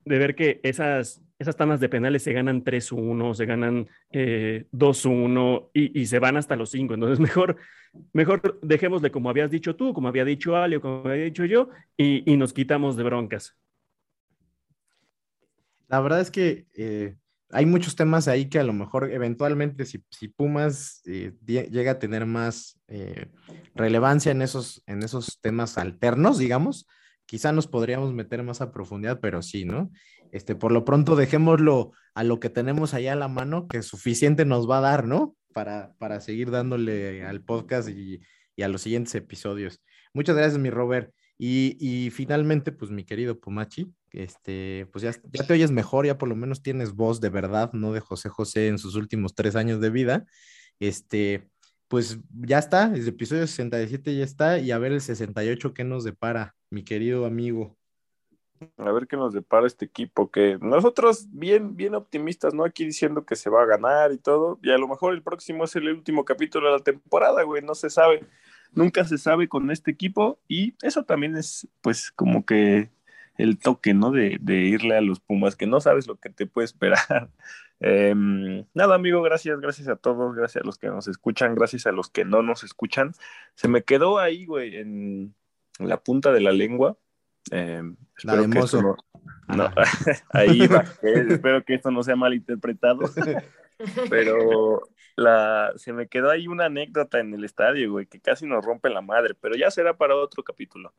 de 0.09 0.18
ver 0.18 0.35
que 0.35 0.60
esas, 0.62 1.22
esas 1.39 1.56
tandas 1.56 1.80
de 1.80 1.89
penales 1.89 2.22
se 2.22 2.32
ganan 2.32 2.64
3-1, 2.64 3.35
se 3.35 3.47
ganan 3.47 3.89
eh, 4.10 4.66
2-1 4.72 5.70
y, 5.72 6.01
y 6.01 6.06
se 6.06 6.18
van 6.18 6.36
hasta 6.36 6.56
los 6.56 6.70
5. 6.70 6.94
Entonces, 6.94 7.20
mejor, 7.20 7.56
mejor 8.12 8.59
dejémosle 8.62 9.10
como 9.10 9.30
habías 9.30 9.51
dicho 9.51 9.76
tú, 9.76 9.93
como 9.93 10.09
había 10.09 10.24
dicho 10.24 10.56
Ale 10.56 10.76
o 10.76 10.80
como 10.80 11.09
había 11.09 11.24
dicho 11.24 11.44
yo, 11.44 11.68
y, 11.97 12.30
y 12.30 12.36
nos 12.36 12.52
quitamos 12.52 12.97
de 12.97 13.05
broncas. 13.05 13.56
La 15.89 16.01
verdad 16.01 16.20
es 16.20 16.30
que 16.30 16.66
eh, 16.74 17.16
hay 17.51 17.66
muchos 17.66 17.97
temas 17.97 18.28
ahí 18.28 18.48
que 18.48 18.59
a 18.59 18.64
lo 18.64 18.72
mejor 18.72 19.10
eventualmente 19.10 19.86
si, 19.86 20.05
si 20.10 20.28
Pumas 20.28 21.02
eh, 21.06 21.32
llega 21.47 21.93
a 21.93 21.98
tener 21.98 22.26
más 22.26 22.78
eh, 22.89 23.26
relevancia 23.74 24.32
en 24.32 24.43
esos, 24.43 24.82
en 24.86 25.02
esos 25.02 25.40
temas 25.40 25.78
alternos, 25.78 26.39
digamos, 26.39 26.86
quizá 27.28 27.52
nos 27.52 27.66
podríamos 27.66 28.14
meter 28.14 28.42
más 28.42 28.62
a 28.62 28.72
profundidad, 28.72 29.20
pero 29.20 29.42
sí, 29.42 29.66
¿no? 29.66 29.90
Este, 30.32 30.55
por 30.55 30.72
lo 30.72 30.84
pronto 30.86 31.14
dejémoslo 31.14 31.92
a 32.14 32.24
lo 32.24 32.40
que 32.40 32.48
tenemos 32.48 32.94
allá 32.94 33.12
a 33.12 33.16
la 33.16 33.28
mano, 33.28 33.68
que 33.68 33.82
suficiente 33.82 34.46
nos 34.46 34.68
va 34.68 34.78
a 34.78 34.80
dar, 34.80 35.06
¿no? 35.06 35.36
Para, 35.52 35.92
para 35.98 36.22
seguir 36.22 36.50
dándole 36.50 37.24
al 37.26 37.42
podcast 37.42 37.90
y, 37.90 38.20
y 38.56 38.62
a 38.62 38.68
los 38.68 38.80
siguientes 38.80 39.14
episodios. 39.14 39.82
Muchas 40.14 40.36
gracias, 40.36 40.59
mi 40.59 40.70
Robert. 40.70 41.12
Y, 41.36 41.76
y 41.78 42.09
finalmente, 42.10 42.72
pues 42.72 42.90
mi 42.90 43.05
querido 43.05 43.38
Pumachi, 43.38 43.92
este, 44.12 44.88
pues 44.90 45.02
ya, 45.02 45.12
ya 45.30 45.46
te 45.46 45.52
oyes 45.52 45.70
mejor, 45.70 46.06
ya 46.06 46.16
por 46.16 46.30
lo 46.30 46.34
menos 46.34 46.62
tienes 46.62 46.94
voz 46.94 47.20
de 47.20 47.28
verdad, 47.28 47.74
no 47.74 47.92
de 47.92 48.00
José 48.00 48.30
José 48.30 48.68
en 48.68 48.78
sus 48.78 48.94
últimos 48.94 49.34
tres 49.34 49.55
años 49.55 49.82
de 49.82 49.90
vida. 49.90 50.24
Este, 50.80 51.50
pues 51.88 52.18
ya 52.32 52.59
está, 52.59 52.92
el 52.94 53.06
episodio 53.06 53.46
67 53.46 54.16
ya 54.16 54.24
está, 54.24 54.59
y 54.59 54.70
a 54.70 54.78
ver 54.78 54.92
el 54.92 55.00
68 55.02 55.74
qué 55.74 55.84
nos 55.84 56.05
depara, 56.05 56.55
mi 56.70 56.85
querido 56.85 57.27
amigo. 57.27 57.77
A 58.77 58.90
ver 58.90 59.07
qué 59.07 59.16
nos 59.16 59.32
depara 59.32 59.66
este 59.66 59.85
equipo, 59.85 60.31
que 60.31 60.59
nosotros 60.61 61.28
bien, 61.31 61.77
bien 61.77 61.95
optimistas, 61.95 62.55
¿no? 62.55 62.65
Aquí 62.65 62.85
diciendo 62.85 63.24
que 63.24 63.36
se 63.36 63.51
va 63.51 63.62
a 63.62 63.66
ganar 63.66 64.11
y 64.12 64.19
todo, 64.19 64.59
y 64.62 64.70
a 64.70 64.78
lo 64.78 64.89
mejor 64.89 65.15
el 65.15 65.23
próximo 65.23 65.65
es 65.65 65.77
el 65.77 65.89
último 65.89 66.24
capítulo 66.24 66.66
de 66.66 66.78
la 66.78 66.82
temporada, 66.82 67.45
güey, 67.45 67.62
no 67.62 67.77
se 67.77 67.89
sabe, 67.89 68.24
nunca 68.73 69.05
se 69.05 69.16
sabe 69.16 69.49
con 69.49 69.70
este 69.70 69.93
equipo, 69.93 70.40
y 70.49 70.74
eso 70.82 71.05
también 71.05 71.36
es, 71.36 71.69
pues, 71.82 72.11
como 72.11 72.45
que 72.45 72.90
el 73.36 73.59
toque, 73.59 73.95
¿no? 73.95 74.11
De, 74.11 74.39
de 74.40 74.57
irle 74.57 74.97
a 74.97 75.01
los 75.01 75.20
Pumas, 75.20 75.55
que 75.55 75.69
no 75.69 75.81
sabes 75.81 76.09
lo 76.09 76.16
que 76.16 76.31
te 76.31 76.47
puede 76.47 76.66
esperar. 76.66 77.31
Em, 77.81 78.65
nada, 78.74 78.97
amigo, 78.97 79.23
gracias, 79.23 79.61
gracias 79.61 79.86
a 79.86 79.95
todos, 79.95 80.35
gracias 80.35 80.65
a 80.65 80.66
los 80.66 80.78
que 80.78 80.89
nos 80.89 81.07
escuchan, 81.07 81.55
gracias 81.55 81.86
a 81.86 81.93
los 81.93 82.11
que 82.11 82.24
no 82.24 82.43
nos 82.43 82.65
escuchan. 82.65 83.12
Se 83.55 83.69
me 83.69 83.85
quedó 83.85 84.19
ahí, 84.19 84.47
güey, 84.47 84.78
en 84.78 85.36
la 85.78 86.02
punta 86.02 86.32
de 86.32 86.40
la 86.40 86.52
lengua. 86.52 86.96
Em, 87.50 87.96
La 88.24 88.36
de 88.36 88.50
que 88.50 88.59
esto 88.59 88.80
mozo. 88.80 88.82
no- 88.82 88.96
no, 89.56 89.70
ahí 90.30 90.66
va. 90.66 90.84
Eh, 91.02 91.26
espero 91.30 91.64
que 91.64 91.74
esto 91.74 91.90
no 91.90 92.02
sea 92.02 92.16
malinterpretado. 92.16 93.00
Pero 94.10 94.82
la, 95.16 95.72
se 95.76 95.92
me 95.92 96.09
quedó 96.09 96.30
ahí 96.30 96.48
una 96.48 96.66
anécdota 96.66 97.20
en 97.20 97.32
el 97.34 97.44
estadio, 97.44 97.92
güey, 97.92 98.06
que 98.06 98.20
casi 98.20 98.46
nos 98.46 98.64
rompe 98.64 98.90
la 98.90 99.00
madre, 99.02 99.34
pero 99.40 99.55
ya 99.56 99.70
será 99.70 99.96
para 99.96 100.16
otro 100.16 100.42
capítulo. 100.42 100.92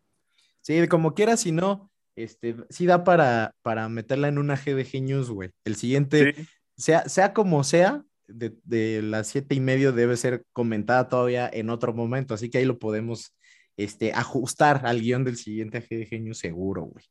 Sí, 0.62 0.88
como 0.88 1.14
quieras, 1.14 1.42
si 1.42 1.52
no, 1.52 1.92
este, 2.16 2.56
sí 2.70 2.86
da 2.86 3.04
para, 3.04 3.54
para 3.62 3.90
meterla 3.90 4.30
en 4.30 4.38
una 4.38 4.56
GDG 4.56 5.02
News, 5.02 5.30
güey. 5.30 5.52
El 5.66 5.76
siguiente, 5.76 6.34
Sí. 6.36 6.48
sea, 6.78 7.08
sea 7.10 7.34
como 7.34 7.64
sea, 7.66 8.04
de, 8.28 8.56
de 8.64 9.02
las 9.02 9.28
siete 9.28 9.56
y 9.56 9.60
medio 9.60 9.92
debe 9.92 10.16
ser 10.16 10.46
comentada 10.54 11.10
todavía 11.10 11.50
en 11.52 11.70
otro 11.70 11.94
momento, 11.94 12.34
así 12.34 12.50
que 12.50 12.60
ahí 12.60 12.66
lo 12.66 12.80
podemos 12.80 13.36
este, 13.80 14.12
ajustar 14.12 14.86
al 14.86 15.00
guion 15.00 15.24
del 15.24 15.38
siguiente 15.38 15.80
GDG 15.80 16.22
News 16.22 16.40
seguro, 16.40 16.84
güey. 16.84 17.06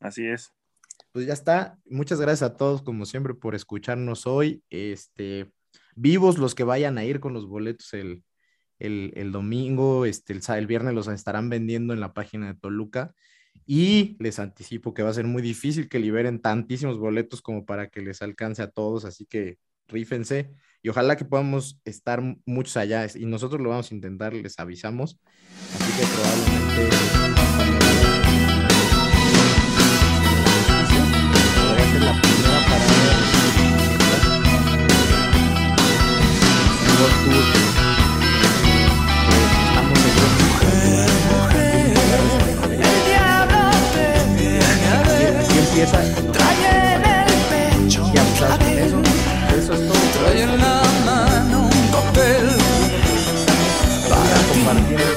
Así 0.00 0.26
es. 0.26 0.52
Pues 1.12 1.26
ya 1.26 1.32
está. 1.32 1.78
Muchas 1.86 2.20
gracias 2.20 2.42
a 2.42 2.56
todos, 2.58 2.82
como 2.82 3.06
siempre, 3.06 3.32
por 3.32 3.54
escucharnos 3.54 4.26
hoy. 4.26 4.62
Este, 4.68 5.50
vivos 5.96 6.36
los 6.36 6.54
que 6.54 6.62
vayan 6.62 6.98
a 6.98 7.04
ir 7.04 7.20
con 7.20 7.32
los 7.32 7.46
boletos 7.46 7.94
el, 7.94 8.22
el, 8.78 9.14
el 9.16 9.32
domingo, 9.32 10.04
este, 10.04 10.34
el, 10.34 10.42
el 10.46 10.66
viernes 10.66 10.92
los 10.92 11.08
estarán 11.08 11.48
vendiendo 11.48 11.94
en 11.94 12.00
la 12.00 12.12
página 12.12 12.52
de 12.52 12.60
Toluca. 12.60 13.14
Y 13.64 14.18
les 14.20 14.38
anticipo 14.38 14.92
que 14.92 15.02
va 15.02 15.08
a 15.08 15.14
ser 15.14 15.24
muy 15.24 15.40
difícil 15.40 15.88
que 15.88 15.98
liberen 15.98 16.42
tantísimos 16.42 16.98
boletos 16.98 17.40
como 17.40 17.64
para 17.64 17.88
que 17.88 18.02
les 18.02 18.20
alcance 18.20 18.60
a 18.60 18.70
todos, 18.70 19.06
así 19.06 19.24
que 19.24 19.56
rífense 19.88 20.50
y 20.84 20.90
ojalá 20.90 21.16
que 21.16 21.24
podamos 21.24 21.80
estar 21.86 22.22
muchos 22.44 22.76
allá 22.76 23.06
y 23.14 23.24
nosotros 23.24 23.58
lo 23.62 23.70
vamos 23.70 23.90
a 23.90 23.94
intentar, 23.94 24.34
les 24.34 24.58
avisamos. 24.58 25.18
Así 25.80 25.92
que 25.98 26.04
probablemente... 26.14 26.90
la 32.04 32.20
primera 32.20 32.60
empieza. 45.56 45.98
Trae 46.30 46.94
en 46.94 47.04
el 47.06 47.30
pecho. 47.88 48.04
Eso 49.56 49.72
es 49.72 49.88
todo. 49.88 50.73
wanna 54.74 55.13